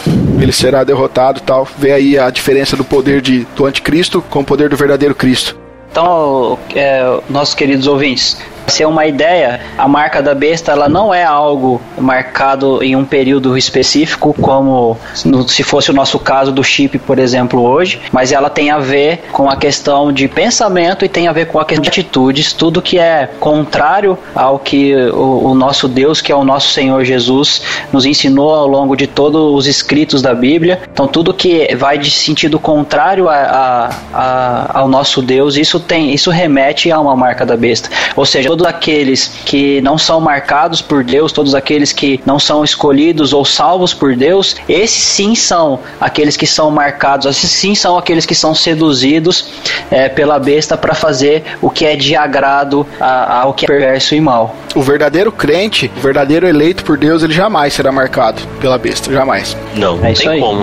ele 0.40 0.52
será 0.52 0.84
derrotado 0.84 1.38
e 1.38 1.42
tal. 1.42 1.66
Vê 1.78 1.92
aí 1.92 2.18
a 2.18 2.30
diferença 2.30 2.76
do 2.76 2.84
poder 2.84 3.20
de, 3.20 3.46
do 3.56 3.66
anticristo 3.66 4.22
com 4.22 4.40
o 4.40 4.44
poder 4.44 4.68
do 4.68 4.76
verdadeiro 4.76 5.14
Cristo. 5.14 5.56
Então, 5.90 6.58
é, 6.74 7.20
nossos 7.28 7.54
queridos 7.54 7.86
ouvintes, 7.86 8.38
ser 8.66 8.86
uma 8.86 9.06
ideia, 9.06 9.60
a 9.76 9.86
marca 9.88 10.22
da 10.22 10.34
besta 10.34 10.72
ela 10.72 10.88
não 10.88 11.12
é 11.12 11.24
algo 11.24 11.80
marcado 11.98 12.82
em 12.82 12.94
um 12.96 13.04
período 13.04 13.56
específico, 13.56 14.34
como 14.40 14.96
no- 15.24 15.48
se 15.48 15.62
fosse 15.62 15.90
o 15.90 15.94
nosso 15.94 16.18
caso 16.18 16.52
do 16.52 16.62
chip, 16.62 16.98
por 16.98 17.18
exemplo, 17.18 17.62
hoje, 17.62 18.00
mas 18.12 18.32
ela 18.32 18.48
tem 18.50 18.70
a 18.70 18.78
ver 18.78 19.24
com 19.32 19.48
a 19.48 19.56
questão 19.56 20.12
de 20.12 20.28
pensamento 20.28 21.04
e 21.04 21.08
tem 21.08 21.28
a 21.28 21.32
ver 21.32 21.46
com 21.46 21.58
a 21.58 21.64
questão 21.64 21.82
de 21.82 21.88
atitudes, 21.88 22.52
tudo 22.52 22.82
que 22.82 22.98
é 22.98 23.28
contrário 23.40 24.18
ao 24.34 24.58
que 24.58 24.94
o, 25.12 25.48
o 25.50 25.54
nosso 25.54 25.88
Deus, 25.88 26.20
que 26.20 26.30
é 26.30 26.36
o 26.36 26.44
nosso 26.44 26.68
Senhor 26.72 27.04
Jesus, 27.04 27.62
nos 27.92 28.04
ensinou 28.06 28.54
ao 28.54 28.66
longo 28.66 28.96
de 28.96 29.06
todos 29.06 29.54
os 29.54 29.66
escritos 29.66 30.20
da 30.22 30.34
Bíblia. 30.34 30.80
Então, 30.92 31.06
tudo 31.06 31.32
que 31.34 31.74
vai 31.76 31.98
de 31.98 32.10
sentido 32.10 32.58
contrário 32.58 33.28
a, 33.28 33.34
a- 33.34 33.90
a- 34.14 34.70
ao 34.80 34.88
nosso 34.88 35.22
Deus, 35.22 35.56
isso 35.56 35.80
tem, 35.80 36.12
isso 36.12 36.30
remete 36.30 36.90
a 36.90 37.00
uma 37.00 37.16
marca 37.16 37.44
da 37.46 37.56
besta. 37.56 37.88
Ou 38.16 38.24
seja, 38.24 38.50
todos 38.52 38.66
aqueles 38.66 39.28
que 39.46 39.80
não 39.80 39.96
são 39.96 40.20
marcados 40.20 40.82
por 40.82 41.02
Deus, 41.02 41.32
todos 41.32 41.54
aqueles 41.54 41.90
que 41.90 42.20
não 42.26 42.38
são 42.38 42.62
escolhidos 42.62 43.32
ou 43.32 43.46
salvos 43.46 43.94
por 43.94 44.14
Deus, 44.14 44.56
esses 44.68 45.02
sim 45.02 45.34
são 45.34 45.80
aqueles 45.98 46.36
que 46.36 46.46
são 46.46 46.70
marcados, 46.70 47.24
esses 47.24 47.50
sim 47.50 47.74
são 47.74 47.96
aqueles 47.96 48.26
que 48.26 48.34
são 48.34 48.54
seduzidos 48.54 49.46
eh, 49.90 50.10
pela 50.10 50.38
besta 50.38 50.76
para 50.76 50.94
fazer 50.94 51.42
o 51.62 51.70
que 51.70 51.86
é 51.86 51.96
de 51.96 52.14
agrado 52.14 52.86
a- 53.00 53.40
ao 53.40 53.54
que 53.54 53.64
é 53.64 53.68
perverso 53.68 54.14
e 54.14 54.20
mal. 54.20 54.54
O 54.74 54.82
verdadeiro 54.82 55.32
crente, 55.32 55.90
o 55.96 56.00
verdadeiro 56.00 56.46
eleito 56.46 56.84
por 56.84 56.98
Deus, 56.98 57.22
ele 57.22 57.32
jamais 57.32 57.72
será 57.72 57.90
marcado 57.90 58.42
pela 58.60 58.76
besta, 58.76 59.10
jamais. 59.10 59.56
Não, 59.74 59.96
não 59.96 60.04
É 60.06 60.12
isso 60.12 60.22
tem 60.22 60.30
aí. 60.32 60.40
como. 60.40 60.62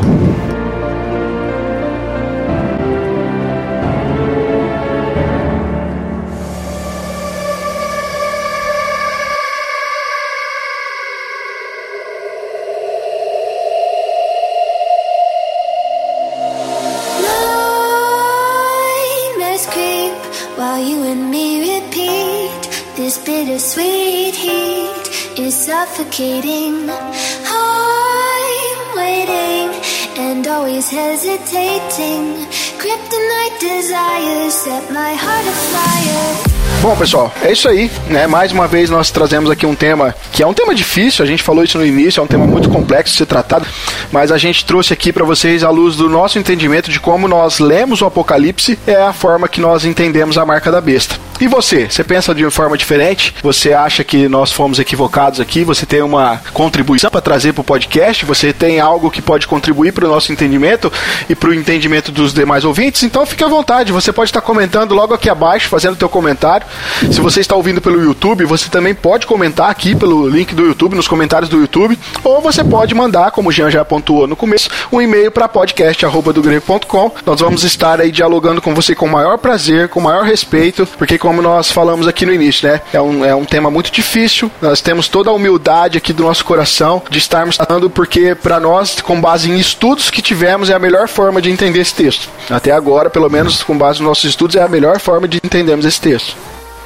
And 21.04 21.32
me 21.32 21.48
repeat. 21.62 22.62
This 22.96 23.18
bittersweet 23.24 24.36
heat 24.36 25.40
is 25.40 25.56
suffocating. 25.56 26.90
I'm 26.90 28.82
waiting 28.96 29.70
and 30.18 30.48
always 30.48 30.90
hesitating. 30.90 32.48
Kryptonite 32.82 33.60
desires 33.60 34.54
set 34.54 34.92
my 34.92 35.14
heart 35.14 35.48
afire. 35.56 36.49
Bom, 36.82 36.96
pessoal, 36.96 37.30
é 37.42 37.52
isso 37.52 37.68
aí, 37.68 37.92
né? 38.08 38.26
Mais 38.26 38.54
uma 38.54 38.66
vez 38.66 38.90
nós 38.90 39.12
trazemos 39.12 39.52
aqui 39.52 39.66
um 39.66 39.76
tema 39.76 40.16
que 40.32 40.42
é 40.42 40.48
um 40.48 40.54
tema 40.54 40.74
difícil, 40.74 41.26
a 41.26 41.28
gente 41.28 41.44
falou 41.44 41.62
isso 41.62 41.78
no 41.78 41.86
início, 41.86 42.22
é 42.22 42.24
um 42.24 42.28
tema 42.28 42.48
muito 42.48 42.70
complexo 42.70 43.12
de 43.12 43.18
ser 43.18 43.26
tratado, 43.26 43.66
mas 44.14 44.32
a 44.32 44.38
gente 44.38 44.64
trouxe 44.64 44.94
aqui 44.94 45.12
para 45.12 45.26
vocês 45.26 45.62
à 45.62 45.70
luz 45.70 45.98
do 45.98 46.08
nosso 46.08 46.40
entendimento 46.40 46.90
de 46.90 46.98
como 46.98 47.28
nós 47.28 47.60
lemos 47.60 48.02
o 48.02 48.06
Apocalipse, 48.06 48.80
é 48.88 48.96
a 48.96 49.12
forma 49.12 49.50
que 49.50 49.60
nós 49.60 49.84
entendemos 49.84 50.38
a 50.38 50.46
marca 50.46 50.72
da 50.72 50.80
besta. 50.80 51.29
E 51.40 51.48
você, 51.48 51.90
você 51.90 52.04
pensa 52.04 52.36
de 52.36 52.50
forma 52.50 52.78
diferente? 52.78 53.34
Você 53.42 53.72
acha 53.72 54.04
que 54.04 54.28
nós 54.28 54.52
fomos 54.52 54.78
equivocados 54.78 55.40
aqui? 55.40 55.64
Você 55.64 55.86
tem 55.86 56.02
uma 56.02 56.42
contribuição 56.54 57.10
para 57.10 57.22
trazer 57.22 57.54
para 57.54 57.62
o 57.62 57.64
podcast? 57.64 58.26
Você 58.26 58.52
tem 58.52 58.82
algo 58.82 59.10
que 59.10 59.22
pode 59.22 59.48
contribuir 59.48 59.94
para 59.94 60.06
o 60.06 60.10
nosso 60.10 60.34
entendimento 60.34 60.92
e 61.30 61.36
para 61.36 61.50
o 61.50 61.54
entendimento 61.54 62.12
dos 62.12 62.34
demais 62.34 62.66
ouvintes? 62.66 63.04
Então 63.04 63.26
fique 63.26 63.42
à 63.42 63.48
vontade, 63.48 63.94
você 63.94 64.12
pode 64.12 64.30
estar 64.30 64.42
comentando 64.42 64.94
logo 64.94 65.14
aqui 65.14 65.30
abaixo, 65.30 65.70
fazendo 65.70 65.96
teu 65.96 66.10
comentário. 66.10 66.68
Se 67.10 67.22
você 67.22 67.40
está 67.40 67.56
ouvindo 67.56 67.80
pelo 67.80 68.04
YouTube, 68.04 68.44
você 68.44 68.70
também 68.70 68.94
pode 68.94 69.26
comentar 69.26 69.70
aqui 69.70 69.96
pelo 69.96 70.28
link 70.28 70.54
do 70.54 70.66
YouTube, 70.66 70.96
nos 70.96 71.08
comentários 71.08 71.50
do 71.50 71.62
YouTube, 71.62 71.98
ou 72.22 72.42
você 72.42 72.66
pode 72.66 72.94
mandar, 72.94 73.32
como 73.32 73.48
o 73.48 73.52
Jean 73.52 73.72
já 73.72 73.86
pontuou 73.86 74.28
no 74.28 74.36
começo, 74.36 74.70
um 74.92 75.02
e-mail 75.02 75.32
para 75.32 75.48
podcast@dogrego.com. 75.48 77.12
Nós 77.26 77.40
vamos 77.40 77.64
estar 77.64 78.02
aí 78.02 78.12
dialogando 78.12 78.62
com 78.62 78.76
você 78.76 78.94
com 78.94 79.06
o 79.06 79.12
maior 79.12 79.38
prazer, 79.38 79.88
com 79.88 80.02
o 80.02 80.04
maior 80.04 80.26
respeito, 80.26 80.86
porque 80.98 81.18
como 81.30 81.44
nós 81.44 81.72
falamos 81.72 82.08
aqui 82.08 82.26
no 82.26 82.34
início, 82.34 82.68
né? 82.68 82.82
É 82.92 83.00
um, 83.00 83.24
é 83.24 83.36
um 83.36 83.46
tema 83.46 83.70
muito 83.70 83.92
difícil. 83.92 84.50
Nós 84.60 84.82
temos 84.82 85.08
toda 85.08 85.30
a 85.30 85.34
humildade 85.34 85.96
aqui 85.96 86.12
do 86.12 86.24
nosso 86.24 86.44
coração 86.44 87.04
de 87.08 87.20
estarmos 87.20 87.56
tratando, 87.56 87.88
porque 87.88 88.34
para 88.34 88.60
nós, 88.60 89.00
com 89.00 89.22
base 89.22 89.48
em 89.48 89.60
estudos 89.60 90.10
que 90.10 90.24
tivemos, 90.24 90.72
é 90.72 90.74
a 90.74 90.80
melhor 90.80 91.08
forma 91.08 91.40
de 91.40 91.52
entender 91.52 91.82
esse 91.82 91.94
texto. 91.94 92.30
Até 92.50 92.72
agora, 92.72 93.12
pelo 93.12 93.30
menos 93.30 93.62
com 93.62 93.78
base 93.78 94.00
nos 94.00 94.08
nossos 94.08 94.24
estudos, 94.24 94.56
é 94.56 94.64
a 94.64 94.68
melhor 94.68 95.00
forma 95.00 95.28
de 95.28 95.38
entendermos 95.38 95.86
esse 95.86 96.02
texto. 96.02 96.36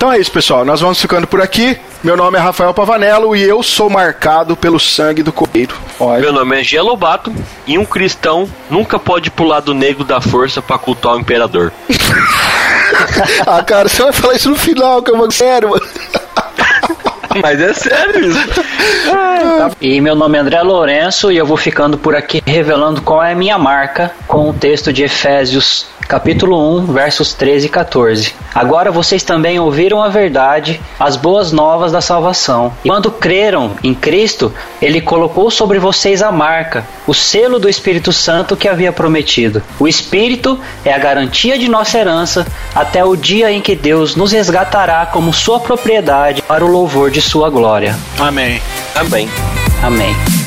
Então 0.03 0.11
é 0.11 0.19
isso, 0.19 0.33
pessoal. 0.33 0.65
Nós 0.65 0.81
vamos 0.81 1.01
ficando 1.01 1.25
por 1.25 1.39
aqui. 1.39 1.79
Meu 2.03 2.17
nome 2.17 2.37
é 2.37 2.41
Rafael 2.41 2.73
Pavanello 2.73 3.33
e 3.33 3.41
eu 3.41 3.63
sou 3.63 3.89
marcado 3.89 4.53
pelo 4.53 4.77
sangue 4.77 5.23
do 5.23 5.31
cordeiro. 5.31 5.73
Meu 6.19 6.33
nome 6.33 6.59
é 6.59 6.61
Gia 6.61 6.83
Lobato 6.83 7.33
e 7.65 7.77
um 7.77 7.85
cristão 7.85 8.45
nunca 8.69 8.99
pode 8.99 9.31
pular 9.31 9.61
do 9.61 9.73
negro 9.73 10.03
da 10.03 10.19
força 10.19 10.61
pra 10.61 10.77
cultuar 10.77 11.15
o 11.15 11.21
imperador. 11.21 11.71
ah, 13.47 13.63
cara, 13.63 13.87
você 13.87 14.03
vai 14.03 14.11
falar 14.11 14.33
isso 14.33 14.49
no 14.49 14.57
final, 14.57 15.01
que 15.01 15.09
eu 15.09 15.15
vou 15.15 15.31
sério, 15.31 15.69
mano. 15.69 15.81
Mas 17.41 17.59
é 17.61 17.73
sério 17.73 18.25
isso. 18.25 18.39
E 19.79 19.99
meu 19.99 20.15
nome 20.15 20.37
é 20.37 20.41
André 20.41 20.61
Lourenço 20.61 21.31
e 21.31 21.37
eu 21.37 21.45
vou 21.45 21.57
ficando 21.57 21.97
por 21.97 22.15
aqui 22.15 22.41
revelando 22.45 23.01
qual 23.01 23.21
é 23.21 23.33
a 23.33 23.35
minha 23.35 23.57
marca 23.57 24.11
com 24.27 24.49
o 24.49 24.53
texto 24.53 24.91
de 24.91 25.03
Efésios 25.03 25.85
capítulo 26.07 26.77
1, 26.79 26.85
versos 26.87 27.33
13 27.33 27.65
e 27.65 27.69
14. 27.69 28.33
Agora 28.53 28.91
vocês 28.91 29.23
também 29.23 29.59
ouviram 29.59 30.01
a 30.01 30.09
verdade, 30.09 30.79
as 30.99 31.15
boas 31.15 31.51
novas 31.51 31.91
da 31.91 32.01
salvação. 32.01 32.73
E 32.83 32.89
quando 32.89 33.11
creram 33.11 33.71
em 33.83 33.93
Cristo, 33.93 34.53
ele 34.81 35.01
colocou 35.01 35.49
sobre 35.49 35.79
vocês 35.79 36.21
a 36.21 36.31
marca, 36.31 36.85
o 37.07 37.13
selo 37.13 37.57
do 37.57 37.69
Espírito 37.69 38.11
Santo 38.11 38.55
que 38.55 38.67
havia 38.67 38.91
prometido. 38.91 39.61
O 39.79 39.87
Espírito 39.87 40.59
é 40.85 40.93
a 40.93 40.99
garantia 40.99 41.57
de 41.57 41.67
nossa 41.67 41.97
herança 41.97 42.45
até 42.75 43.03
o 43.03 43.15
dia 43.15 43.51
em 43.51 43.61
que 43.61 43.75
Deus 43.75 44.15
nos 44.15 44.31
resgatará 44.31 45.05
como 45.05 45.33
sua 45.33 45.59
propriedade 45.59 46.41
para 46.43 46.63
o 46.63 46.69
louvor 46.69 47.09
de 47.09 47.21
sua 47.23 47.49
glória. 47.49 47.97
Amém. 48.19 48.61
Também. 48.93 49.29
Amém. 49.81 50.42